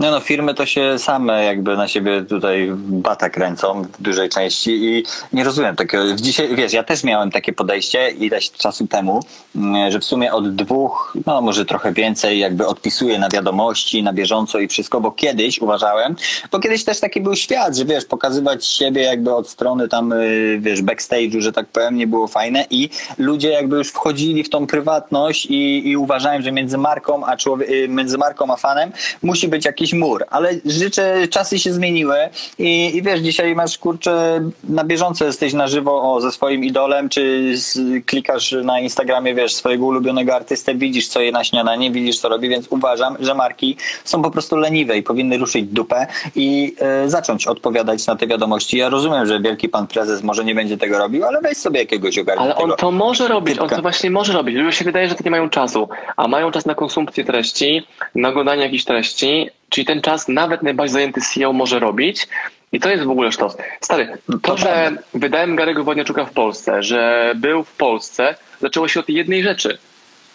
Nie 0.00 0.10
no, 0.10 0.20
firmy 0.20 0.54
to 0.54 0.66
się 0.66 0.98
same 0.98 1.44
jakby 1.44 1.76
na 1.76 1.88
siebie 1.88 2.22
tutaj 2.22 2.70
bata 2.76 3.30
kręcą 3.30 3.82
w 3.82 4.02
dużej 4.02 4.28
części 4.28 4.70
i 4.70 5.04
nie 5.32 5.44
rozumiem 5.44 5.76
takiego. 5.76 6.14
Dzisiaj, 6.14 6.56
wiesz, 6.56 6.72
ja 6.72 6.82
też 6.82 7.04
miałem 7.04 7.30
takie 7.30 7.52
podejście 7.52 8.10
ileś 8.10 8.50
czasu 8.50 8.86
temu, 8.86 9.20
mm, 9.56 9.90
że 9.90 9.98
w 10.00 10.04
sumie 10.04 10.32
od 10.32 10.54
dwóch, 10.54 11.16
no 11.26 11.40
może 11.40 11.64
trochę 11.64 11.92
więcej 11.92 12.38
jakby 12.38 12.66
odpisuję 12.66 13.18
na 13.18 13.28
wiadomości, 13.28 14.02
na 14.02 14.12
bieżąco 14.12 14.58
i 14.58 14.68
wszystko, 14.68 15.00
bo 15.00 15.12
kiedyś 15.12 15.58
uważałem, 15.58 16.16
bo 16.52 16.58
kiedyś 16.58 16.84
też 16.84 17.00
taki 17.00 17.20
był 17.20 17.36
świat, 17.36 17.76
że 17.76 17.84
wiesz, 17.84 18.04
pokazywać 18.04 18.66
siebie 18.66 19.02
jakby 19.02 19.34
od 19.34 19.48
strony 19.48 19.88
tam, 19.88 20.12
y, 20.12 20.58
wiesz, 20.60 20.82
backstage'u, 20.82 21.40
że 21.40 21.52
tak 21.52 21.66
powiem, 21.66 21.96
nie 21.96 22.06
było 22.06 22.28
fajne 22.28 22.66
i 22.70 22.90
ludzie 23.18 23.48
jakby 23.50 23.76
już 23.76 23.88
wchodzili 23.88 24.44
w 24.44 24.50
tą 24.50 24.66
prywatność 24.66 25.46
i, 25.46 25.88
i 25.88 25.96
uważałem, 25.96 26.42
że 26.42 26.52
między 26.52 26.78
marką 26.78 27.26
a 27.26 27.36
człowie- 27.36 27.70
y, 27.70 27.88
między 27.88 28.18
marką 28.18 28.52
a 28.52 28.56
fanem 28.56 28.92
musi 29.22 29.48
być 29.48 29.64
jakiś 29.64 29.89
mur, 29.94 30.24
ale 30.30 30.50
życzę, 30.64 31.28
czasy 31.28 31.58
się 31.58 31.72
zmieniły 31.72 32.16
i, 32.58 32.96
i 32.96 33.02
wiesz, 33.02 33.20
dzisiaj 33.20 33.54
masz 33.54 33.78
kurczę, 33.78 34.40
na 34.64 34.84
bieżąco 34.84 35.24
jesteś 35.24 35.52
na 35.52 35.68
żywo 35.68 36.14
o, 36.14 36.20
ze 36.20 36.32
swoim 36.32 36.64
idolem, 36.64 37.08
czy 37.08 37.52
z, 37.56 37.78
klikasz 38.06 38.52
na 38.64 38.80
Instagramie, 38.80 39.34
wiesz, 39.34 39.54
swojego 39.54 39.86
ulubionego 39.86 40.34
artystę, 40.34 40.74
widzisz 40.74 41.08
co 41.08 41.20
je 41.20 41.32
na 41.32 41.44
śniadanie, 41.44 41.90
widzisz 41.90 42.18
co 42.18 42.28
robi, 42.28 42.48
więc 42.48 42.66
uważam, 42.70 43.16
że 43.20 43.34
marki 43.34 43.76
są 44.04 44.22
po 44.22 44.30
prostu 44.30 44.56
leniwe 44.56 44.98
i 44.98 45.02
powinny 45.02 45.38
ruszyć 45.38 45.66
dupę 45.66 46.06
i 46.36 46.74
e, 46.80 47.10
zacząć 47.10 47.46
odpowiadać 47.46 48.06
na 48.06 48.16
te 48.16 48.26
wiadomości. 48.26 48.78
Ja 48.78 48.88
rozumiem, 48.88 49.26
że 49.26 49.40
wielki 49.40 49.68
pan 49.68 49.86
prezes 49.86 50.22
może 50.22 50.44
nie 50.44 50.54
będzie 50.54 50.78
tego 50.78 50.98
robił, 50.98 51.24
ale 51.24 51.40
weź 51.40 51.56
sobie 51.58 51.80
jakiegoś 51.80 52.18
Ale 52.18 52.22
ogarniętego. 52.22 52.64
on 52.64 52.76
to 52.78 52.90
może 52.90 53.28
robić, 53.28 53.58
on 53.58 53.64
typka. 53.64 53.76
to 53.76 53.82
właśnie 53.82 54.10
może 54.10 54.32
robić. 54.32 54.56
Ludziom 54.56 54.72
się 54.72 54.84
wydaje, 54.84 55.08
że 55.08 55.14
to 55.14 55.24
nie 55.24 55.30
mają 55.30 55.50
czasu, 55.50 55.88
a 56.16 56.28
mają 56.28 56.50
czas 56.50 56.66
na 56.66 56.74
konsumpcję 56.74 57.24
treści, 57.24 57.86
na 58.14 58.28
oglądanie 58.28 58.62
jakichś 58.62 58.84
treści, 58.84 59.50
czyli 59.70 59.84
ten 59.84 60.02
czas 60.02 60.28
nawet 60.28 60.62
najbardziej 60.62 60.92
zajęty 60.92 61.20
CEO 61.20 61.52
może 61.52 61.78
robić 61.78 62.28
I 62.72 62.80
to 62.80 62.90
jest 62.90 63.04
w 63.04 63.10
ogóle 63.10 63.32
sztos. 63.32 63.56
Stary, 63.80 64.18
to, 64.42 64.56
że 64.56 64.92
wydałem 65.14 65.56
Garego 65.56 65.84
Wodniaczuka 65.84 66.24
w 66.24 66.32
Polsce, 66.32 66.82
że 66.82 67.32
był 67.36 67.64
w 67.64 67.72
Polsce, 67.72 68.34
zaczęło 68.60 68.88
się 68.88 69.00
od 69.00 69.08
jednej 69.08 69.42
rzeczy. 69.42 69.78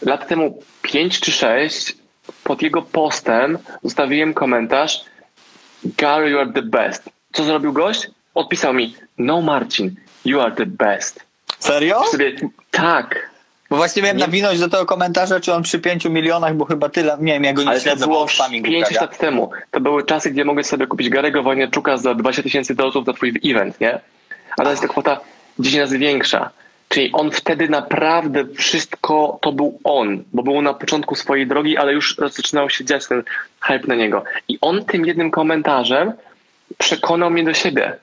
Lat 0.01 0.27
temu 0.27 0.63
5 0.81 1.19
czy 1.19 1.31
6 1.31 1.95
pod 2.43 2.61
jego 2.61 2.81
postem 2.81 3.57
zostawiłem 3.83 4.33
komentarz 4.33 5.05
Gary, 5.83 6.29
you 6.29 6.39
are 6.39 6.53
the 6.53 6.61
best. 6.61 7.09
Co 7.33 7.43
zrobił 7.43 7.73
gość? 7.73 8.07
Odpisał 8.33 8.73
mi, 8.73 8.95
no 9.17 9.41
Marcin, 9.41 9.95
you 10.25 10.41
are 10.41 10.51
the 10.51 10.65
best. 10.65 11.25
Serio? 11.59 12.03
Sobie, 12.03 12.35
tak, 12.71 13.29
Bo 13.69 13.75
właśnie 13.75 14.01
miałem 14.01 14.17
Nie- 14.17 14.25
nawinąć 14.25 14.59
do 14.59 14.69
tego 14.69 14.85
komentarza, 14.85 15.39
czy 15.39 15.53
on 15.53 15.63
przy 15.63 15.79
5 15.79 16.05
milionach, 16.05 16.55
bo 16.55 16.65
chyba 16.65 16.89
tyle, 16.89 17.17
nie 17.19 17.33
wiem, 17.33 17.43
ja 17.43 17.53
go 17.53 17.61
nie 17.63 17.69
ale 17.69 17.77
to 17.77 17.83
śledzę, 17.83 18.05
było 18.07 18.19
bo 18.25 18.27
spamingu 18.31 18.67
5 18.69 18.87
kaga. 18.87 19.01
lat 19.01 19.17
temu. 19.17 19.49
To 19.71 19.79
były 19.79 20.03
czasy, 20.03 20.31
gdzie 20.31 20.45
mogłeś 20.45 20.65
sobie 20.65 20.87
kupić 20.87 21.09
Garego 21.09 21.43
Wojniaczuka 21.43 21.97
za 21.97 22.13
20 22.15 22.43
tysięcy 22.43 22.75
dolarów 22.75 23.07
na 23.07 23.13
twój 23.13 23.33
event, 23.45 23.79
nie? 23.81 23.99
A 24.57 24.63
teraz 24.63 24.81
ta 24.81 24.87
kwota 24.87 25.19
10 25.59 25.79
razy 25.81 25.97
większa. 25.99 26.49
Czyli 26.89 27.11
on 27.13 27.31
wtedy 27.31 27.69
naprawdę 27.69 28.45
wszystko 28.57 29.39
to 29.41 29.51
był 29.51 29.79
on, 29.83 30.23
bo 30.33 30.43
był 30.43 30.61
na 30.61 30.73
początku 30.73 31.15
swojej 31.15 31.47
drogi, 31.47 31.77
ale 31.77 31.93
już 31.93 32.15
zaczynał 32.17 32.69
się 32.69 32.85
dziać 32.85 33.07
ten 33.07 33.23
hype 33.61 33.87
na 33.87 33.95
niego. 33.95 34.23
I 34.47 34.57
on 34.61 34.85
tym 34.85 35.05
jednym 35.05 35.31
komentarzem 35.31 36.13
przekonał 36.77 37.31
mnie 37.31 37.43
do 37.43 37.53
siebie. 37.53 37.97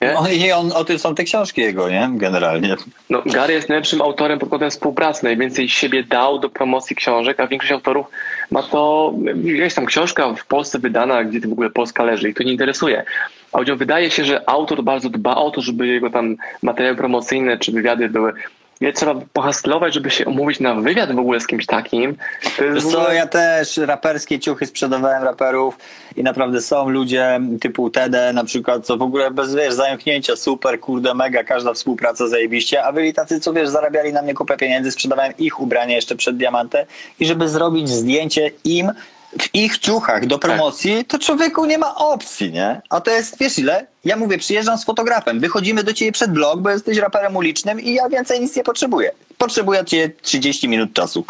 Nie? 0.00 0.14
No 0.14 0.28
i 0.28 0.52
on, 0.52 0.72
o 0.72 0.84
tym 0.84 0.98
są 0.98 1.14
te 1.14 1.24
książki 1.24 1.60
jego, 1.60 1.90
nie? 1.90 2.10
Generalnie. 2.12 2.76
No, 3.10 3.22
Gary 3.26 3.52
jest 3.52 3.68
najlepszym 3.68 4.02
autorem 4.02 4.38
pod 4.38 4.48
kątem 4.48 4.70
współpracy. 4.70 5.24
Najwięcej 5.24 5.68
siebie 5.68 6.04
dał 6.04 6.38
do 6.38 6.48
promocji 6.48 6.96
książek, 6.96 7.40
a 7.40 7.46
większość 7.46 7.72
autorów 7.72 8.06
ma 8.50 8.62
to. 8.62 9.14
Jest 9.44 9.76
tam 9.76 9.86
książka 9.86 10.34
w 10.34 10.46
Polsce 10.46 10.78
wydana, 10.78 11.24
gdzie 11.24 11.40
to 11.40 11.48
w 11.48 11.52
ogóle 11.52 11.70
Polska 11.70 12.04
leży 12.04 12.28
i 12.28 12.34
to 12.34 12.42
nie 12.42 12.52
interesuje. 12.52 13.04
A 13.52 13.58
ludziom 13.58 13.78
wydaje 13.78 14.10
się, 14.10 14.24
że 14.24 14.48
autor 14.48 14.82
bardzo 14.82 15.10
dba 15.10 15.34
o 15.36 15.50
to, 15.50 15.60
żeby 15.60 15.86
jego 15.86 16.10
tam 16.10 16.36
materiały 16.62 16.96
promocyjne 16.96 17.58
czy 17.58 17.72
wywiady 17.72 18.08
były. 18.08 18.32
Ile 18.80 18.92
trzeba 18.92 19.14
pohastlować, 19.32 19.94
żeby 19.94 20.10
się 20.10 20.26
umówić 20.26 20.60
na 20.60 20.74
wywiad 20.74 21.14
w 21.14 21.18
ogóle 21.18 21.40
z 21.40 21.46
kimś 21.46 21.66
takim. 21.66 22.16
To 22.56 22.64
jest 22.64 22.86
Wiesz 22.86 22.94
ogóle... 22.94 23.14
ja 23.14 23.26
też 23.26 23.76
raperskie 23.76 24.38
ciuchy 24.38 24.66
sprzedawałem 24.66 25.22
raperów 25.22 25.78
i 26.16 26.22
naprawdę 26.22 26.60
są 26.60 26.88
ludzie 26.88 27.40
typu 27.60 27.90
TD 27.90 28.32
na 28.32 28.44
przykład, 28.44 28.86
co 28.86 28.96
w 28.96 29.02
ogóle 29.02 29.30
bez, 29.30 29.54
wiesz, 29.54 29.74
zająknięcia, 29.74 30.36
super, 30.36 30.80
kurde, 30.80 31.14
mega, 31.14 31.44
każda 31.44 31.74
współpraca 31.74 32.28
zajebiście, 32.28 32.84
a 32.84 32.92
byli 32.92 33.14
tacy, 33.14 33.40
co 33.40 33.52
wiesz, 33.52 33.68
zarabiali 33.68 34.12
na 34.12 34.22
mnie 34.22 34.34
kupę 34.34 34.56
pieniędzy, 34.56 34.90
sprzedawałem 34.90 35.32
ich 35.38 35.60
ubrania 35.60 35.96
jeszcze 35.96 36.16
przed 36.16 36.36
diamantę 36.36 36.86
i 37.20 37.26
żeby 37.26 37.48
zrobić 37.48 37.88
zdjęcie 37.88 38.50
im 38.64 38.92
w 39.40 39.54
ich 39.54 39.78
ciuchach 39.78 40.26
do 40.26 40.38
promocji, 40.38 41.04
to 41.04 41.18
człowieku 41.18 41.66
nie 41.66 41.78
ma 41.78 41.94
opcji, 41.94 42.52
nie? 42.52 42.80
A 42.90 43.00
to 43.00 43.10
jest, 43.10 43.38
wiesz 43.38 43.58
ile? 43.58 43.86
Ja 44.04 44.16
mówię, 44.16 44.38
przyjeżdżam 44.38 44.78
z 44.78 44.84
fotografem, 44.84 45.40
wychodzimy 45.40 45.84
do 45.84 45.92
ciebie 45.92 46.12
przed 46.12 46.32
blog, 46.32 46.60
bo 46.60 46.70
jesteś 46.70 46.98
raperem 46.98 47.36
ulicznym 47.36 47.80
i 47.80 47.94
ja 47.94 48.08
więcej 48.08 48.40
nic 48.40 48.56
nie 48.56 48.64
potrzebuję. 48.64 49.10
Potrzebuję 49.38 49.84
ciebie 49.84 50.14
30 50.22 50.68
minut 50.68 50.92
czasu. 50.92 51.24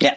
Nie. 0.00 0.16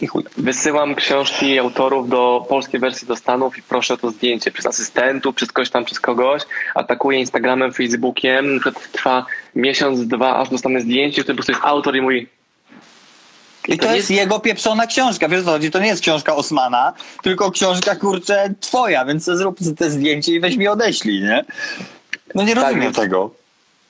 I 0.00 0.06
chuj. 0.06 0.24
Wysyłam 0.36 0.94
książki 0.94 1.58
autorów 1.58 2.08
do 2.08 2.46
polskiej 2.48 2.80
wersji 2.80 3.08
do 3.08 3.16
Stanów 3.16 3.58
i 3.58 3.62
proszę 3.62 3.94
o 3.94 3.96
to 3.96 4.10
zdjęcie 4.10 4.50
przez 4.50 4.66
asystentów, 4.66 5.34
przez 5.34 5.52
kogoś 5.52 5.70
tam, 5.70 5.84
przez 5.84 6.00
kogoś. 6.00 6.42
Atakuję 6.74 7.18
Instagramem, 7.18 7.72
Facebookiem. 7.72 8.60
Trwa 8.92 9.26
miesiąc, 9.54 10.06
dwa, 10.06 10.36
aż 10.36 10.48
dostanę 10.48 10.80
zdjęcie, 10.80 11.22
w 11.22 11.24
którym 11.24 11.36
po 11.36 11.38
prostu 11.38 11.52
jest 11.52 11.64
autor 11.64 11.96
i 11.96 12.00
mówi 12.00 12.26
I 13.68 13.78
to 13.78 13.94
jest 13.94 14.10
jego 14.10 14.40
pieprzona 14.40 14.86
książka, 14.86 15.28
wiesz 15.28 15.44
co 15.44 15.50
chodzi? 15.50 15.70
To 15.70 15.78
nie 15.78 15.86
jest 15.86 16.02
książka 16.02 16.36
Osmana, 16.36 16.92
tylko 17.22 17.50
książka, 17.50 17.96
kurczę, 17.96 18.54
twoja, 18.60 19.04
więc 19.04 19.24
zrób 19.24 19.58
te 19.78 19.90
zdjęcie 19.90 20.32
i 20.32 20.40
weź 20.40 20.56
mi 20.56 20.68
odeślij, 20.68 21.22
nie? 21.22 21.44
No 22.34 22.42
nie 22.42 22.54
Tak, 22.54 22.64
rozumiem 22.64 22.92
tego. 22.92 23.30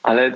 Ale 0.02 0.32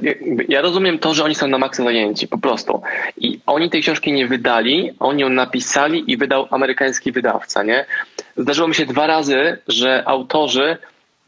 ja 0.49 0.61
rozumiem 0.61 0.99
to, 0.99 1.15
że 1.15 1.25
oni 1.25 1.35
są 1.35 1.47
na 1.49 1.59
maksa 1.59 1.85
zajęci, 1.85 2.29
po 2.29 2.39
prostu. 2.39 2.83
I 3.17 3.41
oni 3.47 3.71
tej 3.71 3.83
książki 3.83 4.13
nie 4.13 4.27
wydali, 4.27 4.93
oni 5.01 5.23
ją 5.23 5.29
napisali 5.29 6.13
i 6.13 6.17
wydał 6.17 6.47
amerykański 6.51 7.13
wydawca, 7.13 7.63
nie? 7.63 7.87
Zdarzyło 8.37 8.69
mi 8.69 8.75
się 8.75 8.87
dwa 8.87 9.07
razy, 9.07 9.59
że 9.69 10.03
autorzy 10.07 10.77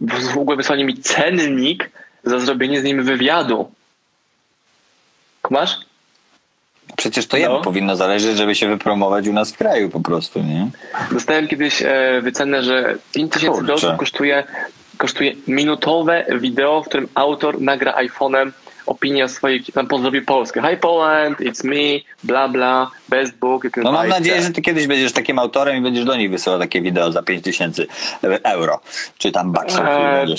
w 0.01 0.33
w 0.33 0.39
ogóle 0.39 0.57
wysłali 0.57 0.85
mi 0.85 0.97
cennik 0.97 1.91
za 2.25 2.39
zrobienie 2.39 2.81
z 2.81 2.85
nim 2.85 3.05
wywiadu. 3.05 3.71
Kumasz? 5.43 5.79
Przecież 7.01 7.27
to 7.27 7.37
jemu 7.37 7.55
No. 7.55 7.61
powinno 7.63 7.97
zależeć, 7.97 8.37
żeby 8.37 8.55
się 8.55 8.69
wypromować 8.69 9.29
u 9.29 9.33
nas 9.33 9.53
w 9.53 9.57
kraju 9.57 9.89
po 9.91 10.01
prostu, 10.01 10.43
nie? 10.43 10.69
Dostałem 11.13 11.49
kiedyś 11.49 11.83
e, 11.83 12.21
wycenę, 12.23 12.63
że 12.63 12.95
5000 13.13 13.47
Kurczę. 13.59 13.67
dolarów 13.67 13.99
kosztuje, 14.01 14.45
kosztuje 14.97 15.33
minutowe 15.49 16.25
wideo, 16.41 16.83
w 16.83 16.89
którym 16.89 17.09
autor 17.15 17.61
nagra 17.61 17.95
iPhone'em 18.03 18.51
opinię 18.91 19.25
o 19.25 19.29
swojej, 19.29 19.65
tam 19.65 19.87
pozdrowi 19.87 20.23
Polskę. 20.23 20.63
Hi 20.63 20.77
Poland, 20.77 21.39
it's 21.41 21.65
me, 21.65 22.01
bla 22.25 22.49
bla, 22.49 22.91
best 23.09 23.39
book. 23.39 23.65
No 23.77 23.93
mam 23.93 24.09
nadzieję, 24.09 24.43
że 24.43 24.51
ty 24.51 24.63
kiedyś 24.63 24.87
będziesz 24.87 25.13
takim 25.13 25.39
autorem 25.39 25.77
i 25.77 25.81
będziesz 25.81 26.05
do 26.05 26.17
nich 26.17 26.31
wysyłał 26.31 26.59
takie 26.59 26.83
wideo 26.83 27.13
za 27.13 27.23
5000 27.23 27.87
euro, 28.45 28.81
czy 29.19 29.33
tam 29.33 29.53
baksów. 29.53 29.81
Eee. 29.89 30.37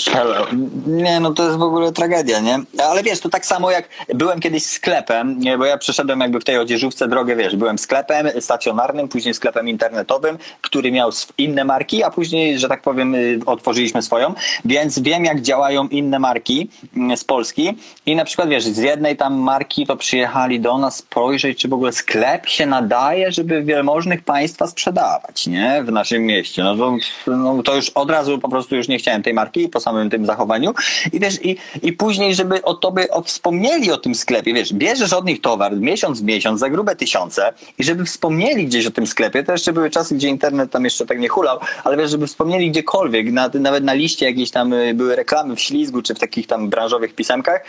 Nie, 0.88 1.20
no 1.20 1.34
to 1.34 1.46
jest 1.46 1.58
w 1.58 1.62
ogóle 1.62 1.92
tragedia, 1.92 2.40
nie? 2.40 2.60
Ale 2.84 3.04
wiesz, 3.04 3.20
to 3.20 3.30
tak 3.30 3.46
samo 3.46 3.72
jak 3.72 3.90
byłem 4.16 4.40
kiedyś 4.40 4.66
sklepem, 4.66 5.40
nie, 5.40 5.58
bo 5.58 5.66
ja 5.66 5.78
przeszedłem 5.78 6.20
jakby 6.20 6.40
w 6.40 6.44
tej 6.44 6.58
odzieżówce 6.58 7.08
drogę, 7.08 7.36
wiesz, 7.36 7.56
byłem 7.56 7.78
sklepem 7.78 8.42
stacjonarnym, 8.42 9.08
później 9.08 9.34
sklepem 9.34 9.70
internetowym, 9.70 10.38
który 10.62 10.92
miał 10.92 11.12
inne 11.38 11.64
marki, 11.64 12.04
a 12.04 12.10
później, 12.10 12.60
że 12.60 12.70
tak 12.70 12.82
powiem, 12.82 13.16
y, 13.16 13.40
otworzyliśmy 13.46 14.02
swoją, 14.02 14.34
więc 14.66 15.00
wiem 15.00 15.26
jak 15.26 15.42
działają 15.42 15.88
inne 15.88 16.20
marki 16.20 16.70
mm, 16.96 17.18
z 17.18 17.24
Polski 17.24 17.78
i 18.06 18.16
na 18.16 18.26
przykład, 18.26 18.41
wiesz, 18.48 18.64
z 18.64 18.78
jednej 18.78 19.18
tam 19.18 19.40
marki 19.40 19.88
to 19.88 19.96
przyjechali 19.96 20.60
do 20.60 20.78
nas 20.78 20.96
spojrzeć, 20.96 21.58
czy 21.60 21.68
w 21.68 21.74
ogóle 21.74 21.92
sklep 21.92 22.48
się 22.48 22.66
nadaje, 22.66 23.32
żeby 23.32 23.64
wielmożnych 23.64 24.24
państwa 24.24 24.68
sprzedawać, 24.68 25.48
nie? 25.48 25.84
W 25.84 25.92
naszym 25.92 26.24
mieście. 26.24 26.64
No 26.64 26.76
to, 26.76 26.98
no 27.28 27.64
to 27.64 27.76
już 27.76 27.90
od 27.90 28.12
razu 28.12 28.40
po 28.40 28.50
prostu 28.50 28.76
już 28.76 28.88
nie 28.88 28.98
chciałem 28.98 29.24
tej 29.24 29.34
marki 29.34 29.70
po 29.70 29.80
samym 29.80 30.10
tym 30.10 30.26
zachowaniu 30.26 30.74
i 31.14 31.20
wiesz, 31.20 31.46
i, 31.46 31.58
i 31.84 31.94
później, 31.94 32.36
żeby 32.36 32.62
o 32.62 32.74
tobie 32.74 33.10
o, 33.12 33.22
wspomnieli 33.22 33.92
o 33.92 33.98
tym 33.98 34.16
sklepie, 34.16 34.54
wiesz, 34.54 34.74
bierzesz 34.74 35.14
od 35.14 35.26
nich 35.26 35.42
towar 35.42 35.78
miesiąc 35.78 36.22
w 36.22 36.24
miesiąc 36.24 36.60
za 36.60 36.70
grube 36.70 36.96
tysiące 36.96 37.54
i 37.78 37.84
żeby 37.84 38.06
wspomnieli 38.06 38.66
gdzieś 38.66 38.86
o 38.86 38.92
tym 38.92 39.08
sklepie, 39.08 39.44
to 39.44 39.52
jeszcze 39.52 39.74
były 39.74 39.90
czasy, 39.90 40.16
gdzie 40.16 40.28
internet 40.28 40.72
tam 40.72 40.84
jeszcze 40.84 41.06
tak 41.06 41.20
nie 41.20 41.30
hulał, 41.30 41.60
ale 41.84 41.98
wiesz, 41.98 42.12
żeby 42.12 42.28
wspomnieli 42.28 42.72
gdziekolwiek, 42.72 43.32
na, 43.32 43.50
nawet 43.54 43.84
na 43.84 43.94
liście 43.94 44.26
jakieś 44.26 44.52
tam 44.52 44.74
y, 44.74 44.94
były 44.94 45.16
reklamy 45.16 45.56
w 45.56 45.62
ślizgu, 45.62 46.02
czy 46.02 46.16
w 46.16 46.20
takich 46.20 46.48
tam 46.48 46.70
branżowych 46.70 47.16
pisemkach, 47.16 47.64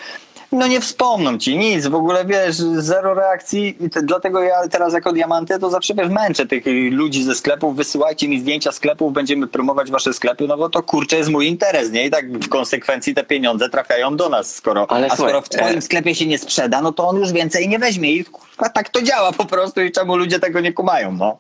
no 0.53 0.67
nie 0.67 0.81
wspomną 0.81 1.39
ci 1.39 1.59
nic, 1.59 1.87
w 1.87 1.95
ogóle 1.95 2.25
wiesz, 2.25 2.57
zero 2.57 3.15
reakcji, 3.15 3.77
te, 3.93 4.03
dlatego 4.03 4.43
ja 4.43 4.69
teraz 4.69 4.95
jako 4.95 5.13
diamanty 5.13 5.59
to 5.59 5.71
zawsze 5.71 5.95
wiesz, 5.95 6.09
męczę 6.09 6.47
tych 6.47 6.65
ludzi 6.91 7.25
ze 7.25 7.35
sklepów, 7.35 7.77
wysyłajcie 7.77 8.29
mi 8.29 8.41
zdjęcia 8.41 8.73
sklepów, 8.73 9.13
będziemy 9.13 9.47
promować 9.47 9.91
wasze 9.91 10.13
sklepy, 10.13 10.47
no 10.49 10.57
bo 10.57 10.69
to 10.69 10.83
kurczę 10.83 11.17
jest 11.17 11.31
mój 11.31 11.47
interes, 11.47 11.91
nie? 11.91 12.07
I 12.07 12.11
tak 12.11 12.39
w 12.39 12.49
konsekwencji 12.49 13.15
te 13.15 13.25
pieniądze 13.25 13.69
trafiają 13.69 14.17
do 14.17 14.29
nas, 14.29 14.55
skoro, 14.55 14.91
Ale 14.91 15.07
a 15.07 15.17
słuchaj, 15.17 15.29
skoro 15.29 15.43
w 15.43 15.49
twoim 15.49 15.79
e- 15.79 15.83
sklepie 15.83 16.15
się 16.15 16.27
nie 16.27 16.39
sprzeda, 16.39 16.83
no 16.83 16.93
to 16.93 17.09
on 17.09 17.17
już 17.17 17.33
więcej 17.33 17.69
nie 17.69 17.79
weźmie 17.79 18.13
i 18.13 18.25
kurwa, 18.25 18.69
tak 18.69 18.89
to 18.89 19.03
działa 19.03 19.33
po 19.33 19.45
prostu 19.45 19.81
i 19.81 19.93
czemu 19.93 20.17
ludzie 20.17 20.39
tego 20.39 20.61
nie 20.61 20.73
kumają, 20.73 21.13
no. 21.13 21.39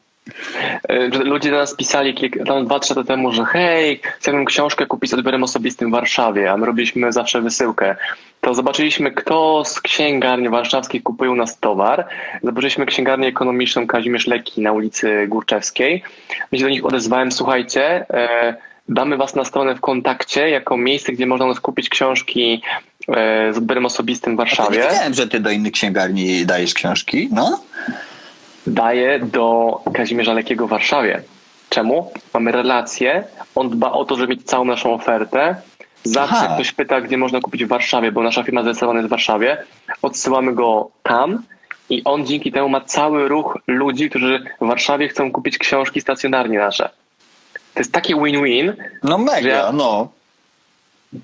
E, 0.88 1.08
Ludzie 1.08 1.50
do 1.50 1.56
nas 1.56 1.74
pisali 1.74 2.14
kilka, 2.14 2.44
tam 2.44 2.66
dwa, 2.66 2.80
trzy 2.80 2.94
lata 2.94 3.08
temu, 3.08 3.32
że 3.32 3.44
hej, 3.44 4.00
chciałbym 4.18 4.44
książkę 4.44 4.86
kupić 4.86 5.10
z 5.10 5.14
odbiorem 5.14 5.42
osobistym 5.42 5.88
w 5.88 5.92
Warszawie, 5.92 6.52
a 6.52 6.56
my 6.56 6.66
robiliśmy 6.66 7.12
zawsze 7.12 7.40
wysyłkę. 7.40 7.96
To 8.44 8.54
zobaczyliśmy, 8.54 9.10
kto 9.10 9.64
z 9.64 9.80
księgarni 9.80 10.48
warszawskich 10.48 11.02
kupuje 11.02 11.30
u 11.30 11.36
nas 11.36 11.58
towar. 11.58 12.06
Zobaczyliśmy 12.42 12.86
księgarnię 12.86 13.28
ekonomiczną 13.28 13.86
Kazimierz 13.86 14.26
Leki 14.26 14.60
na 14.60 14.72
ulicy 14.72 15.26
Górczewskiej. 15.28 16.02
My 16.52 16.58
się 16.58 16.64
do 16.64 16.70
nich 16.70 16.84
odezwałem, 16.84 17.32
słuchajcie, 17.32 18.06
e, 18.10 18.54
damy 18.88 19.16
was 19.16 19.34
na 19.34 19.44
stronę 19.44 19.74
w 19.74 19.80
kontakcie 19.80 20.50
jako 20.50 20.76
miejsce, 20.76 21.12
gdzie 21.12 21.26
można 21.26 21.46
u 21.46 21.48
nas 21.48 21.60
kupić 21.60 21.88
książki 21.88 22.62
e, 23.08 23.52
z 23.52 23.58
odbiorem 23.58 23.86
osobistym 23.86 24.34
w 24.34 24.36
Warszawie. 24.36 24.78
wiedziałem, 24.78 25.14
że 25.14 25.28
ty 25.28 25.40
do 25.40 25.50
innych 25.50 25.72
księgarni 25.72 26.46
dajesz 26.46 26.74
książki, 26.74 27.28
no. 27.32 27.62
daje 28.66 29.18
do 29.18 29.78
Kazimierza 29.94 30.32
Lekiego 30.32 30.66
w 30.66 30.70
Warszawie. 30.70 31.22
Czemu? 31.68 32.12
Mamy 32.34 32.52
relacje, 32.52 33.24
on 33.54 33.70
dba 33.70 33.92
o 33.92 34.04
to, 34.04 34.16
żeby 34.16 34.34
mieć 34.34 34.42
całą 34.42 34.64
naszą 34.64 34.94
ofertę. 34.94 35.56
Zawsze 36.04 36.36
Aha. 36.36 36.54
ktoś 36.54 36.72
pyta, 36.72 37.00
gdzie 37.00 37.16
można 37.18 37.40
kupić 37.40 37.64
w 37.64 37.68
Warszawie, 37.68 38.12
bo 38.12 38.22
nasza 38.22 38.42
firma 38.42 38.60
zarejestrowana 38.62 38.98
jest 39.00 39.08
w 39.08 39.10
Warszawie. 39.10 39.56
Odsyłamy 40.02 40.54
go 40.54 40.90
tam 41.02 41.42
i 41.90 42.04
on 42.04 42.26
dzięki 42.26 42.52
temu 42.52 42.68
ma 42.68 42.80
cały 42.80 43.28
ruch 43.28 43.58
ludzi, 43.66 44.10
którzy 44.10 44.44
w 44.60 44.66
Warszawie 44.66 45.08
chcą 45.08 45.32
kupić 45.32 45.58
książki 45.58 46.00
stacjonarnie 46.00 46.58
nasze. 46.58 46.90
To 47.74 47.80
jest 47.80 47.92
takie 47.92 48.14
win-win, 48.14 48.72
No 49.02 49.18
mega, 49.18 49.48
ja- 49.48 49.72
no. 49.72 50.08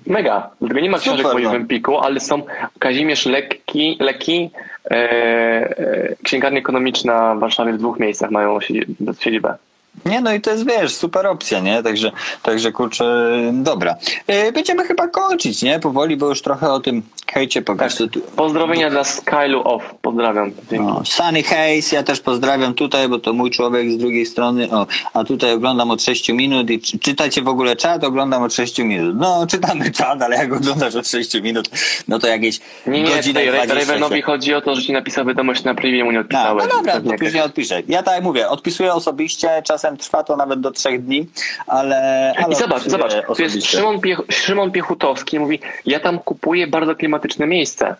Mega. 0.07 0.49
Dlatego 0.59 0.79
nie 0.79 0.89
ma 0.89 0.97
Super, 0.97 1.13
książek 1.13 1.31
w 1.31 1.33
moim 1.33 1.45
no. 1.45 1.55
Empiku, 1.55 1.97
ale 1.97 2.19
są 2.19 2.41
Kazimierz 2.79 3.25
Lekki, 3.25 3.97
Leki, 3.99 4.51
e, 4.85 4.93
e, 4.95 6.15
księgarnia 6.23 6.59
ekonomiczna 6.59 7.35
w 7.35 7.39
Warszawie 7.39 7.73
w 7.73 7.77
dwóch 7.77 7.99
miejscach 7.99 8.31
mają 8.31 8.59
siedzi- 8.59 8.85
siedzibę. 9.19 9.55
Nie, 10.05 10.21
no 10.21 10.33
i 10.33 10.41
to 10.41 10.51
jest, 10.51 10.65
wiesz, 10.67 10.95
super 10.95 11.27
opcja, 11.27 11.59
nie? 11.59 11.83
Także, 11.83 12.11
także 12.43 12.71
kurczę, 12.71 13.29
dobra. 13.53 13.95
E, 14.27 14.51
Będziemy 14.51 14.85
chyba 14.85 15.07
kończyć, 15.07 15.61
nie? 15.61 15.79
Powoli, 15.79 16.17
bo 16.17 16.27
już 16.29 16.41
trochę 16.41 16.71
o 16.73 16.79
tym 16.79 17.01
hejcie 17.33 17.61
pokaż. 17.61 17.95
tu- 17.95 18.07
Pozdrowienia 18.35 18.89
dla 18.89 19.03
Skylu 19.03 19.61
Off. 19.67 19.83
Pozdrawiam. 20.01 20.51
Dzięki. 20.71 20.85
O, 20.91 21.01
Sunny 21.05 21.43
Hayes, 21.43 21.91
ja 21.91 22.03
też 22.03 22.19
pozdrawiam 22.19 22.73
tutaj, 22.73 23.09
bo 23.09 23.19
to 23.19 23.33
mój 23.33 23.51
człowiek 23.51 23.91
z 23.91 23.97
drugiej 23.97 24.25
strony. 24.25 24.71
O, 24.71 24.87
a 25.13 25.23
tutaj 25.23 25.53
oglądam 25.53 25.91
od 25.91 26.01
6 26.03 26.29
minut 26.29 26.69
i 26.69 26.79
czy, 26.79 26.99
czytacie 26.99 27.41
w 27.41 27.47
ogóle 27.47 27.75
czat? 27.75 28.03
Oglądam 28.03 28.43
od 28.43 28.53
6 28.53 28.77
minut. 28.79 29.15
No, 29.19 29.47
czytamy 29.47 29.91
czat, 29.91 30.21
ale 30.21 30.35
jak 30.35 30.53
oglądasz 30.53 30.95
od 30.95 31.07
6 31.07 31.41
minut, 31.41 31.69
no 32.07 32.19
to 32.19 32.27
jakieś 32.27 32.59
Nie, 32.87 33.01
nie, 33.03 33.23
tutaj 33.23 33.45
Ra- 33.45 33.65
20 33.65 33.75
Ravenowi 33.75 34.21
chodzi 34.21 34.53
o 34.53 34.61
to, 34.61 34.75
że 34.75 34.81
ci 34.81 34.93
napisał 34.93 35.25
wiadomość 35.25 35.63
na 35.63 35.75
privie, 35.75 36.03
mu 36.03 36.11
nie 36.11 36.17
no, 36.17 36.21
odpisałeś. 36.21 36.63
no 36.69 36.75
dobra, 36.77 36.93
Pewnie 36.93 37.11
to 37.11 37.17
później 37.17 37.43
odpiszę. 37.43 37.81
Ja 37.87 38.03
tak 38.03 38.15
jak 38.15 38.23
mówię, 38.23 38.49
odpisuję 38.49 38.93
osobiście, 38.93 39.61
czasem 39.65 39.88
trwa 39.97 40.23
to 40.23 40.35
nawet 40.35 40.59
do 40.59 40.71
trzech 40.71 41.03
dni, 41.05 41.27
ale. 41.67 42.33
ale 42.37 42.53
I 42.53 42.55
zobacz, 42.55 42.83
zobacz, 42.83 43.13
tu 43.35 43.41
jest. 43.41 43.65
Szymon, 43.65 43.99
Piech, 44.01 44.19
Szymon 44.31 44.71
Piechutowski 44.71 45.39
mówi, 45.39 45.59
ja 45.85 45.99
tam 45.99 46.19
kupuję 46.19 46.67
bardzo 46.67 46.95
klimatyczne 46.95 47.47
miejsce. 47.47 47.95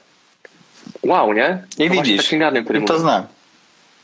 Wow, 1.04 1.34
nie? 1.34 1.64
I 1.78 1.88
To 1.88 1.94
widzisz, 1.94 2.32
radny, 2.32 2.64
który 2.64 2.80
I 2.80 2.86
to 2.86 2.94
mówi. 2.94 3.02
znam. 3.04 3.24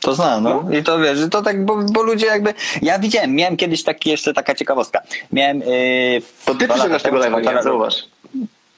To 0.00 0.14
znam, 0.14 0.42
no. 0.42 0.64
I 0.78 0.82
to 0.82 0.98
wiesz, 0.98 1.18
że 1.18 1.28
to 1.28 1.42
tak, 1.42 1.64
bo, 1.64 1.76
bo 1.92 2.02
ludzie 2.02 2.26
jakby. 2.26 2.54
Ja 2.82 2.98
widziałem, 2.98 3.34
miałem 3.34 3.56
kiedyś 3.56 3.82
taki 3.84 4.10
jeszcze 4.10 4.34
taka 4.34 4.54
ciekawostka. 4.54 5.00
Miałem. 5.32 5.58
Yy, 5.60 6.22
To 6.44 6.54
ty 6.54 6.68
przyszedłeś 6.68 7.02
tego 7.02 7.16
live'a, 7.18 7.56
nie? 7.56 7.62
Zauważ. 7.62 7.94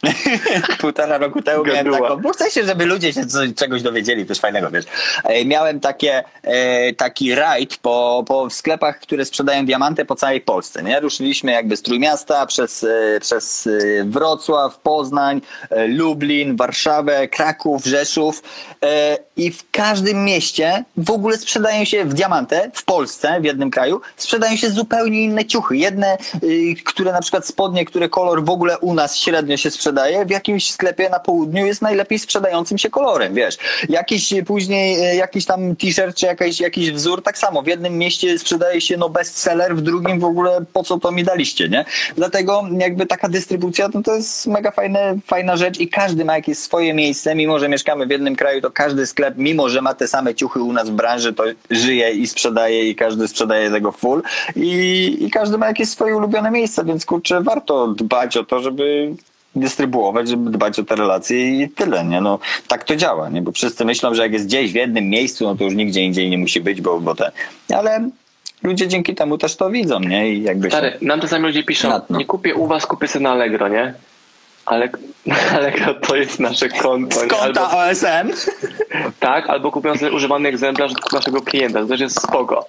Półtora 0.81 1.19
roku 1.19 1.43
temu 1.43 1.65
miałem 1.65 1.85
Gaduła. 1.85 2.09
taką, 2.09 2.21
bo 2.21 2.31
chcę 2.33 2.51
się, 2.51 2.65
żeby 2.65 2.87
ludzie 2.87 3.13
się 3.13 3.27
co, 3.27 3.39
czegoś 3.57 3.83
dowiedzieli, 3.83 4.27
coś 4.27 4.39
fajnego, 4.39 4.71
wiesz. 4.71 4.85
E, 5.25 5.45
Miałem 5.45 5.81
takie, 5.81 6.25
e, 6.43 6.93
taki 6.93 7.35
rajd 7.35 7.77
po, 7.77 8.25
po 8.27 8.51
sklepach, 8.51 9.01
które 9.01 9.25
sprzedają 9.25 9.67
diamanty 9.67 10.05
po 10.05 10.17
całej 10.17 10.41
Polsce, 10.41 10.83
nie? 10.83 11.01
Ruszyliśmy 11.01 11.53
jakby 11.53 11.77
z 11.77 11.83
Trójmiasta 11.83 12.47
przez, 12.47 12.85
e, 12.85 13.21
przez 13.21 13.67
e, 13.67 13.71
Wrocław, 14.05 14.79
Poznań, 14.79 15.41
e, 15.71 15.87
Lublin, 15.87 16.57
Warszawę, 16.57 17.29
Kraków, 17.29 17.85
Rzeszów 17.85 18.43
e, 18.83 19.19
i 19.37 19.51
w 19.53 19.71
każdym 19.71 20.25
mieście 20.25 20.85
w 20.97 21.11
ogóle 21.11 21.37
sprzedają 21.39 21.85
się 21.85 22.05
w 22.05 22.15
diamantę 22.15 22.71
w 22.75 22.85
Polsce, 22.85 23.41
w 23.41 23.45
jednym 23.45 23.71
kraju, 23.71 24.01
sprzedają 24.17 24.57
się 24.57 24.71
zupełnie 24.71 25.23
inne 25.23 25.45
ciuchy. 25.45 25.77
Jedne, 25.77 26.19
y, 26.43 26.75
które 26.85 27.13
na 27.13 27.21
przykład 27.21 27.47
spodnie, 27.47 27.85
które 27.85 28.09
kolor 28.09 28.45
w 28.45 28.51
ogóle 28.51 28.79
u 28.79 28.95
nas 28.95 29.17
średnio 29.17 29.57
się 29.57 29.71
sprzedaje, 29.89 30.27
w 30.27 30.31
jakimś 30.31 30.71
sklepie 30.71 31.11
na 31.11 31.21
południu 31.21 31.67
jest 31.67 31.83
najlepiej 31.83 32.19
sprzedającym 32.19 32.79
się 32.79 32.91
kolorem, 32.91 33.35
wiesz. 33.35 33.57
Jakiś 33.89 34.35
później, 34.47 35.13
y, 35.13 35.17
jakiś 35.17 35.45
tam 35.45 35.77
t-shirt 35.77 36.17
czy 36.17 36.27
jakiś, 36.27 36.61
jakiś 36.61 36.91
wzór, 36.91 37.23
tak 37.23 37.39
samo. 37.39 37.63
W 37.63 37.67
jednym 37.67 37.99
mieście 37.99 38.39
sprzedaje 38.39 38.81
się 38.81 38.97
no 38.97 39.09
bestseller, 39.09 39.77
w 39.77 39.81
drugim 39.81 40.21
w 40.21 40.25
ogóle 40.25 40.61
po 40.73 40.83
co 40.83 40.99
to 40.99 41.13
mi 41.13 41.25
daliście, 41.25 41.69
nie? 41.69 41.85
Dlatego 42.17 42.65
jakby 42.79 43.07
taka 43.07 43.29
dystrybucja 43.29 43.89
no 43.95 44.03
to 44.03 44.15
jest 44.15 44.47
mega 44.47 44.71
fajne, 44.71 45.19
fajna 45.27 45.57
rzecz 45.57 45.81
i 45.81 45.89
każdy 45.89 46.25
ma 46.25 46.37
jakieś 46.37 46.59
swoje 46.59 46.95
miejsce, 46.95 47.35
mimo 47.35 47.59
że 47.59 47.69
mieszkamy 47.69 48.07
w 48.07 48.11
jednym 48.11 48.37
kraju, 48.37 48.61
to 48.61 48.71
każdy 48.71 49.07
sklep, 49.07 49.35
mimo 49.37 49.69
że 49.69 49.83
ma 49.83 49.95
te 49.95 50.09
same 50.09 50.35
ciuchy 50.35 50.61
u 50.61 50.73
nas 50.73 50.91
w 50.91 50.93
branży, 50.93 51.33
to 51.33 51.45
żyje 51.71 52.11
i 52.11 52.27
sprzedaje 52.27 52.91
i 52.91 52.95
każdy 52.95 53.29
sprzedaje 53.29 53.71
tego 53.71 53.93
full 53.93 54.23
i, 54.57 55.17
i 55.21 55.31
każdy 55.31 55.59
ma 55.59 55.67
jakieś 55.67 55.89
swoje 55.89 56.17
ulubione 56.17 56.51
miejsce, 56.51 56.85
więc 56.85 57.07
kurczę, 57.07 57.41
warto 57.41 57.89
dbać 57.89 58.37
o 58.37 58.45
to, 58.45 58.61
żeby 58.61 59.15
dystrybuować, 59.59 60.29
żeby 60.29 60.51
dbać 60.51 60.79
o 60.79 60.85
te 60.85 60.97
relacje 60.97 61.63
i 61.63 61.69
tyle, 61.69 62.05
nie? 62.05 62.21
No, 62.21 62.39
tak 62.69 62.85
to 62.85 62.97
działa, 62.97 63.29
nie? 63.29 63.43
Bo 63.43 63.53
wszyscy 63.53 63.85
myślą, 63.85 64.15
że 64.15 64.23
jak 64.23 64.33
jest 64.33 64.47
gdzieś 64.47 64.73
w 64.73 64.75
jednym 64.75 65.09
miejscu, 65.09 65.45
no 65.45 65.55
to 65.55 65.65
już 65.65 65.75
nigdzie 65.75 66.03
indziej 66.05 66.31
nie 66.31 66.39
musi 66.39 66.61
być, 66.61 66.81
bo, 66.81 67.01
bo 67.01 67.15
te... 67.15 67.33
Ale 67.75 68.11
ludzie 68.63 68.89
dzięki 68.89 69.15
temu 69.15 69.39
też 69.39 69.57
to 69.57 69.71
widzą, 69.71 70.01
nie? 70.01 70.33
I 70.33 70.43
jakby 70.43 70.71
się... 70.71 70.77
Stary, 70.77 70.99
nam 71.03 71.21
czasami 71.21 71.45
ludzie 71.45 71.65
piszą, 71.65 71.89
Natno. 71.89 72.19
nie 72.19 72.25
kupię 72.25 72.55
u 72.55 72.67
was, 72.67 72.87
kupię 72.87 73.09
sobie 73.09 73.23
na 73.23 73.31
Allegro, 73.31 73.69
nie? 73.69 73.95
Ale 74.67 74.89
Allegro 75.57 75.95
to 75.95 76.17
jest 76.17 76.41
nasze 76.41 76.69
konto. 76.69 77.17
Z 77.17 77.27
konta 77.27 77.41
Albo, 77.41 77.79
OSM? 77.79 78.51
tak, 79.21 79.51
albo 79.51 79.71
kupią 79.73 79.97
sobie 79.97 80.13
używany 80.13 80.49
egzemplarz 80.49 80.93
naszego 81.13 81.43
klienta, 81.43 81.81
to 81.81 81.87
też 81.87 82.01
jest 82.01 82.23
spoko. 82.23 82.67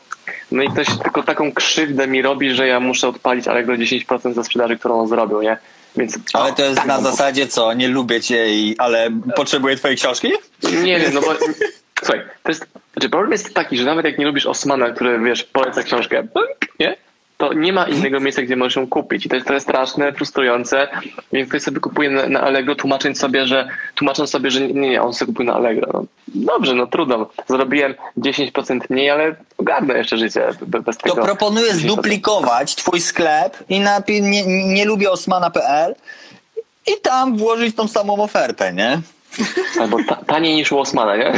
No 0.51 0.63
i 0.63 0.69
ktoś 0.69 0.87
tylko 1.03 1.23
taką 1.23 1.51
krzywdę 1.51 2.07
mi 2.07 2.21
robi, 2.21 2.55
że 2.55 2.67
ja 2.67 2.79
muszę 2.79 3.07
odpalić 3.07 3.47
Allegro 3.47 3.75
10% 3.75 4.33
za 4.33 4.43
sprzedaży, 4.43 4.77
którą 4.77 4.99
on 4.99 5.07
zrobił, 5.07 5.41
nie? 5.41 5.57
Więc 5.99 6.19
Ale 6.33 6.53
to 6.53 6.63
jest 6.63 6.77
tak, 6.77 6.87
na 6.87 6.97
no, 6.97 7.11
zasadzie 7.11 7.47
co, 7.47 7.73
nie 7.73 7.87
lubię 7.87 8.21
cię, 8.21 8.49
i, 8.49 8.75
ale 8.77 9.11
potrzebuję 9.35 9.75
twojej 9.75 9.97
książki? 9.97 10.31
Nie 10.83 10.99
wiem, 10.99 11.13
no 11.13 11.21
bo 11.21 11.27
słuchaj, 12.03 12.21
to 12.43 12.51
jest, 12.51 12.65
znaczy 12.93 13.09
problem 13.09 13.31
jest 13.31 13.53
taki, 13.53 13.77
że 13.77 13.85
nawet 13.85 14.05
jak 14.05 14.17
nie 14.17 14.25
lubisz 14.25 14.45
Osmana, 14.45 14.91
który 14.91 15.19
wiesz, 15.19 15.43
poleca 15.43 15.83
książkę, 15.83 16.27
nie? 16.79 16.95
To 17.39 17.53
nie 17.53 17.73
ma 17.73 17.85
innego 17.87 18.19
miejsca, 18.19 18.41
gdzie 18.41 18.55
możesz 18.55 18.75
ją 18.75 18.87
kupić. 18.87 19.25
I 19.25 19.29
to 19.29 19.35
jest 19.35 19.47
trochę 19.47 19.59
straszne, 19.61 20.13
frustrujące, 20.13 20.87
więc 21.33 21.49
ktoś 21.49 21.61
sobie 21.61 21.79
kupuje 21.79 22.09
na, 22.09 22.27
na 22.29 22.41
Allegro, 22.41 22.75
tłumacząc 22.75 23.19
sobie, 23.19 23.45
że 23.45 23.67
tłumacząc 23.95 24.29
sobie, 24.29 24.51
że 24.51 24.61
nie, 24.61 24.89
nie, 24.89 25.01
on 25.01 25.13
sobie 25.13 25.33
kupił 25.33 25.45
na 25.45 25.53
Allegro. 25.53 25.87
No, 25.93 26.03
dobrze, 26.27 26.73
no 26.75 26.87
trudno. 26.87 27.29
Zarobiłem 27.47 27.93
10% 28.17 28.79
mniej, 28.89 29.09
ale 29.09 29.35
ogarnę 29.57 29.97
jeszcze 29.97 30.17
życie 30.17 30.49
be- 30.61 30.81
bez 30.81 30.97
To 30.97 31.09
tego. 31.09 31.23
proponuję 31.23 31.71
10%. 31.73 31.75
zduplikować 31.75 32.75
twój 32.75 33.01
sklep 33.01 33.57
i 33.69 33.81
napi- 33.81 34.21
nie, 34.21 34.45
nie 34.73 34.85
lubię 34.85 35.11
osmana.pl 35.11 35.95
i 36.87 36.91
tam 37.01 37.37
włożyć 37.37 37.75
tą 37.75 37.87
samą 37.87 38.23
ofertę, 38.23 38.73
nie? 38.73 38.99
Albo 39.81 39.97
ta, 40.09 40.15
taniej 40.15 40.55
niż 40.55 40.71
u 40.71 40.79
Osmana, 40.79 41.17
nie? 41.17 41.33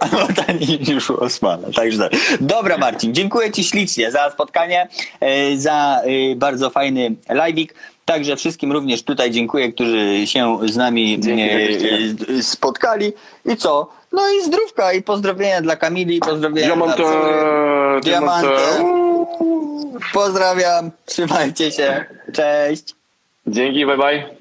Albo 0.00 0.26
taniej 0.46 0.80
niż 0.88 1.10
u 1.10 1.20
Osmana. 1.20 1.68
Także 1.76 1.98
tak. 1.98 2.12
Dobra 2.40 2.78
Marcin, 2.78 3.14
dziękuję 3.14 3.52
Ci 3.52 3.64
ślicznie 3.64 4.10
za 4.10 4.30
spotkanie, 4.30 4.88
e, 5.20 5.56
za 5.56 6.00
e, 6.32 6.36
bardzo 6.36 6.70
fajny 6.70 7.14
live'ik. 7.28 7.68
Także 8.04 8.36
wszystkim 8.36 8.72
również 8.72 9.02
tutaj 9.02 9.30
dziękuję, 9.30 9.72
którzy 9.72 10.26
się 10.26 10.58
z 10.64 10.76
nami 10.76 11.20
Dzięki, 11.20 11.42
e, 11.42 12.38
e, 12.38 12.42
spotkali. 12.42 13.12
I 13.44 13.56
co? 13.56 13.90
No 14.12 14.22
i 14.30 14.44
zdrówka 14.44 14.92
i 14.92 15.02
pozdrowienia 15.02 15.62
dla 15.62 15.76
Kamili, 15.76 16.20
pozdrowienia 16.20 16.66
Diamantę, 16.66 16.96
dla 16.96 17.06
całej- 17.06 18.00
diamantę. 18.02 18.48
Pozdrawiam, 20.12 20.90
trzymajcie 21.06 21.72
się, 21.72 22.04
cześć. 22.32 22.94
Dzięki, 23.46 23.86
bye 23.86 23.96
bye. 23.96 24.35